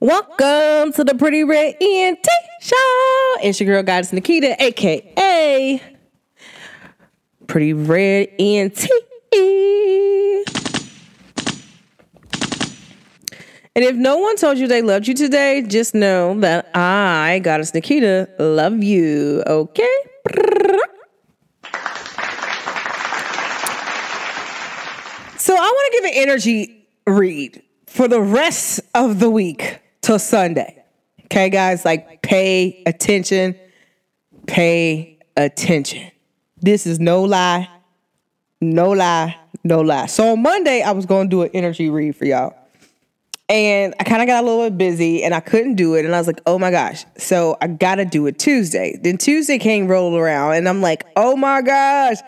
Welcome 0.00 0.92
to 0.94 1.04
the 1.04 1.14
Pretty 1.18 1.44
Red 1.44 1.76
ENT 1.78 2.26
Show. 2.62 3.34
It's 3.42 3.60
your 3.60 3.66
girl, 3.66 3.82
Goddess 3.82 4.14
Nikita, 4.14 4.56
aka 4.62 5.82
Pretty 7.46 7.74
Red 7.74 8.28
ENT. 8.38 8.88
And 13.76 13.84
if 13.84 13.96
no 13.96 14.16
one 14.16 14.36
told 14.36 14.56
you 14.56 14.66
they 14.66 14.80
loved 14.80 15.06
you 15.06 15.14
today, 15.14 15.62
just 15.68 15.94
know 15.94 16.40
that 16.40 16.70
I, 16.74 17.42
Goddess 17.44 17.74
Nikita, 17.74 18.30
love 18.38 18.82
you. 18.82 19.42
Okay? 19.46 19.96
To 25.88 25.92
give 25.92 26.04
an 26.04 26.12
energy 26.16 26.86
read 27.06 27.62
for 27.86 28.08
the 28.08 28.20
rest 28.20 28.80
of 28.94 29.20
the 29.20 29.30
week 29.30 29.80
till 30.02 30.18
Sunday. 30.18 30.84
Okay, 31.24 31.48
guys, 31.48 31.82
like 31.86 32.20
pay 32.20 32.82
attention. 32.84 33.56
Pay 34.46 35.18
attention. 35.34 36.10
This 36.60 36.86
is 36.86 37.00
no 37.00 37.22
lie. 37.22 37.70
No 38.60 38.90
lie. 38.90 39.34
No 39.64 39.80
lie. 39.80 40.06
So 40.06 40.32
on 40.32 40.42
Monday, 40.42 40.82
I 40.82 40.92
was 40.92 41.06
going 41.06 41.30
to 41.30 41.30
do 41.30 41.42
an 41.42 41.50
energy 41.54 41.88
read 41.88 42.16
for 42.16 42.26
y'all. 42.26 42.54
And 43.48 43.94
I 43.98 44.04
kind 44.04 44.20
of 44.20 44.28
got 44.28 44.44
a 44.44 44.46
little 44.46 44.68
bit 44.68 44.76
busy 44.76 45.24
and 45.24 45.34
I 45.34 45.40
couldn't 45.40 45.76
do 45.76 45.94
it. 45.94 46.04
And 46.04 46.14
I 46.14 46.18
was 46.18 46.26
like, 46.26 46.42
oh 46.46 46.58
my 46.58 46.70
gosh. 46.70 47.06
So 47.16 47.56
I 47.62 47.66
got 47.66 47.94
to 47.94 48.04
do 48.04 48.26
it 48.26 48.38
Tuesday. 48.38 48.98
Then 49.02 49.16
Tuesday 49.16 49.56
came 49.56 49.88
rolling 49.88 50.20
around 50.20 50.56
and 50.56 50.68
I'm 50.68 50.82
like, 50.82 51.06
oh 51.16 51.34
my 51.34 51.62
gosh. 51.62 52.18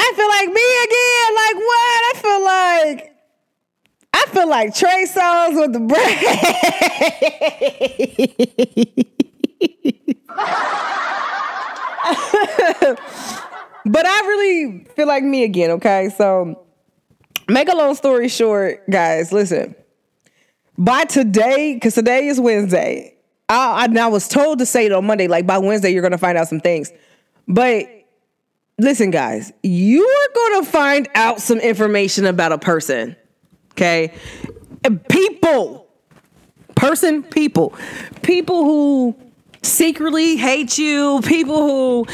I 0.00 0.12
feel 0.14 0.28
like 0.28 0.48
me 0.48 0.62
again. 0.86 1.34
Like 1.34 1.56
what? 1.66 2.02
I 2.06 2.12
feel 2.22 2.44
like 2.44 3.14
I 4.14 4.26
feel 4.30 4.48
like 4.48 4.72
Trey 4.74 5.06
Songz 5.06 5.60
with 5.60 5.72
the 5.72 5.80
bread. 5.80 6.18
but 13.86 14.06
I 14.06 14.20
really 14.20 14.84
feel 14.94 15.08
like 15.08 15.24
me 15.24 15.42
again, 15.44 15.70
okay? 15.72 16.10
So 16.16 16.64
make 17.48 17.68
a 17.68 17.76
long 17.76 17.94
story 17.94 18.28
short, 18.28 18.88
guys, 18.88 19.30
listen. 19.32 19.74
By 20.76 21.04
today, 21.06 21.74
because 21.74 21.94
today 21.94 22.28
is 22.28 22.40
Wednesday, 22.40 23.14
I, 23.48 23.88
I, 23.88 24.00
I 24.00 24.06
was 24.06 24.28
told 24.28 24.60
to 24.60 24.66
say 24.66 24.86
it 24.86 24.92
on 24.92 25.06
Monday, 25.06 25.26
like 25.26 25.44
by 25.46 25.58
Wednesday, 25.58 25.90
you're 25.90 26.02
gonna 26.02 26.18
find 26.18 26.38
out 26.38 26.46
some 26.48 26.60
things. 26.60 26.92
But 27.48 27.88
listen, 28.78 29.10
guys, 29.10 29.52
you 29.62 30.06
are 30.06 30.34
gonna 30.34 30.66
find 30.66 31.08
out 31.14 31.40
some 31.40 31.58
information 31.58 32.26
about 32.26 32.52
a 32.52 32.58
person. 32.58 33.16
Okay. 33.72 34.12
People, 35.08 35.86
person, 36.74 37.22
people, 37.22 37.74
people 38.22 38.64
who 38.64 39.16
secretly 39.62 40.36
hate 40.36 40.78
you 40.78 41.20
people 41.24 41.56
who 41.56 42.06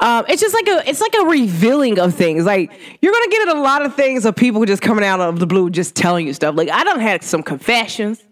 um, 0.00 0.24
it's 0.28 0.42
just 0.42 0.52
like 0.52 0.66
a 0.66 0.88
it's 0.88 1.00
like 1.00 1.14
a 1.14 1.26
revealing 1.26 1.98
of 1.98 2.12
things 2.12 2.44
like 2.44 2.72
you're 3.00 3.12
gonna 3.12 3.30
get 3.30 3.48
a 3.48 3.60
lot 3.60 3.84
of 3.84 3.94
things 3.94 4.24
of 4.24 4.34
people 4.34 4.64
just 4.64 4.82
coming 4.82 5.04
out 5.04 5.20
of 5.20 5.38
the 5.38 5.46
blue 5.46 5.70
just 5.70 5.94
telling 5.94 6.26
you 6.26 6.34
stuff 6.34 6.56
like 6.56 6.68
i 6.70 6.82
don't 6.82 7.00
have 7.00 7.22
some 7.22 7.42
confessions 7.42 8.22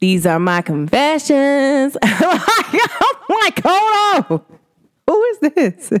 these 0.00 0.26
are 0.26 0.38
my 0.38 0.60
confessions 0.60 1.96
like, 2.02 2.12
i'm 2.12 3.38
like 3.40 3.60
hold 3.64 4.30
on 4.30 4.58
who 5.12 5.24
is 5.24 5.38
this 5.38 5.92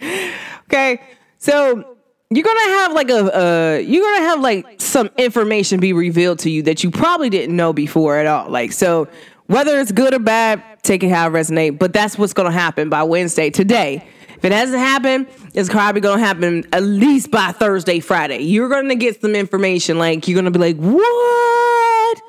okay 0.64 1.00
so 1.38 1.94
you're 2.30 2.44
gonna 2.44 2.60
have 2.60 2.92
like 2.92 3.10
a 3.10 3.38
uh, 3.38 3.78
you're 3.78 4.02
gonna 4.02 4.26
have 4.26 4.40
like 4.40 4.80
some 4.80 5.08
information 5.18 5.78
be 5.78 5.92
revealed 5.92 6.40
to 6.40 6.50
you 6.50 6.62
that 6.62 6.82
you 6.82 6.90
probably 6.90 7.30
didn't 7.30 7.54
know 7.54 7.72
before 7.72 8.16
at 8.18 8.26
all. 8.26 8.50
Like 8.50 8.72
so, 8.72 9.08
whether 9.46 9.78
it's 9.78 9.92
good 9.92 10.14
or 10.14 10.18
bad, 10.18 10.62
take 10.82 11.02
it 11.02 11.10
how 11.10 11.28
it 11.28 11.32
resonate. 11.32 11.78
But 11.78 11.92
that's 11.92 12.18
what's 12.18 12.32
gonna 12.32 12.50
happen 12.50 12.88
by 12.88 13.02
Wednesday 13.04 13.50
today. 13.50 14.08
If 14.36 14.44
it 14.44 14.52
hasn't 14.52 14.78
happened, 14.78 15.28
it's 15.54 15.68
probably 15.68 16.00
gonna 16.00 16.22
happen 16.22 16.64
at 16.72 16.82
least 16.82 17.30
by 17.30 17.52
Thursday, 17.52 18.00
Friday. 18.00 18.38
You're 18.38 18.68
gonna 18.68 18.96
get 18.96 19.20
some 19.20 19.34
information. 19.34 19.98
Like 19.98 20.26
you're 20.26 20.36
gonna 20.36 20.50
be 20.50 20.58
like, 20.58 20.76
what? 20.76 22.22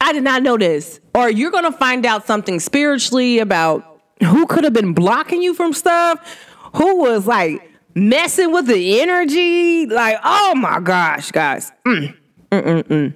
I 0.00 0.12
did 0.12 0.24
not 0.24 0.42
know 0.42 0.56
this. 0.56 1.00
Or 1.14 1.30
you're 1.30 1.50
gonna 1.50 1.72
find 1.72 2.04
out 2.04 2.26
something 2.26 2.58
spiritually 2.58 3.38
about 3.38 3.87
who 4.24 4.46
could 4.46 4.64
have 4.64 4.72
been 4.72 4.92
blocking 4.94 5.42
you 5.42 5.54
from 5.54 5.72
stuff, 5.72 6.46
who 6.74 6.96
was 6.96 7.26
like 7.26 7.62
messing 7.94 8.52
with 8.52 8.66
the 8.66 9.00
energy. 9.00 9.86
Like, 9.86 10.18
oh 10.24 10.54
my 10.54 10.80
gosh, 10.80 11.30
guys. 11.30 11.72
Mm. 11.86 12.16
Mm-mm-mm. 12.50 13.14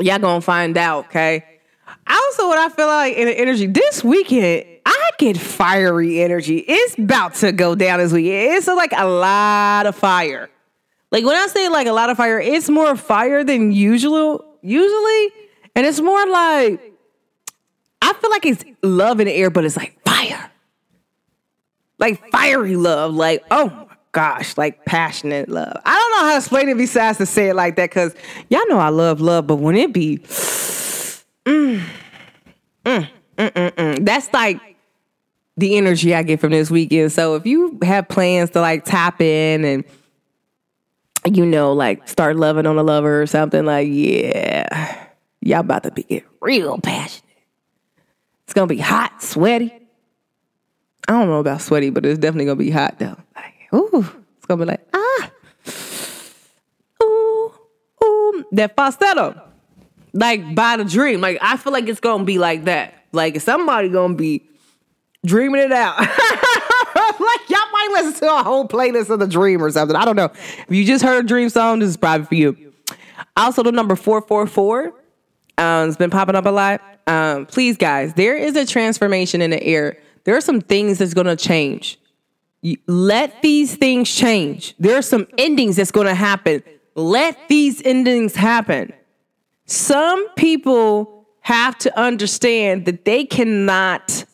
Y'all 0.00 0.18
gonna 0.18 0.40
find 0.40 0.76
out, 0.76 1.06
okay? 1.06 1.44
Also, 2.06 2.48
what 2.48 2.58
I 2.58 2.68
feel 2.68 2.86
like 2.86 3.16
in 3.16 3.26
the 3.26 3.38
energy 3.38 3.66
this 3.66 4.02
weekend, 4.04 4.66
I 4.84 5.10
get 5.18 5.38
fiery 5.38 6.20
energy. 6.20 6.58
It's 6.58 6.98
about 6.98 7.34
to 7.36 7.52
go 7.52 7.74
down 7.74 8.00
this 8.00 8.12
weekend. 8.12 8.54
It's 8.56 8.66
like 8.66 8.92
a 8.94 9.06
lot 9.06 9.86
of 9.86 9.94
fire. 9.94 10.50
Like 11.10 11.24
when 11.24 11.36
I 11.36 11.46
say 11.46 11.68
like 11.68 11.86
a 11.86 11.92
lot 11.92 12.10
of 12.10 12.16
fire, 12.16 12.40
it's 12.40 12.68
more 12.68 12.96
fire 12.96 13.44
than 13.44 13.72
usual, 13.72 14.44
usually, 14.62 15.32
and 15.76 15.86
it's 15.86 16.00
more 16.00 16.26
like 16.26 16.93
I 18.04 18.12
feel 18.14 18.30
like 18.30 18.46
it's 18.46 18.64
love 18.82 19.20
in 19.20 19.26
the 19.26 19.32
air, 19.32 19.50
but 19.50 19.64
it's 19.64 19.76
like 19.76 19.98
fire 20.04 20.50
like 21.98 22.30
fiery 22.30 22.76
love, 22.76 23.14
like 23.14 23.44
oh 23.50 23.66
my 23.66 23.96
gosh, 24.12 24.56
like 24.56 24.84
passionate 24.84 25.48
love. 25.48 25.76
I 25.84 25.94
don't 25.94 26.10
know 26.10 26.26
how 26.26 26.32
to 26.32 26.38
explain 26.38 26.68
it 26.68 26.76
besides 26.76 27.18
to 27.18 27.26
say 27.26 27.48
it 27.48 27.54
like 27.54 27.76
that 27.76 27.90
because 27.90 28.14
y'all 28.48 28.66
know 28.68 28.78
I 28.78 28.88
love 28.88 29.20
love, 29.20 29.46
but 29.46 29.56
when 29.56 29.76
it 29.76 29.92
be, 29.92 30.18
mm, 30.18 30.24
mm, 31.44 31.82
mm, 32.84 33.08
mm, 33.36 33.70
mm, 33.70 34.04
that's 34.04 34.32
like 34.32 34.60
the 35.56 35.76
energy 35.76 36.14
I 36.14 36.22
get 36.22 36.40
from 36.40 36.50
this 36.50 36.70
weekend. 36.70 37.12
So 37.12 37.36
if 37.36 37.46
you 37.46 37.78
have 37.82 38.08
plans 38.08 38.50
to 38.50 38.60
like 38.60 38.84
tap 38.84 39.20
in 39.20 39.64
and 39.64 39.84
you 41.32 41.46
know, 41.46 41.72
like 41.72 42.06
start 42.06 42.36
loving 42.36 42.66
on 42.66 42.76
a 42.76 42.82
lover 42.82 43.22
or 43.22 43.26
something, 43.26 43.64
like 43.64 43.88
yeah, 43.90 45.06
y'all 45.40 45.60
about 45.60 45.84
to 45.84 45.90
be 45.90 46.02
get 46.02 46.26
real 46.40 46.78
passionate. 46.78 47.23
It's 48.44 48.54
gonna 48.54 48.66
be 48.66 48.78
hot, 48.78 49.22
sweaty. 49.22 49.72
I 51.06 51.12
don't 51.12 51.28
know 51.28 51.40
about 51.40 51.60
sweaty, 51.60 51.90
but 51.90 52.06
it's 52.06 52.18
definitely 52.18 52.46
gonna 52.46 52.56
be 52.56 52.70
hot 52.70 52.98
though. 52.98 53.16
Like, 53.34 53.54
ooh, 53.74 54.06
it's 54.36 54.46
gonna 54.46 54.64
be 54.64 54.70
like 54.70 54.86
ah, 54.92 55.30
ooh, 57.02 57.52
ooh, 58.02 58.44
that 58.52 58.76
falsetto, 58.76 59.40
like 60.12 60.54
by 60.54 60.76
The-Dream. 60.76 61.20
Like 61.20 61.38
I 61.40 61.56
feel 61.56 61.72
like 61.72 61.88
it's 61.88 62.00
gonna 62.00 62.24
be 62.24 62.38
like 62.38 62.64
that. 62.64 62.94
Like 63.12 63.40
somebody 63.40 63.88
gonna 63.88 64.14
be 64.14 64.42
dreaming 65.24 65.62
it 65.62 65.72
out. 65.72 65.98
like 65.98 66.08
y'all 67.50 67.70
might 67.72 67.88
listen 67.92 68.20
to 68.20 68.34
a 68.34 68.42
whole 68.42 68.68
playlist 68.68 69.10
of 69.10 69.20
The-Dream 69.20 69.62
or 69.62 69.70
something. 69.70 69.96
I 69.96 70.04
don't 70.04 70.16
know. 70.16 70.30
If 70.34 70.66
you 70.68 70.84
just 70.84 71.04
heard 71.04 71.24
a 71.24 71.28
dream 71.28 71.48
song, 71.48 71.78
this 71.78 71.88
is 71.88 71.96
probably 71.96 72.26
for 72.26 72.34
you. 72.34 72.72
Also, 73.36 73.62
the 73.62 73.72
number 73.72 73.96
four 73.96 74.20
four 74.22 74.46
four. 74.46 74.94
Um, 75.58 75.88
it's 75.88 75.96
been 75.96 76.10
popping 76.10 76.34
up 76.34 76.46
a 76.46 76.50
lot. 76.50 76.80
Um, 77.06 77.46
please, 77.46 77.76
guys, 77.76 78.14
there 78.14 78.36
is 78.36 78.56
a 78.56 78.66
transformation 78.66 79.40
in 79.40 79.50
the 79.50 79.62
air 79.62 79.98
there 80.24 80.36
are 80.36 80.40
some 80.40 80.60
things 80.60 80.98
that's 80.98 81.14
going 81.14 81.26
to 81.26 81.36
change. 81.36 81.98
Let 82.86 83.42
these 83.42 83.76
things 83.76 84.12
change. 84.12 84.74
There 84.78 84.96
are 84.96 85.02
some 85.02 85.26
endings 85.36 85.76
that's 85.76 85.90
going 85.90 86.06
to 86.06 86.14
happen. 86.14 86.62
Let 86.94 87.36
these 87.48 87.82
endings 87.84 88.34
happen. 88.34 88.92
Some 89.66 90.28
people 90.30 91.26
have 91.40 91.76
to 91.78 91.98
understand 91.98 92.86
that 92.86 93.04
they 93.04 93.26
cannot 93.26 94.24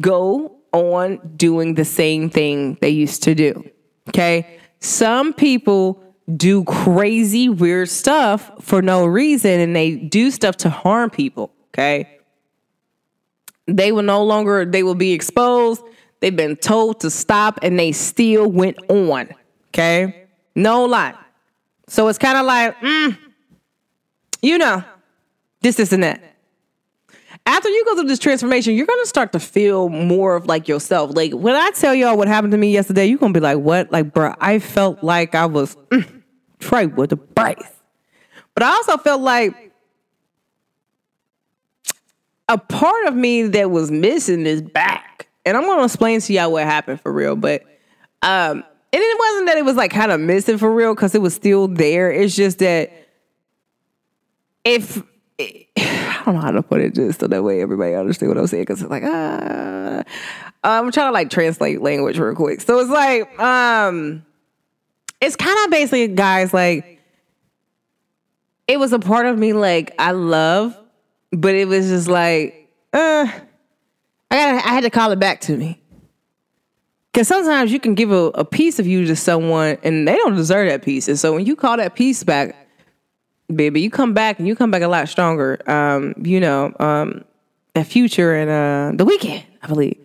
go 0.00 0.56
on 0.72 1.18
doing 1.36 1.74
the 1.74 1.84
same 1.84 2.30
thing 2.30 2.78
they 2.80 2.88
used 2.88 3.22
to 3.24 3.34
do. 3.34 3.70
Okay. 4.08 4.58
Some 4.80 5.34
people 5.34 6.02
do 6.36 6.64
crazy, 6.64 7.48
weird 7.48 7.88
stuff 7.88 8.50
for 8.62 8.80
no 8.82 9.06
reason 9.06 9.60
and 9.60 9.76
they 9.76 9.96
do 9.96 10.30
stuff 10.30 10.56
to 10.58 10.70
harm 10.70 11.10
people. 11.10 11.52
Okay? 11.68 12.18
They 13.66 13.92
will 13.92 14.02
no 14.02 14.22
longer 14.22 14.64
they 14.64 14.82
will 14.82 14.94
be 14.94 15.12
exposed. 15.12 15.82
They've 16.20 16.34
been 16.34 16.56
told 16.56 17.00
to 17.00 17.10
stop 17.10 17.58
and 17.62 17.78
they 17.78 17.92
still 17.92 18.50
went 18.50 18.78
on 18.88 19.28
okay? 19.74 20.26
No 20.54 20.84
lie. 20.84 21.14
So 21.88 22.08
it's 22.08 22.18
kind 22.18 22.38
of 22.38 22.46
like 22.46 22.78
mm, 22.78 23.18
you 24.40 24.56
know 24.58 24.82
this 25.60 25.92
and 25.92 26.02
that 26.02 26.33
after 27.54 27.68
you 27.68 27.84
go 27.84 27.94
through 27.94 28.08
this 28.08 28.18
transformation 28.18 28.74
you're 28.74 28.86
gonna 28.86 29.06
start 29.06 29.32
to 29.32 29.40
feel 29.40 29.88
more 29.88 30.36
of 30.36 30.46
like 30.46 30.68
yourself 30.68 31.14
like 31.14 31.32
when 31.32 31.54
i 31.54 31.70
tell 31.70 31.94
y'all 31.94 32.16
what 32.16 32.28
happened 32.28 32.52
to 32.52 32.58
me 32.58 32.72
yesterday 32.72 33.06
you're 33.06 33.18
gonna 33.18 33.32
be 33.32 33.40
like 33.40 33.58
what 33.58 33.90
like 33.92 34.12
bro 34.12 34.34
i 34.40 34.58
felt 34.58 35.02
like 35.02 35.34
i 35.34 35.46
was 35.46 35.76
mm, 35.90 36.22
Trey 36.58 36.86
with 36.86 37.10
the 37.10 37.16
brace 37.16 37.56
but 38.54 38.62
i 38.62 38.68
also 38.68 38.96
felt 38.96 39.20
like 39.20 39.64
a 42.48 42.58
part 42.58 43.06
of 43.06 43.14
me 43.14 43.42
that 43.42 43.70
was 43.70 43.90
missing 43.90 44.46
is 44.46 44.62
back. 44.62 45.28
And 45.46 45.56
I'm 45.56 45.64
gonna 45.64 45.84
explain 45.84 46.20
to 46.20 46.32
y'all 46.32 46.52
what 46.52 46.64
happened 46.64 47.00
for 47.00 47.12
real. 47.12 47.36
But 47.36 47.62
um, 48.22 48.64
and 48.92 49.02
it 49.02 49.18
wasn't 49.18 49.46
that 49.46 49.58
it 49.58 49.64
was 49.64 49.76
like 49.76 49.90
kind 49.90 50.12
of 50.12 50.20
missing 50.20 50.58
for 50.58 50.72
real 50.72 50.94
because 50.94 51.14
it 51.14 51.22
was 51.22 51.34
still 51.34 51.68
there. 51.68 52.10
It's 52.10 52.34
just 52.34 52.58
that 52.58 52.92
if 54.64 55.02
I 55.40 56.22
don't 56.24 56.36
know 56.36 56.40
how 56.40 56.52
to 56.52 56.62
put 56.62 56.80
it 56.80 56.94
just 56.94 57.20
so 57.20 57.26
that 57.26 57.42
way 57.42 57.60
everybody 57.60 57.94
understand 57.94 58.30
what 58.30 58.38
I'm 58.38 58.46
saying 58.46 58.62
because 58.62 58.82
it's 58.82 58.90
like 58.90 59.02
ah, 59.04 60.02
I'm 60.62 60.90
trying 60.92 61.08
to 61.08 61.12
like 61.12 61.30
translate 61.30 61.82
language 61.82 62.18
real 62.18 62.34
quick. 62.34 62.60
So 62.60 62.78
it's 62.78 62.90
like 62.90 63.38
um, 63.38 64.24
it's 65.20 65.36
kind 65.36 65.56
of 65.64 65.70
basically 65.70 66.08
guys 66.08 66.54
like 66.54 67.00
it 68.66 68.78
was 68.78 68.92
a 68.92 68.98
part 68.98 69.26
of 69.26 69.38
me 69.38 69.52
like 69.52 69.94
I 69.98 70.12
love, 70.12 70.78
but 71.32 71.54
it 71.54 71.68
was 71.68 71.88
just 71.88 72.08
like 72.08 72.70
uh, 72.92 73.26
I 74.30 74.36
got 74.36 74.54
I 74.54 74.68
had 74.68 74.82
to 74.82 74.90
call 74.90 75.10
it 75.12 75.18
back 75.18 75.40
to 75.42 75.56
me. 75.56 75.80
Because 77.12 77.28
sometimes 77.28 77.70
you 77.70 77.78
can 77.78 77.94
give 77.94 78.10
a, 78.10 78.32
a 78.34 78.44
piece 78.44 78.80
of 78.80 78.88
you 78.88 79.06
to 79.06 79.14
someone 79.14 79.78
and 79.84 80.08
they 80.08 80.16
don't 80.16 80.34
deserve 80.34 80.68
that 80.68 80.82
piece. 80.82 81.06
And 81.06 81.16
so 81.16 81.32
when 81.32 81.46
you 81.46 81.54
call 81.54 81.76
that 81.76 81.94
piece 81.94 82.24
back, 82.24 82.63
baby, 83.52 83.80
you 83.80 83.90
come 83.90 84.14
back 84.14 84.38
and 84.38 84.48
you 84.48 84.56
come 84.56 84.70
back 84.70 84.82
a 84.82 84.88
lot 84.88 85.08
stronger. 85.08 85.58
Um, 85.70 86.14
you 86.22 86.40
know, 86.40 86.74
um, 86.78 87.24
a 87.74 87.84
future 87.84 88.34
and 88.34 88.50
uh, 88.50 88.96
the 88.96 89.04
weekend, 89.04 89.44
I 89.62 89.66
believe. 89.66 89.98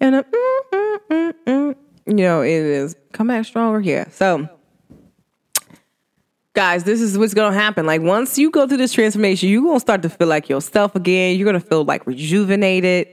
And 0.00 0.16
uh, 0.16 0.22
mm, 0.22 0.60
mm, 0.72 1.00
mm, 1.10 1.34
mm, 1.46 1.76
you 2.06 2.14
know, 2.14 2.42
it 2.42 2.50
is 2.50 2.96
come 3.12 3.28
back 3.28 3.44
stronger. 3.44 3.80
Yeah. 3.80 4.08
So 4.10 4.48
guys, 6.54 6.84
this 6.84 7.00
is 7.00 7.18
what's 7.18 7.34
gonna 7.34 7.54
happen. 7.54 7.84
Like 7.86 8.00
once 8.00 8.38
you 8.38 8.50
go 8.50 8.66
through 8.66 8.78
this 8.78 8.92
transformation, 8.92 9.48
you're 9.48 9.62
gonna 9.62 9.80
start 9.80 10.02
to 10.02 10.08
feel 10.08 10.28
like 10.28 10.48
yourself 10.48 10.94
again. 10.94 11.36
You're 11.36 11.46
gonna 11.46 11.60
feel 11.60 11.84
like 11.84 12.06
rejuvenated. 12.06 13.08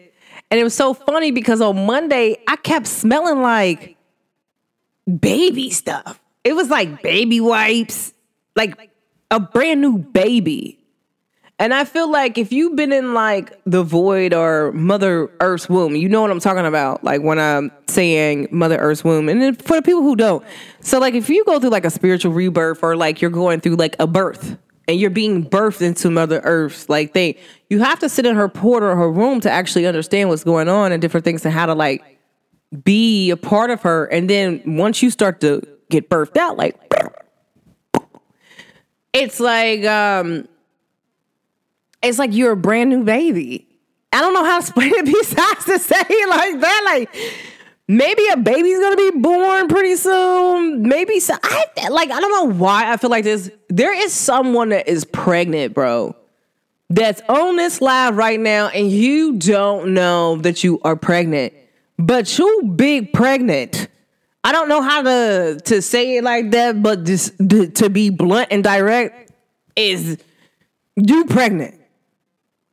And 0.50 0.60
it 0.60 0.64
was 0.64 0.74
so 0.74 0.94
funny 0.94 1.32
because 1.32 1.62
on 1.62 1.86
Monday, 1.86 2.38
I 2.48 2.56
kept 2.58 2.88
smelling 2.88 3.42
like 3.42 3.98
baby 5.20 5.70
stuff. 5.70 6.20
It 6.44 6.54
was 6.54 6.70
like 6.70 7.02
baby 7.02 7.40
wipes, 7.40 8.14
like 8.56 8.91
a 9.32 9.40
brand 9.40 9.82
new 9.82 9.98
baby. 9.98 10.78
And 11.58 11.76
I 11.76 11.86
feel 11.86 12.10
like 12.10 12.40
if 12.40 12.52
you've 12.52 12.76
been 12.76 12.92
in 12.92 13.14
like 13.14 13.60
the 13.66 13.84
void 13.84 14.34
or 14.34 14.72
Mother 14.72 15.32
Earth's 15.40 15.70
womb, 15.70 15.96
you 15.96 16.10
know 16.10 16.22
what 16.22 16.32
I'm 16.32 16.40
talking 16.40 16.66
about. 16.66 17.04
Like 17.04 17.22
when 17.22 17.40
I'm 17.40 17.72
saying 17.88 18.48
Mother 18.52 18.78
Earth's 18.78 19.04
womb. 19.04 19.30
And 19.30 19.42
then 19.42 19.56
for 19.56 19.76
the 19.76 19.84
people 19.84 20.02
who 20.02 20.16
don't. 20.16 20.44
So 20.80 21.00
like 21.00 21.14
if 21.14 21.30
you 21.30 21.46
go 21.46 21.60
through 21.60 21.70
like 21.70 21.86
a 21.86 21.92
spiritual 21.92 22.34
rebirth 22.34 22.84
or 22.84 22.96
like 22.96 23.22
you're 23.22 23.32
going 23.32 23.62
through 23.62 23.76
like 23.76 23.96
a 24.00 24.08
birth 24.08 24.58
and 24.88 25.00
you're 25.00 25.12
being 25.12 25.48
birthed 25.48 25.84
into 25.84 26.10
Mother 26.10 26.42
Earth's 26.44 26.90
like 26.90 27.14
they 27.14 27.38
you 27.70 27.80
have 27.80 28.00
to 28.00 28.10
sit 28.10 28.26
in 28.26 28.36
her 28.36 28.50
portal 28.50 28.90
or 28.90 28.96
her 28.96 29.12
room 29.12 29.40
to 29.42 29.52
actually 29.52 29.86
understand 29.86 30.30
what's 30.30 30.44
going 30.44 30.68
on 30.68 30.92
and 30.92 31.00
different 31.00 31.24
things 31.24 31.46
and 31.46 31.54
how 31.54 31.68
to 31.68 31.76
like 31.76 32.04
be 32.84 33.30
a 33.30 33.38
part 33.38 33.70
of 33.70 33.84
her. 33.84 34.06
And 34.06 34.28
then 34.28 34.64
once 34.66 35.04
you 35.04 35.12
start 35.12 35.42
to 35.42 35.62
get 35.92 36.10
birthed 36.10 36.38
out, 36.38 36.58
like 36.58 36.76
it's 39.14 39.40
like 39.40 39.86
um 39.86 40.48
it's 42.02 42.18
like 42.18 42.34
you're 42.34 42.54
a 42.54 42.58
brand 42.58 42.90
new 42.90 43.04
baby. 43.04 43.68
I 44.14 44.22
don't 44.22 44.34
know 44.34 44.44
how 44.44 44.60
to 44.60 44.66
explain 44.66 44.94
it 44.94 45.06
besides 45.06 45.66
to 45.66 45.80
say 45.80 46.04
it 46.10 46.30
like 46.30 46.60
that. 46.62 46.82
Like 46.86 47.16
maybe 47.88 48.28
a 48.32 48.38
baby's 48.38 48.80
gonna 48.80 48.96
be 48.96 49.12
born 49.12 49.68
pretty 49.68 49.96
soon. 49.96 50.84
Maybe 50.84 51.20
so. 51.20 51.36
I 51.44 51.88
like 51.90 52.12
I 52.12 52.20
don't 52.20 52.32
know 52.32 52.56
why 52.56 52.92
I 52.92 52.98
feel 52.98 53.10
like 53.10 53.24
this. 53.24 53.52
There 53.70 53.94
is 53.94 54.14
someone 54.14 54.70
that 54.70 54.88
is 54.88 55.06
pregnant, 55.06 55.74
bro. 55.74 56.16
That's 56.90 57.22
on 57.30 57.56
this 57.56 57.80
live 57.80 58.18
right 58.18 58.40
now, 58.40 58.68
and 58.68 58.92
you 58.92 59.38
don't 59.38 59.94
know 59.94 60.36
that 60.38 60.62
you 60.62 60.82
are 60.84 60.98
pregnant, 60.98 61.54
but 61.98 62.38
you 62.38 62.74
big 62.76 63.14
pregnant. 63.14 63.88
I 64.44 64.52
don't 64.52 64.70
know 64.70 64.82
how 64.82 65.02
to 65.04 65.60
to 65.66 65.82
say 65.82 66.18
it 66.18 66.24
like 66.24 66.52
that, 66.52 66.82
but 66.82 67.04
just 67.04 67.38
to 67.38 67.90
be 67.90 68.10
blunt 68.10 68.48
and 68.52 68.64
direct 68.64 69.32
is 69.76 70.18
you 70.96 71.26
pregnant. 71.26 71.80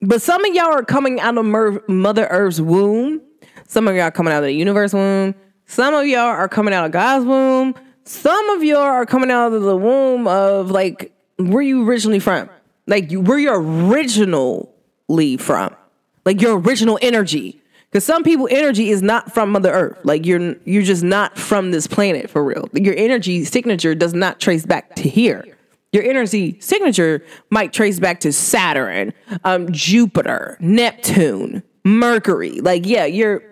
But 0.00 0.22
some 0.22 0.44
of 0.44 0.54
y'all 0.54 0.66
are 0.66 0.84
coming 0.84 1.20
out 1.20 1.36
of 1.36 1.44
Mer- 1.44 1.82
Mother 1.88 2.26
Earth's 2.26 2.60
womb. 2.60 3.20
Some 3.66 3.88
of 3.88 3.96
y'all 3.96 4.04
are 4.04 4.10
coming 4.10 4.32
out 4.32 4.38
of 4.38 4.44
the 4.44 4.52
universe 4.52 4.92
womb. 4.92 5.34
Some 5.66 5.92
of 5.94 6.06
y'all 6.06 6.20
are 6.20 6.48
coming 6.48 6.72
out 6.72 6.86
of 6.86 6.92
God's 6.92 7.26
womb. 7.26 7.74
Some 8.04 8.48
of 8.50 8.64
y'all 8.64 8.78
are 8.78 9.04
coming 9.04 9.30
out 9.30 9.52
of 9.52 9.62
the 9.62 9.76
womb 9.76 10.26
of 10.26 10.70
like 10.70 11.12
where 11.36 11.62
you 11.62 11.86
originally 11.86 12.20
from, 12.20 12.48
like 12.86 13.10
you, 13.10 13.20
where 13.20 13.38
you're 13.38 13.60
originally 13.60 15.36
from, 15.36 15.76
like 16.24 16.40
your 16.40 16.58
original 16.58 16.98
energy. 17.02 17.60
Because 17.90 18.04
some 18.04 18.22
people 18.22 18.48
energy 18.50 18.90
is 18.90 19.00
not 19.00 19.32
from 19.32 19.50
Mother 19.50 19.72
Earth. 19.72 19.98
Like 20.04 20.26
you're 20.26 20.56
you're 20.64 20.82
just 20.82 21.02
not 21.02 21.38
from 21.38 21.70
this 21.70 21.86
planet 21.86 22.28
for 22.28 22.44
real. 22.44 22.68
Your 22.74 22.94
energy 22.96 23.44
signature 23.44 23.94
does 23.94 24.12
not 24.12 24.40
trace 24.40 24.66
back 24.66 24.94
to 24.96 25.08
here. 25.08 25.44
Your 25.92 26.02
energy 26.04 26.58
signature 26.60 27.24
might 27.50 27.72
trace 27.72 27.98
back 27.98 28.20
to 28.20 28.32
Saturn, 28.32 29.14
um, 29.44 29.72
Jupiter, 29.72 30.58
Neptune, 30.60 31.62
Mercury. 31.82 32.60
Like, 32.60 32.84
yeah, 32.84 33.06
you're 33.06 33.42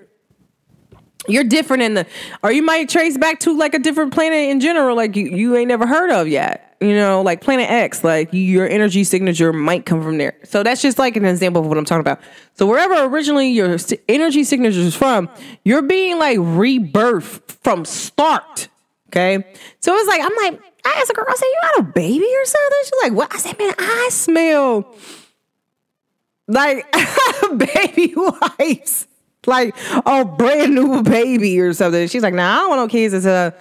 you're 1.28 1.44
different 1.44 1.82
in 1.82 1.94
the 1.94 2.06
or 2.42 2.52
you 2.52 2.62
might 2.62 2.90
trace 2.90 3.16
back 3.16 3.40
to 3.40 3.56
like 3.56 3.72
a 3.72 3.78
different 3.78 4.12
planet 4.12 4.50
in 4.50 4.60
general, 4.60 4.94
like 4.94 5.16
you, 5.16 5.26
you 5.26 5.56
ain't 5.56 5.68
never 5.68 5.86
heard 5.86 6.10
of 6.10 6.28
yet. 6.28 6.65
You 6.80 6.94
know, 6.94 7.22
like 7.22 7.40
planet 7.40 7.70
X, 7.70 8.04
like 8.04 8.28
your 8.32 8.68
energy 8.68 9.02
signature 9.04 9.52
might 9.52 9.86
come 9.86 10.02
from 10.02 10.18
there. 10.18 10.36
So 10.44 10.62
that's 10.62 10.82
just 10.82 10.98
like 10.98 11.16
an 11.16 11.24
example 11.24 11.62
of 11.62 11.68
what 11.68 11.78
I'm 11.78 11.86
talking 11.86 12.00
about. 12.00 12.20
So 12.54 12.66
wherever 12.66 13.04
originally 13.04 13.48
your 13.48 13.76
energy 14.08 14.44
signature 14.44 14.80
is 14.80 14.94
from, 14.94 15.30
you're 15.64 15.82
being 15.82 16.18
like 16.18 16.38
rebirthed 16.38 17.50
from 17.62 17.86
start. 17.86 18.68
Okay. 19.08 19.42
So 19.80 19.94
it's 19.94 20.08
like, 20.08 20.20
I'm 20.20 20.52
like, 20.52 20.62
I 20.84 20.98
asked 21.00 21.10
a 21.10 21.14
girl, 21.14 21.24
I 21.28 21.34
said, 21.34 21.46
You 21.46 21.60
got 21.62 21.78
a 21.80 21.92
baby 21.92 22.26
or 22.26 22.44
something? 22.44 22.78
She's 22.84 23.02
like, 23.02 23.12
What? 23.12 23.34
I 23.34 23.38
said, 23.38 23.58
Man, 23.58 23.74
I 23.78 24.08
smell 24.12 24.94
like 26.48 26.86
baby 27.56 28.14
wipes. 28.58 29.08
Like 29.46 29.76
a 30.04 30.24
brand 30.24 30.74
new 30.74 31.02
baby 31.02 31.60
or 31.60 31.72
something. 31.72 32.08
She's 32.08 32.22
like, 32.22 32.34
Nah, 32.34 32.52
I 32.52 32.56
don't 32.56 32.68
want 32.70 32.80
no 32.82 32.88
kids. 32.88 33.14
It's 33.14 33.26
a 33.26 33.54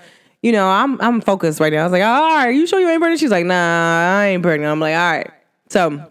you 0.45 0.51
know, 0.51 0.67
I'm 0.67 1.01
I'm 1.01 1.21
focused 1.21 1.59
right 1.59 1.73
now. 1.73 1.79
I 1.79 1.83
was 1.85 1.91
like, 1.91 2.03
all 2.03 2.21
right, 2.21 2.49
you 2.51 2.67
sure 2.67 2.79
you 2.79 2.87
ain't 2.87 2.99
pregnant? 2.99 3.19
She's 3.19 3.31
like, 3.31 3.47
nah, 3.47 4.19
I 4.19 4.27
ain't 4.27 4.43
pregnant. 4.43 4.71
I'm 4.71 4.79
like, 4.79 4.93
all 4.93 5.11
right. 5.11 5.31
So, 5.69 6.05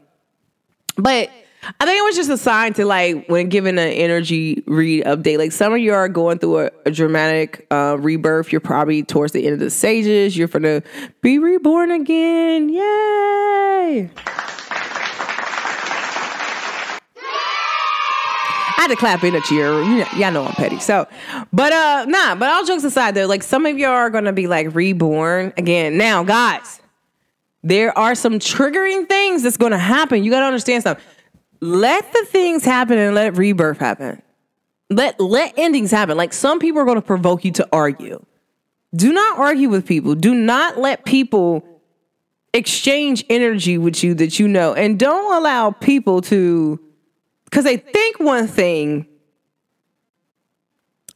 but 0.97 1.31
I 1.79 1.87
think 1.87 2.01
it 2.01 2.03
was 2.03 2.17
just 2.17 2.31
a 2.31 2.37
sign 2.37 2.73
to 2.73 2.85
like 2.85 3.29
when 3.29 3.49
given 3.49 3.79
an 3.79 3.93
energy 3.93 4.65
read 4.67 5.05
update. 5.05 5.39
Like 5.39 5.53
some 5.53 5.73
of 5.73 5.79
you 5.79 5.95
are 5.95 6.09
going 6.09 6.41
through 6.41 6.67
a, 6.67 6.71
a 6.85 6.91
dramatic 6.91 7.65
uh, 7.71 7.97
rebirth. 8.01 8.51
You're 8.51 8.61
probably 8.61 9.05
towards 9.05 9.33
the 9.35 9.45
end 9.47 9.55
of 9.55 9.61
the 9.61 9.71
stages. 9.71 10.37
You're 10.37 10.49
gonna 10.49 10.83
be 11.21 11.39
reborn 11.39 11.93
again. 11.93 12.71
Yay! 12.71 14.11
Had 18.85 18.95
to 18.95 18.97
clap 18.97 19.25
in 19.25 19.35
a 19.35 19.41
cheer. 19.41 19.83
You 19.83 19.99
know, 19.99 20.07
y'all 20.17 20.33
know 20.33 20.45
I'm 20.45 20.55
petty. 20.55 20.79
So, 20.79 21.07
but 21.53 21.73
uh, 21.73 22.05
nah. 22.07 22.35
But 22.35 22.51
all 22.51 22.65
jokes 22.65 22.85
aside, 22.85 23.15
though, 23.15 23.27
like 23.27 23.43
some 23.43 23.65
of 23.67 23.79
y'all 23.79 23.91
are 23.91 24.11
gonna 24.11 24.33
be 24.33 24.47
like 24.47 24.75
reborn 24.75 25.53
again. 25.57 25.97
Now, 25.97 26.23
guys, 26.23 26.81
there 27.63 27.97
are 27.99 28.15
some 28.15 28.39
triggering 28.39 29.09
things 29.09 29.43
that's 29.43 29.57
gonna 29.57 29.79
happen. 29.79 30.23
You 30.23 30.31
gotta 30.31 30.47
understand 30.47 30.83
something 30.83 31.03
let 31.65 32.13
the 32.13 32.27
things 32.27 32.63
happen 32.63 32.99
and 32.99 33.15
let 33.15 33.39
rebirth 33.39 33.79
happen. 33.79 34.21
Let 34.91 35.19
let 35.19 35.55
endings 35.57 35.91
happen. 35.91 36.17
Like 36.17 36.35
some 36.35 36.59
people 36.59 36.83
are 36.83 36.95
to 36.95 37.01
provoke 37.01 37.43
you 37.45 37.53
to 37.53 37.67
argue. 37.73 38.23
Do 38.95 39.13
not 39.13 39.39
argue 39.39 39.71
with 39.71 39.87
people. 39.87 40.15
Do 40.15 40.35
not 40.35 40.79
let 40.79 41.07
people 41.07 41.67
exchange 42.53 43.25
energy 43.31 43.79
with 43.79 44.05
you 44.05 44.15
that 44.15 44.39
you 44.39 44.47
know 44.47 44.75
and 44.75 44.99
don't 44.99 45.35
allow 45.35 45.71
people 45.71 46.21
to 46.21 46.79
cuz 47.55 47.65
they 47.65 47.79
think 47.79 48.21
one 48.21 48.47
thing 48.47 49.07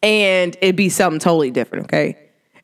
and 0.02 0.56
it 0.62 0.76
be 0.76 0.88
something 0.88 1.18
totally 1.18 1.50
different, 1.50 1.84
okay? 1.84 2.16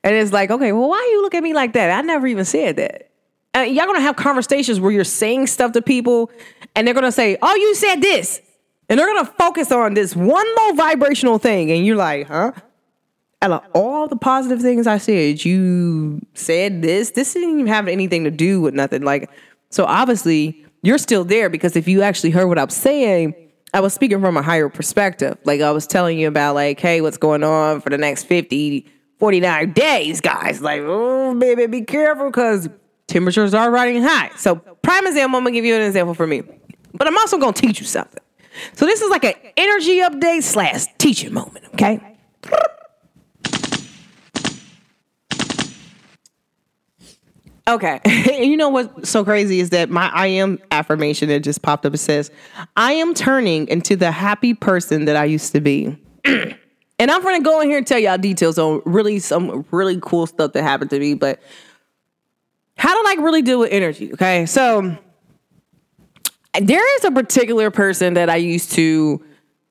And 0.03 0.15
it's 0.15 0.33
like, 0.33 0.51
okay, 0.51 0.73
well, 0.73 0.89
why 0.89 1.09
you 1.13 1.23
look 1.23 1.35
at 1.35 1.43
me 1.43 1.55
like 1.55 1.73
that? 1.73 1.91
I 1.91 2.01
never 2.03 2.27
even 2.27 2.45
said 2.45 2.77
that. 2.77 3.11
Uh, 3.57 3.61
y'all 3.61 3.87
gonna 3.87 4.01
have 4.01 4.17
conversations 4.17 4.81
where 4.81 4.91
you're 4.91 5.05
saying 5.05 5.47
stuff 5.47 5.73
to 5.73 5.83
people 5.83 6.31
and 6.75 6.87
they're 6.87 6.95
gonna 6.95 7.13
say, 7.13 7.37
"Oh, 7.41 7.55
you 7.55 7.75
said 7.75 8.01
this," 8.01 8.41
and 8.89 8.99
they're 8.99 9.07
gonna 9.07 9.33
focus 9.39 9.71
on 9.71 9.95
this 9.95 10.17
one 10.17 10.47
low 10.57 10.73
vibrational 10.73 11.39
thing, 11.39 11.71
and 11.71 11.87
you're 11.87 11.97
like, 11.97 12.27
"Huh?" 12.27 12.53
Out 13.43 13.51
of 13.53 13.63
all 13.73 14.09
the 14.09 14.17
positive 14.17 14.61
things 14.61 14.87
I 14.87 14.99
said, 14.99 15.45
you 15.45 16.21
said 16.35 16.83
this. 16.83 17.11
This 17.11 17.35
didn't 17.35 17.51
even 17.51 17.67
have 17.67 17.89
anything 17.89 18.25
to 18.25 18.31
do 18.31 18.61
with 18.61 18.75
nothing. 18.75 19.03
Like, 19.03 19.31
so 19.71 19.85
obviously 19.85 20.65
you're 20.83 20.99
still 20.99 21.25
there 21.25 21.49
because 21.49 21.77
if 21.77 21.87
you 21.87 22.03
actually 22.03 22.31
heard 22.31 22.47
what 22.47 22.59
I'm 22.59 22.71
saying, 22.71 23.35
I 23.75 23.81
was 23.81 23.93
speaking 23.93 24.21
from 24.21 24.37
a 24.37 24.43
higher 24.43 24.69
perspective. 24.69 25.37
Like 25.43 25.61
I 25.61 25.73
was 25.73 25.89
telling 25.89 26.17
you 26.17 26.29
about 26.29 26.55
like, 26.55 26.79
hey, 26.79 27.01
what's 27.01 27.17
going 27.17 27.43
on 27.43 27.81
for 27.81 27.91
the 27.91 27.99
next 27.99 28.23
50, 28.23 28.87
49 29.19 29.73
days, 29.73 30.21
guys. 30.21 30.63
Like, 30.63 30.81
oh, 30.85 31.35
baby, 31.35 31.67
be 31.67 31.83
careful 31.83 32.27
because 32.27 32.69
temperatures 33.09 33.53
are 33.53 33.73
running 33.73 34.01
high. 34.01 34.31
So 34.37 34.55
prime 34.55 35.09
example, 35.09 35.39
I'm 35.39 35.45
gonna 35.45 35.51
give 35.51 35.65
you 35.65 35.75
an 35.75 35.83
example 35.83 36.15
for 36.15 36.25
me. 36.25 36.43
But 36.93 37.09
I'm 37.09 37.19
also 37.19 37.37
gonna 37.37 37.53
teach 37.53 37.81
you 37.81 37.87
something. 37.87 38.23
So 38.75 38.87
this 38.87 39.03
is 39.03 39.11
like 39.11 39.25
an 39.25 39.35
energy 39.57 39.99
update 39.99 40.45
slash 40.45 40.87
teaching 40.99 41.35
moment, 41.35 41.65
okay? 41.75 42.17
Okay. 47.67 48.01
you 48.45 48.57
know 48.57 48.69
what's 48.69 49.09
so 49.09 49.25
crazy 49.25 49.61
is 49.61 49.71
that 49.71 49.89
my 49.89 50.11
I 50.13 50.27
am 50.27 50.59
affirmation 50.71 51.29
that 51.29 51.41
just 51.41 51.63
popped 51.63 51.87
up. 51.87 51.95
It 51.95 51.99
says, 51.99 52.31
I 52.77 52.93
am 52.93 53.15
turning 53.15 53.69
into 53.69 53.97
the 53.97 54.11
happy 54.11 54.55
person 54.55 55.07
that 55.07 55.17
I 55.17 55.25
used 55.25 55.53
to 55.53 55.61
be. 55.61 55.97
and 56.25 56.57
I'm 56.99 57.23
gonna 57.23 57.41
go 57.41 57.61
in 57.61 57.69
here 57.69 57.79
and 57.79 57.87
tell 57.87 57.99
y'all 57.99 58.19
details 58.19 58.59
on 58.59 58.83
really 58.85 59.19
some 59.19 59.65
really 59.71 59.99
cool 60.03 60.27
stuff 60.27 60.53
that 60.53 60.63
happened 60.63 60.91
to 60.91 60.99
me, 60.99 61.15
but 61.15 61.41
how 62.77 62.95
to 62.95 63.09
like 63.09 63.19
really 63.19 63.43
deal 63.43 63.61
with 63.61 63.73
energy. 63.73 64.13
Okay. 64.13 64.45
So 64.45 64.97
there 66.61 66.97
is 66.97 67.05
a 67.05 67.11
particular 67.11 67.71
person 67.71 68.15
that 68.15 68.29
I 68.29 68.37
used 68.37 68.73
to 68.73 69.25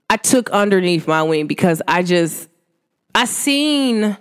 I 0.10 0.18
took 0.18 0.50
underneath 0.50 1.08
my 1.08 1.24
wing 1.24 1.48
because 1.48 1.82
I 1.88 2.02
just 2.04 2.50
I 3.14 3.26
seen 3.26 4.18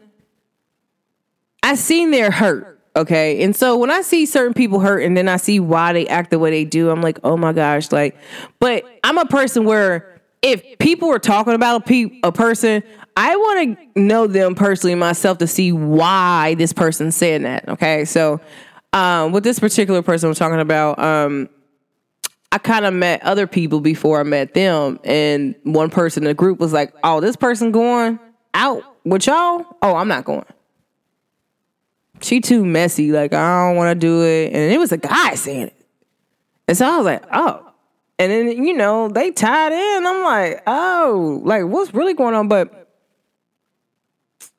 I 1.62 1.74
seen 1.74 2.10
their 2.10 2.30
hurt 2.30 2.81
Okay. 2.94 3.42
And 3.42 3.56
so 3.56 3.76
when 3.76 3.90
I 3.90 4.02
see 4.02 4.26
certain 4.26 4.52
people 4.52 4.80
hurt 4.80 5.00
and 5.00 5.16
then 5.16 5.28
I 5.28 5.38
see 5.38 5.60
why 5.60 5.92
they 5.92 6.06
act 6.08 6.30
the 6.30 6.38
way 6.38 6.50
they 6.50 6.64
do, 6.64 6.90
I'm 6.90 7.00
like, 7.00 7.18
oh 7.24 7.36
my 7.36 7.52
gosh. 7.52 7.90
Like, 7.90 8.16
but 8.60 8.84
I'm 9.02 9.16
a 9.16 9.24
person 9.24 9.64
where 9.64 10.20
if 10.42 10.62
people 10.78 11.08
are 11.10 11.18
talking 11.18 11.54
about 11.54 11.82
a, 11.82 11.84
pe- 11.84 12.20
a 12.22 12.32
person, 12.32 12.82
I 13.16 13.34
want 13.36 13.78
to 13.94 14.00
know 14.00 14.26
them 14.26 14.54
personally 14.54 14.94
myself 14.94 15.38
to 15.38 15.46
see 15.46 15.72
why 15.72 16.54
this 16.56 16.72
person 16.72 17.12
said 17.12 17.44
that. 17.44 17.68
Okay. 17.68 18.04
So, 18.04 18.40
um, 18.92 19.32
with 19.32 19.42
this 19.42 19.58
particular 19.58 20.02
person 20.02 20.28
I'm 20.28 20.34
talking 20.34 20.60
about, 20.60 20.98
um, 20.98 21.48
I 22.50 22.58
kind 22.58 22.84
of 22.84 22.92
met 22.92 23.22
other 23.22 23.46
people 23.46 23.80
before 23.80 24.20
I 24.20 24.24
met 24.24 24.52
them. 24.52 25.00
And 25.04 25.54
one 25.62 25.88
person 25.88 26.24
in 26.24 26.28
the 26.28 26.34
group 26.34 26.58
was 26.58 26.74
like, 26.74 26.92
oh, 27.02 27.20
this 27.20 27.36
person 27.36 27.72
going 27.72 28.18
out 28.52 28.84
with 29.04 29.26
y'all? 29.26 29.64
Oh, 29.80 29.94
I'm 29.94 30.08
not 30.08 30.24
going 30.24 30.44
she 32.22 32.40
too 32.40 32.64
messy. 32.64 33.12
Like 33.12 33.32
I 33.32 33.68
don't 33.68 33.76
want 33.76 33.90
to 33.90 33.94
do 33.94 34.22
it. 34.22 34.52
And 34.52 34.72
it 34.72 34.78
was 34.78 34.92
a 34.92 34.96
guy 34.96 35.34
saying 35.34 35.68
it. 35.68 35.86
And 36.68 36.76
so 36.76 36.86
I 36.86 36.96
was 36.96 37.04
like, 37.04 37.24
oh. 37.32 37.68
And 38.18 38.30
then 38.30 38.64
you 38.64 38.74
know 38.74 39.08
they 39.08 39.30
tied 39.30 39.72
in. 39.72 40.06
I'm 40.06 40.22
like, 40.22 40.62
oh, 40.66 41.40
like 41.44 41.64
what's 41.64 41.92
really 41.92 42.14
going 42.14 42.34
on? 42.34 42.48
But 42.48 42.82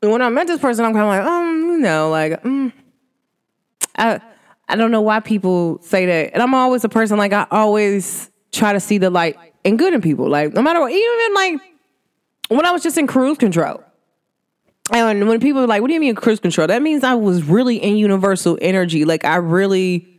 when 0.01 0.21
I 0.21 0.29
met 0.29 0.47
this 0.47 0.59
person, 0.59 0.85
I'm 0.85 0.93
kind 0.93 1.05
of 1.05 1.09
like, 1.09 1.25
um, 1.25 1.61
you 1.71 1.77
know, 1.77 2.09
like, 2.09 2.43
mm, 2.43 2.73
I, 3.95 4.19
I 4.67 4.75
don't 4.75 4.91
know 4.91 5.01
why 5.01 5.19
people 5.19 5.79
say 5.81 6.05
that. 6.05 6.33
And 6.33 6.41
I'm 6.43 6.53
always 6.53 6.83
a 6.83 6.89
person 6.89 7.17
like 7.17 7.31
I 7.31 7.47
always 7.51 8.29
try 8.51 8.73
to 8.73 8.79
see 8.79 8.97
the 8.97 9.09
light 9.09 9.37
and 9.63 9.79
good 9.79 9.93
in 9.93 10.01
people. 10.01 10.29
Like 10.29 10.53
no 10.53 10.61
matter 10.61 10.79
what, 10.79 10.91
even 10.91 11.33
like 11.35 11.61
when 12.49 12.65
I 12.65 12.71
was 12.71 12.83
just 12.83 12.97
in 12.97 13.07
cruise 13.07 13.37
control. 13.37 13.83
And 14.91 15.27
when 15.27 15.39
people 15.39 15.61
are 15.61 15.67
like, 15.67 15.81
what 15.81 15.87
do 15.87 15.93
you 15.93 15.99
mean 15.99 16.15
cruise 16.15 16.39
control? 16.39 16.67
That 16.67 16.81
means 16.81 17.03
I 17.03 17.13
was 17.13 17.43
really 17.43 17.77
in 17.77 17.95
universal 17.95 18.57
energy. 18.61 19.05
Like 19.05 19.23
I 19.23 19.37
really 19.37 20.13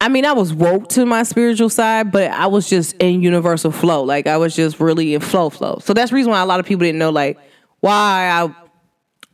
I 0.00 0.08
mean, 0.08 0.24
I 0.24 0.32
was 0.32 0.54
woke 0.54 0.88
to 0.90 1.04
my 1.04 1.24
spiritual 1.24 1.70
side, 1.70 2.12
but 2.12 2.30
I 2.30 2.46
was 2.46 2.68
just 2.68 2.94
in 2.98 3.20
universal 3.20 3.72
flow. 3.72 4.04
Like 4.04 4.28
I 4.28 4.36
was 4.36 4.54
just 4.54 4.78
really 4.78 5.14
in 5.14 5.20
flow 5.20 5.50
flow. 5.50 5.78
So 5.82 5.92
that's 5.92 6.10
the 6.10 6.16
reason 6.16 6.30
why 6.30 6.40
a 6.40 6.46
lot 6.46 6.60
of 6.60 6.66
people 6.66 6.84
didn't 6.84 7.00
know 7.00 7.10
like 7.10 7.36
why 7.80 8.30
I 8.30 8.54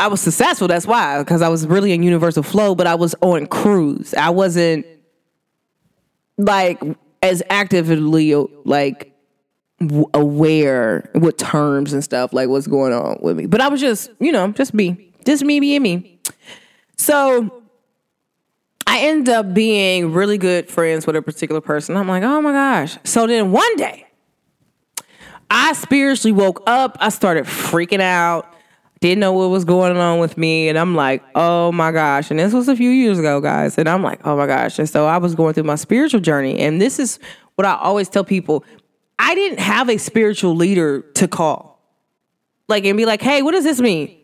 I 0.01 0.09
was 0.09 0.21
successful. 0.21 0.69
That's 0.69 0.87
why 0.87 1.19
because 1.19 1.43
I 1.43 1.49
was 1.49 1.67
really 1.67 1.93
in 1.93 2.03
universal 2.03 2.43
flow, 2.43 2.75
but 2.75 2.87
I 2.87 2.95
was 2.95 3.15
on 3.21 3.47
cruise. 3.47 4.15
I 4.15 4.31
wasn't 4.31 4.87
like 6.39 6.83
as 7.23 7.43
actively 7.51 8.35
like 8.65 9.13
aware 10.14 11.11
with 11.14 11.37
terms 11.37 11.93
and 11.93 12.03
stuff, 12.03 12.33
like 12.33 12.49
what's 12.49 12.67
going 12.67 12.93
on 12.93 13.19
with 13.21 13.37
me. 13.37 13.47
But 13.47 13.61
I 13.61 13.69
was 13.69 13.81
just, 13.81 14.11
you 14.21 14.33
know, 14.33 14.49
just 14.53 14.75
me, 14.75 15.12
just 15.25 15.45
me 15.45 15.61
being 15.61 15.83
me. 15.83 16.19
So 16.97 17.62
I 18.87 19.00
end 19.00 19.29
up 19.29 19.55
being 19.55 20.12
really 20.12 20.38
good 20.38 20.69
friends 20.69 21.07
with 21.07 21.17
a 21.17 21.23
particular 21.23 21.61
person. 21.61 21.97
I'm 21.97 22.09
like, 22.09 22.23
oh 22.23 22.41
my 22.41 22.53
gosh. 22.53 22.99
So 23.05 23.26
then 23.26 23.50
one 23.50 23.76
day, 23.76 24.07
I 25.50 25.73
spiritually 25.73 26.33
woke 26.33 26.62
up. 26.67 26.97
I 27.00 27.09
started 27.09 27.45
freaking 27.45 28.00
out. 28.00 28.50
Didn't 29.00 29.21
know 29.21 29.33
what 29.33 29.50
was 29.50 29.64
going 29.64 29.97
on 29.97 30.19
with 30.19 30.38
me. 30.38 30.69
And 30.69 30.79
I'm 30.79 30.95
like, 30.95 31.23
oh 31.35 31.73
my 31.73 31.93
gosh. 31.93 32.31
And 32.31 32.41
this 32.41 32.53
was 32.53 32.69
a 32.69 32.76
few 32.76 32.91
years 32.91 33.19
ago, 33.19 33.41
guys. 33.41 33.76
And 33.76 33.88
I'm 33.88 34.03
like, 34.03 34.21
oh 34.25 34.37
my 34.37 34.47
gosh. 34.47 34.79
And 34.79 34.88
so 34.88 35.07
I 35.07 35.19
was 35.19 35.35
going 35.35 35.55
through 35.55 35.64
my 35.64 35.75
spiritual 35.75 36.21
journey. 36.21 36.59
And 36.61 36.81
this 36.81 36.99
is 36.99 37.19
what 37.57 37.67
I 37.67 37.76
always 37.76 38.09
tell 38.09 38.25
people 38.25 38.64
I 39.18 39.35
didn't 39.35 39.61
have 39.61 39.88
a 39.88 39.99
spiritual 39.99 40.56
leader 40.56 41.00
to 41.00 41.28
call. 41.28 41.80
Like, 42.68 42.85
and 42.85 42.97
be 42.97 43.04
like, 43.04 43.23
hey, 43.23 43.42
what 43.42 43.52
does 43.52 43.64
this 43.64 43.80
mean? 43.80 44.16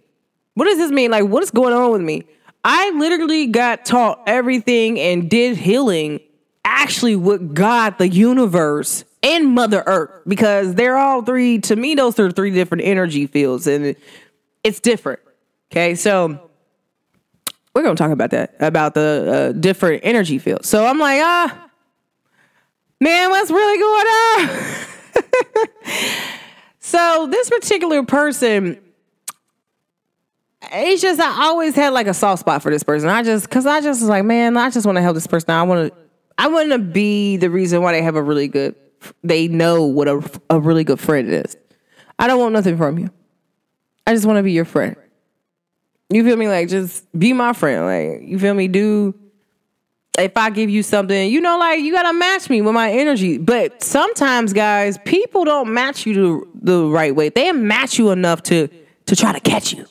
What 0.55 0.65
does 0.65 0.79
this 0.79 0.91
mean? 0.91 1.11
Like, 1.11 1.25
what 1.25 1.43
is 1.43 1.51
going 1.51 1.73
on 1.73 1.93
with 1.93 2.01
me? 2.01 2.27
I 2.65 2.91
literally 2.91 3.47
got 3.47 3.85
taught 3.85 4.23
everything 4.27 4.99
and 4.99 5.31
did 5.31 5.57
healing 5.57 6.21
actually 6.65 7.17
with 7.17 7.55
God, 7.55 7.99
the 7.99 8.09
universe, 8.09 9.05
and 9.23 9.49
Mother 9.49 9.83
Earth 9.87 10.23
because 10.27 10.75
they're 10.75 10.97
all 10.97 11.23
three, 11.23 11.59
to 11.61 11.77
me, 11.77 11.95
those 11.95 12.19
are 12.19 12.31
three 12.31 12.51
different 12.51 12.85
energy 12.85 13.27
fields 13.27 13.67
and 13.67 13.97
it's 14.65 14.81
different. 14.81 15.21
Okay, 15.71 15.95
so 15.95 16.51
we're 17.75 17.83
going 17.83 17.97
to 17.97 18.03
talk 18.03 18.11
about 18.11 18.31
that, 18.31 18.55
about 18.61 18.95
the 18.95 19.53
uh, 19.55 19.59
different 19.59 20.03
energy 20.05 20.39
fields. 20.39 20.69
So 20.69 20.85
I'm 20.85 20.99
like, 20.99 21.21
ah, 21.23 21.70
man, 23.01 23.31
what's 23.31 23.51
really 23.51 23.79
going 23.79 24.07
on? 24.07 24.51
so 26.81 27.29
this 27.31 27.51
particular 27.51 28.03
person, 28.05 28.79
it's 30.73 31.03
just 31.03 31.21
I 31.21 31.47
always 31.47 31.75
had 31.75 31.93
like 31.93 32.07
a 32.07 32.15
soft 32.15 32.41
spot 32.41 32.63
for 32.63 32.71
this 32.71 32.83
person. 32.83 33.09
I 33.09 33.23
just 33.23 33.49
because 33.49 33.67
I 33.67 33.81
just 33.81 34.01
was 34.01 34.09
like, 34.09 34.25
man, 34.25 34.57
I 34.57 34.71
just 34.71 34.87
want 34.87 34.97
to 34.97 35.03
help 35.03 35.15
this 35.15 35.27
person. 35.27 35.51
I 35.51 35.63
want 35.63 35.93
to, 35.93 35.99
I 36.39 36.49
want 36.49 36.71
to 36.71 36.79
be 36.79 37.37
the 37.37 37.51
reason 37.51 37.83
why 37.83 37.93
they 37.93 38.03
have 38.03 38.17
a 38.17 38.23
really 38.23 38.49
good. 38.49 38.75
They 39.25 39.49
know 39.49 39.85
what 39.85 40.09
a 40.09 40.23
a 40.51 40.61
really 40.61 40.85
good 40.85 41.01
friend 41.01 41.29
is. 41.31 41.57
I 42.19 42.27
don't 42.27 42.39
want 42.39 42.53
nothing 42.53 42.77
from 42.77 42.99
you. 42.99 43.11
I 44.07 44.13
just 44.13 44.27
want 44.27 44.37
to 44.37 44.43
be 44.43 44.53
your 44.53 44.67
friend. 44.67 44.95
You 46.11 46.23
feel 46.25 46.37
me? 46.37 46.49
Like 46.49 46.69
just 46.69 47.11
be 47.19 47.33
my 47.33 47.55
friend. 47.55 47.87
Like 47.87 48.29
you 48.29 48.39
feel 48.39 48.53
me? 48.53 48.69
Do 48.69 49.15
if 50.21 50.37
I 50.37 50.51
give 50.51 50.71
you 50.71 50.83
something, 50.83 51.31
you 51.31 51.41
know, 51.41 51.59
like 51.59 51.81
you 51.81 51.93
gotta 51.93 52.13
match 52.13 52.49
me 52.49 52.61
with 52.61 52.75
my 52.75 52.91
energy. 52.91 53.39
But 53.39 53.83
sometimes, 53.83 54.53
guys, 54.53 54.99
people 55.05 55.45
don't 55.45 55.73
match 55.73 56.07
you 56.07 56.49
the, 56.55 56.75
the 56.75 56.85
right 56.87 57.15
way. 57.15 57.29
They 57.29 57.53
match 57.53 57.99
you 57.99 58.11
enough 58.11 58.43
to 58.45 58.69
to 59.07 59.17
try 59.17 59.33
to 59.33 59.41
catch 59.41 59.73
you. 59.73 59.87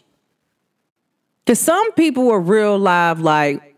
Cause 1.45 1.59
some 1.59 1.91
people 1.93 2.29
are 2.31 2.39
real 2.39 2.77
live, 2.77 3.19
like 3.21 3.75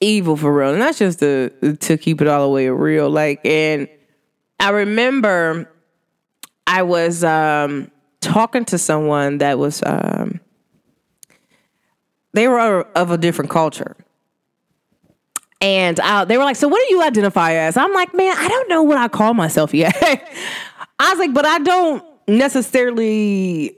evil 0.00 0.36
for 0.36 0.52
real, 0.52 0.72
and 0.72 0.82
that's 0.82 0.98
just 0.98 1.20
to 1.20 1.76
to 1.76 1.96
keep 1.96 2.20
it 2.20 2.26
all 2.26 2.42
the 2.46 2.52
way 2.52 2.68
real. 2.68 3.08
Like, 3.08 3.40
and 3.44 3.88
I 4.58 4.70
remember 4.70 5.70
I 6.66 6.82
was 6.82 7.22
um 7.22 7.90
talking 8.20 8.64
to 8.66 8.78
someone 8.78 9.38
that 9.38 9.58
was 9.58 9.82
um 9.84 10.40
they 12.32 12.48
were 12.48 12.82
of 12.96 13.10
a 13.10 13.18
different 13.18 13.50
culture 13.50 13.96
and 15.62 16.00
uh, 16.00 16.24
they 16.24 16.36
were 16.36 16.44
like, 16.44 16.56
So 16.56 16.68
what 16.68 16.82
do 16.86 16.94
you 16.94 17.02
identify 17.02 17.52
as? 17.52 17.76
I'm 17.76 17.94
like, 17.94 18.12
Man, 18.12 18.36
I 18.36 18.48
don't 18.48 18.68
know 18.68 18.82
what 18.82 18.98
I 18.98 19.08
call 19.08 19.32
myself 19.32 19.72
yet. 19.72 19.96
I 20.98 21.10
was 21.10 21.18
like, 21.18 21.32
But 21.32 21.46
I 21.46 21.60
don't 21.60 22.04
necessarily, 22.26 23.76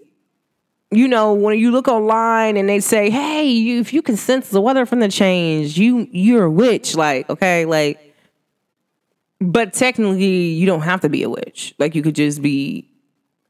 you 0.90 1.06
know, 1.06 1.34
when 1.34 1.58
you 1.58 1.70
look 1.70 1.86
online 1.86 2.56
and 2.56 2.68
they 2.68 2.80
say, 2.80 3.10
Hey, 3.10 3.44
you, 3.44 3.80
if 3.80 3.92
you 3.92 4.00
can 4.00 4.16
sense 4.16 4.48
the 4.48 4.62
weather 4.62 4.86
from 4.86 5.00
the 5.00 5.08
change, 5.08 5.78
you, 5.78 6.08
you're 6.10 6.44
a 6.44 6.50
witch. 6.50 6.96
Like, 6.96 7.28
okay, 7.28 7.66
like, 7.66 8.00
but 9.40 9.74
technically, 9.74 10.24
you 10.24 10.64
don't 10.64 10.80
have 10.80 11.02
to 11.02 11.10
be 11.10 11.22
a 11.22 11.28
witch. 11.28 11.74
Like, 11.78 11.94
you 11.94 12.02
could 12.02 12.14
just 12.14 12.40
be 12.40 12.90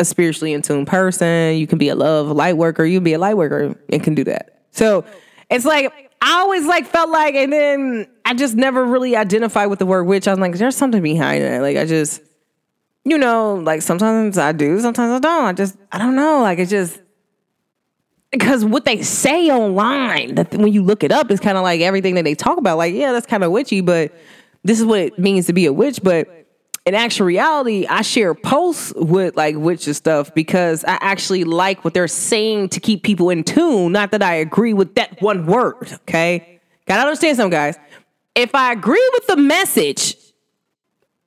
a 0.00 0.04
spiritually 0.04 0.52
in 0.52 0.60
tune 0.60 0.86
person. 0.86 1.56
You 1.56 1.68
can 1.68 1.78
be 1.78 1.88
a 1.88 1.94
love 1.94 2.28
light 2.28 2.56
worker. 2.56 2.84
You 2.84 2.98
can 2.98 3.04
be 3.04 3.12
a 3.12 3.18
light 3.18 3.36
worker 3.36 3.76
and 3.90 4.02
can 4.02 4.16
do 4.16 4.24
that. 4.24 4.64
So 4.72 5.04
it's 5.50 5.64
like 5.64 6.03
I 6.26 6.40
always 6.40 6.64
like 6.64 6.86
felt 6.86 7.10
like, 7.10 7.34
and 7.34 7.52
then 7.52 8.06
I 8.24 8.32
just 8.32 8.54
never 8.56 8.82
really 8.82 9.14
identified 9.14 9.68
with 9.68 9.78
the 9.78 9.84
word 9.84 10.04
witch. 10.04 10.26
I 10.26 10.30
was 10.30 10.40
like, 10.40 10.54
there's 10.54 10.74
something 10.74 11.02
behind 11.02 11.44
it. 11.44 11.60
Like 11.60 11.76
I 11.76 11.84
just, 11.84 12.22
you 13.04 13.18
know, 13.18 13.56
like 13.56 13.82
sometimes 13.82 14.38
I 14.38 14.52
do, 14.52 14.80
sometimes 14.80 15.12
I 15.12 15.18
don't. 15.18 15.44
I 15.44 15.52
just, 15.52 15.76
I 15.92 15.98
don't 15.98 16.16
know. 16.16 16.40
Like 16.40 16.58
it 16.58 16.70
just, 16.70 16.98
because 18.32 18.64
what 18.64 18.86
they 18.86 19.02
say 19.02 19.50
online, 19.50 20.36
that 20.36 20.54
when 20.54 20.72
you 20.72 20.82
look 20.82 21.04
it 21.04 21.12
up, 21.12 21.30
is 21.30 21.40
kind 21.40 21.58
of 21.58 21.62
like 21.62 21.82
everything 21.82 22.14
that 22.14 22.24
they 22.24 22.34
talk 22.34 22.56
about. 22.56 22.78
Like, 22.78 22.94
yeah, 22.94 23.12
that's 23.12 23.26
kind 23.26 23.44
of 23.44 23.52
witchy, 23.52 23.82
but 23.82 24.10
this 24.62 24.80
is 24.80 24.86
what 24.86 25.00
it 25.00 25.18
means 25.18 25.44
to 25.48 25.52
be 25.52 25.66
a 25.66 25.74
witch. 25.74 26.00
But 26.02 26.43
in 26.86 26.94
actual 26.94 27.26
reality, 27.26 27.86
I 27.86 28.02
share 28.02 28.34
posts 28.34 28.92
with 28.94 29.36
like 29.36 29.56
witches 29.56 29.96
stuff 29.96 30.34
because 30.34 30.84
I 30.84 30.98
actually 31.00 31.44
like 31.44 31.82
what 31.84 31.94
they're 31.94 32.08
saying 32.08 32.70
to 32.70 32.80
keep 32.80 33.02
people 33.02 33.30
in 33.30 33.42
tune. 33.42 33.92
Not 33.92 34.10
that 34.10 34.22
I 34.22 34.34
agree 34.34 34.74
with 34.74 34.94
that 34.96 35.20
one 35.22 35.46
word. 35.46 35.92
Okay. 36.02 36.60
Gotta 36.86 37.02
understand 37.02 37.38
some 37.38 37.48
guys. 37.48 37.78
If 38.34 38.54
I 38.54 38.72
agree 38.72 39.10
with 39.14 39.26
the 39.28 39.36
message, 39.38 40.16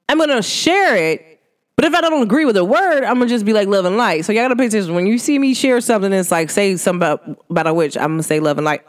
I'm 0.07 0.19
gonna 0.19 0.43
share 0.43 0.95
it. 0.95 1.23
But 1.75 1.85
if 1.85 1.93
I 1.93 2.01
don't 2.01 2.23
agree 2.23 2.45
with 2.45 2.55
the 2.55 2.65
word, 2.65 3.03
I'm 3.03 3.15
gonna 3.15 3.27
just 3.27 3.45
be 3.45 3.53
like 3.53 3.67
love 3.67 3.85
and 3.85 3.97
light. 3.97 4.25
So 4.25 4.33
y'all 4.33 4.43
gotta 4.43 4.55
pay 4.55 4.67
attention. 4.67 4.93
When 4.93 5.07
you 5.07 5.17
see 5.17 5.39
me 5.39 5.55
share 5.55 5.81
something 5.81 6.11
that's 6.11 6.31
like 6.31 6.51
say 6.51 6.75
something 6.77 6.97
about, 6.97 7.45
about 7.49 7.67
a 7.67 7.73
witch, 7.73 7.97
I'm 7.97 8.13
gonna 8.13 8.23
say 8.23 8.39
love 8.39 8.59
and 8.59 8.65
light. 8.65 8.81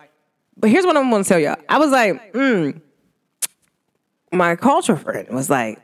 but 0.59 0.69
here's 0.69 0.85
what 0.85 0.99
I'm 0.99 1.11
gonna 1.11 1.25
tell 1.25 1.39
y'all. 1.39 1.57
I 1.69 1.79
was 1.79 1.91
like, 1.91 2.35
mm, 2.35 2.79
my 4.33 4.57
culture 4.57 4.97
friend 4.97 5.29
was 5.31 5.49
like, 5.49 5.81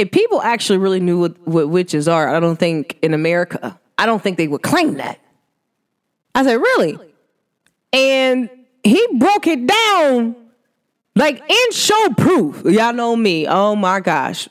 if 0.00 0.10
people 0.10 0.40
actually 0.40 0.78
really 0.78 0.98
knew 0.98 1.20
what, 1.20 1.38
what 1.46 1.68
witches 1.68 2.08
are, 2.08 2.34
I 2.34 2.40
don't 2.40 2.56
think 2.56 2.98
in 3.02 3.12
America, 3.12 3.78
I 3.98 4.06
don't 4.06 4.22
think 4.22 4.38
they 4.38 4.48
would 4.48 4.62
claim 4.62 4.94
that. 4.94 5.20
I 6.34 6.42
said, 6.42 6.54
really? 6.54 6.98
And 7.92 8.48
he 8.82 9.06
broke 9.18 9.46
it 9.46 9.66
down 9.66 10.36
like 11.14 11.38
in 11.38 11.72
show 11.72 12.08
proof. 12.16 12.62
Y'all 12.64 12.94
know 12.94 13.14
me. 13.14 13.46
Oh 13.46 13.76
my 13.76 14.00
gosh. 14.00 14.48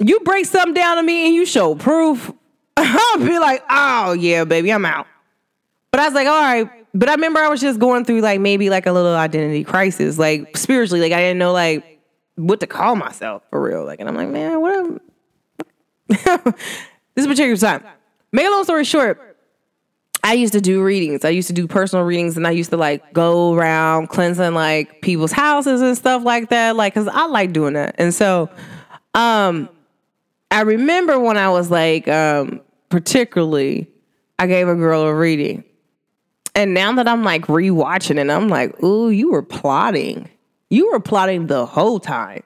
You 0.00 0.18
break 0.20 0.46
something 0.46 0.74
down 0.74 0.96
to 0.96 1.04
me 1.04 1.26
and 1.26 1.34
you 1.36 1.46
show 1.46 1.76
proof. 1.76 2.32
I'll 2.76 3.18
be 3.18 3.38
like, 3.38 3.62
oh 3.70 4.12
yeah, 4.12 4.42
baby, 4.42 4.72
I'm 4.72 4.84
out. 4.84 5.06
But 5.92 6.00
I 6.00 6.06
was 6.06 6.14
like, 6.14 6.26
all 6.26 6.42
right. 6.42 6.68
But 6.94 7.08
I 7.08 7.12
remember 7.12 7.38
I 7.38 7.48
was 7.48 7.60
just 7.60 7.78
going 7.78 8.04
through 8.04 8.22
like 8.22 8.40
maybe 8.40 8.70
like 8.70 8.86
a 8.86 8.92
little 8.92 9.14
identity 9.14 9.62
crisis, 9.62 10.18
like 10.18 10.56
spiritually. 10.56 11.00
Like 11.00 11.12
I 11.12 11.20
didn't 11.20 11.38
know 11.38 11.52
like 11.52 11.91
what 12.36 12.60
to 12.60 12.66
call 12.66 12.96
myself 12.96 13.42
for 13.50 13.62
real. 13.62 13.84
Like, 13.84 14.00
and 14.00 14.08
I'm 14.08 14.16
like, 14.16 14.28
man, 14.28 14.60
what? 14.60 15.02
this 17.14 17.26
particular 17.26 17.56
time. 17.56 17.84
Make 18.32 18.46
a 18.46 18.50
long 18.50 18.64
story 18.64 18.84
short, 18.84 19.32
I 20.24 20.34
used 20.34 20.52
to 20.52 20.60
do 20.60 20.82
readings. 20.82 21.24
I 21.24 21.30
used 21.30 21.48
to 21.48 21.54
do 21.54 21.66
personal 21.66 22.04
readings 22.04 22.36
and 22.36 22.46
I 22.46 22.52
used 22.52 22.70
to 22.70 22.76
like 22.76 23.12
go 23.12 23.54
around 23.54 24.08
cleansing 24.08 24.54
like 24.54 25.02
people's 25.02 25.32
houses 25.32 25.80
and 25.80 25.96
stuff 25.96 26.22
like 26.22 26.50
that. 26.50 26.76
Like, 26.76 26.94
cause 26.94 27.08
I 27.08 27.26
like 27.26 27.52
doing 27.52 27.74
that. 27.74 27.96
And 27.98 28.14
so, 28.14 28.48
um, 29.14 29.68
I 30.50 30.60
remember 30.60 31.18
when 31.18 31.36
I 31.36 31.48
was 31.48 31.70
like, 31.70 32.06
um, 32.08 32.60
particularly, 32.88 33.88
I 34.38 34.46
gave 34.46 34.68
a 34.68 34.74
girl 34.74 35.02
a 35.02 35.14
reading. 35.14 35.64
And 36.54 36.74
now 36.74 36.92
that 36.92 37.08
I'm 37.08 37.24
like 37.24 37.46
rewatching 37.46 38.18
it, 38.18 38.30
I'm 38.30 38.48
like, 38.48 38.80
ooh, 38.82 39.10
you 39.10 39.32
were 39.32 39.42
plotting. 39.42 40.28
You 40.72 40.90
were 40.90 41.00
plotting 41.00 41.48
the 41.48 41.66
whole 41.66 42.00
time. 42.00 42.44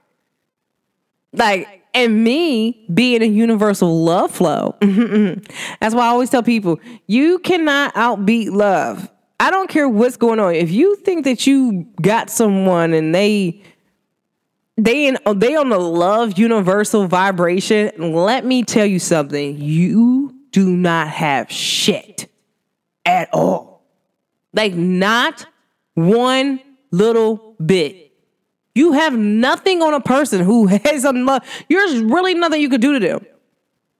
Like, 1.33 1.85
and 1.95 2.25
me 2.25 2.85
being 2.93 3.23
a 3.23 3.27
universal 3.27 4.03
love 4.03 4.33
flow. 4.33 4.75
That's 4.81 5.95
why 5.95 6.07
I 6.07 6.09
always 6.09 6.31
tell 6.31 6.43
people 6.43 6.81
you 7.07 7.39
cannot 7.39 7.95
outbeat 7.95 8.51
love. 8.51 9.09
I 9.39 9.53
don't 9.53 9.71
care 9.71 9.89
what's 9.89 10.17
going 10.17 10.41
on. 10.41 10.57
If 10.57 10.73
you 10.73 10.97
think 10.97 11.25
that 11.25 11.47
you 11.47 11.87
got 12.03 12.29
someone 12.29 12.95
and 12.95 13.15
they 13.15 13.63
they 14.77 15.07
in 15.07 15.19
they 15.37 15.55
on 15.55 15.69
the 15.69 15.79
love 15.79 16.37
universal 16.37 17.07
vibration, 17.07 17.93
let 17.97 18.45
me 18.45 18.65
tell 18.65 18.87
you 18.87 18.99
something. 18.99 19.57
You 19.57 20.35
do 20.51 20.69
not 20.69 21.07
have 21.07 21.49
shit 21.49 22.29
at 23.05 23.29
all. 23.33 23.85
Like 24.53 24.75
not 24.75 25.47
one 25.95 26.61
little 26.91 27.55
bit. 27.65 28.06
You 28.77 28.93
have 28.93 29.17
nothing 29.17 29.81
on 29.81 29.95
a 29.95 30.01
person 30.01 30.45
who 30.45 30.67
has 30.85 31.05
a 31.05 31.13
love. 31.13 31.43
There's 31.71 31.99
really 32.01 32.35
nothing 32.35 32.61
you 32.61 32.69
could 32.69 32.83
do 32.83 32.93
to 32.93 33.01
them. 33.01 33.27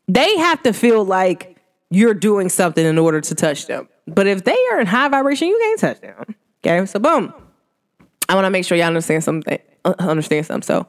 They 0.07 0.37
have 0.37 0.63
to 0.65 0.75
feel 0.75 1.03
like 1.03 1.57
you're 1.91 2.13
doing 2.13 2.51
something 2.51 2.85
in 2.85 2.99
order 2.99 3.23
to 3.23 3.35
touch 3.35 3.67
them. 3.67 3.89
But 4.07 4.27
if 4.27 4.45
they 4.45 4.57
are 4.71 4.79
in 4.79 4.87
high 4.87 5.09
vibration, 5.09 5.49
you 5.49 5.59
can't 5.59 5.81
touch 5.81 6.01
them. 6.03 6.35
Okay, 6.65 6.85
so 6.85 6.99
boom. 7.01 7.33
I 8.29 8.35
want 8.35 8.45
to 8.45 8.51
make 8.51 8.67
sure 8.67 8.77
y'all 8.77 8.89
understand 8.89 9.25
something. 9.25 9.59
Uh, 9.83 9.95
understand 9.99 10.45
something. 10.45 10.67
So 10.67 10.87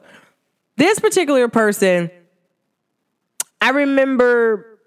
this 0.76 1.00
particular 1.00 1.48
person, 1.48 2.10
I 3.62 3.70
remember 3.70 4.80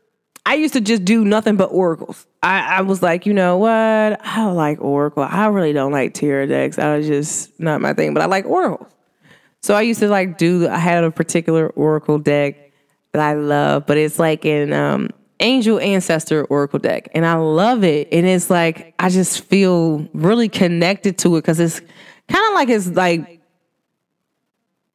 I 0.45 0.55
used 0.55 0.73
to 0.75 0.81
just 0.81 1.05
do 1.05 1.25
nothing 1.25 1.55
but 1.55 1.69
oracles. 1.71 2.27
I, 2.43 2.77
I 2.77 2.81
was 2.81 3.03
like, 3.03 3.25
you 3.25 3.33
know 3.33 3.57
what? 3.57 3.71
I 3.71 4.35
don't 4.37 4.55
like 4.55 4.81
oracle. 4.81 5.23
I 5.23 5.47
really 5.47 5.73
don't 5.73 5.91
like 5.91 6.13
tarot 6.13 6.47
decks. 6.47 6.79
I 6.79 6.97
was 6.97 7.05
just 7.05 7.59
not 7.59 7.81
my 7.81 7.93
thing, 7.93 8.13
but 8.13 8.23
I 8.23 8.25
like 8.25 8.45
Oracle. 8.45 8.87
So 9.61 9.75
I 9.75 9.81
used 9.81 9.99
to 9.99 10.07
like 10.07 10.39
do. 10.39 10.67
I 10.67 10.77
had 10.77 11.03
a 11.03 11.11
particular 11.11 11.69
oracle 11.69 12.17
deck 12.17 12.71
that 13.11 13.21
I 13.21 13.33
love, 13.33 13.85
but 13.85 13.97
it's 13.97 14.17
like 14.17 14.43
an 14.43 14.73
um, 14.73 15.09
angel 15.39 15.79
ancestor 15.79 16.45
oracle 16.45 16.79
deck, 16.79 17.09
and 17.13 17.27
I 17.27 17.35
love 17.35 17.83
it. 17.83 18.07
And 18.11 18.25
it's 18.25 18.49
like 18.49 18.95
I 18.97 19.09
just 19.09 19.43
feel 19.43 20.09
really 20.13 20.49
connected 20.49 21.19
to 21.19 21.35
it 21.35 21.41
because 21.41 21.59
it's 21.59 21.79
kind 22.27 22.47
of 22.47 22.53
like 22.55 22.69
it's 22.69 22.87
like 22.87 23.39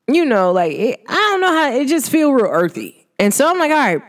you 0.09 0.25
know, 0.25 0.51
like 0.51 0.73
it, 0.73 1.05
I 1.09 1.15
don't 1.15 1.41
know 1.41 1.53
how 1.53 1.73
it 1.73 1.87
just 1.87 2.11
feel 2.11 2.33
real 2.33 2.47
earthy. 2.47 3.07
And 3.21 3.33
so 3.33 3.49
I'm 3.49 3.61
like, 3.61 3.71
all 3.71 3.77
right 3.77 4.03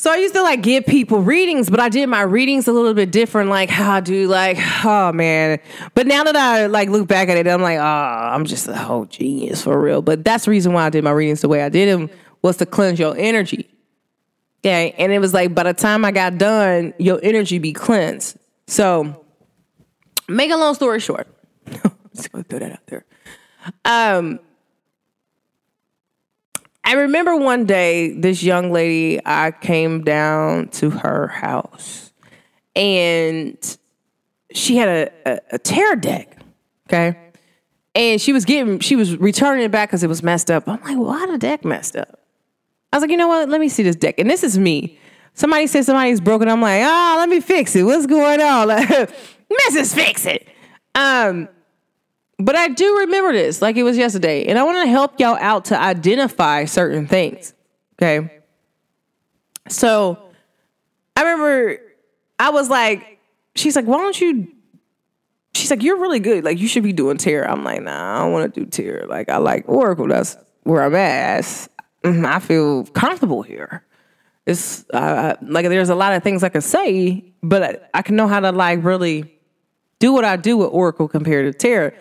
so 0.00 0.12
I 0.12 0.16
used 0.18 0.32
to 0.34 0.42
like 0.42 0.62
give 0.62 0.86
people 0.86 1.18
readings, 1.22 1.68
but 1.68 1.80
I 1.80 1.88
did 1.88 2.06
my 2.06 2.20
readings 2.20 2.68
a 2.68 2.72
little 2.72 2.94
bit 2.94 3.10
different, 3.10 3.50
like 3.50 3.68
how 3.68 3.94
I 3.94 4.00
do, 4.00 4.28
like, 4.28 4.56
oh 4.84 5.12
man. 5.12 5.58
But 5.94 6.06
now 6.06 6.22
that 6.22 6.36
I 6.36 6.66
like 6.66 6.88
look 6.88 7.08
back 7.08 7.28
at 7.28 7.36
it, 7.36 7.48
I'm 7.48 7.60
like, 7.60 7.80
oh, 7.80 7.82
I'm 7.82 8.44
just 8.44 8.68
a 8.68 8.76
whole 8.76 9.06
genius 9.06 9.62
for 9.62 9.80
real. 9.80 10.00
But 10.00 10.24
that's 10.24 10.44
the 10.44 10.52
reason 10.52 10.72
why 10.72 10.86
I 10.86 10.90
did 10.90 11.02
my 11.02 11.10
readings 11.10 11.40
the 11.40 11.48
way 11.48 11.64
I 11.64 11.68
did 11.68 11.88
them 11.88 12.10
was 12.42 12.58
to 12.58 12.66
cleanse 12.66 13.00
your 13.00 13.16
energy. 13.18 13.68
Okay. 14.60 14.94
And 14.98 15.10
it 15.10 15.18
was 15.18 15.34
like 15.34 15.52
by 15.52 15.64
the 15.64 15.74
time 15.74 16.04
I 16.04 16.12
got 16.12 16.38
done, 16.38 16.94
your 16.98 17.18
energy 17.20 17.58
be 17.58 17.72
cleansed. 17.72 18.38
So 18.68 19.26
make 20.28 20.52
a 20.52 20.56
long 20.56 20.74
story 20.76 21.00
short. 21.00 21.26
I'm 21.66 21.90
just 22.14 22.30
gonna 22.30 22.44
throw 22.44 22.60
that 22.60 22.70
out 22.70 22.86
there. 22.86 23.04
Um 23.84 24.38
I 26.88 26.92
remember 26.92 27.36
one 27.36 27.66
day 27.66 28.12
this 28.12 28.42
young 28.42 28.72
lady, 28.72 29.20
I 29.26 29.50
came 29.50 30.04
down 30.04 30.68
to 30.68 30.88
her 30.88 31.28
house 31.28 32.14
and 32.74 33.58
she 34.52 34.78
had 34.78 34.88
a, 34.88 35.12
a, 35.26 35.40
a 35.56 35.58
tarot 35.58 35.96
deck. 35.96 36.38
Okay. 36.86 37.18
And 37.94 38.18
she 38.18 38.32
was 38.32 38.46
getting, 38.46 38.78
she 38.78 38.96
was 38.96 39.18
returning 39.18 39.66
it 39.66 39.70
back 39.70 39.90
because 39.90 40.02
it 40.02 40.06
was 40.06 40.22
messed 40.22 40.50
up. 40.50 40.66
I'm 40.66 40.80
like, 40.80 40.96
why 40.96 41.26
the 41.26 41.36
deck 41.36 41.62
messed 41.62 41.94
up? 41.94 42.20
I 42.90 42.96
was 42.96 43.02
like, 43.02 43.10
you 43.10 43.18
know 43.18 43.28
what? 43.28 43.50
Let 43.50 43.60
me 43.60 43.68
see 43.68 43.82
this 43.82 43.96
deck. 43.96 44.14
And 44.18 44.30
this 44.30 44.42
is 44.42 44.58
me. 44.58 44.98
Somebody 45.34 45.66
said 45.66 45.84
somebody's 45.84 46.22
broken. 46.22 46.48
I'm 46.48 46.62
like, 46.62 46.82
ah, 46.82 47.16
oh, 47.16 47.18
let 47.18 47.28
me 47.28 47.40
fix 47.40 47.76
it. 47.76 47.82
What's 47.82 48.06
going 48.06 48.40
on? 48.40 48.68
Mrs. 48.68 49.94
Fix 49.94 50.24
it. 50.24 50.48
Um, 50.94 51.50
but 52.38 52.54
I 52.56 52.68
do 52.68 52.98
remember 52.98 53.32
this 53.32 53.60
like 53.60 53.76
it 53.76 53.82
was 53.82 53.96
yesterday, 53.96 54.46
and 54.46 54.58
I 54.58 54.64
want 54.64 54.78
to 54.78 54.86
help 54.86 55.18
y'all 55.18 55.36
out 55.40 55.66
to 55.66 55.80
identify 55.80 56.64
certain 56.64 57.06
things. 57.06 57.52
Okay. 58.00 58.40
So 59.68 60.18
I 61.16 61.22
remember 61.22 61.80
I 62.38 62.50
was 62.50 62.70
like, 62.70 63.18
she's 63.54 63.76
like, 63.76 63.86
why 63.86 63.98
don't 63.98 64.20
you? 64.20 64.48
She's 65.54 65.70
like, 65.70 65.82
you're 65.82 65.98
really 65.98 66.20
good. 66.20 66.44
Like, 66.44 66.58
you 66.58 66.68
should 66.68 66.84
be 66.84 66.92
doing 66.92 67.16
tarot. 67.16 67.48
I'm 67.48 67.64
like, 67.64 67.82
nah, 67.82 68.16
I 68.16 68.22
don't 68.22 68.32
want 68.32 68.54
to 68.54 68.60
do 68.60 68.66
tarot. 68.66 69.06
Like, 69.08 69.28
I 69.28 69.38
like 69.38 69.64
Oracle. 69.66 70.06
That's 70.06 70.36
where 70.62 70.84
I'm 70.84 70.94
at. 70.94 71.42
Mm-hmm, 72.04 72.24
I 72.24 72.38
feel 72.38 72.84
comfortable 72.86 73.42
here. 73.42 73.84
It's 74.46 74.88
uh, 74.90 75.34
like 75.42 75.66
there's 75.66 75.88
a 75.88 75.94
lot 75.94 76.14
of 76.14 76.22
things 76.22 76.44
I 76.44 76.48
can 76.48 76.60
say, 76.60 77.24
but 77.42 77.62
I, 77.62 77.98
I 77.98 78.02
can 78.02 78.16
know 78.16 78.28
how 78.28 78.40
to 78.40 78.52
like 78.52 78.84
really 78.84 79.34
do 79.98 80.12
what 80.12 80.24
I 80.24 80.36
do 80.36 80.56
with 80.56 80.68
Oracle 80.70 81.08
compared 81.08 81.52
to 81.52 81.58
tarot. 81.58 81.96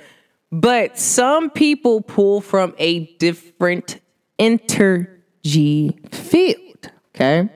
But 0.52 0.98
some 0.98 1.50
people 1.50 2.02
pull 2.02 2.42
from 2.42 2.74
a 2.78 3.06
different 3.18 4.00
energy 4.40 6.00
field. 6.12 6.92
Okay. 7.14 7.50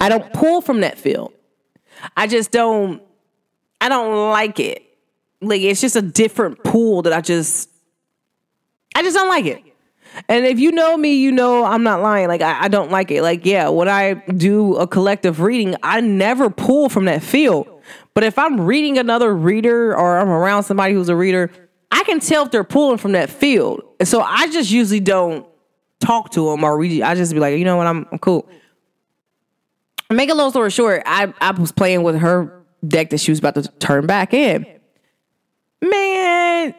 I 0.00 0.08
don't 0.08 0.32
pull 0.32 0.60
from 0.60 0.80
that 0.80 0.98
field. 0.98 1.32
I 2.16 2.26
just 2.26 2.52
don't, 2.52 3.02
I 3.80 3.88
don't 3.88 4.30
like 4.30 4.60
it. 4.60 4.82
Like 5.40 5.62
it's 5.62 5.80
just 5.80 5.96
a 5.96 6.02
different 6.02 6.62
pool 6.62 7.02
that 7.02 7.12
I 7.12 7.20
just, 7.20 7.70
I 8.94 9.02
just 9.02 9.16
don't 9.16 9.28
like 9.28 9.46
it. 9.46 9.62
And 10.28 10.46
if 10.46 10.58
you 10.58 10.72
know 10.72 10.96
me, 10.96 11.16
you 11.16 11.32
know 11.32 11.64
I'm 11.64 11.82
not 11.82 12.00
lying. 12.00 12.28
Like 12.28 12.40
I, 12.40 12.64
I 12.64 12.68
don't 12.68 12.90
like 12.90 13.10
it. 13.10 13.22
Like, 13.22 13.44
yeah, 13.44 13.68
when 13.68 13.88
I 13.88 14.14
do 14.14 14.76
a 14.76 14.86
collective 14.86 15.40
reading, 15.40 15.76
I 15.82 16.00
never 16.00 16.50
pull 16.50 16.88
from 16.88 17.06
that 17.06 17.22
field. 17.22 17.68
But 18.14 18.24
if 18.24 18.38
I'm 18.38 18.60
reading 18.60 18.96
another 18.96 19.34
reader 19.34 19.94
or 19.96 20.18
I'm 20.18 20.28
around 20.28 20.62
somebody 20.62 20.94
who's 20.94 21.08
a 21.08 21.16
reader, 21.16 21.50
I 21.90 22.02
can 22.04 22.20
tell 22.20 22.44
if 22.44 22.50
they're 22.50 22.64
pulling 22.64 22.98
from 22.98 23.12
that 23.12 23.30
field. 23.30 23.82
And 23.98 24.08
so 24.08 24.20
I 24.20 24.50
just 24.50 24.70
usually 24.70 25.00
don't 25.00 25.46
talk 26.00 26.30
to 26.32 26.50
them 26.50 26.64
or 26.64 26.76
we 26.76 27.02
I 27.02 27.14
just 27.14 27.32
be 27.32 27.40
like, 27.40 27.58
you 27.58 27.64
know 27.64 27.76
what, 27.76 27.86
I'm, 27.86 28.06
I'm 28.12 28.18
cool. 28.18 28.48
Make 30.10 30.30
a 30.30 30.34
long 30.34 30.50
story 30.50 30.70
short, 30.70 31.02
I, 31.06 31.32
I 31.40 31.50
was 31.52 31.72
playing 31.72 32.02
with 32.02 32.18
her 32.18 32.62
deck 32.86 33.10
that 33.10 33.18
she 33.18 33.32
was 33.32 33.38
about 33.38 33.54
to 33.54 33.62
turn 33.62 34.06
back 34.06 34.32
in. 34.32 34.66
Man, 35.82 36.74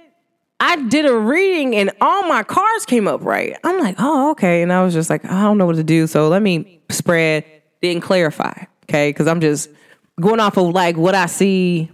I 0.60 0.76
did 0.88 1.06
a 1.06 1.15
reading 1.15 1.76
and 1.76 1.91
all 2.02 2.28
my 2.28 2.43
cards 2.43 2.86
came 2.86 3.08
up 3.08 3.24
right. 3.24 3.58
I'm 3.63 3.80
like, 3.80 3.96
oh, 4.00 4.32
okay. 4.32 4.62
And 4.62 4.72
I 4.72 4.84
was 4.84 4.93
just 4.93 5.10
like, 5.10 5.26
I 5.26 5.43
don't 5.43 5.58
know 5.58 5.65
what 5.65 5.76
to 5.76 5.84
do. 5.84 6.08
So 6.08 6.30
let 6.30 6.41
me 6.41 6.82
spread, 6.89 7.46
then 7.82 8.00
clarify. 8.00 8.65
Okay. 8.84 9.12
Cause 9.13 9.28
I'm 9.28 9.41
just 9.41 9.70
going 10.20 10.39
off 10.39 10.58
of 10.58 10.74
like 10.74 10.96
what 10.96 11.15
I 11.15 11.26
see. 11.26 11.91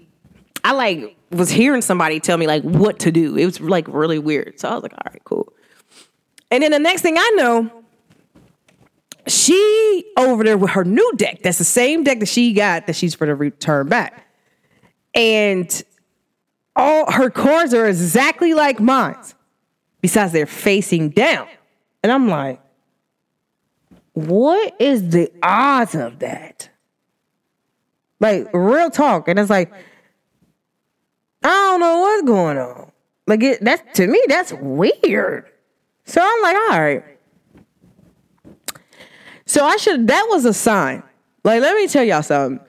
I 0.63 0.73
like 0.73 1.17
was 1.36 1.50
hearing 1.50 1.82
somebody 1.82 2.19
tell 2.19 2.38
me 2.38 2.48
like 2.48 2.63
what 2.63 3.00
to 3.00 3.12
do. 3.12 3.36
It 3.36 3.46
was 3.46 3.60
like 3.60 3.88
really 3.88 4.19
weird. 4.19 4.60
So 4.60 4.69
I 4.69 4.74
was 4.74 4.84
like, 4.84 4.93
all 4.93 5.12
right, 5.12 5.24
cool. 5.24 5.52
And 6.52 6.63
then 6.63 6.72
the 6.72 6.80
next 6.80 7.02
thing 7.02 7.17
I 7.17 7.32
know, 7.36 7.84
she 9.28 10.06
over 10.17 10.43
there 10.43 10.58
with 10.58 10.72
her 10.72 10.84
new 10.84 11.13
deck. 11.15 11.41
That's 11.43 11.58
the 11.58 11.63
same 11.63 12.04
deck 12.04 12.19
that 12.19 12.28
she 12.28 12.54
got 12.54 12.88
that 12.88 12.96
she's 12.96 13.15
for 13.15 13.26
to 13.26 13.36
return 13.36 13.88
back. 13.88 14.28
And 15.15 15.84
all 16.76 17.12
her 17.12 17.30
cards 17.30 17.74
are 17.74 17.88
exactly 17.88 18.54
like 18.54 18.80
mine. 18.80 19.15
Besides, 20.02 20.34
they're 20.34 20.46
facing 20.46 21.10
down. 21.10 21.48
And 22.04 22.12
I'm 22.12 22.28
like, 22.28 22.60
what 24.13 24.76
is 24.80 25.10
the 25.10 25.32
odds 25.41 25.96
of 25.96 26.19
that? 26.19 26.69
Like, 28.19 28.48
real 28.54 28.89
talk. 28.89 29.28
And 29.28 29.39
it's 29.39 29.50
like, 29.50 29.72
I 31.43 31.49
don't 31.49 31.79
know 31.79 31.99
what's 31.99 32.23
going 32.23 32.58
on. 32.58 32.91
Like, 33.27 33.43
it, 33.43 33.63
that's 33.63 33.97
to 33.97 34.08
me, 34.08 34.21
that's 34.27 34.53
weird. 34.53 35.45
So 36.06 36.21
I'm 36.21 36.41
like, 36.41 36.56
all 36.56 36.82
right. 36.82 37.03
So 39.45 39.65
I 39.65 39.77
should, 39.77 40.08
that 40.08 40.25
was 40.29 40.45
a 40.45 40.53
sign. 40.53 41.03
Like, 41.43 41.62
let 41.62 41.75
me 41.75 41.88
tell 41.88 42.03
y'all 42.03 42.23
something. 42.23 42.65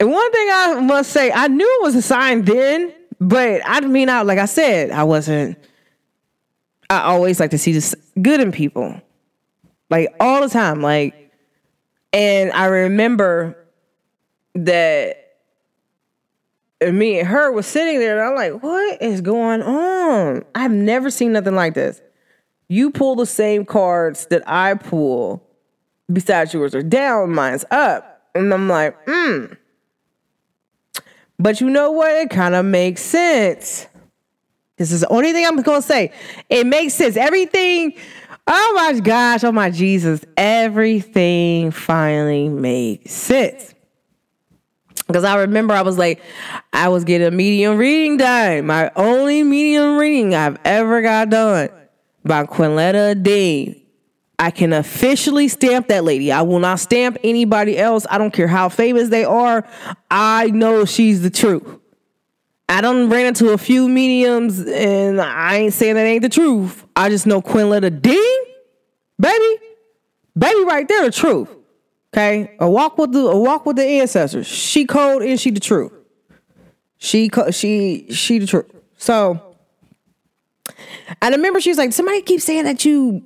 And 0.00 0.10
one 0.10 0.32
thing 0.32 0.48
I 0.50 0.80
must 0.80 1.10
say, 1.10 1.30
I 1.32 1.48
knew 1.48 1.78
it 1.80 1.82
was 1.82 1.94
a 1.94 2.02
sign 2.02 2.42
then, 2.42 2.92
but 3.20 3.62
I 3.64 3.80
mean, 3.80 4.08
I 4.08 4.22
like 4.22 4.38
I 4.38 4.46
said, 4.46 4.90
I 4.90 5.04
wasn't. 5.04 5.58
I 6.90 7.00
always 7.02 7.40
like 7.40 7.50
to 7.50 7.58
see 7.58 7.72
this 7.72 7.94
good 8.20 8.40
in 8.40 8.52
people, 8.52 9.00
like 9.90 10.14
all 10.20 10.42
the 10.42 10.48
time. 10.48 10.82
Like, 10.82 11.32
and 12.12 12.52
I 12.52 12.66
remember 12.66 13.56
that 14.54 15.23
me 16.92 17.18
and 17.18 17.28
her 17.28 17.52
was 17.52 17.66
sitting 17.66 17.98
there, 17.98 18.18
and 18.18 18.28
I'm 18.28 18.34
like, 18.34 18.62
"What 18.62 19.02
is 19.02 19.20
going 19.20 19.62
on? 19.62 20.44
I've 20.54 20.72
never 20.72 21.10
seen 21.10 21.32
nothing 21.32 21.54
like 21.54 21.74
this." 21.74 22.00
You 22.68 22.90
pull 22.90 23.16
the 23.16 23.26
same 23.26 23.64
cards 23.64 24.26
that 24.26 24.42
I 24.46 24.74
pull, 24.74 25.42
besides 26.12 26.54
yours 26.54 26.74
are 26.74 26.82
down, 26.82 27.32
mine's 27.32 27.64
up, 27.70 28.28
and 28.34 28.52
I'm 28.52 28.68
like, 28.68 28.96
"Hmm." 29.06 29.54
But 31.38 31.60
you 31.60 31.68
know 31.68 31.90
what? 31.90 32.12
It 32.12 32.30
kind 32.30 32.54
of 32.54 32.64
makes 32.64 33.02
sense. 33.02 33.86
This 34.76 34.90
is 34.90 35.02
the 35.02 35.08
only 35.08 35.32
thing 35.32 35.46
I'm 35.46 35.62
to 35.62 35.82
say. 35.82 36.12
It 36.48 36.66
makes 36.66 36.94
sense. 36.94 37.16
Everything, 37.16 37.94
oh 38.46 38.72
my 38.76 38.98
gosh, 39.00 39.44
oh 39.44 39.52
my 39.52 39.70
Jesus, 39.70 40.24
everything 40.36 41.70
finally 41.70 42.48
makes 42.48 43.12
sense. 43.12 43.73
Because 45.06 45.24
I 45.24 45.36
remember 45.36 45.74
I 45.74 45.82
was 45.82 45.98
like, 45.98 46.22
I 46.72 46.88
was 46.88 47.04
getting 47.04 47.26
a 47.26 47.30
medium 47.30 47.76
reading 47.76 48.16
done. 48.16 48.66
My 48.66 48.90
only 48.96 49.42
medium 49.42 49.98
reading 49.98 50.34
I've 50.34 50.58
ever 50.64 51.02
got 51.02 51.30
done 51.30 51.68
by 52.24 52.44
Quinletta 52.44 53.22
Dean. 53.22 53.80
I 54.38 54.50
can 54.50 54.72
officially 54.72 55.48
stamp 55.48 55.88
that 55.88 56.04
lady. 56.04 56.32
I 56.32 56.42
will 56.42 56.58
not 56.58 56.80
stamp 56.80 57.18
anybody 57.22 57.78
else. 57.78 58.06
I 58.10 58.18
don't 58.18 58.32
care 58.32 58.48
how 58.48 58.68
famous 58.68 59.08
they 59.08 59.24
are. 59.24 59.66
I 60.10 60.46
know 60.46 60.84
she's 60.84 61.22
the 61.22 61.30
truth. 61.30 61.80
I 62.68 62.80
don't 62.80 63.10
ran 63.10 63.26
into 63.26 63.50
a 63.50 63.58
few 63.58 63.88
mediums 63.88 64.60
and 64.66 65.20
I 65.20 65.56
ain't 65.56 65.74
saying 65.74 65.94
that 65.94 66.04
ain't 66.06 66.22
the 66.22 66.28
truth. 66.28 66.84
I 66.96 67.10
just 67.10 67.26
know 67.26 67.42
Quinletta 67.42 68.00
Dean, 68.00 68.44
baby, 69.20 69.58
baby 70.36 70.64
right 70.64 70.88
there, 70.88 71.04
the 71.04 71.10
truth. 71.10 71.48
Okay, 72.14 72.54
a 72.60 72.70
walk 72.70 72.96
with 72.96 73.10
the 73.10 73.26
a 73.26 73.36
walk 73.36 73.66
with 73.66 73.74
the 73.74 73.84
ancestors. 73.84 74.46
She 74.46 74.86
cold 74.86 75.22
and 75.22 75.40
she 75.40 75.50
the 75.50 75.58
truth. 75.58 75.90
She 76.96 77.28
she 77.50 78.06
she 78.10 78.38
the 78.38 78.46
truth. 78.46 78.72
So, 78.98 79.56
I 81.20 81.28
remember 81.28 81.60
she 81.60 81.70
was 81.70 81.78
like, 81.78 81.92
somebody 81.92 82.22
keeps 82.22 82.44
saying 82.44 82.64
that 82.64 82.84
you 82.84 83.24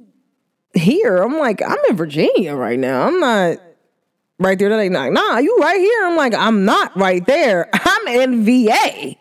here. 0.72 1.18
I'm 1.18 1.38
like, 1.38 1.61
I'm 1.61 1.77
in 1.90 1.96
Virginia 1.96 2.55
right 2.55 2.79
now. 2.79 3.03
I'm 3.03 3.20
not 3.20 3.59
right 4.38 4.59
there. 4.59 4.70
They're 4.70 4.90
like, 4.90 5.12
nah, 5.12 5.37
you 5.37 5.59
right 5.61 5.79
here. 5.79 6.07
I'm 6.07 6.16
like, 6.16 6.33
I'm 6.33 6.64
not 6.64 6.96
right 6.96 7.24
there. 7.27 7.68
I'm 7.74 8.09
in 8.09 8.44
VA 8.46 9.16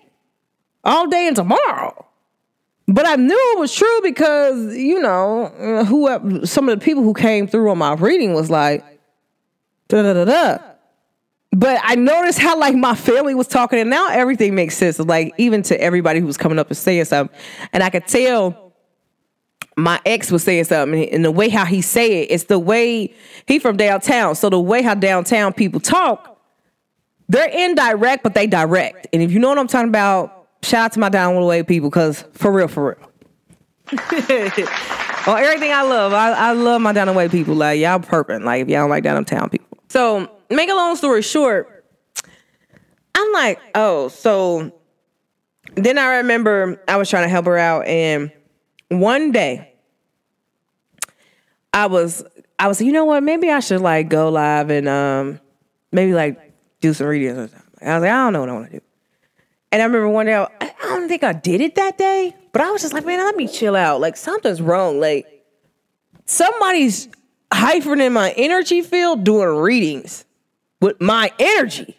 all 0.85 1.07
day 1.07 1.27
and 1.27 1.35
tomorrow. 1.35 2.05
But 2.87 3.05
I 3.05 3.17
knew 3.17 3.53
it 3.53 3.59
was 3.59 3.75
true 3.75 3.99
because, 4.01 4.77
you 4.77 5.01
know, 5.01 5.83
who 5.85 6.45
some 6.45 6.69
of 6.69 6.79
the 6.79 6.85
people 6.85 7.03
who 7.03 7.13
came 7.13 7.45
through 7.45 7.69
on 7.69 7.77
my 7.77 7.95
reading 7.95 8.33
was 8.33 8.49
like, 8.49 8.96
da 9.87 10.01
da 10.01 10.13
da 10.13 10.25
da. 10.25 10.57
But 11.51 11.79
I 11.83 11.95
noticed 11.95 12.39
how 12.39 12.59
like 12.59 12.75
my 12.75 12.93
family 12.93 13.33
was 13.33 13.47
talking, 13.47 13.79
and 13.79 13.89
now 13.89 14.09
everything 14.09 14.53
makes 14.53 14.75
sense. 14.77 14.99
Like 14.99 15.33
even 15.37 15.63
to 15.63 15.79
everybody 15.81 16.19
who 16.19 16.25
was 16.25 16.37
coming 16.37 16.59
up 16.59 16.67
and 16.67 16.77
saying 16.77 17.05
something, 17.05 17.35
and 17.73 17.83
I 17.83 17.89
could 17.89 18.07
tell 18.07 18.67
my 19.77 20.01
ex 20.05 20.31
was 20.31 20.43
saying 20.43 20.63
something 20.63 21.07
and 21.09 21.23
the 21.23 21.29
way 21.31 21.49
how 21.49 21.63
he 21.63 21.81
say 21.81 22.23
it, 22.23 22.31
it's 22.31 22.45
the 22.45 22.57
way 22.57 23.13
he 23.45 23.59
from 23.59 23.77
downtown. 23.77 24.35
So 24.35 24.49
the 24.49 24.59
way 24.59 24.81
how 24.81 24.95
downtown 24.95 25.53
people 25.53 25.79
talk, 25.79 26.41
they're 27.29 27.49
indirect, 27.49 28.23
but 28.23 28.33
they 28.33 28.47
direct. 28.47 29.07
And 29.13 29.21
if 29.21 29.31
you 29.31 29.39
know 29.39 29.49
what 29.49 29.59
I'm 29.59 29.67
talking 29.67 29.89
about, 29.89 30.47
shout 30.63 30.85
out 30.85 30.93
to 30.93 30.99
my 30.99 31.09
down 31.09 31.39
way 31.45 31.61
people, 31.61 31.91
because 31.91 32.25
for 32.33 32.51
real, 32.51 32.67
for 32.67 32.97
real. 32.97 33.11
well, 35.27 35.37
everything 35.37 35.71
I 35.71 35.83
love, 35.83 36.11
I, 36.11 36.31
I 36.31 36.51
love 36.53 36.81
my 36.81 36.91
down 36.91 37.13
way 37.13 37.29
people. 37.29 37.53
Like 37.53 37.79
y'all 37.79 37.99
perping. 37.99 38.43
Like 38.43 38.63
if 38.63 38.69
y'all 38.69 38.81
don't 38.81 38.89
like 38.89 39.03
downtown 39.03 39.49
people. 39.49 39.66
So 39.87 40.29
make 40.49 40.69
a 40.69 40.73
long 40.73 40.95
story 40.95 41.21
short, 41.21 41.85
I'm 43.15 43.31
like, 43.33 43.59
oh, 43.75 44.09
so 44.09 44.71
then 45.75 45.97
I 45.97 46.17
remember 46.17 46.81
I 46.87 46.97
was 46.97 47.09
trying 47.09 47.23
to 47.23 47.29
help 47.29 47.45
her 47.45 47.57
out 47.57 47.85
and 47.87 48.31
one 48.89 49.31
day 49.31 49.73
I 51.73 51.87
was 51.87 52.23
I 52.57 52.67
was 52.67 52.81
you 52.81 52.91
know 52.91 53.05
what 53.05 53.21
maybe 53.21 53.51
I 53.51 53.59
should 53.59 53.81
like 53.81 54.09
go 54.09 54.29
live 54.29 54.69
and 54.71 54.87
um 54.87 55.39
maybe 55.91 56.13
like 56.13 56.53
do 56.81 56.93
some 56.93 57.07
readings 57.07 57.37
or 57.37 57.47
something. 57.47 57.87
I 57.87 57.95
was 57.95 58.01
like 58.01 58.11
I 58.11 58.15
don't 58.15 58.33
know 58.33 58.39
what 58.41 58.49
I 58.49 58.53
want 58.53 58.65
to 58.71 58.77
do. 58.79 58.83
And 59.71 59.81
I 59.81 59.85
remember 59.85 60.09
one 60.09 60.25
day 60.25 60.35
I, 60.35 60.47
I 60.61 60.71
don't 60.81 61.07
think 61.07 61.23
I 61.23 61.33
did 61.33 61.61
it 61.61 61.75
that 61.75 61.97
day, 61.97 62.35
but 62.51 62.61
I 62.61 62.71
was 62.71 62.81
just 62.81 62.93
like 62.93 63.05
man 63.05 63.19
let 63.19 63.35
me 63.35 63.47
chill 63.47 63.75
out 63.75 64.01
like 64.01 64.17
something's 64.17 64.61
wrong 64.61 64.99
like 64.99 65.45
somebody's 66.25 67.09
hyphering 67.51 68.11
my 68.11 68.31
energy 68.31 68.81
field 68.81 69.23
doing 69.23 69.49
readings 69.49 70.25
with 70.81 70.99
my 71.01 71.31
energy. 71.39 71.97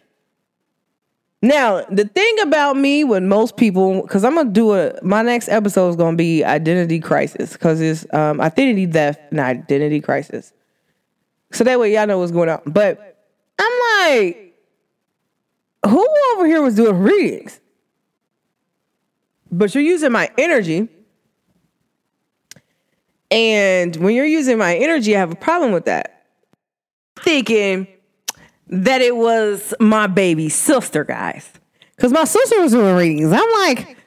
Now, 1.41 1.85
the 1.89 2.05
thing 2.05 2.39
about 2.41 2.75
me 2.75 3.05
with 3.05 3.23
most 3.23 3.55
people, 3.55 4.01
because 4.01 4.25
I'm 4.25 4.35
gonna 4.35 4.49
do 4.49 4.73
a 4.73 4.93
my 5.01 5.21
next 5.21 5.47
episode 5.47 5.89
is 5.89 5.95
gonna 5.95 6.17
be 6.17 6.43
identity 6.43 6.99
crisis, 6.99 7.53
because 7.53 7.79
it's 7.79 8.05
um 8.13 8.41
identity 8.41 8.85
theft 8.85 9.21
and 9.31 9.39
identity 9.39 10.01
crisis. 10.01 10.51
So 11.51 11.63
that 11.63 11.79
way 11.79 11.93
y'all 11.93 12.07
know 12.07 12.19
what's 12.19 12.31
going 12.33 12.49
on. 12.49 12.61
But 12.65 13.17
I'm 13.57 14.07
like, 14.09 14.53
who 15.85 16.07
over 16.33 16.45
here 16.45 16.61
was 16.61 16.75
doing 16.75 16.97
readings? 16.97 17.59
But 19.51 19.73
you're 19.73 19.83
using 19.83 20.11
my 20.11 20.29
energy. 20.37 20.89
And 23.31 23.95
when 23.97 24.15
you're 24.15 24.25
using 24.25 24.57
my 24.57 24.75
energy, 24.75 25.15
I 25.15 25.19
have 25.19 25.31
a 25.31 25.35
problem 25.35 25.71
with 25.71 25.85
that. 25.85 26.25
Thinking 27.19 27.87
that 28.67 29.01
it 29.01 29.15
was 29.15 29.73
my 29.79 30.07
baby 30.07 30.49
sister, 30.49 31.03
guys. 31.03 31.49
Because 31.95 32.11
my 32.11 32.23
sister 32.23 32.61
was 32.61 32.71
doing 32.71 32.95
readings. 32.95 33.31
I'm 33.31 33.51
like, 33.67 33.97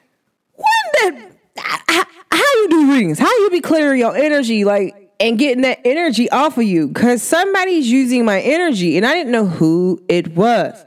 when 0.55 1.13
the, 1.15 1.61
how, 1.61 2.03
how 2.31 2.37
you 2.37 2.67
do 2.69 2.91
readings? 2.91 3.19
How 3.19 3.29
you 3.29 3.49
be 3.49 3.61
clearing 3.61 3.99
your 3.99 4.15
energy, 4.15 4.65
like, 4.65 5.11
and 5.19 5.37
getting 5.37 5.61
that 5.61 5.79
energy 5.85 6.29
off 6.31 6.57
of 6.57 6.63
you? 6.63 6.87
Because 6.87 7.21
somebody's 7.21 7.89
using 7.89 8.25
my 8.25 8.41
energy, 8.41 8.97
and 8.97 9.05
I 9.05 9.13
didn't 9.13 9.31
know 9.31 9.45
who 9.45 10.03
it 10.09 10.35
was. 10.35 10.85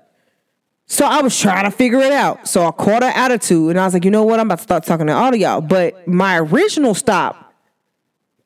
So 0.87 1.05
I 1.05 1.21
was 1.21 1.39
trying 1.39 1.65
to 1.65 1.71
figure 1.71 2.01
it 2.01 2.13
out. 2.13 2.49
So 2.49 2.67
I 2.67 2.71
caught 2.71 3.03
her 3.03 3.13
attitude, 3.15 3.71
and 3.71 3.81
I 3.81 3.85
was 3.85 3.95
like, 3.95 4.05
you 4.05 4.11
know 4.11 4.25
what? 4.25 4.41
I'm 4.41 4.47
about 4.47 4.59
to 4.59 4.65
start 4.65 4.85
talking 4.85 5.07
to 5.07 5.13
all 5.13 5.33
of 5.33 5.41
y'all. 5.41 5.61
But 5.61 6.07
my 6.09 6.39
original 6.39 6.95
stop 6.95 7.46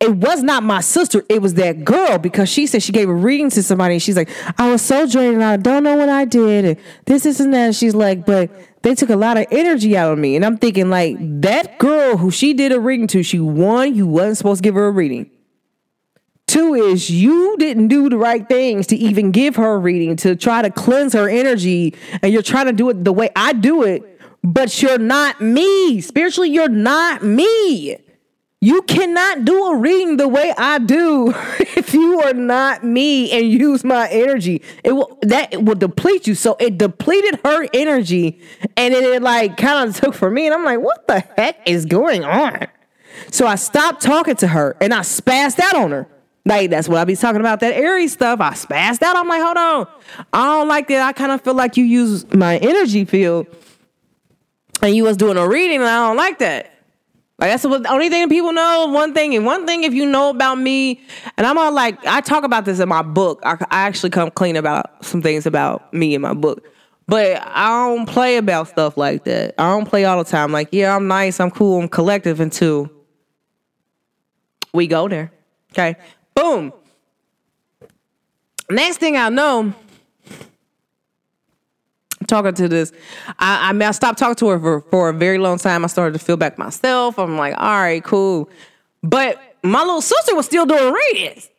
it 0.01 0.17
was 0.17 0.43
not 0.43 0.63
my 0.63 0.81
sister. 0.81 1.23
It 1.29 1.43
was 1.43 1.55
that 1.55 1.85
girl 1.85 2.17
because 2.17 2.49
she 2.49 2.67
said 2.67 2.83
she 2.83 2.91
gave 2.91 3.11
a 3.11 3.15
reading 3.15 3.51
to 3.51 3.63
somebody 3.63 3.95
and 3.95 4.03
she's 4.03 4.17
like, 4.17 4.31
I 4.59 4.71
was 4.73 4.81
so 4.81 5.07
drained 5.07 5.35
and 5.35 5.45
I 5.45 5.59
don't 5.59 5.83
know 5.83 5.97
what 5.97 6.09
I 6.09 6.25
did. 6.25 6.65
And 6.65 6.77
this, 7.05 7.39
and 7.39 7.53
that. 7.53 7.75
She's 7.75 7.95
like, 7.95 8.25
but 8.25 8.51
they 8.81 8.95
took 8.95 9.11
a 9.11 9.17
lot 9.17 9.37
of 9.37 9.47
energy 9.51 9.99
out 9.99 10.13
of 10.13 10.19
me. 10.19 10.37
And 10.37 10.45
I'm 10.45 10.57
thinking, 10.57 10.89
like, 10.89 11.19
that 11.43 11.79
girl 11.79 12.17
who 12.17 12.31
she 12.31 12.55
did 12.55 12.73
a 12.73 12.81
reading 12.81 13.09
to, 13.09 13.23
she 13.23 13.41
one, 13.41 13.95
you 13.95 14.07
wasn't 14.07 14.39
supposed 14.39 14.63
to 14.63 14.67
give 14.67 14.75
her 14.75 14.87
a 14.87 14.91
reading. 14.91 15.31
Two 16.47 16.73
is 16.73 17.11
you 17.11 17.57
didn't 17.59 17.89
do 17.89 18.09
the 18.09 18.17
right 18.17 18.49
things 18.49 18.87
to 18.89 18.97
even 18.97 19.31
give 19.31 19.55
her 19.57 19.75
a 19.75 19.79
reading 19.79 20.17
to 20.17 20.35
try 20.35 20.63
to 20.63 20.71
cleanse 20.71 21.13
her 21.13 21.29
energy, 21.29 21.95
and 22.23 22.33
you're 22.33 22.43
trying 22.43 22.67
to 22.67 22.73
do 22.73 22.89
it 22.89 23.05
the 23.05 23.13
way 23.13 23.31
I 23.37 23.53
do 23.53 23.85
it, 23.85 24.21
but 24.43 24.83
you're 24.83 24.99
not 24.99 25.41
me. 25.41 26.01
Spiritually, 26.01 26.51
you're 26.51 26.69
not 26.69 27.23
me. 27.23 27.99
You 28.63 28.83
cannot 28.83 29.47
do 29.47 29.69
a 29.69 29.77
reading 29.77 30.19
the 30.19 30.29
way 30.29 30.53
I 30.59 30.79
do 30.81 31.33
if 31.61 31.95
you 31.95 32.21
are 32.21 32.35
not 32.35 32.85
me 32.85 33.31
and 33.31 33.51
use 33.51 33.85
my 33.85 34.07
energy. 34.11 34.63
It 34.85 34.93
will 34.93 35.19
that 35.23 35.55
it 35.55 35.65
will 35.65 35.77
deplete 35.77 36.27
you. 36.27 36.35
So 36.35 36.57
it 36.61 36.77
depleted 36.77 37.41
her 37.43 37.67
energy 37.73 38.39
and 38.77 38.93
it, 38.93 39.23
like 39.23 39.57
kind 39.57 39.89
of 39.89 39.97
took 40.01 40.15
for 40.15 40.31
me. 40.31 40.45
And 40.45 40.55
I'm 40.55 40.65
like, 40.65 40.81
what 40.81 41.07
the 41.09 41.21
heck 41.21 41.67
is 41.67 41.87
going 41.87 42.23
on? 42.23 42.67
So 43.31 43.47
I 43.47 43.55
stopped 43.55 44.03
talking 44.03 44.37
to 44.37 44.49
her 44.49 44.77
and 44.79 44.93
I 44.93 45.01
spazzed 45.01 45.59
out 45.59 45.77
on 45.77 45.91
her. 45.93 46.07
Like 46.45 46.69
that's 46.69 46.87
what 46.87 46.99
I 46.99 47.05
be 47.05 47.17
talking 47.17 47.41
about, 47.41 47.61
that 47.61 47.73
Aries 47.73 48.13
stuff. 48.13 48.41
I 48.41 48.51
spazzed 48.53 49.03
out. 49.03 49.17
I'm 49.17 49.29
like, 49.29 49.43
hold 49.43 49.57
on. 49.57 49.87
I 50.35 50.45
don't 50.45 50.69
like 50.69 50.89
that. 50.89 51.03
I 51.03 51.13
kind 51.13 51.33
of 51.33 51.41
feel 51.41 51.55
like 51.55 51.79
you 51.79 51.85
use 51.85 52.31
my 52.35 52.59
energy 52.59 53.07
field 53.07 53.47
and 54.83 54.95
you 54.95 55.05
was 55.05 55.17
doing 55.17 55.39
a 55.39 55.49
reading, 55.49 55.77
and 55.77 55.87
I 55.87 56.09
don't 56.09 56.17
like 56.17 56.39
that. 56.41 56.80
Like 57.41 57.51
that's 57.51 57.63
the 57.63 57.87
only 57.91 58.11
thing 58.11 58.29
people 58.29 58.53
know. 58.53 58.89
One 58.93 59.15
thing, 59.15 59.35
and 59.35 59.47
one 59.47 59.67
thing, 59.67 59.85
if 59.85 59.95
you 59.95 60.05
know 60.05 60.29
about 60.29 60.57
me, 60.57 61.01
and 61.39 61.47
I'm 61.47 61.57
all 61.57 61.73
like, 61.73 62.05
I 62.07 62.21
talk 62.21 62.45
about 62.45 62.67
this 62.67 62.81
in 62.81 62.89
my 62.89 63.01
book. 63.01 63.41
I, 63.45 63.57
I 63.71 63.87
actually 63.87 64.11
come 64.11 64.31
clean 64.31 64.57
about 64.57 65.03
some 65.03 65.23
things 65.23 65.47
about 65.47 65.93
me 65.95 66.15
in 66.15 66.21
my 66.21 66.35
book. 66.35 66.63
But 67.07 67.43
I 67.43 67.69
don't 67.69 68.07
play 68.07 68.37
about 68.37 68.69
stuff 68.69 68.99
like 68.99 69.25
that. 69.25 69.55
I 69.59 69.71
don't 69.71 69.89
play 69.89 70.05
all 70.05 70.23
the 70.23 70.31
time. 70.31 70.53
Like, 70.53 70.69
yeah, 70.71 70.95
I'm 70.95 71.09
nice, 71.09 71.41
I'm 71.41 71.51
cool, 71.51 71.81
I'm 71.81 71.89
collective 71.89 72.41
until 72.41 72.91
we 74.75 74.87
go 74.87 75.09
there. 75.09 75.33
Okay. 75.73 75.97
Boom. 76.35 76.73
Next 78.69 78.99
thing 78.99 79.17
I 79.17 79.31
know, 79.31 79.75
talking 82.31 82.55
to 82.55 82.69
this. 82.69 82.93
I, 83.39 83.69
I 83.69 83.73
mean, 83.73 83.83
I 83.83 83.91
stopped 83.91 84.19
talking 84.19 84.37
to 84.37 84.49
her 84.49 84.59
for, 84.59 84.81
for 84.91 85.09
a 85.11 85.13
very 85.13 85.37
long 85.37 85.59
time. 85.59 85.85
I 85.85 85.89
started 85.89 86.19
to 86.19 86.25
feel 86.25 86.39
back 86.39 86.57
myself. 86.57 87.19
I'm 87.19 87.37
like, 87.37 87.55
all 87.59 87.81
right, 87.81 88.03
cool. 88.03 88.49
But 89.03 89.39
my 89.63 89.81
little 89.81 90.01
sister 90.01 90.35
was 90.35 90.47
still 90.47 90.65
doing 90.65 90.93
readings. 90.93 91.51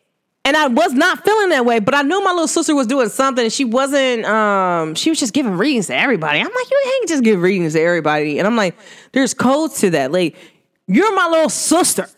And 0.44 0.58
I 0.58 0.68
was 0.68 0.94
not 0.94 1.24
feeling 1.24 1.50
that 1.50 1.68
way, 1.68 1.80
but 1.80 1.94
I 1.94 2.02
knew 2.02 2.24
my 2.24 2.32
little 2.32 2.48
sister 2.48 2.74
was 2.74 2.88
doing 2.88 3.10
something. 3.10 3.44
And 3.44 3.54
she 3.54 3.64
wasn't. 3.64 4.26
Um, 4.26 4.96
she 4.96 5.12
was 5.12 5.20
just 5.20 5.34
giving 5.34 5.54
readings 5.54 5.88
to 5.88 5.96
everybody. 5.96 6.40
I'm 6.40 6.46
like, 6.46 6.72
you 6.72 6.82
can't 6.84 7.10
just 7.10 7.24
give 7.24 7.40
readings 7.40 7.74
to 7.74 7.82
everybody. 7.82 8.40
And 8.40 8.48
I'm 8.48 8.56
like, 8.56 8.76
there's 9.12 9.36
codes 9.36 9.80
to 9.82 9.92
that. 9.92 10.12
Like, 10.12 10.36
you're 10.88 11.16
my 11.16 11.28
little 11.28 11.50
sister. 11.50 12.10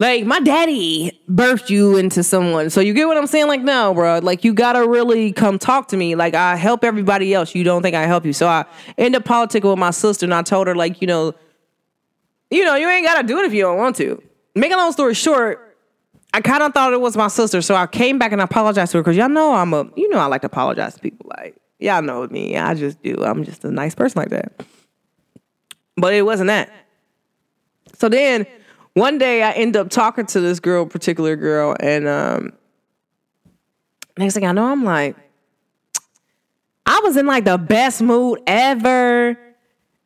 Like, 0.00 0.24
my 0.24 0.40
daddy 0.40 1.20
birthed 1.28 1.70
you 1.70 1.96
into 1.96 2.24
someone. 2.24 2.70
So 2.70 2.80
you 2.80 2.92
get 2.94 3.06
what 3.06 3.16
I'm 3.16 3.28
saying? 3.28 3.46
Like, 3.46 3.60
no, 3.60 3.94
bro. 3.94 4.18
Like, 4.18 4.42
you 4.44 4.52
gotta 4.52 4.88
really 4.88 5.32
come 5.32 5.58
talk 5.58 5.88
to 5.88 5.96
me. 5.96 6.16
Like, 6.16 6.34
I 6.34 6.56
help 6.56 6.82
everybody 6.82 7.32
else. 7.32 7.54
You 7.54 7.62
don't 7.62 7.82
think 7.82 7.94
I 7.94 8.06
help 8.06 8.24
you. 8.24 8.32
So 8.32 8.48
I 8.48 8.64
end 8.98 9.14
up 9.14 9.24
politicking 9.24 9.70
with 9.70 9.78
my 9.78 9.90
sister, 9.90 10.26
and 10.26 10.34
I 10.34 10.42
told 10.42 10.66
her, 10.66 10.74
like, 10.74 11.00
you 11.00 11.06
know, 11.06 11.34
you 12.50 12.64
know, 12.64 12.74
you 12.74 12.88
ain't 12.88 13.06
gotta 13.06 13.24
do 13.26 13.38
it 13.38 13.44
if 13.44 13.52
you 13.52 13.62
don't 13.62 13.78
want 13.78 13.94
to. 13.96 14.20
Make 14.56 14.72
a 14.72 14.76
long 14.76 14.90
story 14.90 15.14
short 15.14 15.70
I 16.32 16.40
kind 16.40 16.62
of 16.62 16.72
thought 16.72 16.92
it 16.92 17.00
was 17.00 17.16
my 17.16 17.28
sister, 17.28 17.60
so 17.60 17.74
I 17.74 17.86
came 17.86 18.18
back 18.18 18.32
and 18.32 18.40
I 18.40 18.44
apologized 18.44 18.92
to 18.92 18.98
her 18.98 19.02
because 19.02 19.16
y'all 19.16 19.28
know 19.28 19.54
I'm 19.54 19.74
a, 19.74 19.88
you 19.96 20.08
know, 20.10 20.18
I 20.18 20.26
like 20.26 20.42
to 20.42 20.46
apologize 20.46 20.94
to 20.94 21.00
people. 21.00 21.26
Like 21.36 21.56
y'all 21.78 22.02
know 22.02 22.26
me, 22.28 22.56
I 22.56 22.74
just 22.74 23.02
do. 23.02 23.16
I'm 23.24 23.44
just 23.44 23.64
a 23.64 23.70
nice 23.70 23.94
person 23.94 24.20
like 24.20 24.30
that. 24.30 24.64
But 25.96 26.14
it 26.14 26.22
wasn't 26.22 26.48
that. 26.48 26.70
So 27.98 28.08
then 28.08 28.46
one 29.00 29.16
day 29.16 29.42
I 29.42 29.52
end 29.52 29.76
up 29.76 29.88
talking 29.88 30.26
to 30.26 30.40
this 30.40 30.60
girl, 30.60 30.84
particular 30.84 31.34
girl, 31.34 31.74
and 31.80 32.06
um, 32.06 32.52
next 34.18 34.34
thing 34.34 34.44
I 34.44 34.52
know, 34.52 34.66
I'm 34.66 34.84
like, 34.84 35.16
I 36.84 37.00
was 37.02 37.16
in 37.16 37.24
like 37.24 37.46
the 37.46 37.56
best 37.56 38.02
mood 38.02 38.40
ever. 38.46 39.38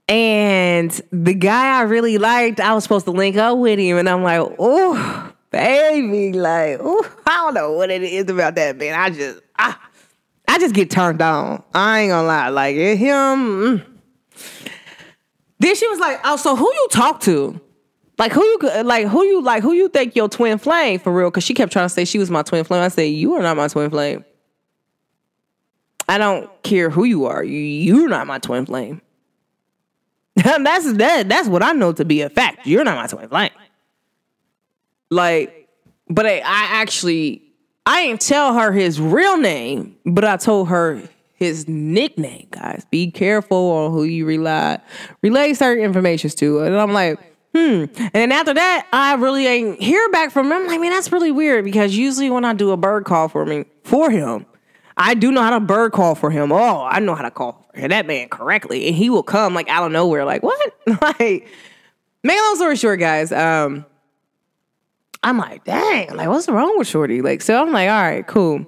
And 0.07 0.91
the 1.11 1.33
guy 1.33 1.79
I 1.79 1.83
really 1.83 2.19
liked, 2.19 2.61
I 2.61 2.75
was 2.75 2.85
supposed 2.85 3.07
to 3.07 3.11
link 3.11 3.37
up 3.37 3.59
with 3.59 3.79
him, 3.79 3.97
and 3.97 4.09
I'm 4.09 4.23
like, 4.23 4.47
oh, 4.59 5.33
baby, 5.51 6.33
like, 6.33 6.79
ooh, 6.81 7.05
I 7.27 7.37
don't 7.37 7.55
know 7.55 7.73
what 7.73 7.91
it 7.91 8.03
is 8.03 8.29
about 8.31 8.55
that 8.55 8.77
man. 8.77 9.01
I 9.01 9.11
just, 9.11 9.41
I, 9.57 9.75
I 10.47 10.59
just 10.59 10.75
get 10.75 10.91
turned 10.91 11.21
on. 11.21 11.65
I 11.75 12.01
ain't 12.01 12.11
gonna 12.11 12.29
lie, 12.29 12.49
like 12.51 12.77
him. 12.77 12.99
Mm. 12.99 13.87
Then 15.59 15.75
she 15.75 15.89
was 15.89 15.99
like, 15.99 16.21
"Oh, 16.23 16.37
so 16.37 16.55
who 16.55 16.71
you 16.71 16.89
talk 16.91 17.21
to? 17.23 17.59
Like 18.19 18.33
who 18.33 18.43
you 18.45 18.83
like 18.85 19.09
who 19.09 19.25
you 19.25 19.43
like 19.43 19.63
who 19.63 19.73
you 19.73 19.89
think 19.89 20.15
your 20.15 20.29
twin 20.29 20.59
flame 20.59 21.01
for 21.01 21.13
real?" 21.13 21.31
Because 21.31 21.45
she 21.45 21.55
kept 21.55 21.73
trying 21.73 21.87
to 21.87 21.89
say 21.89 22.05
she 22.05 22.19
was 22.19 22.31
my 22.31 22.43
twin 22.43 22.65
flame. 22.65 22.83
I 22.83 22.89
said, 22.89 23.03
"You 23.03 23.35
are 23.35 23.43
not 23.43 23.57
my 23.57 23.69
twin 23.69 23.91
flame. 23.91 24.25
I 26.09 26.19
don't 26.19 26.51
care 26.63 26.91
who 26.91 27.05
you 27.05 27.25
are. 27.25 27.43
You, 27.43 27.59
you're 27.59 28.09
not 28.09 28.27
my 28.27 28.39
twin 28.39 28.67
flame." 28.67 29.01
that's 30.37 30.93
that. 30.95 31.29
That's 31.29 31.49
what 31.49 31.63
I 31.63 31.73
know 31.73 31.93
to 31.93 32.05
be 32.05 32.21
a 32.21 32.29
fact. 32.29 32.67
You're 32.67 32.85
not 32.85 32.97
my 32.97 33.07
twin 33.07 33.29
flame. 33.29 33.51
Like, 35.11 35.69
but 36.09 36.27
I, 36.27 36.39
I 36.39 36.41
actually 36.81 37.43
I 37.87 38.07
didn't 38.07 38.21
tell 38.23 38.55
her 38.55 38.73
his 38.73 39.01
real 39.01 39.37
name, 39.37 39.97
but 40.07 40.25
I 40.25 40.37
told 40.37 40.69
her 40.69 41.03
his 41.35 41.69
nickname, 41.69 42.47
guys. 42.51 42.87
Be 42.91 43.11
careful 43.11 43.71
on 43.71 43.93
who 43.93 44.05
you 44.05 44.25
rely 44.25 44.81
relay 45.23 45.53
certain 45.53 45.85
informations 45.85 46.35
to. 46.37 46.61
And 46.61 46.77
I'm 46.77 46.93
like, 46.93 47.19
hmm. 47.55 47.85
And 47.99 48.11
then 48.13 48.33
after 48.33 48.55
that, 48.55 48.87
I 48.93 49.15
really 49.15 49.47
ain't 49.47 49.81
hear 49.81 50.09
back 50.11 50.31
from 50.31 50.47
him. 50.47 50.53
I'm 50.53 50.67
like, 50.67 50.81
man, 50.81 50.91
that's 50.91 51.13
really 51.13 51.33
weird 51.33 51.65
because 51.65 51.97
usually 51.97 52.31
when 52.31 52.45
I 52.45 52.55
do 52.55 52.71
a 52.71 52.77
bird 52.77 53.05
call 53.05 53.29
for 53.29 53.47
me 53.47 53.65
for 53.85 54.11
him, 54.11 54.47
I 54.97 55.15
do 55.15 55.33
know 55.33 55.43
how 55.43 55.51
to 55.51 55.61
bird 55.61 55.93
call 55.93 56.15
for 56.15 56.31
him. 56.31 56.53
Oh, 56.53 56.85
I 56.85 57.01
know 57.01 57.15
how 57.15 57.23
to 57.23 57.31
call 57.31 57.69
that 57.75 58.07
man 58.07 58.29
correctly. 58.29 58.87
And 58.87 58.97
he 58.97 59.11
will 59.11 59.23
come 59.23 59.55
like 59.55 59.69
out 59.69 59.85
of 59.85 59.93
nowhere, 59.93 60.25
like, 60.25 60.43
what? 60.43 60.77
like, 60.87 61.49
make 62.23 62.39
a 62.39 62.43
long 62.43 62.57
story 62.57 62.77
short, 62.77 63.01
guys. 63.01 63.33
Um, 63.33 63.85
I'm 65.25 65.39
like, 65.39 65.65
dang, 65.65 66.15
like, 66.15 66.29
what's 66.29 66.49
wrong 66.49 66.79
with 66.79 66.87
Shorty? 66.87 67.23
Like, 67.23 67.41
so 67.41 67.61
I'm 67.61 67.73
like, 67.73 67.89
all 67.89 68.03
right, 68.03 68.27
cool. 68.27 68.67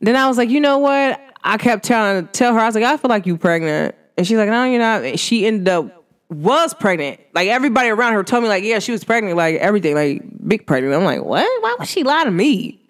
Then 0.00 0.16
I 0.16 0.26
was 0.26 0.36
like, 0.36 0.50
you 0.50 0.60
know 0.60 0.78
what? 0.78 1.20
I 1.44 1.56
kept 1.56 1.84
telling 1.84 2.26
tell 2.28 2.52
her, 2.52 2.58
I 2.58 2.66
was 2.66 2.74
like, 2.74 2.84
I 2.84 2.96
feel 2.96 3.08
like 3.08 3.26
you 3.26 3.36
pregnant. 3.36 3.94
And 4.18 4.26
she's 4.26 4.36
like, 4.36 4.48
no, 4.48 4.64
you're 4.64 4.80
not. 4.80 5.18
she 5.18 5.46
ended 5.46 5.68
up 5.68 5.95
was 6.28 6.74
pregnant. 6.74 7.20
Like 7.34 7.48
everybody 7.48 7.88
around 7.88 8.14
her 8.14 8.24
told 8.24 8.42
me, 8.42 8.48
like, 8.48 8.64
yeah, 8.64 8.78
she 8.78 8.92
was 8.92 9.04
pregnant, 9.04 9.36
like 9.36 9.56
everything, 9.56 9.94
like 9.94 10.22
big 10.46 10.66
pregnant. 10.66 10.94
I'm 10.94 11.04
like, 11.04 11.22
what? 11.22 11.46
Why 11.62 11.76
would 11.78 11.88
she 11.88 12.02
lie 12.02 12.24
to 12.24 12.30
me? 12.30 12.80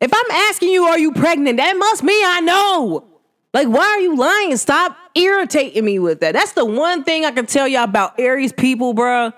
If 0.00 0.12
I'm 0.12 0.30
asking 0.30 0.70
you, 0.70 0.84
are 0.84 0.98
you 0.98 1.12
pregnant? 1.12 1.56
That 1.56 1.76
must 1.76 2.02
mean 2.02 2.24
I 2.24 2.40
know. 2.40 3.06
Like, 3.54 3.68
why 3.68 3.84
are 3.84 4.00
you 4.00 4.16
lying? 4.16 4.56
Stop 4.58 4.96
irritating 5.14 5.84
me 5.84 5.98
with 5.98 6.20
that. 6.20 6.34
That's 6.34 6.52
the 6.52 6.66
one 6.66 7.04
thing 7.04 7.24
I 7.24 7.30
can 7.30 7.46
tell 7.46 7.66
y'all 7.66 7.84
about 7.84 8.18
Aries 8.20 8.52
people, 8.52 8.94
bruh 8.94 9.32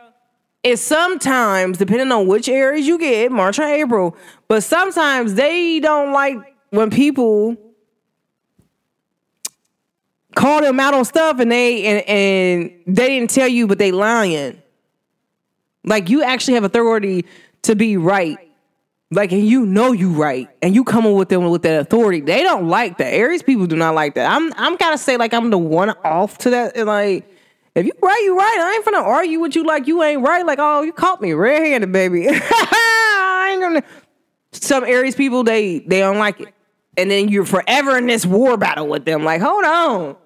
is 0.64 0.80
sometimes, 0.80 1.78
depending 1.78 2.10
on 2.12 2.26
which 2.26 2.48
Aries 2.48 2.86
you 2.86 2.98
get, 2.98 3.30
March 3.32 3.58
or 3.58 3.64
April, 3.64 4.16
but 4.48 4.62
sometimes 4.62 5.34
they 5.34 5.80
don't 5.80 6.12
like 6.12 6.36
when 6.70 6.90
people 6.90 7.56
call 10.38 10.60
them 10.60 10.78
out 10.78 10.94
on 10.94 11.04
stuff 11.04 11.40
and 11.40 11.50
they 11.50 11.84
and, 11.84 12.08
and 12.08 12.96
they 12.96 13.08
didn't 13.08 13.30
tell 13.30 13.48
you, 13.48 13.66
but 13.66 13.78
they 13.78 13.90
lying. 13.90 14.62
Like 15.84 16.08
you 16.08 16.22
actually 16.22 16.54
have 16.54 16.64
authority 16.64 17.26
to 17.62 17.74
be 17.74 17.96
right. 17.96 18.38
Like 19.10 19.32
and 19.32 19.44
you 19.44 19.66
know 19.66 19.92
you 19.92 20.12
right, 20.12 20.48
and 20.62 20.74
you 20.74 20.84
coming 20.84 21.14
with 21.14 21.30
them 21.30 21.48
with 21.48 21.62
that 21.62 21.80
authority. 21.80 22.20
They 22.20 22.42
don't 22.42 22.68
like 22.68 22.98
that. 22.98 23.12
Aries 23.12 23.42
people 23.42 23.66
do 23.66 23.74
not 23.74 23.94
like 23.94 24.14
that. 24.14 24.30
I'm 24.30 24.52
I'm 24.56 24.76
gotta 24.76 24.98
say 24.98 25.16
like 25.16 25.32
I'm 25.32 25.50
the 25.50 25.58
one 25.58 25.90
off 26.04 26.38
to 26.38 26.50
that. 26.50 26.76
And 26.76 26.86
like 26.86 27.26
if 27.74 27.86
you 27.86 27.92
right, 28.02 28.22
you 28.24 28.36
right. 28.36 28.58
I 28.60 28.74
ain't 28.74 28.84
finna 28.84 29.02
argue 29.02 29.40
with 29.40 29.56
you 29.56 29.64
like 29.64 29.86
you 29.86 30.02
ain't 30.02 30.22
right. 30.22 30.44
Like, 30.44 30.58
oh, 30.60 30.82
you 30.82 30.92
caught 30.92 31.22
me 31.22 31.32
red-handed, 31.32 31.90
baby. 31.90 32.26
I 32.30 33.50
ain't 33.52 33.62
gonna. 33.62 33.82
Some 34.52 34.84
Aries 34.84 35.14
people, 35.14 35.42
they 35.42 35.78
they 35.80 36.00
don't 36.00 36.18
like 36.18 36.40
it, 36.40 36.54
and 36.96 37.10
then 37.10 37.28
you're 37.28 37.46
forever 37.46 37.96
in 37.96 38.06
this 38.06 38.26
war 38.26 38.56
battle 38.56 38.88
with 38.88 39.04
them. 39.04 39.24
Like, 39.24 39.40
hold 39.40 39.64
on. 39.64 40.16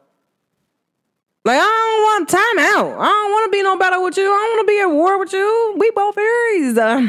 Like, 1.44 1.58
I 1.58 1.64
don't 1.64 2.02
want 2.04 2.28
time 2.28 2.58
out. 2.58 3.00
I 3.00 3.06
don't 3.06 3.30
want 3.32 3.46
to 3.46 3.56
be 3.56 3.62
no 3.62 3.76
battle 3.76 4.02
with 4.04 4.16
you. 4.16 4.24
I 4.24 4.26
don't 4.26 4.50
want 4.56 4.60
to 4.60 4.72
be 4.72 4.80
at 4.80 4.86
war 4.86 5.18
with 5.18 5.32
you. 5.32 5.74
We 5.76 5.90
both 5.90 6.16
Aries. 6.16 6.78
Uh, 6.78 7.08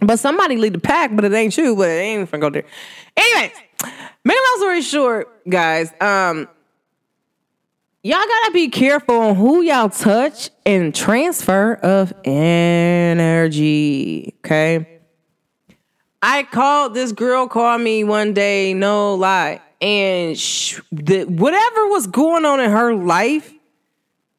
but 0.00 0.18
somebody 0.18 0.56
lead 0.56 0.72
the 0.72 0.80
pack, 0.80 1.14
but 1.14 1.24
it 1.24 1.32
ain't 1.32 1.56
you. 1.56 1.76
But 1.76 1.88
it 1.88 2.00
ain't 2.00 2.28
finna 2.30 2.40
go 2.40 2.50
there. 2.50 2.64
Anyways, 3.16 3.52
make 4.24 4.36
a 4.36 4.40
long 4.40 4.56
story 4.56 4.82
short, 4.82 5.48
guys. 5.48 5.92
Um, 6.00 6.48
y'all 8.02 8.18
gotta 8.18 8.50
be 8.52 8.68
careful 8.68 9.20
on 9.20 9.36
who 9.36 9.62
y'all 9.62 9.88
touch 9.88 10.50
and 10.66 10.92
transfer 10.92 11.74
of 11.74 12.12
energy. 12.24 13.54
Okay. 14.44 14.88
I 16.24 16.42
called 16.44 16.94
this 16.94 17.12
girl 17.12 17.46
called 17.48 17.80
me 17.82 18.02
one 18.04 18.32
day, 18.32 18.74
no 18.74 19.14
lie, 19.14 19.60
and 19.82 20.38
sh- 20.38 20.80
the, 20.92 21.24
whatever 21.24 21.88
was 21.88 22.06
going 22.06 22.44
on 22.44 22.60
in 22.60 22.70
her 22.70 22.94
life, 22.94 23.52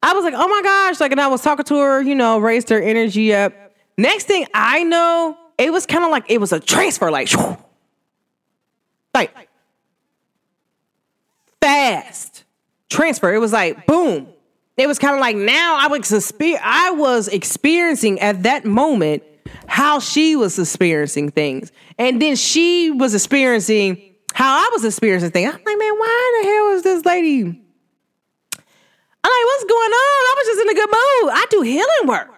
I 0.02 0.14
was 0.14 0.24
like, 0.24 0.34
oh 0.34 0.48
my 0.48 0.62
gosh, 0.62 1.00
like, 1.00 1.12
and 1.12 1.20
I 1.20 1.28
was 1.28 1.42
talking 1.42 1.64
to 1.66 1.78
her, 1.78 2.02
you 2.02 2.14
know, 2.14 2.38
raised 2.38 2.70
her 2.70 2.80
energy 2.80 3.34
up. 3.34 3.52
Next 3.96 4.24
thing 4.24 4.46
I 4.54 4.82
know, 4.82 5.36
it 5.58 5.70
was 5.70 5.86
kind 5.86 6.04
of 6.04 6.10
like 6.10 6.24
it 6.28 6.40
was 6.40 6.52
a 6.52 6.58
transfer, 6.58 7.10
like, 7.10 7.28
like 9.14 9.30
fast 11.60 12.44
transfer. 12.88 13.32
It 13.32 13.38
was 13.38 13.52
like 13.52 13.86
boom. 13.86 14.28
It 14.76 14.88
was 14.88 14.98
kind 14.98 15.14
of 15.14 15.20
like 15.20 15.36
now 15.36 15.76
I 15.78 15.86
was 15.86 16.32
I 16.60 16.90
was 16.90 17.28
experiencing 17.28 18.18
at 18.20 18.42
that 18.42 18.64
moment 18.64 19.22
how 19.66 20.00
she 20.00 20.36
was 20.36 20.58
experiencing 20.58 21.30
things, 21.30 21.70
and 21.98 22.20
then 22.20 22.34
she 22.34 22.90
was 22.90 23.14
experiencing 23.14 24.13
how 24.34 24.52
I 24.52 24.68
was 24.72 24.84
experiencing 24.84 25.30
things. 25.30 25.48
I'm 25.48 25.62
like, 25.64 25.78
man, 25.78 25.94
why 25.94 26.40
the 26.42 26.48
hell 26.48 26.68
is 26.70 26.82
this 26.82 27.04
lady? 27.04 27.42
I'm 27.42 29.30
like, 29.30 29.46
what's 29.46 29.64
going 29.64 29.92
on? 29.92 30.24
I 30.26 30.34
was 30.36 30.46
just 30.46 30.60
in 30.60 30.68
a 30.68 30.74
good 30.74 30.88
mood. 30.88 31.32
I 31.32 31.46
do 31.50 31.62
healing 31.62 32.06
work. 32.06 32.28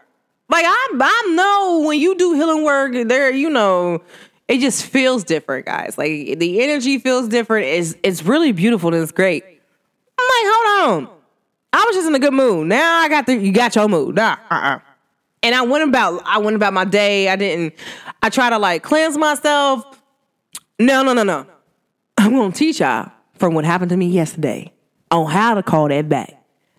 Like 0.50 0.66
I, 0.68 0.88
I 1.00 1.32
know 1.34 1.86
when 1.86 1.98
you 1.98 2.14
do 2.14 2.34
healing 2.34 2.64
work, 2.64 3.08
there, 3.08 3.32
you 3.32 3.48
know, 3.48 4.02
it 4.46 4.58
just 4.58 4.84
feels 4.84 5.24
different, 5.24 5.64
guys. 5.64 5.96
Like 5.96 6.38
the 6.38 6.62
energy 6.62 6.98
feels 6.98 7.28
different. 7.28 7.66
It's 7.66 7.94
it's 8.02 8.22
really 8.22 8.52
beautiful 8.52 8.92
and 8.92 9.02
it's 9.02 9.10
great. 9.10 9.42
I'm 9.42 10.26
like, 10.26 10.54
hold 10.54 11.06
on. 11.08 11.16
I 11.72 11.84
was 11.86 11.96
just 11.96 12.08
in 12.08 12.14
a 12.14 12.18
good 12.18 12.34
mood. 12.34 12.68
Now 12.68 13.00
I 13.00 13.08
got 13.08 13.26
the 13.26 13.36
you 13.36 13.52
got 13.52 13.74
your 13.74 13.88
mood. 13.88 14.16
Nah, 14.16 14.36
uh-uh. 14.50 14.80
And 15.42 15.54
I 15.54 15.62
went 15.62 15.88
about 15.88 16.22
I 16.26 16.38
went 16.38 16.56
about 16.56 16.74
my 16.74 16.84
day. 16.84 17.30
I 17.30 17.36
didn't 17.36 17.74
I 18.22 18.28
try 18.28 18.50
to 18.50 18.58
like 18.58 18.82
cleanse 18.82 19.16
myself. 19.16 19.98
No, 20.78 21.02
no, 21.02 21.14
no, 21.14 21.22
no. 21.22 21.46
I'm 22.26 22.34
gonna 22.34 22.50
teach 22.50 22.80
y'all 22.80 23.12
from 23.34 23.54
what 23.54 23.64
happened 23.64 23.90
to 23.90 23.96
me 23.96 24.06
yesterday 24.06 24.72
on 25.12 25.30
how 25.30 25.54
to 25.54 25.62
call 25.62 25.86
that 25.88 26.08
back. 26.08 26.34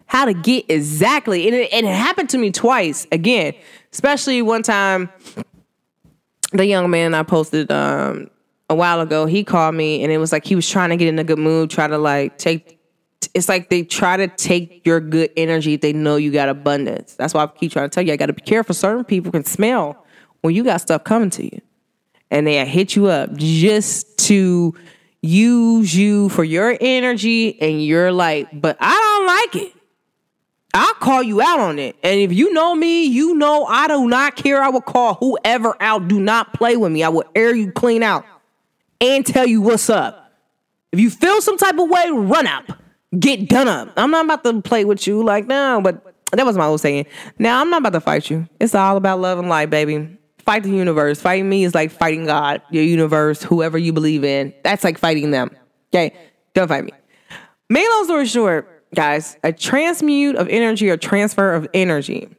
How 0.06 0.26
to 0.26 0.34
get 0.34 0.66
exactly, 0.68 1.48
and 1.48 1.56
it, 1.56 1.72
and 1.72 1.86
it 1.86 1.96
happened 1.96 2.30
to 2.32 2.38
me 2.38 2.52
twice 2.52 3.08
again, 3.14 3.54
especially 3.94 4.42
one 4.42 4.62
time. 4.62 5.10
The 6.52 6.66
young 6.66 6.90
man 6.90 7.14
I 7.14 7.24
posted 7.24 7.72
um, 7.72 8.30
a 8.70 8.76
while 8.76 9.00
ago, 9.00 9.26
he 9.26 9.46
called 9.46 9.76
me 9.76 10.04
and 10.04 10.12
it 10.12 10.18
was 10.18 10.34
like 10.34 10.46
he 10.46 10.56
was 10.56 10.70
trying 10.70 10.90
to 10.90 10.98
get 10.98 11.08
in 11.08 11.18
a 11.18 11.24
good 11.24 11.40
mood, 11.40 11.70
try 11.70 11.88
to 11.88 11.98
like 11.98 12.38
take. 12.38 12.78
It's 13.34 13.48
like 13.48 13.70
they 13.70 13.84
try 13.84 14.18
to 14.18 14.28
take 14.28 14.86
your 14.86 15.00
good 15.00 15.30
energy 15.38 15.76
if 15.76 15.82
they 15.82 15.94
know 15.94 16.18
you 16.18 16.32
got 16.32 16.50
abundance. 16.50 17.16
That's 17.16 17.34
why 17.34 17.44
I 17.44 17.48
keep 17.48 17.72
trying 17.72 17.90
to 17.90 17.94
tell 17.94 18.06
you, 18.06 18.12
I 18.12 18.18
got 18.18 18.26
to 18.26 18.34
be 18.34 18.42
careful. 18.42 18.76
Certain 18.76 19.06
people 19.06 19.32
can 19.32 19.46
smell 19.46 20.06
when 20.42 20.54
you 20.56 20.66
got 20.66 20.82
stuff 20.82 21.06
coming 21.06 21.30
to 21.32 21.44
you, 21.46 21.62
and 22.32 22.46
they 22.46 22.66
hit 22.66 22.98
you 22.98 23.08
up 23.08 23.34
just 23.36 24.18
to 24.20 24.74
use 25.22 25.96
you 25.96 26.30
for 26.30 26.44
your 26.44 26.78
energy 26.80 27.60
and 27.62 27.84
you're 27.84 28.12
like, 28.12 28.48
but 28.54 28.78
I 28.80 28.92
don't 28.92 29.28
like 29.28 29.68
it. 29.68 29.74
I'll 30.74 30.94
call 30.96 31.24
you 31.24 31.42
out 31.42 31.60
on 31.60 31.80
it. 31.80 31.96
And 32.04 32.20
if 32.20 32.32
you 32.32 32.54
know 32.54 32.76
me, 32.76 33.06
you 33.06 33.36
know 33.36 33.66
I 33.66 33.88
do 33.88 34.08
not 34.08 34.36
care. 34.36 34.62
I 34.62 34.70
will 34.70 34.82
call 34.82 35.16
whoever 35.16 35.76
out. 35.80 36.08
Do 36.08 36.20
not 36.20 36.54
play 36.54 36.78
with 36.78 36.92
me. 36.92 37.04
I 37.04 37.10
will 37.10 37.24
air 37.36 37.56
you 37.56 37.72
clean 37.72 38.04
out 38.04 38.26
and 39.02 39.26
tell 39.26 39.48
you 39.48 39.62
what's 39.62 39.90
up. 39.90 40.34
If 40.92 41.00
you 41.00 41.10
feel 41.10 41.42
some 41.42 41.58
type 41.58 41.78
of 41.80 41.90
way, 41.90 42.10
run 42.12 42.48
up. 42.48 42.72
Get 43.18 43.50
done 43.50 43.68
up. 43.68 43.94
I'm 43.98 44.12
not 44.12 44.26
about 44.26 44.44
to 44.44 44.62
play 44.62 44.86
with 44.86 45.08
you 45.08 45.24
like 45.24 45.48
no, 45.48 45.82
but 45.82 46.14
that 46.32 46.46
was 46.46 46.58
my 46.58 46.66
old 46.66 46.82
saying. 46.82 47.08
Now 47.40 47.62
I'm 47.62 47.70
not 47.70 47.80
about 47.80 47.94
to 47.94 48.02
fight 48.02 48.30
you. 48.30 48.48
It's 48.60 48.76
all 48.76 48.98
about 48.98 49.20
love 49.20 49.40
and 49.40 49.50
light, 49.50 49.70
baby 49.70 50.17
fight 50.48 50.64
the 50.64 50.70
universe. 50.70 51.22
Fighting 51.22 51.50
me 51.50 51.66
is 51.66 51.76
like 51.76 51.92
fighting 51.92 52.26
God, 52.26 52.62
your 52.72 52.84
universe, 52.84 53.44
whoever 53.44 53.78
you 53.78 53.92
believe 53.92 54.24
in. 54.24 54.54
That's 54.64 54.84
like 54.84 54.98
fighting 54.98 55.30
them. 55.30 55.52
Okay? 55.94 56.16
Don't 56.54 56.70
fight 56.70 56.86
me. 56.86 56.92
Main 57.70 57.88
long 57.90 58.06
story 58.06 58.26
short, 58.26 58.86
guys, 58.96 59.38
a 59.44 59.52
transmute 59.52 60.38
of 60.38 60.48
energy 60.48 60.90
or 60.90 60.96
transfer 60.96 61.54
of 61.54 61.68
energy. 61.74 62.30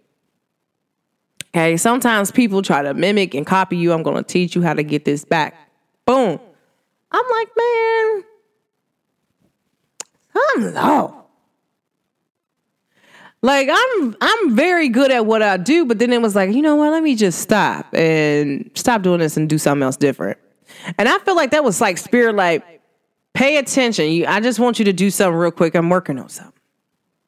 Okay, 1.54 1.76
sometimes 1.76 2.30
people 2.30 2.62
try 2.62 2.82
to 2.82 2.94
mimic 2.94 3.34
and 3.34 3.46
copy 3.46 3.76
you. 3.76 3.92
I'm 3.92 4.02
gonna 4.02 4.22
teach 4.22 4.56
you 4.56 4.62
how 4.62 4.72
to 4.72 4.82
get 4.82 5.04
this 5.04 5.24
back. 5.26 5.54
Boom. 6.06 6.40
I'm 7.12 7.24
like, 7.30 7.48
man, 7.56 8.24
I'm 10.34 10.74
low. 10.74 11.24
Like 13.40 13.68
I'm 13.70 14.16
I'm 14.20 14.56
very 14.56 14.88
good 14.88 15.10
at 15.12 15.24
what 15.24 15.42
I 15.42 15.56
do, 15.56 15.84
but 15.84 15.98
then 15.98 16.12
it 16.12 16.20
was 16.20 16.34
like, 16.34 16.52
you 16.52 16.60
know 16.60 16.76
what, 16.76 16.90
let 16.90 17.02
me 17.02 17.14
just 17.14 17.40
stop 17.40 17.86
and 17.94 18.70
stop 18.74 19.02
doing 19.02 19.20
this 19.20 19.36
and 19.36 19.48
do 19.48 19.58
something 19.58 19.82
else 19.82 19.96
different. 19.96 20.38
And 20.98 21.08
I 21.08 21.18
feel 21.18 21.36
like 21.36 21.52
that 21.52 21.62
was 21.62 21.80
like 21.80 21.98
spirit 21.98 22.34
like, 22.34 22.64
pay 23.34 23.58
attention. 23.58 24.10
You 24.10 24.26
I 24.26 24.40
just 24.40 24.58
want 24.58 24.80
you 24.80 24.84
to 24.86 24.92
do 24.92 25.10
something 25.10 25.36
real 25.36 25.52
quick. 25.52 25.76
I'm 25.76 25.88
working 25.88 26.18
on 26.18 26.28
something. 26.28 26.52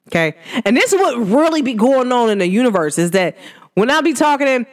Okay. 0.09 0.37
And 0.65 0.77
this 0.77 0.93
is 0.93 0.99
what 0.99 1.17
really 1.19 1.63
be 1.63 1.75
going 1.75 2.11
on 2.11 2.31
in 2.31 2.39
the 2.39 2.47
universe 2.49 2.99
is 2.99 3.13
that 3.13 3.37
when 3.75 3.91
I 3.91 4.01
be 4.01 4.13
talking 4.13 4.49
in 4.49 4.67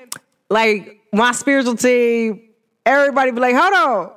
like 0.49 0.99
my 1.13 1.31
spiritual 1.33 1.75
team, 1.75 2.49
everybody 2.83 3.29
be 3.29 3.39
like, 3.39 3.55
hold 3.55 3.73
on. 3.73 4.13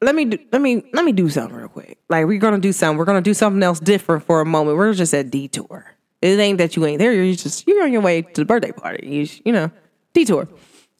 Let 0.00 0.14
me 0.14 0.24
do, 0.26 0.38
let 0.52 0.62
me 0.62 0.82
let 0.94 1.04
me 1.04 1.12
do 1.12 1.28
something 1.28 1.56
real 1.56 1.68
quick. 1.68 1.98
Like 2.08 2.26
we're 2.26 2.38
gonna 2.38 2.58
do 2.58 2.72
something. 2.72 2.96
We're 2.96 3.04
gonna 3.04 3.20
do 3.20 3.34
something 3.34 3.62
else 3.62 3.80
different 3.80 4.24
for 4.24 4.40
a 4.40 4.46
moment. 4.46 4.78
We're 4.78 4.94
just 4.94 5.12
at 5.12 5.30
detour. 5.30 5.95
It 6.26 6.40
ain't 6.40 6.58
that 6.58 6.76
you 6.76 6.84
ain't 6.86 6.98
there. 6.98 7.12
You're 7.12 7.34
just 7.34 7.66
you're 7.66 7.82
on 7.84 7.92
your 7.92 8.02
way 8.02 8.22
to 8.22 8.40
the 8.40 8.44
birthday 8.44 8.72
party. 8.72 9.06
You, 9.06 9.28
you 9.44 9.52
know, 9.52 9.70
detour. 10.12 10.48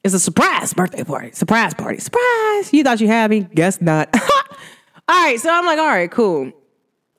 It's 0.04 0.14
a 0.14 0.20
surprise 0.20 0.72
birthday 0.72 1.02
party. 1.02 1.32
Surprise 1.32 1.74
party. 1.74 1.98
Surprise. 1.98 2.72
You 2.72 2.84
thought 2.84 3.00
you 3.00 3.08
had 3.08 3.30
me? 3.30 3.40
Guess 3.54 3.80
not. 3.80 4.08
all 4.14 4.20
right. 5.08 5.40
So 5.40 5.52
I'm 5.52 5.66
like, 5.66 5.78
all 5.78 5.88
right, 5.88 6.10
cool. 6.10 6.52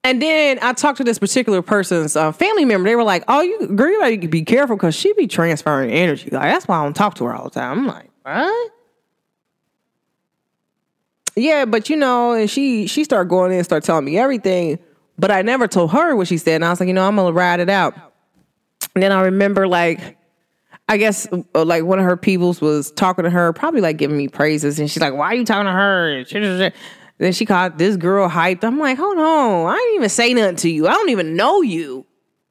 And 0.04 0.22
then 0.22 0.58
I 0.62 0.72
talked 0.72 1.00
to 1.00 1.04
this 1.04 1.20
particular 1.20 1.62
person's 1.62 2.15
uh, 2.15 2.32
family 2.32 2.63
member. 2.63 2.88
They 2.88 2.96
were 2.96 3.04
like, 3.04 3.26
"Oh, 3.28 3.41
you 3.41 3.67
girl, 3.76 4.10
you 4.10 4.30
be 4.30 4.43
careful 4.43 4.78
because 4.78 4.96
she 4.96 5.12
be 5.13 5.28
transferring 5.28 5.91
energy. 5.91 6.30
Like 6.30 6.43
that's 6.43 6.65
why 6.65 6.80
I 6.80 6.84
don't 6.84 6.96
talk 6.96 7.15
to 7.15 7.26
her 7.26 7.36
all 7.36 7.43
the 7.46 7.50
time." 7.50 7.80
I'm 7.80 7.88
like, 7.88 8.10
what? 8.24 8.72
Yeah, 11.36 11.65
but 11.65 11.89
you 11.89 11.98
know, 11.98 12.32
and 12.32 12.50
she 12.50 12.88
she 12.88 13.04
started 13.04 13.30
going 13.30 13.52
in 13.52 13.58
and 13.58 13.65
started 13.65 13.86
telling 13.86 14.06
me 14.06 14.17
everything. 14.17 14.80
But 15.17 15.32
I 15.32 15.41
never 15.41 15.67
told 15.67 15.91
her 15.91 16.15
what 16.15 16.27
she 16.27 16.38
said. 16.38 16.56
And 16.56 16.65
I 16.65 16.69
was 16.69 16.80
like, 16.80 16.88
you 16.88 16.93
know, 16.93 17.08
I'm 17.08 17.15
going 17.15 17.34
to 17.34 17.38
ride 17.38 17.60
it 17.60 17.69
out. 17.69 17.95
And 18.93 19.01
then 19.03 19.12
I 19.12 19.21
remember, 19.21 19.67
like, 19.67 20.17
I 20.88 20.97
guess, 20.97 21.27
uh, 21.32 21.65
like, 21.65 21.84
one 21.84 21.99
of 21.99 22.06
her 22.06 22.17
peoples 22.17 22.62
was 22.62 22.91
talking 22.91 23.23
to 23.23 23.30
her, 23.30 23.51
probably 23.53 23.82
like 23.82 23.97
giving 23.97 24.17
me 24.17 24.27
praises. 24.27 24.80
And 24.80 24.89
she's 24.89 25.01
like, 25.01 25.13
why 25.13 25.27
are 25.27 25.36
you 25.36 25.45
talking 25.45 25.65
to 25.65 25.71
her? 25.71 26.71
Then 27.17 27.34
she 27.34 27.45
called 27.45 27.80
this 27.80 27.97
girl 27.97 28.30
hyped. 28.30 28.63
I'm 28.63 28.77
like, 28.77 28.97
hold 28.97 29.17
on. 29.17 29.73
I 29.73 29.75
didn't 29.75 29.95
even 29.95 30.10
say 30.10 30.34
nothing 30.34 30.56
to 30.58 30.69
you. 30.69 30.88
I 30.88 30.91
don't 30.91 31.10
even 31.10 31.36
know 31.36 31.62
you. 31.62 32.06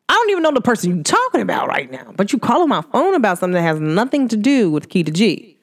I 0.09 0.15
don't 0.15 0.31
even 0.31 0.43
know 0.43 0.53
the 0.53 0.61
person 0.61 0.95
you're 0.95 1.05
talking 1.05 1.41
about 1.41 1.69
right 1.69 1.91
now. 1.91 2.13
But 2.17 2.33
you 2.33 2.39
calling 2.39 2.69
my 2.69 2.83
phone 2.83 3.15
about 3.15 3.39
something 3.39 3.55
that 3.55 3.63
has 3.63 3.81
nothing 3.81 4.29
to 4.29 4.37
do 4.37 4.71
with 4.71 4.89
Key 4.89 5.05
to 5.05 5.13
G. 5.13 5.59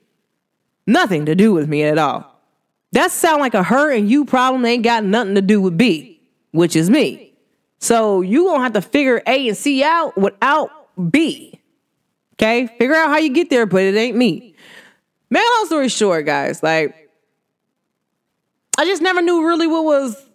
Nothing 0.87 1.25
to 1.25 1.35
do 1.35 1.53
with 1.53 1.67
me 1.67 1.83
at 1.83 1.97
all. 1.97 2.29
That 2.93 3.11
sound 3.11 3.41
like 3.41 3.53
a 3.53 3.63
her 3.63 3.91
and 3.91 4.09
you 4.09 4.25
problem. 4.25 4.65
ain't 4.65 4.83
got 4.83 5.03
nothing 5.03 5.35
to 5.35 5.41
do 5.41 5.61
with 5.61 5.77
B 5.77 6.12
which 6.53 6.75
is 6.75 6.89
me. 6.89 7.33
So 7.79 8.21
you 8.21 8.45
gonna 8.45 8.63
have 8.63 8.73
to 8.73 8.81
figure 8.81 9.21
A 9.27 9.49
and 9.49 9.57
C 9.57 9.83
out 9.83 10.17
without 10.17 10.69
B. 11.11 11.59
Okay, 12.35 12.67
figure 12.79 12.95
out 12.95 13.09
how 13.09 13.17
you 13.17 13.33
get 13.33 13.49
there, 13.49 13.65
but 13.65 13.81
it 13.81 13.95
ain't 13.95 14.15
me. 14.15 14.55
Man, 15.29 15.43
long 15.57 15.65
story 15.65 15.89
short, 15.89 16.25
guys, 16.25 16.63
like 16.63 17.09
I 18.77 18.85
just 18.85 19.01
never 19.01 19.21
knew 19.21 19.45
really 19.45 19.67
what 19.67 19.83
was 19.83 20.29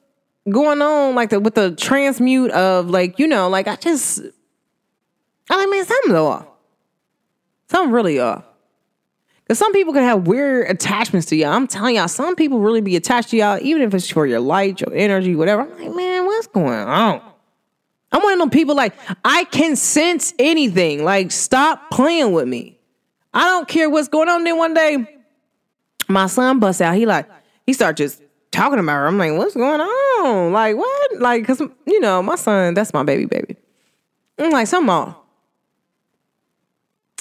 going 0.51 0.83
on, 0.83 1.15
like 1.15 1.31
the 1.31 1.41
with 1.41 1.55
the 1.55 1.73
transmute 1.73 2.51
of 2.51 2.91
like 2.91 3.19
you 3.19 3.27
know, 3.27 3.49
like 3.49 3.69
I 3.69 3.77
just 3.77 4.21
I'm 5.49 5.59
like 5.59 5.71
man, 5.71 5.85
something's 5.87 6.15
off. 6.15 6.47
Something 7.71 7.93
really 7.93 8.19
off. 8.19 8.45
Because 9.49 9.59
some 9.59 9.73
people 9.73 9.95
can 9.95 10.03
have 10.03 10.27
weird 10.27 10.71
attachments 10.71 11.27
to 11.29 11.37
y'all. 11.37 11.53
I'm 11.53 11.67
telling 11.67 11.97
y'all, 11.97 12.07
some 12.07 12.37
people 12.37 12.61
really 12.61 12.83
be 12.83 12.97
attached 12.97 13.31
to 13.31 13.39
y'all, 13.39 13.59
even 13.63 13.81
if 13.81 13.95
it's 13.95 14.11
for 14.11 14.27
your 14.27 14.41
light, 14.41 14.83
your 14.83 14.93
energy, 14.93 15.35
whatever. 15.35 15.63
I'm 15.63 15.71
like, 15.71 15.97
man, 15.97 16.27
what's 16.27 16.47
going 16.49 16.69
on? 16.69 17.23
I'm 18.13 18.23
one 18.23 18.35
of 18.35 18.39
them 18.41 18.51
people 18.51 18.75
like, 18.75 18.93
I 19.25 19.45
can 19.45 19.75
sense 19.75 20.35
anything. 20.39 21.03
Like, 21.03 21.33
stop 21.33 21.91
playing 21.91 22.33
with 22.33 22.47
me. 22.47 22.79
I 23.33 23.45
don't 23.45 23.67
care 23.67 23.89
what's 23.89 24.09
going 24.09 24.29
on. 24.29 24.45
Then 24.45 24.59
one 24.59 24.75
day, 24.75 25.23
my 26.09 26.27
son 26.27 26.59
busts 26.59 26.83
out. 26.83 26.95
He 26.97 27.07
like, 27.07 27.27
he 27.67 27.73
start 27.73 27.97
just 27.97 28.23
talking 28.51 28.79
about 28.79 28.97
her. 28.97 29.07
I'm 29.07 29.17
like, 29.17 29.33
what's 29.33 29.55
going 29.55 29.81
on? 29.81 30.53
Like, 30.53 30.77
what? 30.77 31.21
Like, 31.21 31.47
cause 31.47 31.61
you 31.87 32.01
know, 32.01 32.23
my 32.23 32.37
son, 32.37 32.75
that's 32.75 32.93
my 32.93 33.03
baby, 33.03 33.25
baby. 33.25 33.57
I'm 34.39 34.51
like, 34.51 34.67
something 34.67 34.91
off. 34.91 35.17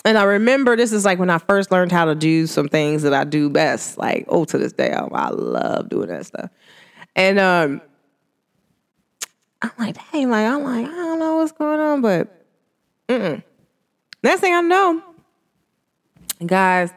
And 0.08 0.18
I 0.18 0.24
remember 0.24 0.78
this 0.78 0.94
is 0.94 1.04
like 1.04 1.20
when 1.20 1.30
I 1.30 1.38
first 1.38 1.70
learned 1.70 1.92
how 1.92 2.06
to 2.06 2.16
do 2.16 2.48
some 2.48 2.70
things 2.70 3.02
that 3.04 3.14
I 3.14 3.26
do 3.26 3.50
best. 3.50 3.98
Like, 3.98 4.24
oh, 4.30 4.46
to 4.46 4.58
this 4.58 4.72
day, 4.72 4.94
I, 4.94 5.04
I 5.04 5.32
love 5.32 5.90
doing 5.90 6.08
that 6.08 6.26
stuff. 6.26 6.50
And 7.14 7.38
um, 7.38 7.82
I'm 9.62 9.72
like, 9.78 9.98
dang, 10.14 10.30
like, 10.30 10.48
I'm 10.48 10.64
like, 10.64 10.86
I 10.86 10.96
don't 10.96 11.20
know 11.20 11.36
what's 11.36 11.52
going 11.52 11.82
on, 11.82 12.00
but 12.00 12.46
mm-mm. 13.10 13.44
next 14.24 14.40
thing 14.40 14.54
I 14.54 14.62
know, 14.62 15.04
guys, 16.46 16.94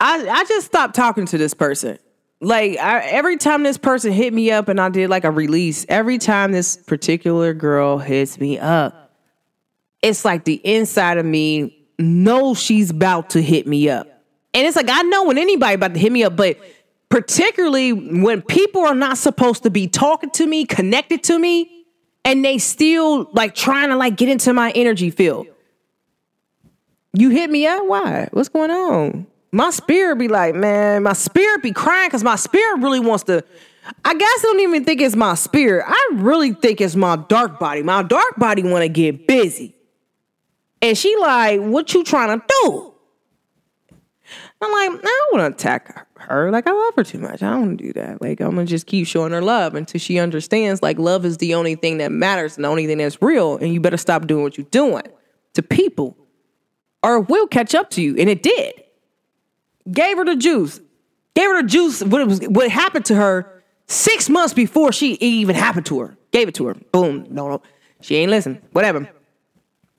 I 0.00 0.28
I 0.28 0.44
just 0.46 0.66
stopped 0.66 0.96
talking 0.96 1.26
to 1.26 1.38
this 1.38 1.54
person. 1.54 2.00
Like 2.40 2.76
I, 2.76 3.04
every 3.04 3.36
time 3.36 3.62
this 3.62 3.78
person 3.78 4.10
hit 4.10 4.34
me 4.34 4.50
up 4.50 4.66
and 4.66 4.80
I 4.80 4.88
did 4.88 5.10
like 5.10 5.22
a 5.22 5.30
release, 5.30 5.86
every 5.88 6.18
time 6.18 6.50
this 6.50 6.76
particular 6.76 7.54
girl 7.54 7.98
hits 7.98 8.40
me 8.40 8.58
up, 8.58 9.12
it's 10.02 10.24
like 10.24 10.44
the 10.44 10.60
inside 10.64 11.18
of 11.18 11.24
me 11.24 11.73
know 11.98 12.54
she's 12.54 12.90
about 12.90 13.30
to 13.30 13.42
hit 13.42 13.66
me 13.66 13.88
up. 13.88 14.06
And 14.52 14.66
it's 14.66 14.76
like, 14.76 14.88
I 14.88 15.02
know 15.02 15.24
when 15.24 15.38
anybody 15.38 15.74
about 15.74 15.94
to 15.94 16.00
hit 16.00 16.12
me 16.12 16.24
up, 16.24 16.36
but 16.36 16.58
particularly 17.08 17.92
when 17.92 18.42
people 18.42 18.82
are 18.82 18.94
not 18.94 19.18
supposed 19.18 19.64
to 19.64 19.70
be 19.70 19.88
talking 19.88 20.30
to 20.30 20.46
me, 20.46 20.64
connected 20.64 21.22
to 21.24 21.38
me, 21.38 21.86
and 22.24 22.44
they 22.44 22.58
still 22.58 23.28
like 23.32 23.54
trying 23.54 23.90
to 23.90 23.96
like 23.96 24.16
get 24.16 24.28
into 24.28 24.52
my 24.52 24.70
energy 24.72 25.10
field. 25.10 25.46
You 27.12 27.30
hit 27.30 27.50
me 27.50 27.66
up? 27.66 27.86
Why? 27.86 28.28
What's 28.32 28.48
going 28.48 28.70
on? 28.70 29.26
My 29.52 29.70
spirit 29.70 30.16
be 30.16 30.26
like, 30.26 30.54
man, 30.54 31.04
my 31.04 31.12
spirit 31.12 31.62
be 31.62 31.70
crying 31.70 32.08
because 32.08 32.24
my 32.24 32.36
spirit 32.36 32.80
really 32.80 32.98
wants 32.98 33.24
to. 33.24 33.44
I 34.04 34.14
guess 34.14 34.38
I 34.38 34.42
don't 34.42 34.60
even 34.60 34.84
think 34.84 35.00
it's 35.00 35.14
my 35.14 35.34
spirit. 35.34 35.84
I 35.86 36.10
really 36.14 36.52
think 36.52 36.80
it's 36.80 36.96
my 36.96 37.16
dark 37.16 37.60
body. 37.60 37.82
My 37.82 38.02
dark 38.02 38.36
body 38.36 38.62
want 38.62 38.82
to 38.82 38.88
get 38.88 39.28
busy. 39.28 39.73
And 40.84 40.98
she 40.98 41.16
like, 41.16 41.60
what 41.62 41.94
you 41.94 42.04
trying 42.04 42.38
to 42.38 42.46
do? 42.46 42.92
I'm 44.60 44.70
like, 44.70 45.02
I 45.02 45.28
don't 45.30 45.38
want 45.38 45.56
to 45.56 45.58
attack 45.58 46.06
her. 46.16 46.50
Like, 46.50 46.66
I 46.66 46.72
love 46.72 46.92
her 46.96 47.04
too 47.04 47.20
much. 47.20 47.42
I 47.42 47.52
don't 47.52 47.60
want 47.60 47.78
to 47.78 47.86
do 47.86 47.92
that. 47.94 48.20
Like, 48.20 48.42
I'm 48.42 48.54
going 48.54 48.66
to 48.66 48.70
just 48.70 48.86
keep 48.86 49.06
showing 49.06 49.32
her 49.32 49.40
love 49.40 49.74
until 49.74 49.98
she 49.98 50.18
understands, 50.18 50.82
like, 50.82 50.98
love 50.98 51.24
is 51.24 51.38
the 51.38 51.54
only 51.54 51.74
thing 51.74 51.96
that 51.98 52.12
matters 52.12 52.56
and 52.56 52.66
the 52.66 52.68
only 52.68 52.86
thing 52.86 52.98
that's 52.98 53.22
real. 53.22 53.56
And 53.56 53.72
you 53.72 53.80
better 53.80 53.96
stop 53.96 54.26
doing 54.26 54.42
what 54.42 54.58
you're 54.58 54.66
doing 54.66 55.04
to 55.54 55.62
people 55.62 56.18
or 57.02 57.16
it 57.16 57.30
will 57.30 57.46
catch 57.46 57.74
up 57.74 57.88
to 57.92 58.02
you. 58.02 58.16
And 58.18 58.28
it 58.28 58.42
did. 58.42 58.74
Gave 59.90 60.18
her 60.18 60.24
the 60.26 60.36
juice. 60.36 60.82
Gave 61.34 61.48
her 61.48 61.62
the 61.62 61.68
juice. 61.68 62.02
What, 62.02 62.26
was, 62.26 62.40
what 62.40 62.70
happened 62.70 63.06
to 63.06 63.14
her 63.14 63.62
six 63.86 64.28
months 64.28 64.52
before 64.52 64.92
she 64.92 65.14
even 65.14 65.56
happened 65.56 65.86
to 65.86 66.00
her. 66.00 66.16
Gave 66.30 66.48
it 66.48 66.54
to 66.56 66.66
her. 66.66 66.74
Boom. 66.92 67.26
No, 67.30 67.48
no. 67.48 67.62
She 68.02 68.16
ain't 68.16 68.30
listen. 68.30 68.60
Whatever. 68.72 69.08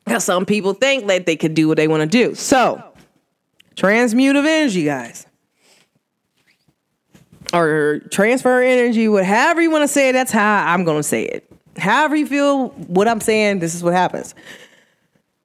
Because 0.05 0.23
some 0.23 0.45
people 0.45 0.73
think 0.73 1.07
that 1.07 1.25
they 1.25 1.35
could 1.35 1.53
do 1.53 1.67
what 1.67 1.77
they 1.77 1.87
want 1.87 2.01
to 2.01 2.07
do. 2.07 2.35
So, 2.35 2.83
transmutative 3.75 4.45
energy, 4.45 4.85
guys. 4.85 5.25
Or 7.53 8.01
transfer 8.11 8.61
energy, 8.61 9.07
whatever 9.07 9.61
you 9.61 9.71
want 9.71 9.83
to 9.83 9.87
say, 9.87 10.11
that's 10.11 10.31
how 10.31 10.65
I'm 10.65 10.83
going 10.83 10.99
to 10.99 11.03
say 11.03 11.23
it. 11.23 11.51
However 11.77 12.15
you 12.15 12.27
feel 12.27 12.69
what 12.69 13.07
I'm 13.07 13.19
saying, 13.19 13.59
this 13.59 13.73
is 13.75 13.83
what 13.83 13.93
happens. 13.93 14.35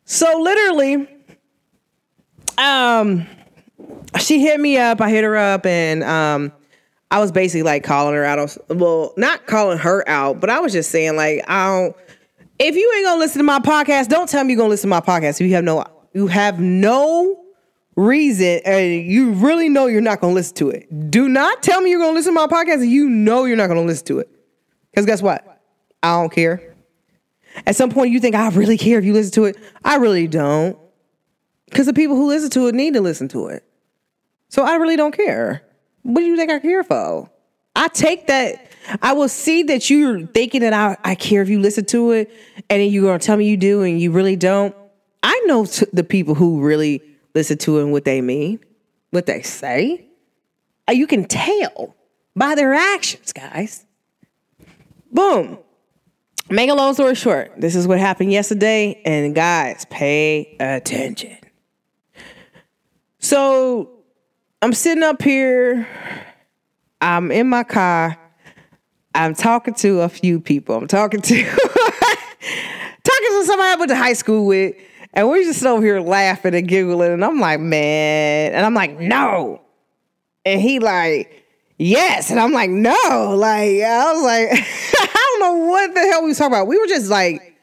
So, 0.04 0.38
literally, 0.40 1.08
um, 2.58 3.26
she 4.18 4.40
hit 4.40 4.60
me 4.60 4.76
up. 4.76 5.00
I 5.00 5.10
hit 5.10 5.24
her 5.24 5.36
up, 5.36 5.66
and 5.66 6.02
um, 6.04 6.52
I 7.10 7.18
was 7.18 7.32
basically 7.32 7.62
like 7.62 7.84
calling 7.84 8.14
her 8.14 8.24
out. 8.24 8.56
well, 8.68 9.12
not 9.16 9.46
calling 9.46 9.78
her 9.78 10.06
out, 10.08 10.40
but 10.40 10.50
I 10.50 10.60
was 10.60 10.72
just 10.72 10.90
saying 10.90 11.16
like, 11.16 11.44
I 11.48 11.66
don't. 11.66 11.96
If 12.60 12.76
you 12.76 12.92
ain't 12.94 13.06
gonna 13.06 13.18
listen 13.18 13.38
to 13.38 13.42
my 13.42 13.58
podcast, 13.58 14.08
don't 14.08 14.28
tell 14.28 14.44
me 14.44 14.52
you're 14.52 14.58
gonna 14.58 14.68
listen 14.68 14.90
to 14.90 14.94
my 14.94 15.00
podcast. 15.00 15.40
If 15.40 15.46
you 15.46 15.54
have 15.54 15.64
no, 15.64 15.82
you 16.12 16.26
have 16.26 16.60
no 16.60 17.42
reason, 17.96 18.60
and 18.66 19.02
you 19.06 19.32
really 19.32 19.70
know 19.70 19.86
you're 19.86 20.02
not 20.02 20.20
gonna 20.20 20.34
listen 20.34 20.56
to 20.56 20.68
it. 20.68 21.10
Do 21.10 21.26
not 21.26 21.62
tell 21.62 21.80
me 21.80 21.88
you're 21.88 22.00
gonna 22.00 22.12
listen 22.12 22.34
to 22.34 22.38
my 22.38 22.46
podcast, 22.46 22.82
and 22.82 22.90
you 22.90 23.08
know 23.08 23.46
you're 23.46 23.56
not 23.56 23.68
gonna 23.68 23.80
listen 23.80 24.06
to 24.08 24.18
it. 24.18 24.28
Because 24.90 25.06
guess 25.06 25.22
what? 25.22 25.62
I 26.02 26.20
don't 26.20 26.30
care. 26.30 26.76
At 27.64 27.76
some 27.76 27.90
point, 27.90 28.12
you 28.12 28.20
think 28.20 28.34
I 28.34 28.50
really 28.50 28.76
care 28.76 28.98
if 28.98 29.06
you 29.06 29.14
listen 29.14 29.32
to 29.32 29.44
it. 29.46 29.56
I 29.82 29.96
really 29.96 30.28
don't. 30.28 30.78
Because 31.64 31.86
the 31.86 31.94
people 31.94 32.14
who 32.14 32.26
listen 32.26 32.50
to 32.50 32.66
it 32.66 32.74
need 32.74 32.92
to 32.92 33.00
listen 33.00 33.26
to 33.28 33.46
it. 33.46 33.64
So 34.50 34.64
I 34.64 34.74
really 34.74 34.96
don't 34.96 35.16
care. 35.16 35.62
What 36.02 36.20
do 36.20 36.26
you 36.26 36.36
think 36.36 36.50
I 36.50 36.58
care 36.58 36.84
for? 36.84 37.30
I 37.74 37.88
take 37.88 38.26
that. 38.26 38.69
I 39.02 39.12
will 39.12 39.28
see 39.28 39.62
that 39.64 39.90
you're 39.90 40.26
thinking 40.26 40.62
that 40.62 40.72
I, 40.72 40.96
I 41.04 41.14
care 41.14 41.42
if 41.42 41.48
you 41.48 41.60
listen 41.60 41.84
to 41.86 42.12
it, 42.12 42.30
and 42.68 42.80
then 42.80 42.90
you're 42.90 43.04
gonna 43.04 43.18
tell 43.18 43.36
me 43.36 43.48
you 43.48 43.56
do, 43.56 43.82
and 43.82 44.00
you 44.00 44.10
really 44.10 44.36
don't. 44.36 44.74
I 45.22 45.38
know 45.46 45.66
t- 45.66 45.86
the 45.92 46.04
people 46.04 46.34
who 46.34 46.60
really 46.60 47.02
listen 47.34 47.58
to 47.58 47.78
it 47.78 47.82
and 47.82 47.92
what 47.92 48.04
they 48.04 48.20
mean, 48.20 48.60
what 49.10 49.26
they 49.26 49.42
say. 49.42 50.06
Uh, 50.88 50.92
you 50.92 51.06
can 51.06 51.24
tell 51.24 51.94
by 52.34 52.54
their 52.54 52.74
actions, 52.74 53.32
guys. 53.32 53.84
Boom. 55.12 55.58
Make 56.48 56.68
a 56.68 56.74
long 56.74 56.94
story 56.94 57.14
short, 57.14 57.52
this 57.58 57.76
is 57.76 57.86
what 57.86 58.00
happened 58.00 58.32
yesterday, 58.32 59.00
and 59.04 59.34
guys, 59.36 59.86
pay 59.88 60.56
attention. 60.58 61.36
So 63.20 63.90
I'm 64.60 64.72
sitting 64.72 65.04
up 65.04 65.22
here. 65.22 65.86
I'm 67.00 67.30
in 67.30 67.48
my 67.48 67.62
car. 67.62 68.18
I'm 69.14 69.34
talking 69.34 69.74
to 69.74 70.00
a 70.00 70.08
few 70.08 70.40
people. 70.40 70.76
I'm 70.76 70.86
talking 70.86 71.20
to 71.20 71.44
talking 71.44 71.58
to 72.42 73.44
somebody 73.44 73.68
I 73.68 73.76
went 73.78 73.88
to 73.90 73.96
high 73.96 74.12
school 74.12 74.46
with, 74.46 74.76
and 75.12 75.28
we're 75.28 75.42
just 75.42 75.64
over 75.64 75.84
here 75.84 76.00
laughing 76.00 76.54
and 76.54 76.68
giggling. 76.68 77.12
And 77.12 77.24
I'm 77.24 77.40
like, 77.40 77.60
man, 77.60 78.52
and 78.52 78.64
I'm 78.64 78.74
like, 78.74 78.98
no, 78.98 79.60
and 80.44 80.60
he 80.60 80.78
like, 80.78 81.44
yes, 81.78 82.30
and 82.30 82.38
I'm 82.38 82.52
like, 82.52 82.70
no, 82.70 83.34
like 83.36 83.82
I 83.82 84.12
was 84.12 84.22
like, 84.22 84.48
I 84.62 85.38
don't 85.38 85.40
know 85.40 85.66
what 85.66 85.94
the 85.94 86.00
hell 86.00 86.22
we 86.22 86.28
was 86.28 86.38
talking 86.38 86.54
about. 86.54 86.66
We 86.66 86.78
were 86.78 86.86
just 86.86 87.10
like 87.10 87.56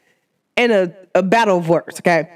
in 0.56 0.70
a, 0.70 0.92
a 1.14 1.22
battle 1.22 1.58
of 1.58 1.68
words, 1.68 2.00
okay. 2.00 2.30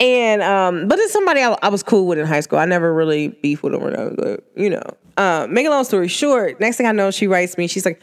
And 0.00 0.42
um, 0.42 0.86
but 0.86 0.98
it's 1.00 1.12
somebody 1.12 1.40
I, 1.42 1.56
I, 1.60 1.70
was 1.70 1.82
cool 1.82 2.06
with 2.06 2.18
in 2.18 2.26
high 2.26 2.38
school. 2.38 2.60
I 2.60 2.66
never 2.66 2.94
really 2.94 3.28
beef 3.28 3.64
with 3.64 3.72
them 3.72 3.82
or 3.82 4.10
but, 4.10 4.44
you 4.54 4.70
know. 4.70 4.82
Uh, 5.16 5.48
make 5.50 5.66
a 5.66 5.70
long 5.70 5.82
story 5.82 6.06
short, 6.06 6.60
next 6.60 6.76
thing 6.76 6.86
I 6.86 6.92
know, 6.92 7.10
she 7.10 7.26
writes 7.26 7.58
me. 7.58 7.66
She's 7.66 7.84
like, 7.84 8.00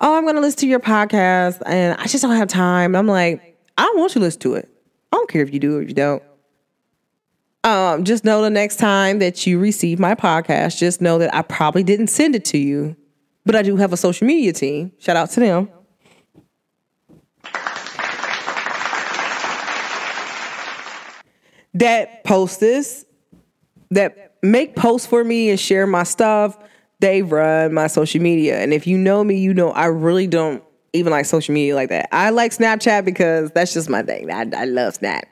"Oh, 0.00 0.16
I'm 0.16 0.24
gonna 0.24 0.40
listen 0.40 0.60
to 0.60 0.66
your 0.66 0.80
podcast, 0.80 1.62
and 1.66 1.98
I 1.98 2.06
just 2.06 2.22
don't 2.22 2.36
have 2.36 2.48
time." 2.48 2.94
I'm 2.94 3.06
like, 3.06 3.58
"I 3.78 3.92
want 3.96 4.14
you 4.14 4.20
to 4.20 4.24
listen 4.24 4.40
to 4.40 4.54
it. 4.54 4.68
I 5.12 5.16
don't 5.16 5.28
care 5.28 5.42
if 5.42 5.52
you 5.52 5.60
do 5.60 5.78
or 5.78 5.82
if 5.82 5.88
you 5.88 5.94
don't." 5.94 6.22
Um, 7.64 8.04
just 8.04 8.24
know 8.24 8.42
the 8.42 8.50
next 8.50 8.76
time 8.76 9.20
that 9.20 9.46
you 9.46 9.58
receive 9.58 9.98
my 9.98 10.14
podcast, 10.14 10.76
just 10.76 11.00
know 11.00 11.18
that 11.18 11.34
I 11.34 11.42
probably 11.42 11.82
didn't 11.82 12.08
send 12.08 12.36
it 12.36 12.44
to 12.46 12.58
you, 12.58 12.94
but 13.46 13.56
I 13.56 13.62
do 13.62 13.76
have 13.76 13.92
a 13.92 13.96
social 13.96 14.26
media 14.26 14.52
team. 14.52 14.92
Shout 14.98 15.16
out 15.16 15.30
to 15.30 15.40
them. 15.40 15.70
that 21.74 22.22
post 22.24 22.60
this, 22.60 23.04
that 23.90 24.36
make 24.42 24.76
posts 24.76 25.06
for 25.06 25.22
me 25.22 25.50
and 25.50 25.58
share 25.58 25.86
my 25.86 26.04
stuff, 26.04 26.56
they 27.04 27.20
run 27.20 27.74
my 27.74 27.86
social 27.86 28.22
media. 28.22 28.58
And 28.60 28.72
if 28.72 28.86
you 28.86 28.96
know 28.96 29.22
me, 29.22 29.36
you 29.36 29.52
know 29.52 29.72
I 29.72 29.86
really 29.86 30.26
don't 30.26 30.64
even 30.94 31.10
like 31.10 31.26
social 31.26 31.52
media 31.52 31.74
like 31.74 31.90
that. 31.90 32.08
I 32.12 32.30
like 32.30 32.52
Snapchat 32.52 33.04
because 33.04 33.50
that's 33.50 33.74
just 33.74 33.90
my 33.90 34.02
thing. 34.02 34.30
I, 34.30 34.46
I 34.56 34.64
love 34.64 34.94
Snap. 34.94 35.26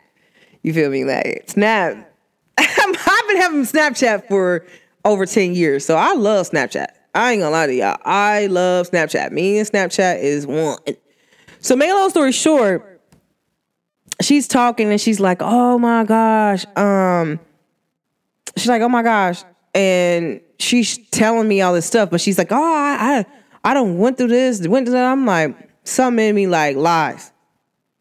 You 0.63 0.75
feel 0.75 0.91
me? 0.91 1.05
Like 1.05 1.45
Snap. 1.47 2.13
I've 2.59 3.27
been 3.27 3.37
having 3.39 3.63
Snapchat 3.63 4.29
for 4.29 4.67
over 5.07 5.25
10 5.25 5.55
years. 5.55 5.87
So 5.87 5.97
I 5.97 6.13
love 6.13 6.51
Snapchat. 6.51 6.89
I 7.15 7.33
ain't 7.33 7.41
gonna 7.41 7.53
lie 7.53 7.67
to 7.67 7.75
y'all. 7.75 7.99
I 8.05 8.49
love 8.49 8.91
Snapchat. 8.91 9.33
Me 9.33 9.59
and 9.59 9.67
Snapchat 9.67 10.23
is 10.23 10.47
one. 10.47 10.77
So 11.61 11.75
make 11.75 11.91
a 11.91 11.95
long 11.95 12.11
story 12.11 12.33
short, 12.33 13.01
she's 14.21 14.47
talking 14.47 14.91
and 14.91 15.01
she's 15.01 15.21
like, 15.21 15.39
"Oh 15.41 15.79
my 15.79 16.05
gosh." 16.05 16.65
Um 16.77 17.39
she's 18.57 18.69
like, 18.69 18.83
"Oh 18.83 18.89
my 18.89 19.03
gosh." 19.03 19.43
And 19.75 20.41
she's 20.59 20.99
telling 21.11 21.49
me 21.49 21.61
all 21.63 21.73
this 21.73 21.87
stuff, 21.87 22.11
but 22.11 22.21
she's 22.21 22.39
like, 22.39 22.53
"Oh, 22.53 22.57
I 22.57 23.25
I, 23.65 23.71
I 23.71 23.75
don't 23.75 23.99
went 23.99 24.19
through 24.19 24.29
this, 24.29 24.67
went 24.67 24.87
through 24.87 24.95
that." 24.95 25.11
I'm 25.11 25.25
like, 25.25 25.57
something 25.85 26.29
in 26.29 26.35
me 26.35 26.47
like 26.47 26.77
lies. 26.77 27.33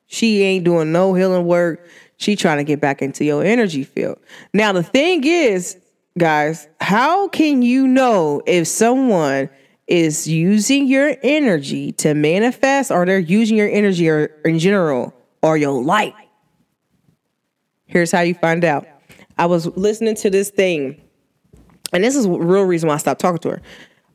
She 0.07 0.41
ain't 0.43 0.65
doing 0.65 0.91
no 0.91 1.13
healing 1.13 1.45
work. 1.45 1.87
She 2.17 2.35
trying 2.35 2.57
to 2.57 2.63
get 2.63 2.81
back 2.81 3.01
into 3.01 3.23
your 3.23 3.43
energy 3.43 3.83
field. 3.83 4.19
Now 4.53 4.73
the 4.73 4.83
thing 4.83 5.23
is, 5.23 5.77
guys, 6.17 6.67
how 6.81 7.29
can 7.29 7.61
you 7.61 7.87
know 7.87 8.41
if 8.45 8.67
someone 8.67 9.49
is 9.91 10.25
using 10.25 10.87
your 10.87 11.17
energy 11.21 11.91
to 11.91 12.13
manifest 12.13 12.91
or 12.91 13.05
they're 13.05 13.19
using 13.19 13.57
your 13.57 13.69
energy 13.69 14.07
or 14.07 14.27
in 14.45 14.57
general 14.57 15.13
or 15.43 15.57
your 15.57 15.83
light. 15.83 16.13
Here's 17.87 18.09
how 18.09 18.21
you 18.21 18.33
find 18.33 18.63
out. 18.63 18.87
I 19.37 19.47
was 19.47 19.67
listening 19.75 20.15
to 20.15 20.29
this 20.29 20.49
thing, 20.49 21.01
and 21.93 22.03
this 22.03 22.15
is 22.15 22.25
the 22.25 22.31
real 22.31 22.63
reason 22.63 22.87
why 22.87 22.95
I 22.95 22.97
stopped 22.97 23.21
talking 23.21 23.39
to 23.39 23.49
her. 23.49 23.61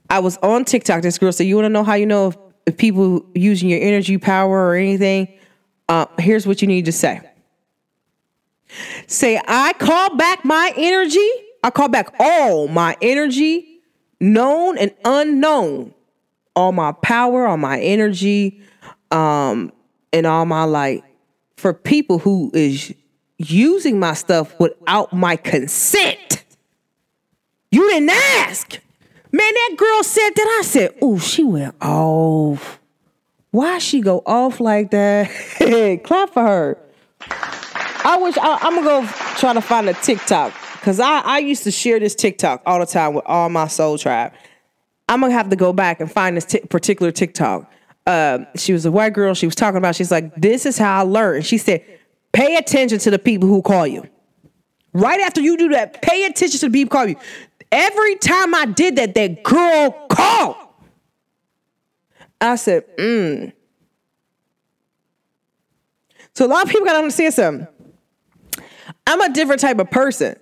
I 0.08 0.20
was 0.20 0.36
on 0.38 0.64
TikTok. 0.64 1.02
This 1.02 1.18
girl 1.18 1.32
said, 1.32 1.46
"You 1.46 1.56
want 1.56 1.66
to 1.66 1.70
know 1.70 1.84
how 1.84 1.94
you 1.94 2.06
know 2.06 2.28
if, 2.28 2.36
if, 2.66 2.76
people 2.76 3.24
using 3.34 3.68
your 3.68 3.80
energy, 3.80 4.18
power, 4.18 4.68
or 4.68 4.74
anything? 4.74 5.28
Uh, 5.88 6.06
here's 6.18 6.46
what 6.46 6.62
you 6.62 6.68
need 6.68 6.84
to 6.86 6.92
say. 6.92 7.20
Say, 9.06 9.40
I 9.46 9.72
call 9.74 10.16
back 10.16 10.44
my 10.44 10.72
energy. 10.76 11.28
I 11.62 11.70
call 11.70 11.88
back 11.88 12.14
all 12.18 12.68
my 12.68 12.96
energy, 13.00 13.80
known 14.20 14.78
and 14.78 14.92
unknown, 15.04 15.94
all 16.54 16.72
my 16.72 16.92
power, 16.92 17.46
all 17.46 17.56
my 17.56 17.80
energy, 17.80 18.60
um, 19.10 19.72
and 20.12 20.26
all 20.26 20.46
my 20.46 20.64
light 20.64 21.04
for 21.56 21.72
people 21.72 22.18
who 22.18 22.50
is 22.54 22.94
using 23.38 23.98
my 23.98 24.14
stuff 24.14 24.58
without 24.58 25.12
my 25.12 25.36
consent. 25.36 26.35
You 27.70 27.90
didn't 27.90 28.10
ask. 28.10 28.78
Man, 29.32 29.52
that 29.54 29.74
girl 29.76 30.02
said 30.02 30.30
that. 30.30 30.58
I 30.60 30.62
said, 30.64 30.94
oh, 31.02 31.18
she 31.18 31.44
went 31.44 31.74
off. 31.80 32.80
Why 33.50 33.78
she 33.78 34.00
go 34.00 34.22
off 34.24 34.60
like 34.60 34.90
that? 34.90 35.30
Clap 36.04 36.32
for 36.32 36.42
her. 36.42 36.78
I 38.04 38.18
wish 38.18 38.36
I, 38.38 38.66
am 38.66 38.74
gonna 38.76 38.82
go 38.82 39.06
try 39.38 39.52
to 39.52 39.60
find 39.60 39.88
a 39.88 39.94
TikTok 39.94 40.54
because 40.74 41.00
I, 41.00 41.20
I 41.20 41.38
used 41.38 41.64
to 41.64 41.70
share 41.70 41.98
this 41.98 42.14
TikTok 42.14 42.62
all 42.64 42.78
the 42.78 42.86
time 42.86 43.14
with 43.14 43.24
all 43.26 43.48
my 43.48 43.66
soul 43.66 43.98
tribe. 43.98 44.32
I'm 45.08 45.20
gonna 45.20 45.32
have 45.32 45.48
to 45.50 45.56
go 45.56 45.72
back 45.72 46.00
and 46.00 46.10
find 46.10 46.36
this 46.36 46.44
t- 46.44 46.60
particular 46.60 47.10
TikTok 47.10 47.70
uh, 48.06 48.44
she 48.54 48.72
was 48.72 48.86
a 48.86 48.92
white 48.92 49.12
girl. 49.12 49.34
She 49.34 49.46
was 49.46 49.54
talking 49.54 49.78
about, 49.78 49.96
she's 49.96 50.10
like, 50.10 50.34
this 50.36 50.64
is 50.64 50.78
how 50.78 51.00
I 51.00 51.02
learned. 51.02 51.44
She 51.44 51.58
said, 51.58 51.84
pay 52.32 52.56
attention 52.56 52.98
to 53.00 53.10
the 53.10 53.18
people 53.18 53.48
who 53.48 53.62
call 53.62 53.86
you. 53.86 54.08
Right 54.92 55.20
after 55.20 55.40
you 55.40 55.56
do 55.56 55.68
that, 55.70 56.00
pay 56.02 56.24
attention 56.24 56.60
to 56.60 56.68
the 56.68 56.72
people 56.72 56.98
who 56.98 57.06
call 57.06 57.08
you. 57.08 57.16
Every 57.78 58.16
time 58.16 58.54
I 58.54 58.64
did 58.64 58.96
that, 58.96 59.14
that 59.16 59.42
girl 59.42 59.90
called. 60.08 60.56
I 62.40 62.56
said, 62.56 62.84
mm. 62.96 63.52
So 66.32 66.46
a 66.46 66.48
lot 66.48 66.64
of 66.64 66.70
people 66.70 66.86
gotta 66.86 66.98
understand 66.98 67.34
something. 67.34 67.66
I'm 69.06 69.20
a 69.20 69.28
different 69.28 69.60
type 69.60 69.78
of 69.78 69.90
person. 69.90 70.36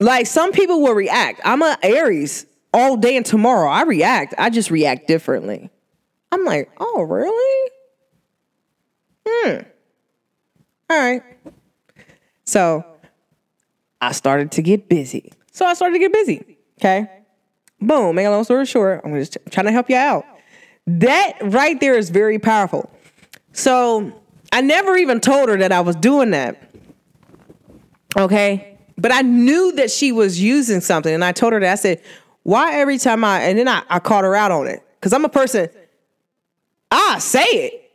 Like 0.00 0.26
some 0.26 0.50
people 0.50 0.82
will 0.82 0.94
react. 0.94 1.40
I'm 1.44 1.62
a 1.62 1.78
Aries 1.84 2.46
all 2.74 2.96
day 2.96 3.16
and 3.16 3.24
tomorrow. 3.24 3.70
I 3.70 3.82
react. 3.82 4.34
I 4.38 4.50
just 4.50 4.72
react 4.72 5.06
differently. 5.06 5.70
I'm 6.32 6.44
like, 6.44 6.68
oh, 6.78 7.02
really? 7.02 7.70
Hmm. 9.24 9.56
All 10.90 10.98
right. 10.98 11.22
So 12.44 12.84
I 14.00 14.10
started 14.10 14.50
to 14.52 14.62
get 14.62 14.88
busy. 14.88 15.32
So 15.58 15.66
I 15.66 15.74
started 15.74 15.94
to 15.94 15.98
get 15.98 16.12
busy. 16.12 16.56
Okay. 16.78 17.10
Boom. 17.80 18.14
Make 18.14 18.26
a 18.26 18.30
long 18.30 18.44
story 18.44 18.64
short, 18.64 19.00
I'm 19.04 19.12
just 19.16 19.36
trying 19.50 19.66
to 19.66 19.72
help 19.72 19.90
you 19.90 19.96
out. 19.96 20.24
That 20.86 21.36
right 21.42 21.80
there 21.80 21.98
is 21.98 22.10
very 22.10 22.38
powerful. 22.38 22.88
So 23.52 24.12
I 24.52 24.60
never 24.60 24.96
even 24.96 25.20
told 25.20 25.48
her 25.48 25.56
that 25.56 25.72
I 25.72 25.80
was 25.80 25.96
doing 25.96 26.30
that. 26.30 26.70
Okay. 28.16 28.78
But 28.96 29.12
I 29.12 29.22
knew 29.22 29.72
that 29.72 29.90
she 29.90 30.12
was 30.12 30.40
using 30.40 30.80
something. 30.80 31.12
And 31.12 31.24
I 31.24 31.32
told 31.32 31.52
her 31.52 31.58
that 31.58 31.72
I 31.72 31.74
said, 31.74 32.02
why 32.44 32.76
every 32.76 32.98
time 32.98 33.24
I, 33.24 33.40
and 33.40 33.58
then 33.58 33.66
I, 33.66 33.82
I 33.90 33.98
called 33.98 34.22
her 34.22 34.36
out 34.36 34.52
on 34.52 34.68
it. 34.68 34.80
Cause 35.00 35.12
I'm 35.12 35.24
a 35.24 35.28
person, 35.28 35.68
I 36.92 37.18
say 37.18 37.42
it, 37.42 37.92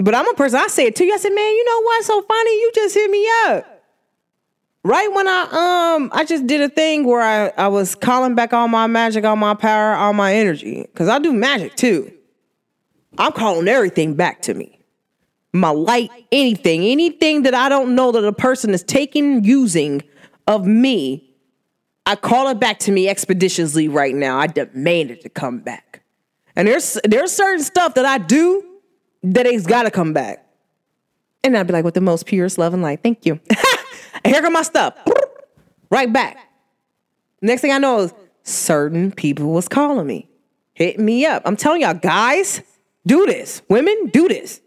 but 0.00 0.12
I'm 0.12 0.28
a 0.28 0.34
person, 0.34 0.58
I 0.58 0.66
say 0.66 0.86
it 0.86 0.96
to 0.96 1.04
you. 1.04 1.14
I 1.14 1.18
said, 1.18 1.32
man, 1.32 1.52
you 1.54 1.64
know 1.66 1.82
what's 1.82 2.06
so 2.08 2.20
funny? 2.22 2.50
You 2.50 2.72
just 2.74 2.94
hit 2.96 3.08
me 3.08 3.28
up. 3.46 3.75
Right 4.86 5.12
when 5.12 5.26
I 5.26 5.96
um 5.96 6.10
I 6.12 6.24
just 6.24 6.46
did 6.46 6.60
a 6.60 6.68
thing 6.68 7.06
where 7.06 7.20
I, 7.20 7.48
I 7.64 7.66
was 7.66 7.96
calling 7.96 8.36
back 8.36 8.52
all 8.52 8.68
my 8.68 8.86
magic, 8.86 9.24
all 9.24 9.34
my 9.34 9.54
power, 9.54 9.96
all 9.96 10.12
my 10.12 10.32
energy. 10.32 10.86
Cause 10.94 11.08
I 11.08 11.18
do 11.18 11.32
magic 11.32 11.74
too. 11.74 12.12
I'm 13.18 13.32
calling 13.32 13.66
everything 13.66 14.14
back 14.14 14.42
to 14.42 14.54
me. 14.54 14.78
My 15.52 15.70
light, 15.70 16.12
anything, 16.30 16.84
anything 16.84 17.42
that 17.42 17.52
I 17.52 17.68
don't 17.68 17.96
know 17.96 18.12
that 18.12 18.22
a 18.22 18.32
person 18.32 18.70
is 18.70 18.84
taking, 18.84 19.42
using 19.42 20.02
of 20.46 20.68
me, 20.68 21.34
I 22.04 22.14
call 22.14 22.46
it 22.46 22.60
back 22.60 22.78
to 22.80 22.92
me 22.92 23.08
expeditiously 23.08 23.88
right 23.88 24.14
now. 24.14 24.38
I 24.38 24.46
demand 24.46 25.10
it 25.10 25.20
to 25.22 25.28
come 25.28 25.58
back. 25.58 26.04
And 26.54 26.68
there's 26.68 26.96
there's 27.02 27.32
certain 27.32 27.64
stuff 27.64 27.94
that 27.94 28.06
I 28.06 28.18
do 28.18 28.62
that 29.24 29.46
it's 29.46 29.66
gotta 29.66 29.90
come 29.90 30.12
back. 30.12 30.46
And 31.42 31.56
I'd 31.56 31.66
be 31.66 31.72
like, 31.72 31.84
with 31.84 31.94
the 31.94 32.00
most 32.00 32.26
purest 32.26 32.56
love 32.56 32.72
and 32.72 32.84
light, 32.84 33.02
thank 33.02 33.26
you. 33.26 33.40
and 34.24 34.34
here 34.34 34.42
come 34.42 34.52
my 34.52 34.62
stuff. 34.62 34.94
Right 35.90 36.12
back. 36.12 36.38
Next 37.42 37.62
thing 37.62 37.72
I 37.72 37.78
know 37.78 38.00
is 38.00 38.14
certain 38.42 39.12
people 39.12 39.52
was 39.52 39.68
calling 39.68 40.06
me, 40.06 40.28
hitting 40.74 41.04
me 41.04 41.26
up. 41.26 41.42
I'm 41.44 41.56
telling 41.56 41.82
y'all, 41.82 41.94
guys, 41.94 42.62
do 43.06 43.26
this. 43.26 43.62
Women, 43.68 44.10
do 44.12 44.28
this. 44.28 44.60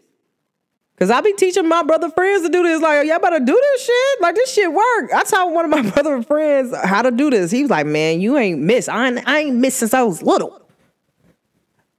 Cause 0.98 1.10
I 1.10 1.22
be 1.22 1.32
teaching 1.32 1.66
my 1.66 1.82
brother 1.82 2.10
friends 2.10 2.42
to 2.42 2.50
do 2.50 2.62
this. 2.62 2.82
Like, 2.82 3.06
y'all 3.06 3.18
better 3.18 3.38
do 3.38 3.54
this 3.54 3.86
shit. 3.86 4.20
Like 4.20 4.34
this 4.34 4.52
shit 4.52 4.70
work. 4.70 5.10
I 5.14 5.22
taught 5.24 5.50
one 5.50 5.64
of 5.64 5.70
my 5.70 5.90
brother 5.90 6.22
friends 6.22 6.76
how 6.76 7.00
to 7.00 7.10
do 7.10 7.30
this. 7.30 7.50
He 7.50 7.62
was 7.62 7.70
like, 7.70 7.86
"Man, 7.86 8.20
you 8.20 8.36
ain't 8.36 8.60
miss. 8.60 8.86
I 8.86 9.08
ain't, 9.08 9.26
I 9.26 9.38
ain't 9.38 9.56
missed 9.56 9.78
since 9.78 9.94
I 9.94 10.02
was 10.02 10.22
little." 10.22 10.60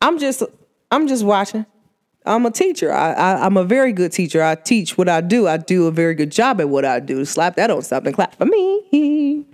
I'm 0.02 0.20
just, 0.20 0.44
I'm 0.92 1.08
just 1.08 1.24
watching. 1.24 1.66
I'm 2.26 2.46
a 2.46 2.52
teacher. 2.52 2.94
I, 2.94 3.14
I, 3.14 3.46
I'm 3.46 3.58
a 3.58 3.64
very 3.64 3.94
good 3.94 4.12
teacher. 4.12 4.44
I 4.44 4.56
teach 4.56 4.98
what 4.98 5.10
I 5.10 5.22
do. 5.22 5.48
I 5.48 5.58
do 5.58 5.88
a 5.88 5.92
very 5.92 6.14
good 6.14 6.32
job 6.32 6.62
at 6.62 6.70
what 6.70 6.86
I 6.86 7.00
do. 7.00 7.26
Slap 7.26 7.56
that 7.56 7.72
on 7.72 7.82
something. 7.82 8.14
Clap 8.14 8.36
for 8.36 8.46
me. 8.46 9.46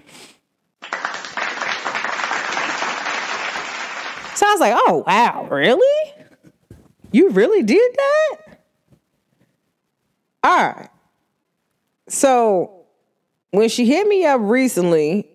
So 4.35 4.45
I 4.45 4.51
was 4.51 4.59
like, 4.59 4.73
"Oh 4.75 5.03
wow, 5.07 5.47
really? 5.49 6.13
You 7.11 7.29
really 7.29 7.63
did 7.63 7.95
that?" 7.95 8.59
All 10.43 10.57
right. 10.57 10.89
So 12.07 12.85
when 13.49 13.69
she 13.69 13.85
hit 13.85 14.07
me 14.07 14.25
up 14.25 14.39
recently, 14.43 15.27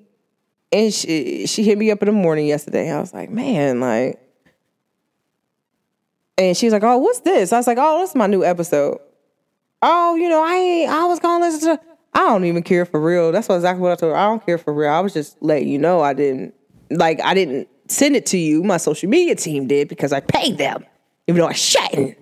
and 0.71 0.95
she 0.95 1.47
she 1.47 1.65
hit 1.65 1.77
me 1.79 1.91
up 1.91 2.01
in 2.03 2.07
the 2.07 2.13
morning 2.13 2.47
yesterday, 2.47 2.93
I 2.93 3.01
was 3.01 3.13
like, 3.13 3.29
man, 3.29 3.81
like, 3.81 4.22
and 6.39 6.57
she's 6.57 6.73
like, 6.73 6.83
oh, 6.83 6.99
what's 6.99 7.21
this? 7.21 7.53
I 7.53 7.59
was 7.59 7.67
like, 7.67 7.79
oh, 7.81 8.01
this 8.01 8.11
is 8.11 8.17
my 8.17 8.27
new 8.27 8.45
episode. 8.45 8.99
Oh, 9.83 10.15
you 10.15 10.29
know, 10.29 10.43
I 10.43 10.87
I 10.89 11.05
was 11.07 11.19
gonna 11.21 11.45
listen 11.45 11.77
to. 11.77 11.83
I 12.15 12.21
don't 12.21 12.45
even 12.45 12.63
care 12.63 12.85
for 12.85 13.01
real. 13.01 13.33
That's 13.33 13.49
what 13.49 13.57
exactly 13.57 13.83
what 13.83 13.93
I 13.93 13.97
told 13.97 14.13
her. 14.13 14.19
I 14.19 14.27
don't 14.27 14.45
care 14.45 14.59
for 14.59 14.73
real. 14.73 14.91
I 14.91 15.01
was 15.01 15.13
just 15.13 15.41
letting 15.43 15.69
you 15.69 15.79
know 15.79 16.01
I 16.01 16.13
didn't 16.13 16.55
like 16.91 17.21
I 17.23 17.35
didn't 17.35 17.69
send 17.89 18.17
it 18.17 18.27
to 18.27 18.39
you. 18.39 18.63
My 18.63 18.77
social 18.77 19.09
media 19.09 19.35
team 19.35 19.67
did 19.67 19.89
because 19.89 20.13
I 20.13 20.21
paid 20.21 20.59
them, 20.59 20.85
even 21.27 21.41
though 21.41 21.49
I 21.49 21.55
shouldn't 21.55 22.19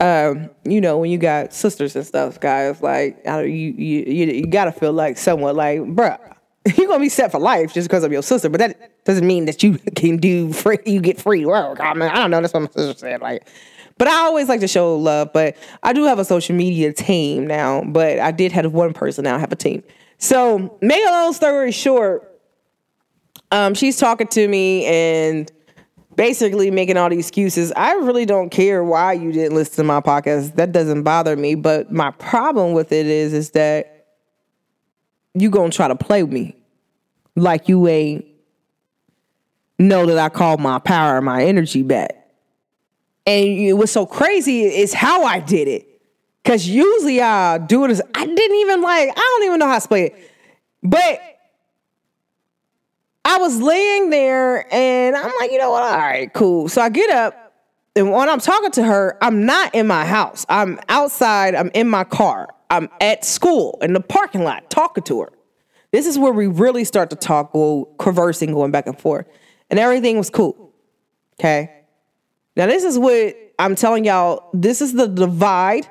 um, 0.00 0.50
you 0.64 0.80
know, 0.80 0.98
when 0.98 1.10
you 1.10 1.18
got 1.18 1.52
sisters 1.52 1.94
and 1.96 2.04
stuff, 2.04 2.40
guys, 2.40 2.82
like 2.82 3.20
you 3.24 3.42
you 3.42 4.04
you, 4.06 4.26
you 4.26 4.46
gotta 4.46 4.72
feel 4.72 4.92
like 4.92 5.16
somewhat 5.16 5.54
like, 5.54 5.80
bruh, 5.80 6.18
you're 6.76 6.88
gonna 6.88 7.00
be 7.00 7.08
set 7.08 7.30
for 7.30 7.38
life 7.38 7.72
just 7.72 7.88
because 7.88 8.04
of 8.04 8.12
your 8.12 8.22
sister, 8.22 8.48
but 8.48 8.58
that 8.58 8.92
doesn't 9.04 9.26
mean 9.26 9.44
that 9.46 9.62
you 9.62 9.78
can 9.96 10.16
do 10.16 10.52
free. 10.52 10.78
You 10.84 11.00
get 11.00 11.20
free 11.20 11.44
work. 11.44 11.80
I 11.80 11.94
mean, 11.94 12.08
I 12.08 12.16
don't 12.16 12.30
know. 12.30 12.40
That's 12.40 12.52
what 12.54 12.60
my 12.60 12.68
sister 12.68 12.98
said. 12.98 13.20
Like, 13.20 13.46
but 13.98 14.08
I 14.08 14.14
always 14.14 14.48
like 14.48 14.60
to 14.60 14.68
show 14.68 14.96
love. 14.96 15.32
But 15.32 15.56
I 15.82 15.92
do 15.92 16.04
have 16.04 16.18
a 16.18 16.24
social 16.24 16.56
media 16.56 16.92
team 16.92 17.46
now. 17.46 17.82
But 17.82 18.18
I 18.18 18.30
did 18.30 18.52
have 18.52 18.72
one 18.72 18.92
person. 18.92 19.24
Now 19.24 19.36
I 19.36 19.38
have 19.38 19.52
a 19.52 19.56
team. 19.56 19.82
So, 20.18 20.78
make 20.80 21.04
a 21.06 21.10
long 21.10 21.32
story 21.32 21.72
short, 21.72 22.40
um, 23.50 23.74
she's 23.74 23.98
talking 23.98 24.28
to 24.28 24.48
me 24.48 24.86
and 24.86 25.50
basically 26.16 26.70
making 26.70 26.96
all 26.96 27.10
the 27.10 27.18
excuses. 27.18 27.72
I 27.76 27.92
really 27.94 28.24
don't 28.24 28.50
care 28.50 28.82
why 28.82 29.12
you 29.12 29.32
didn't 29.32 29.54
listen 29.54 29.76
to 29.76 29.84
my 29.84 30.00
podcast. 30.00 30.54
That 30.54 30.72
doesn't 30.72 31.02
bother 31.02 31.36
me. 31.36 31.56
But 31.56 31.92
my 31.92 32.10
problem 32.12 32.72
with 32.72 32.92
it 32.92 33.06
is, 33.06 33.32
is 33.32 33.50
that 33.50 34.06
you 35.34 35.50
gonna 35.50 35.70
try 35.70 35.88
to 35.88 35.96
play 35.96 36.22
me 36.22 36.56
like 37.36 37.68
you 37.68 37.88
ain't 37.88 38.24
know 39.78 40.06
that 40.06 40.18
I 40.18 40.28
called 40.28 40.60
my 40.60 40.78
power 40.78 41.16
and 41.16 41.26
my 41.26 41.44
energy 41.44 41.82
back. 41.82 42.16
And 43.26 43.46
it 43.46 43.74
was 43.74 43.90
so 43.90 44.06
crazy 44.06 44.62
is 44.62 44.92
how 44.92 45.24
I 45.24 45.40
did 45.40 45.68
it. 45.68 45.88
Cause 46.44 46.66
usually 46.66 47.22
I 47.22 47.58
do 47.58 47.84
it 47.84 47.90
as 47.90 48.02
I 48.14 48.26
didn't 48.26 48.56
even 48.58 48.82
like, 48.82 49.08
I 49.08 49.14
don't 49.14 49.46
even 49.46 49.58
know 49.58 49.66
how 49.66 49.72
to 49.72 49.76
explain 49.78 50.06
it. 50.06 50.30
But 50.82 51.20
I 53.24 53.38
was 53.38 53.58
laying 53.60 54.10
there 54.10 54.72
and 54.72 55.16
I'm 55.16 55.32
like, 55.40 55.50
you 55.50 55.58
know 55.58 55.70
what? 55.70 55.82
All 55.82 55.96
right, 55.96 56.30
cool. 56.34 56.68
So 56.68 56.82
I 56.82 56.90
get 56.90 57.08
up 57.10 57.44
and 57.96 58.10
when 58.10 58.28
I'm 58.28 58.40
talking 58.40 58.72
to 58.72 58.84
her, 58.84 59.16
I'm 59.22 59.46
not 59.46 59.74
in 59.74 59.86
my 59.86 60.04
house. 60.04 60.44
I'm 60.48 60.80
outside. 60.88 61.54
I'm 61.54 61.70
in 61.74 61.88
my 61.88 62.04
car. 62.04 62.48
I'm 62.70 62.88
at 63.00 63.24
school 63.24 63.78
in 63.82 63.92
the 63.92 64.00
parking 64.00 64.42
lot 64.42 64.68
talking 64.68 65.04
to 65.04 65.20
her. 65.22 65.32
This 65.92 66.06
is 66.06 66.18
where 66.18 66.32
we 66.32 66.48
really 66.48 66.82
start 66.82 67.10
to 67.10 67.16
talk, 67.16 67.52
go 67.52 67.84
conversing, 67.98 68.52
going 68.52 68.72
back 68.72 68.88
and 68.88 68.98
forth. 68.98 69.26
And 69.74 69.80
everything 69.80 70.16
was 70.16 70.30
cool. 70.30 70.72
Okay. 71.40 71.68
Now, 72.54 72.66
this 72.66 72.84
is 72.84 72.96
what 72.96 73.34
I'm 73.58 73.74
telling 73.74 74.04
y'all. 74.04 74.48
This 74.54 74.80
is 74.80 74.92
the 74.92 75.08
divide. 75.08 75.88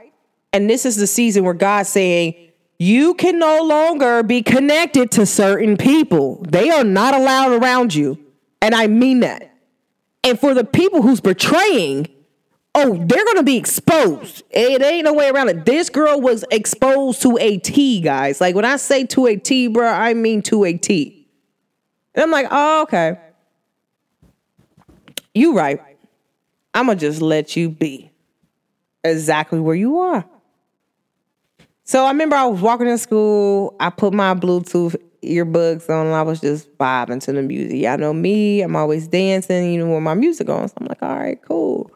And 0.53 0.69
this 0.69 0.85
is 0.85 0.95
the 0.95 1.05
season 1.05 1.43
where 1.43 1.53
God's 1.53 1.89
saying, 1.89 2.33
you 2.79 3.13
can 3.15 3.39
no 3.39 3.61
longer 3.61 4.23
be 4.23 4.41
connected 4.41 5.11
to 5.11 5.25
certain 5.25 5.75
people. 5.75 6.45
They 6.47 6.69
are 6.69 6.85
not 6.85 7.13
allowed 7.13 7.61
around 7.61 7.93
you. 7.93 8.17
And 8.61 8.73
I 8.73 8.87
mean 8.87 9.19
that. 9.19 9.53
And 10.23 10.39
for 10.39 10.53
the 10.53 10.63
people 10.63 11.01
who's 11.01 11.19
betraying, 11.19 12.07
oh, 12.75 12.95
they're 13.05 13.25
going 13.25 13.35
to 13.35 13.43
be 13.43 13.57
exposed. 13.57 14.43
It 14.49 14.81
ain't 14.81 15.03
no 15.03 15.13
way 15.13 15.27
around 15.29 15.49
it. 15.49 15.65
This 15.65 15.89
girl 15.89 16.21
was 16.21 16.45
exposed 16.51 17.21
to 17.23 17.37
a 17.37 17.57
T, 17.57 17.99
guys. 17.99 18.39
Like 18.39 18.55
when 18.55 18.63
I 18.63 18.77
say 18.77 19.05
to 19.07 19.25
a 19.25 19.35
T, 19.35 19.67
bro, 19.67 19.89
I 19.89 20.13
mean 20.13 20.41
to 20.43 20.63
a 20.63 20.77
T. 20.77 21.27
And 22.15 22.23
I'm 22.23 22.31
like, 22.31 22.47
oh, 22.49 22.83
okay. 22.83 23.17
You 25.33 25.57
right. 25.57 25.81
I'm 26.73 26.87
going 26.87 26.97
to 26.97 27.05
just 27.05 27.21
let 27.21 27.55
you 27.55 27.69
be 27.69 28.11
exactly 29.03 29.59
where 29.59 29.75
you 29.75 29.99
are. 29.99 30.25
So 31.83 32.05
I 32.05 32.09
remember 32.09 32.35
I 32.35 32.45
was 32.45 32.61
walking 32.61 32.87
to 32.87 32.97
school. 32.97 33.75
I 33.79 33.89
put 33.89 34.13
my 34.13 34.33
Bluetooth 34.33 34.95
earbuds 35.23 35.89
on 35.89 36.07
and 36.07 36.15
I 36.15 36.21
was 36.21 36.41
just 36.41 36.71
vibing 36.77 37.21
to 37.23 37.31
the 37.31 37.41
music. 37.41 37.79
Y'all 37.79 37.97
know 37.97 38.13
me, 38.13 38.61
I'm 38.61 38.75
always 38.75 39.07
dancing, 39.07 39.73
you 39.73 39.79
know, 39.85 39.93
with 39.93 40.03
my 40.03 40.13
music 40.13 40.49
on. 40.49 40.67
So 40.67 40.73
I'm 40.79 40.87
like, 40.87 41.01
all 41.01 41.15
right, 41.15 41.41
cool. 41.41 41.91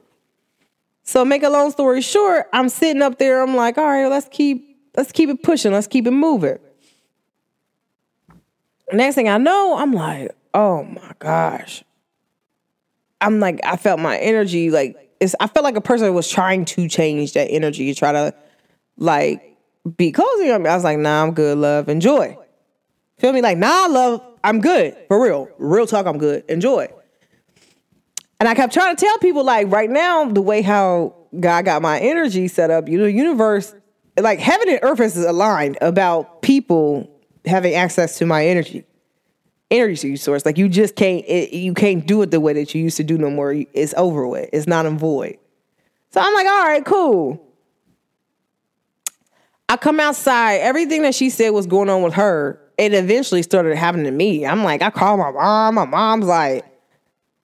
So 1.04 1.24
make 1.24 1.44
a 1.44 1.50
long 1.50 1.72
story 1.72 2.02
short, 2.02 2.48
I'm 2.52 2.70
sitting 2.70 3.02
up 3.02 3.18
there, 3.18 3.42
I'm 3.42 3.56
like, 3.56 3.78
all 3.78 3.86
right, 3.86 4.08
let's 4.08 4.28
keep 4.30 4.78
let's 4.98 5.12
keep 5.12 5.30
it 5.30 5.42
pushing, 5.42 5.72
let's 5.72 5.88
keep 5.88 6.06
it 6.06 6.12
moving. 6.12 6.58
Next 8.92 9.16
thing 9.16 9.30
I 9.30 9.38
know, 9.38 9.78
I'm 9.78 9.94
like, 9.94 10.32
oh 10.54 10.84
my 10.84 11.14
gosh. 11.20 11.84
I'm 13.22 13.40
like, 13.40 13.60
I 13.64 13.78
felt 13.78 14.00
my 14.00 14.18
energy 14.18 14.70
like 14.70 14.96
it's 15.20 15.36
I 15.40 15.48
felt 15.48 15.64
like 15.64 15.76
a 15.76 15.82
person 15.82 16.14
was 16.14 16.30
trying 16.30 16.66
to 16.66 16.88
change 16.88 17.34
that 17.34 17.46
energy, 17.50 17.94
try 17.94 18.12
to 18.12 18.34
like 18.98 19.58
be 19.96 20.12
cozy 20.12 20.52
on 20.52 20.64
me. 20.64 20.70
I 20.70 20.76
was 20.76 20.84
like, 20.84 20.98
nah, 20.98 21.24
I'm 21.24 21.34
good, 21.34 21.58
love. 21.58 21.90
Enjoy. 21.90 22.38
Feel 23.20 23.34
me? 23.34 23.42
Like, 23.42 23.58
nah, 23.58 23.88
love, 23.88 24.22
I'm 24.44 24.62
good. 24.62 24.96
For 25.08 25.22
real. 25.22 25.50
Real 25.58 25.88
talk, 25.88 26.06
I'm 26.06 26.18
good. 26.18 26.44
Enjoy. 26.50 26.88
And 28.40 28.48
I 28.48 28.54
kept 28.54 28.74
trying 28.74 28.96
to 28.96 29.04
tell 29.04 29.18
people, 29.18 29.44
like, 29.44 29.72
right 29.72 29.90
now, 29.90 30.26
the 30.26 30.42
way 30.42 30.62
how 30.62 31.16
God 31.40 31.66
got 31.66 31.82
my 31.82 32.00
energy 32.00 32.48
set 32.48 32.70
up, 32.70 32.88
you 32.88 33.00
know, 33.00 33.06
universe, 33.06 33.74
like 34.20 34.40
heaven 34.40 34.70
and 34.70 34.80
earth 34.84 35.00
is 35.00 35.18
aligned 35.18 35.78
about 35.82 36.42
people 36.44 37.10
having 37.46 37.74
access 37.74 38.20
to 38.20 38.26
my 38.26 38.46
energy. 38.46 38.84
Energy 39.72 40.16
source. 40.16 40.46
Like 40.46 40.58
you 40.58 40.70
just 40.70 40.96
can't 40.96 41.24
it, 41.28 41.54
you 41.54 41.74
can't 41.74 42.06
do 42.06 42.22
it 42.22 42.32
the 42.32 42.40
way 42.40 42.54
that 42.54 42.74
you 42.74 42.82
used 42.82 42.98
to 42.98 43.04
do 43.04 43.18
no 43.18 43.30
more. 43.30 43.54
It's 43.74 43.94
over 43.96 44.28
with. 44.28 44.50
It's 44.54 44.68
not 44.68 44.86
in 44.86 44.98
void. 44.98 45.38
So 46.12 46.22
I'm 46.22 46.34
like, 46.34 46.48
all 46.48 46.64
right, 46.64 46.86
cool. 46.86 47.44
I 49.70 49.76
come 49.76 50.00
outside. 50.00 50.56
Everything 50.62 51.02
that 51.02 51.14
she 51.14 51.30
said 51.30 51.50
was 51.50 51.68
going 51.68 51.90
on 51.90 52.02
with 52.02 52.14
her, 52.14 52.62
it 52.78 52.94
eventually 52.94 53.44
started 53.44 53.76
happening 53.76 54.06
to 54.06 54.12
me. 54.12 54.46
I'm 54.46 54.64
like, 54.64 54.82
I 54.82 54.90
call 54.90 55.18
my 55.18 55.32
mom. 55.32 55.76
My 55.76 55.86
mom's 55.86 56.26
like, 56.26 56.66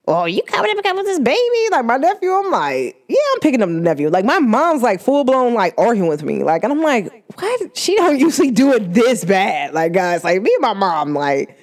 "Oh, 0.08 0.24
you 0.24 0.42
coming 0.44 0.70
up 0.70 0.96
with 0.96 1.04
this 1.04 1.18
baby?" 1.18 1.68
Like 1.70 1.84
my 1.84 1.98
nephew. 1.98 2.32
I'm 2.32 2.50
like, 2.50 2.96
"Yeah, 3.08 3.16
I'm 3.34 3.40
picking 3.40 3.60
up 3.60 3.68
the 3.68 3.74
nephew." 3.74 4.08
Like 4.08 4.24
my 4.24 4.38
mom's 4.38 4.80
like 4.80 5.02
full 5.02 5.24
blown 5.24 5.52
like 5.52 5.74
arguing 5.76 6.08
with 6.08 6.22
me. 6.22 6.42
Like, 6.42 6.64
and 6.64 6.72
I'm 6.72 6.82
like, 6.82 7.24
"What? 7.38 7.76
She 7.76 7.94
don't 7.96 8.18
usually 8.18 8.50
do 8.50 8.72
it 8.72 8.94
this 8.94 9.24
bad." 9.24 9.74
Like 9.74 9.92
guys, 9.92 10.24
like 10.24 10.40
me 10.40 10.50
and 10.54 10.62
my 10.62 10.72
mom, 10.72 11.12
like 11.12 11.58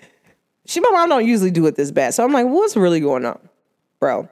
she, 0.66 0.80
my 0.80 0.90
mom 0.92 1.10
don't 1.10 1.26
usually 1.26 1.52
do 1.52 1.66
it 1.68 1.76
this 1.76 1.92
bad. 1.92 2.14
So 2.14 2.24
I'm 2.24 2.32
like, 2.32 2.48
"What's 2.48 2.76
really 2.76 3.00
going 3.00 3.26
on, 3.26 3.40
bro?" 4.00 4.30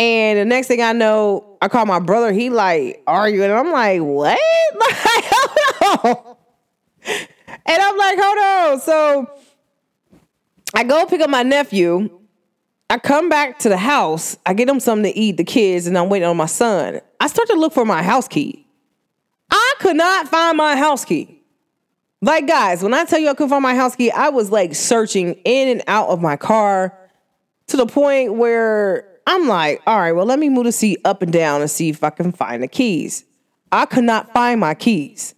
And 0.00 0.38
the 0.38 0.46
next 0.46 0.68
thing 0.68 0.80
I 0.80 0.92
know, 0.92 1.58
I 1.60 1.68
call 1.68 1.84
my 1.84 1.98
brother. 1.98 2.32
He 2.32 2.48
like 2.48 3.02
arguing. 3.06 3.50
I'm 3.50 3.70
like, 3.70 4.00
what? 4.00 4.40
Like, 4.80 4.94
hold 4.94 6.16
on. 6.16 6.36
And 7.66 7.82
I'm 7.82 7.98
like, 7.98 8.18
hold 8.18 8.38
on. 8.38 8.80
So 8.80 9.30
I 10.74 10.84
go 10.84 11.04
pick 11.04 11.20
up 11.20 11.28
my 11.28 11.42
nephew. 11.42 12.18
I 12.88 12.98
come 12.98 13.28
back 13.28 13.58
to 13.60 13.68
the 13.68 13.76
house. 13.76 14.38
I 14.46 14.54
get 14.54 14.68
him 14.68 14.80
something 14.80 15.12
to 15.12 15.18
eat, 15.18 15.36
the 15.36 15.44
kids, 15.44 15.86
and 15.86 15.98
I'm 15.98 16.08
waiting 16.08 16.28
on 16.28 16.36
my 16.36 16.46
son. 16.46 17.00
I 17.20 17.26
start 17.26 17.48
to 17.48 17.54
look 17.54 17.74
for 17.74 17.84
my 17.84 18.02
house 18.02 18.26
key. 18.26 18.66
I 19.50 19.74
could 19.80 19.96
not 19.96 20.28
find 20.28 20.56
my 20.56 20.76
house 20.76 21.04
key. 21.04 21.39
Like, 22.22 22.46
guys, 22.46 22.82
when 22.82 22.92
I 22.92 23.04
tell 23.04 23.18
you 23.18 23.28
I 23.28 23.34
couldn't 23.34 23.48
find 23.48 23.62
my 23.62 23.74
house 23.74 23.96
key, 23.96 24.10
I 24.10 24.28
was 24.28 24.50
like 24.50 24.74
searching 24.74 25.34
in 25.44 25.68
and 25.68 25.82
out 25.86 26.08
of 26.08 26.20
my 26.20 26.36
car 26.36 26.96
to 27.68 27.76
the 27.76 27.86
point 27.86 28.34
where 28.34 29.08
I'm 29.26 29.48
like, 29.48 29.80
all 29.86 29.98
right, 29.98 30.12
well, 30.12 30.26
let 30.26 30.38
me 30.38 30.50
move 30.50 30.64
the 30.64 30.72
seat 30.72 31.00
up 31.04 31.22
and 31.22 31.32
down 31.32 31.62
and 31.62 31.70
see 31.70 31.88
if 31.88 32.04
I 32.04 32.10
can 32.10 32.32
find 32.32 32.62
the 32.62 32.68
keys. 32.68 33.24
I 33.72 33.86
could 33.86 34.04
not 34.04 34.32
find 34.34 34.60
my 34.60 34.74
keys. 34.74 35.34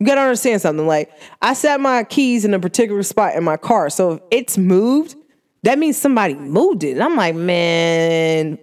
You 0.00 0.06
gotta 0.06 0.22
understand 0.22 0.60
something. 0.60 0.86
Like, 0.86 1.12
I 1.42 1.54
set 1.54 1.80
my 1.80 2.04
keys 2.04 2.44
in 2.44 2.54
a 2.54 2.58
particular 2.58 3.02
spot 3.02 3.36
in 3.36 3.44
my 3.44 3.56
car. 3.56 3.90
So 3.90 4.12
if 4.12 4.20
it's 4.30 4.58
moved, 4.58 5.16
that 5.62 5.78
means 5.78 5.96
somebody 5.96 6.34
moved 6.34 6.84
it. 6.84 6.92
And 6.92 7.02
I'm 7.02 7.16
like, 7.16 7.34
man, 7.34 8.58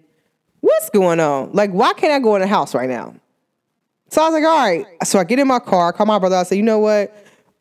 what's 0.62 0.89
going 0.89 1.20
on? 1.20 1.51
Like, 1.53 1.72
why 1.72 1.93
can't 1.93 2.14
I 2.14 2.20
go 2.20 2.36
in 2.36 2.41
the 2.41 2.47
house 2.47 2.74
right 2.74 2.89
now? 2.89 3.16
So 4.10 4.22
I 4.22 4.30
was 4.30 4.34
like, 4.34 4.43
all 4.43 4.58
right. 4.58 4.86
So 5.08 5.20
I 5.20 5.24
get 5.24 5.39
in 5.39 5.47
my 5.47 5.60
car, 5.60 5.89
I 5.89 5.91
call 5.91 6.06
my 6.06 6.20
brother, 6.20 6.38
I 6.38 6.43
say, 6.43 6.56
you 6.56 6.64
know 6.64 6.80
what? 6.80 7.16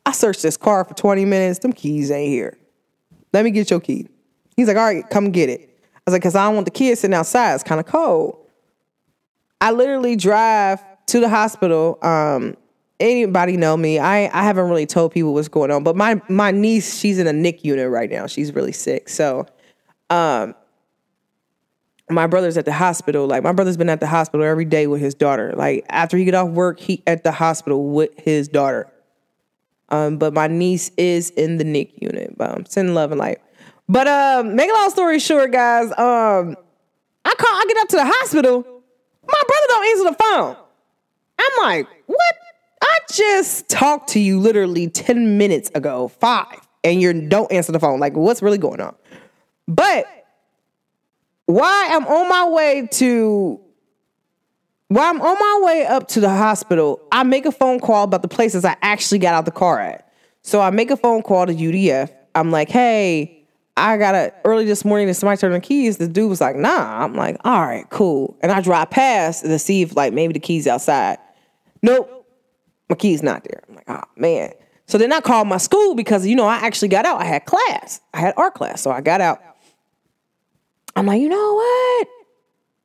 I 0.05 0.11
searched 0.11 0.41
this 0.41 0.57
car 0.57 0.85
for 0.85 0.93
20 0.93 1.25
minutes. 1.25 1.59
Them 1.59 1.73
keys 1.73 2.11
ain't 2.11 2.29
here. 2.29 2.57
Let 3.33 3.43
me 3.43 3.51
get 3.51 3.69
your 3.69 3.79
key. 3.79 4.07
He's 4.55 4.67
like, 4.67 4.77
all 4.77 4.85
right, 4.85 5.07
come 5.09 5.31
get 5.31 5.49
it. 5.49 5.61
I 5.61 6.01
was 6.05 6.13
like, 6.13 6.21
because 6.21 6.35
I 6.35 6.45
don't 6.45 6.55
want 6.55 6.65
the 6.65 6.71
kids 6.71 7.01
sitting 7.01 7.15
outside. 7.15 7.55
It's 7.55 7.63
kind 7.63 7.79
of 7.79 7.85
cold. 7.85 8.37
I 9.59 9.71
literally 9.71 10.15
drive 10.15 10.83
to 11.07 11.19
the 11.19 11.29
hospital. 11.29 11.97
Um, 12.01 12.55
anybody 12.99 13.57
know 13.57 13.75
me? 13.75 13.99
I, 13.99 14.25
I 14.27 14.43
haven't 14.43 14.69
really 14.69 14.85
told 14.85 15.11
people 15.11 15.33
what's 15.33 15.47
going 15.47 15.71
on, 15.71 15.83
but 15.83 15.95
my 15.95 16.21
my 16.29 16.51
niece, 16.51 16.97
she's 16.97 17.19
in 17.19 17.27
a 17.27 17.33
NIC 17.33 17.65
unit 17.65 17.89
right 17.89 18.09
now. 18.09 18.27
She's 18.27 18.53
really 18.53 18.71
sick. 18.71 19.09
So, 19.09 19.47
um, 20.09 20.55
my 22.09 22.27
brother's 22.27 22.57
at 22.57 22.65
the 22.65 22.73
hospital. 22.73 23.27
Like 23.27 23.43
my 23.43 23.51
brother's 23.51 23.77
been 23.77 23.89
at 23.89 23.99
the 23.99 24.07
hospital 24.07 24.45
every 24.45 24.65
day 24.65 24.87
with 24.87 25.01
his 25.01 25.15
daughter. 25.15 25.53
Like 25.55 25.85
after 25.89 26.17
he 26.17 26.25
get 26.25 26.35
off 26.35 26.49
work, 26.49 26.79
he 26.79 27.01
at 27.07 27.23
the 27.23 27.31
hospital 27.31 27.89
with 27.89 28.11
his 28.17 28.47
daughter. 28.47 28.91
Um, 29.89 30.17
but 30.17 30.33
my 30.33 30.47
niece 30.47 30.91
is 30.97 31.29
in 31.31 31.57
the 31.57 31.63
NIC 31.63 32.01
unit. 32.01 32.37
But 32.37 32.51
I'm 32.51 32.65
sending 32.65 32.95
love 32.95 33.11
and 33.11 33.19
light. 33.19 33.39
But 33.87 34.07
um, 34.07 34.55
make 34.55 34.69
a 34.69 34.73
long 34.73 34.89
story 34.89 35.19
short, 35.19 35.51
guys. 35.51 35.87
Um, 35.91 36.55
I 37.23 37.33
call. 37.35 37.49
I 37.49 37.65
get 37.67 37.77
up 37.77 37.87
to 37.89 37.95
the 37.97 38.05
hospital. 38.05 38.63
My 39.27 39.41
brother 39.47 39.65
don't 39.67 39.87
answer 39.87 40.03
the 40.03 40.23
phone. 40.23 40.55
I'm 41.39 41.63
like, 41.63 41.87
what? 42.07 42.35
I 42.81 42.97
just 43.11 43.69
talked 43.69 44.09
to 44.09 44.19
you 44.19 44.39
literally 44.39 44.89
ten 44.89 45.37
minutes 45.37 45.71
ago, 45.75 46.07
five, 46.07 46.59
and 46.83 47.01
you 47.01 47.27
don't 47.27 47.51
answer 47.51 47.71
the 47.71 47.79
phone. 47.79 47.99
Like, 47.99 48.15
what's 48.15 48.41
really 48.41 48.57
going 48.57 48.81
on? 48.81 48.95
But 49.67 50.07
why 51.45 51.89
I'm 51.91 52.05
on 52.05 52.29
my 52.29 52.49
way 52.49 52.87
to 52.93 53.59
while 54.95 55.09
I'm 55.09 55.21
on 55.21 55.37
my 55.37 55.67
way 55.67 55.85
up 55.85 56.07
to 56.09 56.21
the 56.21 56.29
hospital, 56.29 57.01
I 57.11 57.23
make 57.23 57.45
a 57.45 57.51
phone 57.51 57.81
call 57.81 58.05
about 58.05 58.21
the 58.21 58.29
places 58.29 58.63
I 58.63 58.77
actually 58.81 59.19
got 59.19 59.33
out 59.33 59.43
the 59.43 59.51
car 59.51 59.77
at. 59.81 60.09
So 60.41 60.61
I 60.61 60.69
make 60.69 60.89
a 60.89 60.95
phone 60.95 61.21
call 61.21 61.45
to 61.45 61.53
UDF. 61.53 62.13
I'm 62.33 62.49
like, 62.49 62.69
hey, 62.69 63.45
I 63.75 63.97
got 63.97 64.15
a 64.15 64.33
early 64.45 64.63
this 64.63 64.85
morning 64.85 65.09
and 65.09 65.17
somebody 65.17 65.37
turned 65.37 65.53
the 65.53 65.59
keys. 65.59 65.97
The 65.97 66.07
dude 66.07 66.29
was 66.29 66.39
like, 66.39 66.55
nah. 66.55 67.03
I'm 67.03 67.13
like, 67.13 67.35
all 67.43 67.65
right, 67.65 67.85
cool. 67.89 68.37
And 68.39 68.53
I 68.53 68.61
drive 68.61 68.89
past 68.89 69.43
to 69.43 69.59
see 69.59 69.81
if 69.81 69.97
like 69.97 70.13
maybe 70.13 70.31
the 70.31 70.39
keys 70.39 70.65
outside. 70.65 71.17
Nope, 71.81 72.25
my 72.89 72.95
key's 72.95 73.21
not 73.21 73.43
there. 73.43 73.63
I'm 73.67 73.75
like, 73.75 73.89
oh 73.89 74.03
man. 74.15 74.53
So 74.85 74.97
then 74.97 75.11
I 75.11 75.19
called 75.19 75.49
my 75.49 75.57
school 75.57 75.95
because 75.95 76.25
you 76.25 76.37
know 76.37 76.45
I 76.45 76.55
actually 76.55 76.87
got 76.87 77.05
out. 77.05 77.19
I 77.19 77.25
had 77.25 77.43
class. 77.43 77.99
I 78.13 78.21
had 78.21 78.33
art 78.37 78.53
class. 78.53 78.81
So 78.81 78.91
I 78.91 79.01
got 79.01 79.19
out. 79.19 79.41
I'm 80.95 81.05
like, 81.05 81.19
you 81.19 81.27
know 81.27 81.53
what? 81.55 82.07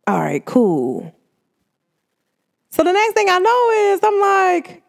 All 0.08 0.18
right, 0.18 0.44
cool. 0.44 1.14
So 2.70 2.84
the 2.84 2.92
next 2.92 3.14
thing 3.14 3.26
I 3.28 3.38
know 3.38 3.70
is 3.70 4.00
I'm 4.02 4.20
like, 4.20 4.82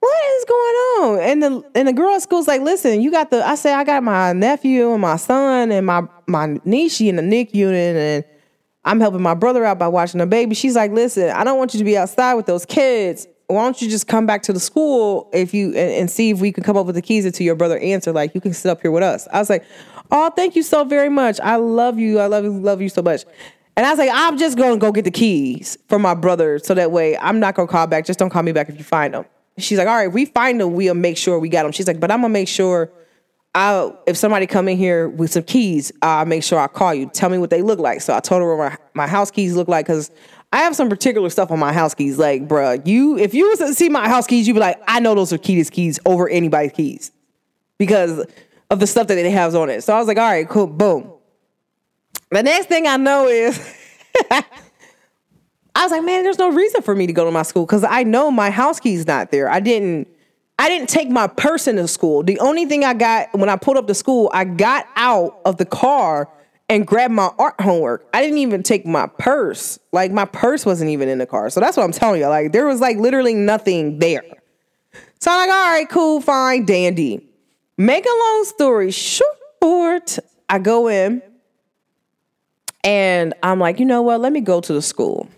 what 0.00 0.24
is 0.38 0.44
going 0.44 0.58
on? 0.58 1.20
And 1.20 1.42
the 1.42 1.70
and 1.74 1.88
the 1.88 1.92
girl 1.92 2.14
at 2.14 2.22
school's 2.22 2.48
like, 2.48 2.60
listen, 2.60 3.00
you 3.00 3.10
got 3.10 3.30
the 3.30 3.46
I 3.46 3.54
say 3.54 3.72
I 3.72 3.84
got 3.84 4.02
my 4.02 4.32
nephew 4.32 4.92
and 4.92 5.00
my 5.00 5.16
son 5.16 5.70
and 5.70 5.86
my 5.86 6.02
my 6.26 6.58
niece 6.64 7.00
in 7.00 7.16
the 7.16 7.22
NIC 7.22 7.54
unit 7.54 7.96
and 7.96 8.24
I'm 8.84 8.98
helping 8.98 9.22
my 9.22 9.34
brother 9.34 9.64
out 9.64 9.78
by 9.78 9.88
watching 9.88 10.18
the 10.18 10.26
baby. 10.26 10.54
She's 10.54 10.74
like, 10.74 10.90
listen, 10.90 11.30
I 11.30 11.44
don't 11.44 11.56
want 11.56 11.74
you 11.74 11.78
to 11.78 11.84
be 11.84 11.96
outside 11.96 12.34
with 12.34 12.46
those 12.46 12.66
kids. 12.66 13.28
Why 13.46 13.62
don't 13.62 13.80
you 13.80 13.88
just 13.88 14.08
come 14.08 14.26
back 14.26 14.42
to 14.44 14.52
the 14.52 14.58
school 14.60 15.28
if 15.32 15.54
you 15.54 15.68
and, 15.68 15.76
and 15.76 16.10
see 16.10 16.30
if 16.30 16.40
we 16.40 16.50
can 16.50 16.64
come 16.64 16.76
up 16.76 16.86
with 16.86 16.94
the 16.94 17.02
keys 17.02 17.24
until 17.24 17.44
your 17.44 17.54
brother 17.54 17.78
answer? 17.78 18.12
Like 18.12 18.34
you 18.34 18.40
can 18.40 18.54
sit 18.54 18.70
up 18.70 18.80
here 18.80 18.90
with 18.90 19.02
us. 19.02 19.28
I 19.32 19.38
was 19.38 19.50
like, 19.50 19.64
oh, 20.10 20.30
thank 20.30 20.56
you 20.56 20.62
so 20.62 20.84
very 20.84 21.08
much. 21.08 21.38
I 21.40 21.56
love 21.56 21.98
you. 21.98 22.18
I 22.18 22.26
love 22.26 22.44
you. 22.44 22.52
Love 22.52 22.80
you 22.80 22.88
so 22.88 23.02
much. 23.02 23.24
And 23.76 23.86
I 23.86 23.90
was 23.90 23.98
like, 23.98 24.10
I'm 24.12 24.36
just 24.38 24.56
going 24.58 24.74
to 24.74 24.78
go 24.78 24.92
get 24.92 25.04
the 25.04 25.10
keys 25.10 25.78
for 25.88 25.98
my 25.98 26.14
brother 26.14 26.58
so 26.58 26.74
that 26.74 26.90
way 26.90 27.16
I'm 27.16 27.40
not 27.40 27.54
going 27.54 27.68
to 27.68 27.72
call 27.72 27.86
back. 27.86 28.04
Just 28.04 28.18
don't 28.18 28.30
call 28.30 28.42
me 28.42 28.52
back 28.52 28.68
if 28.68 28.76
you 28.76 28.84
find 28.84 29.14
them. 29.14 29.24
She's 29.58 29.78
like, 29.78 29.88
all 29.88 29.96
right, 29.96 30.08
we 30.08 30.24
find 30.24 30.60
them, 30.60 30.72
we'll 30.72 30.94
make 30.94 31.16
sure 31.16 31.38
we 31.38 31.48
got 31.48 31.64
them. 31.64 31.72
She's 31.72 31.86
like, 31.86 32.00
but 32.00 32.10
I'm 32.10 32.22
gonna 32.22 32.32
make 32.32 32.48
sure 32.48 32.90
I 33.54 33.92
if 34.06 34.16
somebody 34.16 34.46
come 34.46 34.68
in 34.68 34.78
here 34.78 35.08
with 35.08 35.32
some 35.32 35.42
keys, 35.42 35.92
I'll 36.00 36.24
make 36.24 36.42
sure 36.42 36.58
I 36.58 36.68
call 36.68 36.94
you. 36.94 37.10
Tell 37.10 37.28
me 37.28 37.38
what 37.38 37.50
they 37.50 37.60
look 37.62 37.78
like. 37.78 38.00
So 38.00 38.14
I 38.14 38.20
told 38.20 38.40
her 38.40 38.56
what 38.56 38.70
my, 38.94 39.04
my 39.04 39.06
house 39.06 39.30
keys 39.30 39.54
look 39.54 39.68
like 39.68 39.86
because 39.86 40.10
I 40.52 40.58
have 40.58 40.74
some 40.74 40.88
particular 40.88 41.28
stuff 41.28 41.50
on 41.50 41.58
my 41.58 41.72
house 41.72 41.94
keys. 41.94 42.18
Like, 42.18 42.48
bruh, 42.48 42.86
you 42.86 43.18
if 43.18 43.34
you 43.34 43.48
was 43.48 43.58
to 43.58 43.74
see 43.74 43.90
my 43.90 44.08
house 44.08 44.26
keys, 44.26 44.48
you'd 44.48 44.54
be 44.54 44.60
like, 44.60 44.80
I 44.88 45.00
know 45.00 45.14
those 45.14 45.32
are 45.34 45.38
Keita's 45.38 45.68
keys 45.68 46.00
over 46.06 46.28
anybody's 46.28 46.72
keys 46.72 47.12
because 47.76 48.24
of 48.70 48.80
the 48.80 48.86
stuff 48.86 49.06
that 49.08 49.16
they 49.16 49.30
have 49.30 49.54
on 49.54 49.68
it. 49.68 49.84
So 49.84 49.94
I 49.94 49.98
was 49.98 50.08
like, 50.08 50.18
all 50.18 50.30
right, 50.30 50.48
cool, 50.48 50.66
boom. 50.66 51.11
The 52.32 52.42
next 52.42 52.66
thing 52.66 52.86
I 52.86 52.96
know 52.96 53.28
is 53.28 53.60
I 54.30 54.42
was 55.76 55.90
like, 55.90 56.02
man, 56.02 56.22
there's 56.22 56.38
no 56.38 56.50
reason 56.50 56.80
for 56.80 56.94
me 56.94 57.06
to 57.06 57.12
go 57.12 57.26
to 57.26 57.30
my 57.30 57.42
school 57.42 57.66
because 57.66 57.84
I 57.84 58.04
know 58.04 58.30
my 58.30 58.48
house 58.50 58.80
key's 58.80 59.06
not 59.06 59.30
there. 59.30 59.50
I 59.50 59.60
didn't 59.60 60.08
I 60.58 60.68
didn't 60.68 60.88
take 60.88 61.10
my 61.10 61.26
purse 61.26 61.66
into 61.66 61.86
school. 61.88 62.22
The 62.22 62.38
only 62.38 62.64
thing 62.64 62.84
I 62.84 62.94
got 62.94 63.34
when 63.34 63.50
I 63.50 63.56
pulled 63.56 63.76
up 63.76 63.86
to 63.86 63.94
school, 63.94 64.30
I 64.32 64.44
got 64.44 64.86
out 64.96 65.40
of 65.44 65.58
the 65.58 65.66
car 65.66 66.30
and 66.70 66.86
grabbed 66.86 67.12
my 67.12 67.30
art 67.38 67.60
homework. 67.60 68.08
I 68.14 68.22
didn't 68.22 68.38
even 68.38 68.62
take 68.62 68.86
my 68.86 69.08
purse. 69.18 69.78
Like 69.92 70.10
my 70.10 70.24
purse 70.24 70.64
wasn't 70.64 70.90
even 70.90 71.10
in 71.10 71.18
the 71.18 71.26
car. 71.26 71.50
So 71.50 71.60
that's 71.60 71.76
what 71.76 71.84
I'm 71.84 71.92
telling 71.92 72.22
you. 72.22 72.28
Like 72.28 72.52
there 72.52 72.66
was 72.66 72.80
like 72.80 72.96
literally 72.96 73.34
nothing 73.34 73.98
there. 73.98 74.24
So 75.20 75.30
I'm 75.30 75.48
like, 75.48 75.54
all 75.54 75.70
right, 75.70 75.88
cool, 75.90 76.22
fine, 76.22 76.64
dandy. 76.64 77.28
Make 77.76 78.06
a 78.06 78.08
long 78.08 78.44
story 78.46 78.90
short, 78.90 80.18
I 80.48 80.58
go 80.58 80.88
in 80.88 81.22
and 82.84 83.34
I'm 83.42 83.58
like, 83.58 83.78
you 83.78 83.86
know 83.86 84.02
what? 84.02 84.20
Let 84.20 84.32
me 84.32 84.40
go 84.40 84.60
to 84.60 84.72
the 84.72 84.82
school. 84.82 85.28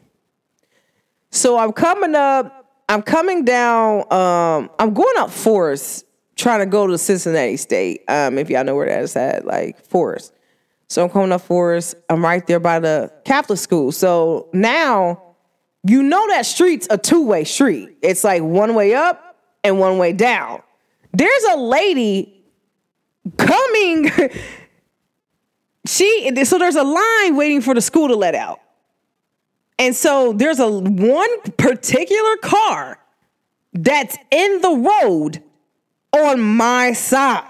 So 1.30 1.58
I'm 1.58 1.72
coming 1.72 2.14
up, 2.14 2.82
I'm 2.88 3.02
coming 3.02 3.44
down, 3.44 4.00
um, 4.12 4.70
I'm 4.78 4.94
going 4.94 5.18
up 5.18 5.30
Forest, 5.30 6.06
trying 6.36 6.60
to 6.60 6.66
go 6.66 6.86
to 6.86 6.96
Cincinnati 6.96 7.56
State. 7.56 8.02
Um, 8.08 8.38
if 8.38 8.50
y'all 8.50 8.64
know 8.64 8.76
where 8.76 8.86
that 8.86 9.02
is 9.02 9.16
at, 9.16 9.44
like 9.44 9.84
Forest. 9.84 10.32
So 10.88 11.02
I'm 11.02 11.10
coming 11.10 11.32
up 11.32 11.40
Forest. 11.40 11.96
I'm 12.08 12.24
right 12.24 12.46
there 12.46 12.60
by 12.60 12.78
the 12.78 13.12
Catholic 13.24 13.58
school. 13.58 13.90
So 13.90 14.48
now 14.52 15.20
you 15.86 16.02
know 16.02 16.26
that 16.28 16.46
street's 16.46 16.86
a 16.90 16.96
two-way 16.98 17.44
street. 17.44 17.96
It's 18.02 18.24
like 18.24 18.42
one 18.42 18.74
way 18.74 18.94
up 18.94 19.36
and 19.62 19.78
one 19.78 19.98
way 19.98 20.12
down. 20.12 20.62
There's 21.12 21.44
a 21.52 21.56
lady 21.56 22.44
coming. 23.36 24.10
she 25.86 26.30
so 26.44 26.58
there's 26.58 26.76
a 26.76 26.82
line 26.82 27.36
waiting 27.36 27.60
for 27.60 27.74
the 27.74 27.80
school 27.80 28.08
to 28.08 28.16
let 28.16 28.34
out. 28.34 28.60
And 29.78 29.94
so 29.94 30.32
there's 30.32 30.60
a 30.60 30.68
one 30.68 31.40
particular 31.58 32.36
car 32.38 32.98
that's 33.72 34.16
in 34.30 34.60
the 34.60 34.70
road 34.70 35.42
on 36.12 36.40
my 36.40 36.92
side. 36.92 37.48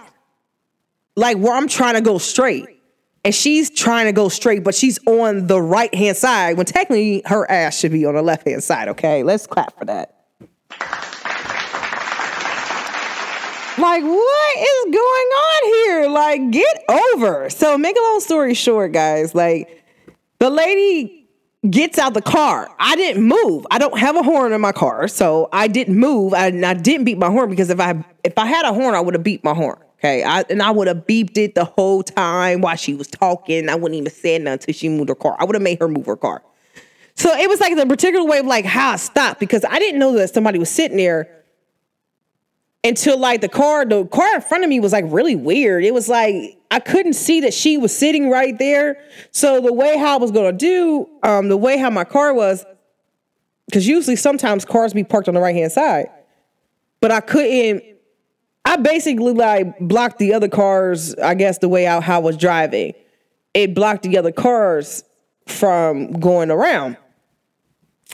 like 1.17 1.37
where 1.39 1.55
I'm 1.55 1.69
trying 1.69 1.95
to 1.95 2.01
go 2.01 2.19
straight. 2.19 2.67
And 3.25 3.35
she's 3.35 3.71
trying 3.71 4.07
to 4.07 4.13
go 4.13 4.29
straight, 4.29 4.65
but 4.65 4.75
she's 4.75 4.99
on 5.07 5.47
the 5.47 5.61
right 5.61 5.95
hand 5.95 6.17
side 6.17 6.57
when 6.59 6.67
technically 6.67 7.23
her 7.27 7.51
ass 7.51 7.79
should 7.79 7.93
be 7.93 8.05
on 8.05 8.15
the 8.15 8.23
left 8.23 8.47
hand 8.47 8.63
side. 8.63 8.89
Okay, 8.89 9.23
let's 9.23 9.47
clap 9.47 9.79
for 9.79 9.87
that. 9.87 10.15
Like, 13.77 14.05
what 14.05 14.57
is 14.59 14.85
going 14.85 14.97
on 14.97 15.75
here? 15.75 16.09
Like, 16.09 16.51
get 16.51 16.85
over. 16.89 17.51
So, 17.51 17.77
make 17.77 17.97
a 17.97 18.01
long 18.01 18.21
story 18.21 18.55
short, 18.55 18.93
guys, 18.93 19.35
like, 19.35 19.83
the 20.39 20.51
lady 20.51 21.29
gets 21.69 21.99
out 21.99 22.15
the 22.15 22.23
car. 22.23 22.71
I 22.79 22.97
didn't 22.97 23.25
move. 23.25 23.67
I 23.71 23.79
don't 23.79 23.99
have 23.99 24.17
a 24.17 24.23
horn 24.23 24.53
in 24.53 24.61
my 24.61 24.73
car, 24.73 25.09
so 25.09 25.49
I 25.53 25.69
didn't 25.69 25.99
move. 25.99 26.35
I, 26.35 26.47
I 26.47 26.75
didn't 26.75 27.05
beat 27.05 27.19
my 27.19 27.31
horn 27.31 27.51
because 27.51 27.71
if 27.71 27.81
I 27.81 28.05
if 28.23 28.39
I 28.39 28.47
had 28.47 28.65
a 28.65 28.73
horn, 28.73 28.95
I 28.95 29.01
would 29.01 29.15
have 29.15 29.23
beat 29.23 29.43
my 29.43 29.55
horn. 29.55 29.79
Okay, 29.99 30.23
I, 30.23 30.45
and 30.51 30.63
I 30.63 30.71
would 30.71 30.87
have 30.87 31.07
beeped 31.07 31.39
it 31.39 31.55
the 31.55 31.65
whole 31.65 32.03
time 32.03 32.61
while 32.61 32.77
she 32.77 32.95
was 32.95 33.09
talking. 33.09 33.71
I 33.71 33.75
wouldn't 33.75 33.99
even 33.99 34.13
say 34.13 34.39
nothing 34.39 34.53
until 34.53 34.75
she 34.75 34.89
moved 34.89 35.09
her 35.09 35.15
car. 35.15 35.37
I 35.39 35.45
would 35.45 35.55
have 35.55 35.63
made 35.63 35.81
her 35.81 35.89
move 35.89 36.07
her 36.07 36.17
car. 36.17 36.43
So 37.17 37.33
it 37.33 37.49
was 37.49 37.61
like 37.61 37.75
the 37.77 37.87
particular 37.87 38.27
way 38.29 38.41
of 38.41 38.47
like 38.47 38.67
how 38.67 38.93
I 38.93 38.97
stopped 38.97 39.41
because 39.41 39.65
I 39.65 39.79
didn't 39.79 39.99
know 39.99 40.13
that 40.15 40.35
somebody 40.35 40.59
was 40.59 40.69
sitting 40.69 40.99
there 40.99 41.44
until 42.85 43.19
like 43.19 43.41
the 43.41 43.49
car, 43.49 43.87
the 43.87 44.05
car 44.05 44.35
in 44.35 44.43
front 44.43 44.63
of 44.63 44.69
me 44.69 44.79
was 44.79 44.93
like 44.93 45.07
really 45.09 45.35
weird. 45.35 45.85
It 45.85 45.95
was 45.95 46.09
like 46.09 46.59
I 46.71 46.79
couldn't 46.81 47.15
see 47.15 47.41
that 47.41 47.55
she 47.55 47.79
was 47.79 47.97
sitting 47.97 48.31
right 48.31 48.57
there. 48.59 49.03
So 49.31 49.61
the 49.61 49.73
way 49.73 49.97
how 49.97 50.15
I 50.15 50.19
was 50.19 50.31
gonna 50.31 50.53
do, 50.53 51.09
um, 51.23 51.49
the 51.49 51.57
way 51.57 51.79
how 51.79 51.89
my 51.89 52.05
car 52.05 52.35
was, 52.35 52.65
because 53.67 53.89
usually 53.89 54.17
sometimes 54.17 54.65
cars 54.65 54.93
be 54.93 55.03
parked 55.03 55.29
on 55.29 55.35
the 55.35 55.41
right 55.41 55.57
hand 55.57 55.73
side, 55.73 56.11
but 57.01 57.11
I 57.11 57.21
couldn't. 57.21 57.83
I 58.67 58.77
basically 58.77 59.33
like 59.33 59.79
blocked 59.79 60.19
the 60.19 60.35
other 60.35 60.49
cars. 60.49 61.15
I 61.17 61.35
guess 61.35 61.59
the 61.59 61.69
way 61.69 61.87
out 61.87 62.03
how 62.03 62.17
I 62.17 62.23
was 62.23 62.37
driving, 62.37 62.93
it 63.55 63.75
blocked 63.75 64.03
the 64.03 64.19
other 64.19 64.33
cars 64.33 65.05
from 65.47 66.13
going 66.13 66.51
around. 66.51 66.99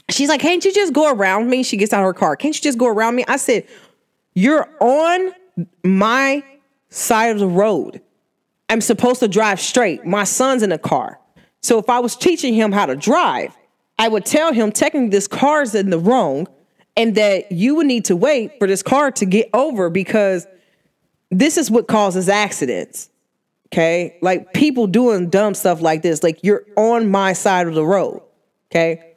She's 0.09 0.29
like, 0.29 0.41
"Can't 0.41 0.63
you 0.63 0.73
just 0.73 0.93
go 0.93 1.11
around 1.11 1.49
me?" 1.49 1.63
She 1.63 1.77
gets 1.77 1.93
out 1.93 2.01
of 2.01 2.05
her 2.05 2.13
car. 2.13 2.35
Can't 2.35 2.55
you 2.55 2.61
just 2.61 2.77
go 2.77 2.87
around 2.87 3.15
me? 3.15 3.23
I 3.27 3.37
said, 3.37 3.65
you're 4.33 4.67
on 4.79 5.33
my 5.83 6.43
side 6.89 7.31
of 7.31 7.39
the 7.39 7.47
road. 7.47 8.01
I'm 8.69 8.81
supposed 8.81 9.19
to 9.19 9.27
drive 9.27 9.59
straight. 9.59 10.05
My 10.05 10.23
son's 10.23 10.63
in 10.63 10.69
the 10.69 10.77
car. 10.77 11.19
So 11.61 11.77
if 11.77 11.89
I 11.89 11.99
was 11.99 12.15
teaching 12.15 12.53
him 12.53 12.71
how 12.71 12.85
to 12.85 12.95
drive, 12.95 13.55
I 13.99 14.07
would 14.07 14.25
tell 14.25 14.53
him 14.53 14.71
technically 14.71 15.09
this 15.09 15.27
car's 15.27 15.75
in 15.75 15.89
the 15.89 15.99
wrong 15.99 16.47
and 16.97 17.15
that 17.15 17.51
you 17.51 17.75
would 17.75 17.85
need 17.85 18.05
to 18.05 18.15
wait 18.15 18.57
for 18.59 18.67
this 18.67 18.81
car 18.81 19.11
to 19.11 19.25
get 19.25 19.49
over 19.53 19.89
because 19.89 20.47
this 21.29 21.57
is 21.57 21.69
what 21.69 21.87
causes 21.87 22.29
accidents. 22.29 23.09
Okay? 23.67 24.17
Like 24.21 24.53
people 24.53 24.87
doing 24.87 25.29
dumb 25.29 25.53
stuff 25.53 25.81
like 25.81 26.01
this. 26.01 26.23
Like 26.23 26.39
you're 26.43 26.65
on 26.75 27.11
my 27.11 27.33
side 27.33 27.67
of 27.67 27.75
the 27.75 27.85
road. 27.85 28.21
Okay? 28.71 29.10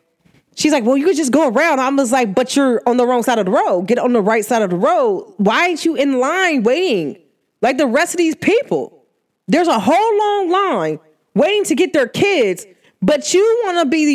She's 0.57 0.73
like, 0.73 0.85
well, 0.85 0.97
you 0.97 1.05
could 1.05 1.17
just 1.17 1.33
go 1.33 1.49
around. 1.49 1.81
I 1.81 1.89
was 1.91 2.13
like, 2.13 2.35
but 2.35 2.55
you're 2.55 2.83
on 2.87 2.97
the 2.97 3.07
wrong 3.07 3.23
side 3.23 3.39
of 3.39 3.47
the 3.47 3.53
road. 3.53 3.87
Get 3.87 3.99
on 3.99 4.13
the 4.13 4.23
right 4.23 4.45
side 4.45 4.63
of 4.63 4.71
the 4.71 4.77
road. 4.77 5.35
Why 5.39 5.69
ain't 5.69 5.85
you 5.85 5.97
in 5.97 6.21
line 6.21 6.63
waiting 6.63 7.21
like 7.61 7.77
the 7.77 7.87
rest 7.87 8.15
of 8.15 8.19
these 8.19 8.37
people? 8.37 9.05
There's 9.49 9.69
a 9.69 9.79
whole 9.79 10.19
long 10.19 10.51
line 10.51 11.01
waiting 11.35 11.65
to 11.65 11.75
get 11.75 11.93
their 11.93 12.09
kids, 12.09 12.67
but 13.03 13.35
you 13.35 13.63
want 13.65 13.79
to 13.79 13.87
be 13.87 14.07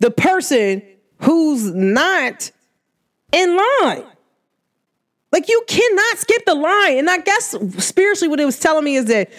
the, 0.00 0.08
the 0.08 0.10
person 0.10 0.82
who's 1.20 1.72
not 1.72 2.50
in 3.32 3.56
line. 3.56 4.04
Like 5.30 5.48
you 5.48 5.62
cannot 5.68 6.18
skip 6.18 6.44
the 6.44 6.54
line. 6.54 6.98
And 6.98 7.08
I 7.10 7.18
guess 7.18 7.54
spiritually, 7.78 8.28
what 8.28 8.40
it 8.40 8.46
was 8.46 8.58
telling 8.58 8.84
me 8.84 8.96
is 8.96 9.04
that 9.06 9.30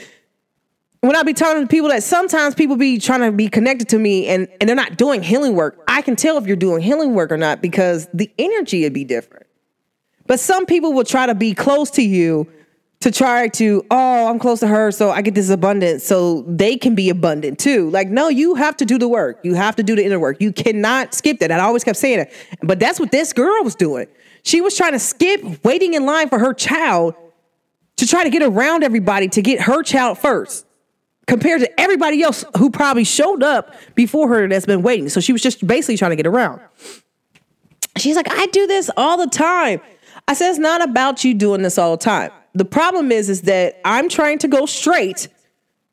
when 1.01 1.15
I 1.15 1.23
be 1.23 1.33
telling 1.33 1.67
people 1.67 1.89
that 1.89 2.03
sometimes 2.03 2.55
people 2.55 2.75
be 2.75 2.97
trying 2.99 3.21
to 3.21 3.31
be 3.31 3.47
connected 3.47 3.87
to 3.89 3.99
me 3.99 4.27
and, 4.27 4.47
and 4.59 4.67
they're 4.67 4.75
not 4.75 4.97
doing 4.97 5.23
healing 5.23 5.55
work, 5.55 5.81
I 5.87 6.01
can 6.01 6.15
tell 6.15 6.37
if 6.37 6.45
you're 6.45 6.57
doing 6.57 6.81
healing 6.81 7.13
work 7.13 7.31
or 7.31 7.37
not 7.37 7.61
because 7.61 8.09
the 8.13 8.29
energy 8.37 8.83
would 8.83 8.93
be 8.93 9.05
different. 9.05 9.45
But 10.27 10.39
some 10.39 10.65
people 10.65 10.93
will 10.93 11.05
try 11.05 11.25
to 11.25 11.35
be 11.35 11.53
close 11.53 11.89
to 11.91 12.03
you 12.03 12.51
to 12.99 13.11
try 13.11 13.47
to, 13.47 13.85
oh, 13.89 14.29
I'm 14.29 14.39
close 14.39 14.59
to 14.59 14.67
her, 14.67 14.91
so 14.91 15.09
I 15.09 15.21
get 15.21 15.33
this 15.33 15.49
abundance, 15.49 16.03
so 16.03 16.41
they 16.41 16.75
can 16.75 16.95
be 16.95 17.09
abundant 17.09 17.57
too. 17.57 17.89
Like, 17.91 18.09
no, 18.09 18.27
you 18.27 18.55
have 18.55 18.75
to 18.77 18.85
do 18.85 18.97
the 18.97 19.07
work. 19.07 19.39
You 19.41 19.53
have 19.53 19.77
to 19.77 19.83
do 19.83 19.95
the 19.95 20.05
inner 20.05 20.19
work. 20.19 20.41
You 20.41 20.51
cannot 20.51 21.13
skip 21.13 21.39
that. 21.39 21.49
I 21.49 21.59
always 21.59 21.85
kept 21.85 21.97
saying 21.97 22.19
it. 22.19 22.33
But 22.61 22.77
that's 22.79 22.99
what 22.99 23.11
this 23.11 23.31
girl 23.31 23.63
was 23.63 23.75
doing. 23.75 24.07
She 24.43 24.59
was 24.59 24.75
trying 24.75 24.91
to 24.91 24.99
skip 24.99 25.63
waiting 25.63 25.93
in 25.93 26.05
line 26.05 26.27
for 26.27 26.39
her 26.39 26.53
child 26.53 27.15
to 27.95 28.05
try 28.05 28.25
to 28.25 28.29
get 28.29 28.43
around 28.43 28.83
everybody 28.83 29.29
to 29.29 29.41
get 29.41 29.61
her 29.61 29.81
child 29.81 30.17
first 30.17 30.65
compared 31.29 31.61
to 31.61 31.79
everybody 31.79 32.23
else 32.23 32.43
who 32.57 32.71
probably 32.71 33.03
showed 33.03 33.43
up 33.43 33.75
before 33.93 34.27
her 34.27 34.47
that's 34.47 34.65
been 34.65 34.81
waiting. 34.81 35.07
So 35.09 35.21
she 35.21 35.31
was 35.31 35.41
just 35.41 35.65
basically 35.65 35.95
trying 35.95 36.11
to 36.11 36.15
get 36.15 36.25
around. 36.25 36.59
She's 37.97 38.15
like, 38.15 38.29
I 38.29 38.47
do 38.47 38.65
this 38.65 38.89
all 38.97 39.17
the 39.17 39.27
time. 39.27 39.79
I 40.27 40.33
said, 40.33 40.49
it's 40.49 40.59
not 40.59 40.81
about 40.81 41.23
you 41.23 41.33
doing 41.35 41.61
this 41.61 41.77
all 41.77 41.91
the 41.91 42.03
time. 42.03 42.31
The 42.55 42.65
problem 42.65 43.11
is, 43.11 43.29
is 43.29 43.43
that 43.43 43.79
I'm 43.85 44.09
trying 44.09 44.39
to 44.39 44.47
go 44.47 44.65
straight, 44.65 45.27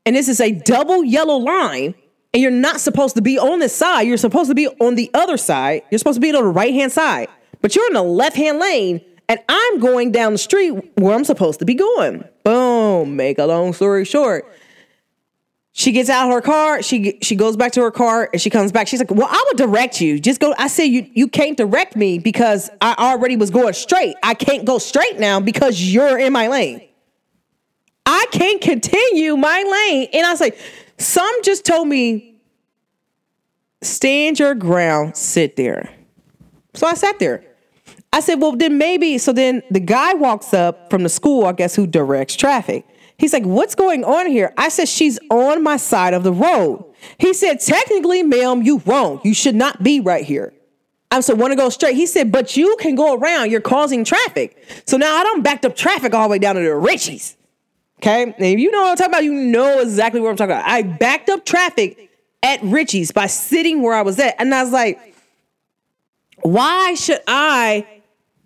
and 0.06 0.16
this 0.16 0.28
is 0.28 0.40
a 0.40 0.52
double 0.52 1.04
yellow 1.04 1.36
line, 1.36 1.94
and 2.32 2.42
you're 2.42 2.50
not 2.50 2.80
supposed 2.80 3.14
to 3.16 3.22
be 3.22 3.38
on 3.38 3.58
this 3.58 3.76
side. 3.76 4.02
You're 4.02 4.16
supposed 4.16 4.48
to 4.48 4.54
be 4.54 4.68
on 4.68 4.94
the 4.94 5.10
other 5.12 5.36
side. 5.36 5.82
You're 5.90 5.98
supposed 5.98 6.16
to 6.16 6.20
be 6.20 6.30
on 6.34 6.42
the 6.42 6.48
right 6.48 6.72
hand 6.72 6.92
side, 6.92 7.28
but 7.60 7.76
you're 7.76 7.86
in 7.88 7.92
the 7.92 8.02
left 8.02 8.36
hand 8.36 8.58
lane, 8.58 9.02
and 9.28 9.38
I'm 9.48 9.80
going 9.80 10.12
down 10.12 10.32
the 10.32 10.38
street 10.38 10.72
where 10.96 11.14
I'm 11.14 11.24
supposed 11.24 11.58
to 11.58 11.66
be 11.66 11.74
going. 11.74 12.24
Boom. 12.42 13.16
Make 13.16 13.38
a 13.38 13.44
long 13.44 13.74
story 13.74 14.06
short 14.06 14.46
she 15.78 15.92
gets 15.92 16.08
out 16.08 16.26
of 16.26 16.32
her 16.32 16.40
car. 16.40 16.82
She 16.82 17.18
she 17.20 17.36
goes 17.36 17.54
back 17.54 17.72
to 17.72 17.82
her 17.82 17.90
car 17.90 18.30
and 18.32 18.40
she 18.40 18.48
comes 18.48 18.72
back. 18.72 18.88
She's 18.88 18.98
like, 18.98 19.10
"Well, 19.10 19.28
I 19.30 19.44
would 19.46 19.58
direct 19.58 20.00
you. 20.00 20.18
Just 20.18 20.40
go." 20.40 20.54
I 20.56 20.68
said, 20.68 20.84
"You 20.84 21.06
you 21.12 21.28
can't 21.28 21.54
direct 21.54 21.96
me 21.96 22.18
because 22.18 22.70
I 22.80 22.94
already 22.98 23.36
was 23.36 23.50
going 23.50 23.74
straight. 23.74 24.16
I 24.22 24.32
can't 24.32 24.64
go 24.64 24.78
straight 24.78 25.18
now 25.18 25.38
because 25.38 25.78
you're 25.78 26.18
in 26.18 26.32
my 26.32 26.48
lane. 26.48 26.80
I 28.06 28.24
can't 28.32 28.58
continue 28.62 29.36
my 29.36 29.62
lane." 29.62 30.08
And 30.14 30.24
I 30.24 30.30
was 30.30 30.40
like, 30.40 30.58
"Some 30.96 31.42
just 31.42 31.66
told 31.66 31.88
me, 31.88 32.40
stand 33.82 34.38
your 34.38 34.54
ground, 34.54 35.14
sit 35.14 35.56
there." 35.56 35.90
So 36.72 36.86
I 36.86 36.94
sat 36.94 37.18
there. 37.18 37.44
I 38.14 38.20
said, 38.20 38.40
"Well, 38.40 38.56
then 38.56 38.78
maybe." 38.78 39.18
So 39.18 39.30
then 39.30 39.62
the 39.70 39.80
guy 39.80 40.14
walks 40.14 40.54
up 40.54 40.88
from 40.88 41.02
the 41.02 41.10
school, 41.10 41.44
I 41.44 41.52
guess, 41.52 41.76
who 41.76 41.86
directs 41.86 42.34
traffic. 42.34 42.86
He's 43.18 43.32
like, 43.32 43.44
What's 43.44 43.74
going 43.74 44.04
on 44.04 44.26
here? 44.26 44.52
I 44.56 44.68
said, 44.68 44.88
She's 44.88 45.18
on 45.30 45.62
my 45.62 45.76
side 45.76 46.14
of 46.14 46.22
the 46.22 46.32
road. 46.32 46.84
He 47.18 47.32
said, 47.34 47.60
Technically, 47.60 48.22
ma'am, 48.22 48.62
you 48.62 48.82
wrong. 48.86 49.20
You 49.24 49.34
should 49.34 49.54
not 49.54 49.82
be 49.82 50.00
right 50.00 50.24
here. 50.24 50.52
I 51.10 51.20
said, 51.20 51.38
want 51.38 51.52
to 51.52 51.56
go 51.56 51.68
straight. 51.68 51.94
He 51.94 52.04
said, 52.06 52.32
but 52.32 52.56
you 52.56 52.76
can 52.80 52.94
go 52.94 53.14
around. 53.14 53.50
You're 53.50 53.60
causing 53.60 54.04
traffic. 54.04 54.62
So 54.86 54.96
now 54.96 55.14
I 55.16 55.22
don't 55.22 55.42
backed 55.42 55.64
up 55.64 55.76
traffic 55.76 56.12
all 56.12 56.28
the 56.28 56.32
way 56.32 56.38
down 56.38 56.56
to 56.56 56.60
the 56.60 56.74
Richie's. 56.74 57.36
Okay. 58.00 58.24
And 58.24 58.34
if 58.38 58.58
you 58.58 58.70
know 58.70 58.82
what 58.82 58.90
I'm 58.90 58.96
talking 58.96 59.12
about, 59.12 59.24
you 59.24 59.32
know 59.32 59.80
exactly 59.80 60.20
what 60.20 60.30
I'm 60.30 60.36
talking 60.36 60.56
about. 60.56 60.68
I 60.68 60.82
backed 60.82 61.28
up 61.28 61.44
traffic 61.44 62.10
at 62.42 62.62
Richie's 62.62 63.12
by 63.12 63.28
sitting 63.28 63.82
where 63.82 63.94
I 63.94 64.02
was 64.02 64.18
at. 64.18 64.34
And 64.38 64.54
I 64.54 64.62
was 64.62 64.72
like, 64.72 65.14
why 66.40 66.94
should 66.94 67.20
I 67.26 67.86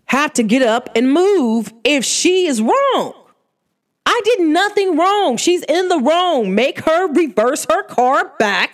have 0.04 0.32
to 0.34 0.42
get 0.42 0.62
up 0.62 0.90
and 0.94 1.12
move 1.12 1.72
if 1.82 2.04
she 2.04 2.46
is 2.46 2.60
wrong? 2.60 3.14
I 4.06 4.20
did 4.24 4.40
nothing 4.40 4.96
wrong. 4.96 5.36
She's 5.36 5.62
in 5.62 5.88
the 5.88 5.98
wrong. 5.98 6.54
Make 6.54 6.80
her 6.80 7.12
reverse 7.12 7.66
her 7.70 7.82
car 7.84 8.32
back 8.38 8.72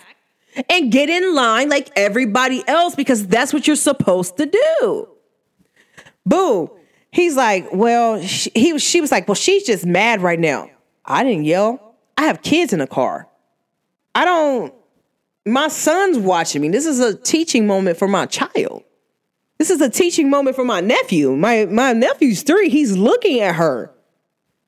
and 0.69 0.91
get 0.91 1.09
in 1.09 1.35
line 1.35 1.69
like 1.69 1.89
everybody 1.95 2.63
else 2.67 2.95
because 2.95 3.27
that's 3.27 3.53
what 3.53 3.67
you're 3.67 3.75
supposed 3.75 4.37
to 4.37 4.45
do. 4.45 5.07
Boom. 6.25 6.69
He's 7.11 7.35
like, 7.35 7.67
well, 7.71 8.21
she, 8.21 8.51
he, 8.53 8.77
she 8.79 9.01
was 9.01 9.11
like, 9.11 9.27
well, 9.27 9.35
she's 9.35 9.63
just 9.63 9.85
mad 9.85 10.21
right 10.21 10.39
now. 10.39 10.69
I 11.05 11.23
didn't 11.23 11.45
yell. 11.45 11.95
I 12.17 12.23
have 12.23 12.41
kids 12.41 12.73
in 12.73 12.79
the 12.79 12.87
car. 12.87 13.27
I 14.13 14.25
don't, 14.25 14.73
my 15.45 15.67
son's 15.67 16.17
watching 16.17 16.61
me. 16.61 16.69
This 16.69 16.85
is 16.85 16.99
a 16.99 17.15
teaching 17.15 17.67
moment 17.67 17.97
for 17.97 18.07
my 18.07 18.25
child. 18.25 18.83
This 19.57 19.69
is 19.69 19.81
a 19.81 19.89
teaching 19.89 20.29
moment 20.29 20.55
for 20.55 20.65
my 20.65 20.81
nephew. 20.81 21.35
My, 21.35 21.65
my 21.65 21.93
nephew's 21.93 22.43
three. 22.43 22.69
He's 22.69 22.97
looking 22.97 23.39
at 23.39 23.55
her 23.55 23.93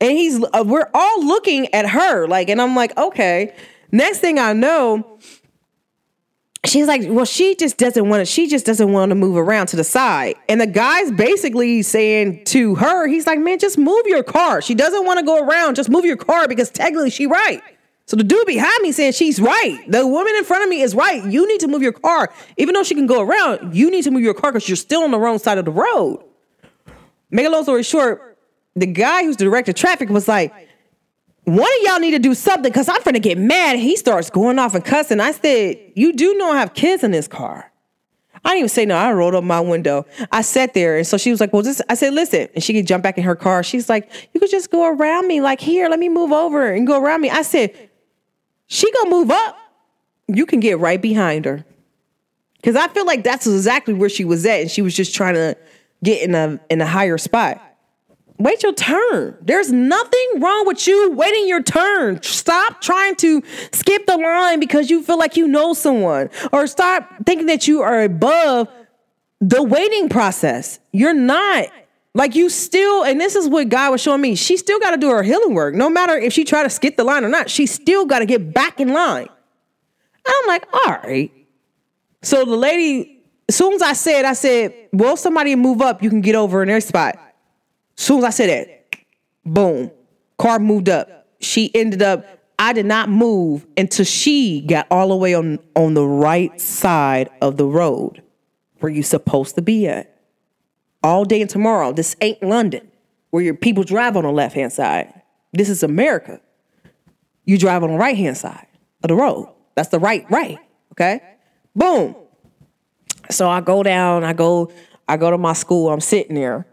and 0.01 0.11
he's 0.11 0.43
uh, 0.53 0.63
we're 0.65 0.89
all 0.93 1.25
looking 1.25 1.73
at 1.73 1.87
her 1.89 2.27
like 2.27 2.49
and 2.49 2.61
i'm 2.61 2.75
like 2.75 2.97
okay. 2.97 3.53
Next 3.91 4.19
thing 4.19 4.37
i 4.37 4.53
know 4.53 5.19
she's 6.65 6.87
like 6.87 7.01
well 7.07 7.25
she 7.25 7.55
just 7.55 7.77
doesn't 7.77 8.07
want 8.09 8.21
to 8.21 8.25
she 8.25 8.47
just 8.47 8.65
doesn't 8.65 8.91
want 8.91 9.09
to 9.09 9.15
move 9.15 9.37
around 9.37 9.67
to 9.67 9.75
the 9.75 9.83
side. 9.83 10.35
And 10.47 10.61
the 10.61 10.67
guy's 10.67 11.11
basically 11.11 11.81
saying 11.81 12.43
to 12.45 12.75
her 12.75 13.07
he's 13.07 13.25
like 13.25 13.39
man 13.39 13.59
just 13.59 13.77
move 13.77 14.05
your 14.05 14.23
car. 14.23 14.61
She 14.61 14.75
doesn't 14.75 15.05
want 15.05 15.19
to 15.19 15.25
go 15.25 15.43
around 15.43 15.75
just 15.75 15.89
move 15.89 16.05
your 16.05 16.17
car 16.17 16.47
because 16.47 16.69
technically 16.69 17.09
she 17.09 17.25
right. 17.25 17.61
So 18.05 18.15
the 18.15 18.23
dude 18.23 18.47
behind 18.47 18.81
me 18.81 18.91
saying 18.91 19.13
she's 19.13 19.39
right. 19.39 19.79
The 19.87 20.05
woman 20.05 20.33
in 20.35 20.43
front 20.43 20.63
of 20.63 20.69
me 20.69 20.81
is 20.81 20.95
right. 20.95 21.23
You 21.25 21.47
need 21.47 21.59
to 21.59 21.67
move 21.67 21.83
your 21.83 21.93
car. 21.93 22.33
Even 22.57 22.73
though 22.73 22.83
she 22.83 22.95
can 22.95 23.07
go 23.07 23.21
around 23.21 23.75
you 23.75 23.89
need 23.89 24.03
to 24.03 24.11
move 24.11 24.21
your 24.21 24.33
car 24.33 24.51
because 24.51 24.69
you're 24.69 24.75
still 24.75 25.01
on 25.01 25.11
the 25.11 25.19
wrong 25.19 25.39
side 25.39 25.57
of 25.57 25.65
the 25.65 25.71
road. 25.71 26.23
Make 27.31 27.45
a 27.45 27.49
long 27.49 27.63
story 27.63 27.83
short 27.83 28.28
the 28.79 28.87
guy 28.87 29.23
who's 29.23 29.35
directed 29.35 29.75
traffic 29.75 30.09
was 30.09 30.27
like, 30.27 30.53
one 31.49 31.65
of 31.65 31.81
y'all 31.83 31.99
need 31.99 32.11
to 32.11 32.19
do 32.19 32.33
something 32.35 32.71
because 32.71 32.87
I'm 32.87 33.01
finna 33.01 33.21
get 33.21 33.37
mad. 33.37 33.79
He 33.79 33.95
starts 33.95 34.29
going 34.29 34.59
off 34.59 34.75
and 34.75 34.85
cussing. 34.85 35.19
I 35.19 35.31
said, 35.31 35.77
You 35.95 36.13
do 36.13 36.35
know 36.35 36.51
I 36.51 36.59
have 36.59 36.73
kids 36.73 37.03
in 37.03 37.11
this 37.11 37.27
car. 37.27 37.71
I 38.45 38.49
didn't 38.49 38.59
even 38.59 38.69
say 38.69 38.85
no. 38.85 38.95
I 38.95 39.11
rolled 39.11 39.35
up 39.35 39.43
my 39.43 39.59
window. 39.59 40.05
I 40.31 40.41
sat 40.41 40.73
there. 40.73 40.97
And 40.97 41.05
so 41.05 41.17
she 41.17 41.31
was 41.31 41.39
like, 41.39 41.51
Well, 41.51 41.63
just, 41.63 41.81
I 41.89 41.95
said, 41.95 42.13
Listen. 42.13 42.47
And 42.53 42.63
she 42.63 42.73
could 42.73 42.85
jump 42.85 43.03
back 43.03 43.17
in 43.17 43.23
her 43.23 43.35
car. 43.35 43.63
She's 43.63 43.89
like, 43.89 44.29
You 44.33 44.39
could 44.39 44.51
just 44.51 44.69
go 44.69 44.87
around 44.87 45.27
me. 45.27 45.41
Like, 45.41 45.59
here, 45.59 45.89
let 45.89 45.99
me 45.99 46.09
move 46.09 46.31
over 46.31 46.71
and 46.71 46.85
go 46.85 47.01
around 47.01 47.21
me. 47.21 47.29
I 47.29 47.41
said, 47.41 47.89
She 48.67 48.91
gonna 48.91 49.09
move 49.09 49.31
up. 49.31 49.57
You 50.27 50.45
can 50.45 50.59
get 50.59 50.77
right 50.77 51.01
behind 51.01 51.45
her. 51.45 51.65
Cause 52.61 52.75
I 52.75 52.89
feel 52.89 53.05
like 53.05 53.23
that's 53.23 53.47
exactly 53.47 53.93
where 53.93 54.09
she 54.09 54.25
was 54.25 54.45
at. 54.45 54.59
And 54.59 54.69
she 54.69 54.81
was 54.81 54.93
just 54.93 55.15
trying 55.15 55.35
to 55.35 55.57
get 56.03 56.21
in 56.21 56.35
a 56.35 56.59
in 56.69 56.81
a 56.81 56.85
higher 56.85 57.17
spot 57.17 57.68
wait 58.39 58.63
your 58.63 58.73
turn. 58.73 59.37
There's 59.41 59.71
nothing 59.71 60.39
wrong 60.39 60.65
with 60.65 60.87
you 60.87 61.11
waiting 61.11 61.47
your 61.47 61.61
turn. 61.61 62.23
Stop 62.23 62.81
trying 62.81 63.15
to 63.17 63.43
skip 63.71 64.05
the 64.05 64.17
line 64.17 64.59
because 64.59 64.89
you 64.89 65.03
feel 65.03 65.19
like 65.19 65.37
you 65.37 65.47
know 65.47 65.73
someone, 65.73 66.29
or 66.51 66.65
stop 66.65 67.07
thinking 67.25 67.47
that 67.47 67.67
you 67.67 67.81
are 67.81 68.01
above 68.01 68.69
the 69.39 69.61
waiting 69.61 70.09
process. 70.09 70.79
You're 70.91 71.13
not. 71.13 71.67
Like 72.15 72.33
you 72.33 72.49
still, 72.49 73.03
and 73.03 73.21
this 73.21 73.35
is 73.35 73.47
what 73.47 73.69
God 73.69 73.91
was 73.91 74.01
showing 74.01 74.21
me. 74.21 74.35
She 74.35 74.57
still 74.57 74.79
got 74.79 74.91
to 74.91 74.97
do 74.97 75.09
her 75.09 75.21
healing 75.21 75.53
work, 75.53 75.75
no 75.75 75.89
matter 75.89 76.17
if 76.17 76.33
she 76.33 76.43
try 76.43 76.63
to 76.63 76.69
skip 76.69 76.97
the 76.97 77.03
line 77.03 77.23
or 77.23 77.29
not. 77.29 77.51
She 77.51 77.67
still 77.67 78.05
got 78.05 78.19
to 78.19 78.25
get 78.25 78.51
back 78.51 78.79
in 78.79 78.93
line. 78.93 79.29
I'm 80.25 80.47
like, 80.47 80.65
all 80.73 80.97
right. 81.03 81.31
So 82.23 82.45
the 82.45 82.57
lady, 82.57 83.23
as 83.47 83.55
soon 83.55 83.73
as 83.73 83.81
I 83.81 83.93
said, 83.93 84.25
I 84.25 84.33
said, 84.33 84.73
well, 84.91 85.17
somebody 85.17 85.55
move 85.55 85.81
up, 85.81 86.01
you 86.01 86.09
can 86.09 86.21
get 86.21 86.35
over 86.35 86.63
in 86.63 86.67
their 86.67 86.81
spot. 86.81 87.17
Soon 87.99 88.19
as 88.19 88.23
I 88.23 88.29
said 88.29 88.49
that, 88.49 89.01
boom, 89.45 89.91
car 90.37 90.57
moved 90.57 90.87
up. 90.87 91.27
She 91.41 91.69
ended 91.75 92.01
up, 92.01 92.25
I 92.57 92.71
did 92.71 92.85
not 92.85 93.09
move 93.09 93.67
until 93.75 94.05
she 94.05 94.61
got 94.61 94.87
all 94.89 95.09
the 95.09 95.17
way 95.17 95.33
on, 95.33 95.59
on 95.75 95.95
the 95.95 96.07
right 96.07 96.59
side 96.61 97.29
of 97.41 97.57
the 97.57 97.65
road 97.65 98.23
where 98.79 98.89
you're 98.89 99.03
supposed 99.03 99.55
to 99.55 99.61
be 99.61 99.85
at. 99.85 100.17
All 101.03 101.25
day 101.25 101.41
and 101.41 101.49
tomorrow. 101.49 101.91
This 101.91 102.15
ain't 102.21 102.41
London 102.41 102.89
where 103.31 103.43
your 103.43 103.53
people 103.53 103.83
drive 103.83 104.15
on 104.15 104.23
the 104.23 104.31
left 104.31 104.55
hand 104.55 104.71
side. 104.71 105.21
This 105.51 105.67
is 105.67 105.83
America. 105.83 106.39
You 107.43 107.57
drive 107.57 107.83
on 107.83 107.91
the 107.91 107.97
right 107.97 108.15
hand 108.15 108.37
side 108.37 108.67
of 109.03 109.09
the 109.09 109.15
road. 109.15 109.53
That's 109.75 109.89
the 109.89 109.99
right, 109.99 110.25
right. 110.31 110.57
Okay. 110.93 111.21
Boom. 111.75 112.15
So 113.29 113.49
I 113.49 113.59
go 113.59 113.83
down, 113.83 114.23
I 114.23 114.31
go, 114.31 114.71
I 115.05 115.17
go 115.17 115.31
to 115.31 115.37
my 115.37 115.51
school, 115.51 115.89
I'm 115.89 115.99
sitting 115.99 116.35
there 116.35 116.65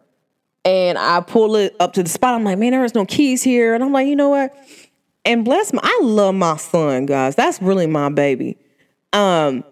and 0.67 0.99
I 0.99 1.21
pull 1.21 1.55
it 1.55 1.77
up 1.79 1.93
to 1.93 2.03
the 2.03 2.09
spot. 2.09 2.35
I'm 2.35 2.43
like, 2.43 2.59
man, 2.59 2.73
there's 2.73 2.95
no 2.95 3.07
keys 3.07 3.41
here. 3.41 3.75
And 3.75 3.85
I'm 3.85 3.93
like, 3.93 4.09
you 4.09 4.17
know 4.17 4.31
what? 4.31 4.53
And 5.25 5.45
bless 5.45 5.73
my, 5.73 5.81
I 5.83 6.01
love 6.03 6.35
my 6.35 6.57
son, 6.57 7.07
guys. 7.07 7.37
That's 7.37 7.63
really 7.63 7.87
my 7.87 8.09
baby. 8.09 8.59
Um, 9.13 9.63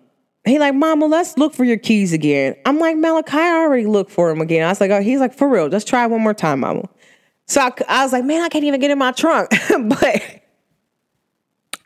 he 0.46 0.60
like, 0.60 0.74
Mama, 0.74 1.06
let's 1.06 1.36
look 1.36 1.52
for 1.52 1.64
your 1.64 1.78
keys 1.78 2.12
again. 2.12 2.54
I'm 2.64 2.78
like, 2.78 2.96
Malachi, 2.96 3.36
I 3.36 3.62
already 3.62 3.86
looked 3.86 4.12
for 4.12 4.30
him 4.30 4.40
again. 4.40 4.64
I 4.64 4.68
was 4.68 4.80
like, 4.80 4.92
oh, 4.92 5.02
he's 5.02 5.18
like, 5.18 5.34
for 5.34 5.48
real, 5.48 5.66
let's 5.66 5.84
try 5.84 6.06
one 6.06 6.20
more 6.20 6.34
time, 6.34 6.60
Mama. 6.60 6.88
So 7.46 7.60
I, 7.60 7.72
I 7.88 8.04
was 8.04 8.12
like, 8.12 8.24
man, 8.24 8.42
I 8.42 8.48
can't 8.48 8.64
even 8.64 8.80
get 8.80 8.92
in 8.92 8.98
my 8.98 9.10
trunk. 9.10 9.50
but 9.88 10.22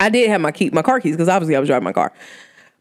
I 0.01 0.11
did 0.11 0.29
have 0.29 0.43
my 0.43 0.53
key, 0.53 0.69
my 0.69 0.83
car 0.83 1.01
keys, 1.01 1.15
because 1.15 1.29
obviously 1.29 1.57
I 1.57 1.61
was 1.61 1.69
driving 1.69 1.85
my 1.85 1.95
car. 1.95 2.13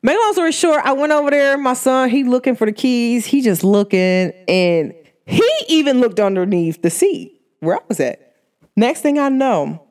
Make 0.01 0.17
long 0.19 0.33
story 0.33 0.51
short, 0.51 0.81
I 0.83 0.91
went 0.91 1.13
over 1.13 1.31
there. 1.31 1.57
My 1.57 1.73
son, 1.73 2.09
he 2.09 2.25
looking 2.25 2.55
for 2.55 2.65
the 2.65 2.73
keys. 2.73 3.25
He 3.25 3.41
just 3.41 3.63
looking, 3.63 4.33
and 4.47 4.93
he 5.27 5.51
even 5.67 5.99
looked 5.99 6.19
underneath 6.19 6.81
the 6.81 6.89
seat 6.89 7.41
where 7.59 7.75
I 7.75 7.81
was 7.87 7.99
at. 7.99 8.35
Next 8.75 9.01
thing 9.01 9.19
I 9.19 9.29
know, 9.29 9.83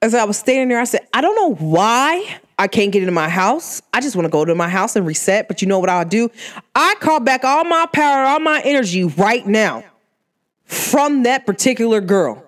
as 0.00 0.14
I 0.14 0.24
was 0.24 0.38
standing 0.38 0.68
there, 0.68 0.80
I 0.80 0.84
said, 0.84 1.06
I 1.12 1.20
don't 1.20 1.36
know 1.36 1.54
why 1.54 2.38
I 2.58 2.68
can't 2.68 2.90
get 2.90 3.02
into 3.02 3.12
my 3.12 3.28
house. 3.28 3.82
I 3.92 4.00
just 4.00 4.16
want 4.16 4.26
to 4.26 4.30
go 4.30 4.44
to 4.44 4.54
my 4.54 4.68
house 4.68 4.96
and 4.96 5.06
reset. 5.06 5.46
But 5.46 5.60
you 5.60 5.68
know 5.68 5.78
what 5.78 5.90
I'll 5.90 6.04
do? 6.04 6.30
I 6.74 6.94
call 7.00 7.20
back 7.20 7.44
all 7.44 7.64
my 7.64 7.86
power, 7.92 8.24
all 8.24 8.40
my 8.40 8.62
energy 8.64 9.04
right 9.04 9.46
now 9.46 9.84
from 10.64 11.24
that 11.24 11.46
particular 11.46 12.00
girl. 12.00 12.42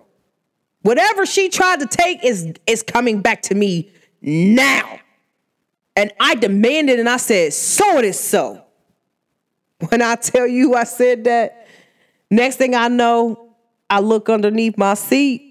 Whatever 0.83 1.27
she 1.27 1.49
tried 1.49 1.81
to 1.81 1.87
take 1.87 2.25
is, 2.25 2.55
is 2.67 2.83
coming 2.83 3.21
back 3.21 3.43
to 3.43 3.55
me 3.55 3.91
now. 4.23 5.01
And 5.97 6.13
I 6.21 6.35
demanded 6.35 7.01
and 7.01 7.09
I 7.09 7.17
said, 7.17 7.55
so 7.55 7.99
it 7.99 8.05
is 8.05 8.21
so. 8.21 8.63
When 9.89 10.03
I 10.03 10.15
tell 10.17 10.47
you 10.47 10.75
I 10.75 10.85
said 10.85 11.25
that, 11.25 11.67
next 12.31 12.57
thing 12.57 12.75
I 12.75 12.89
know, 12.89 13.55
I 13.89 14.01
look 14.01 14.29
underneath 14.29 14.77
my 14.77 14.95
seat. 14.95 15.43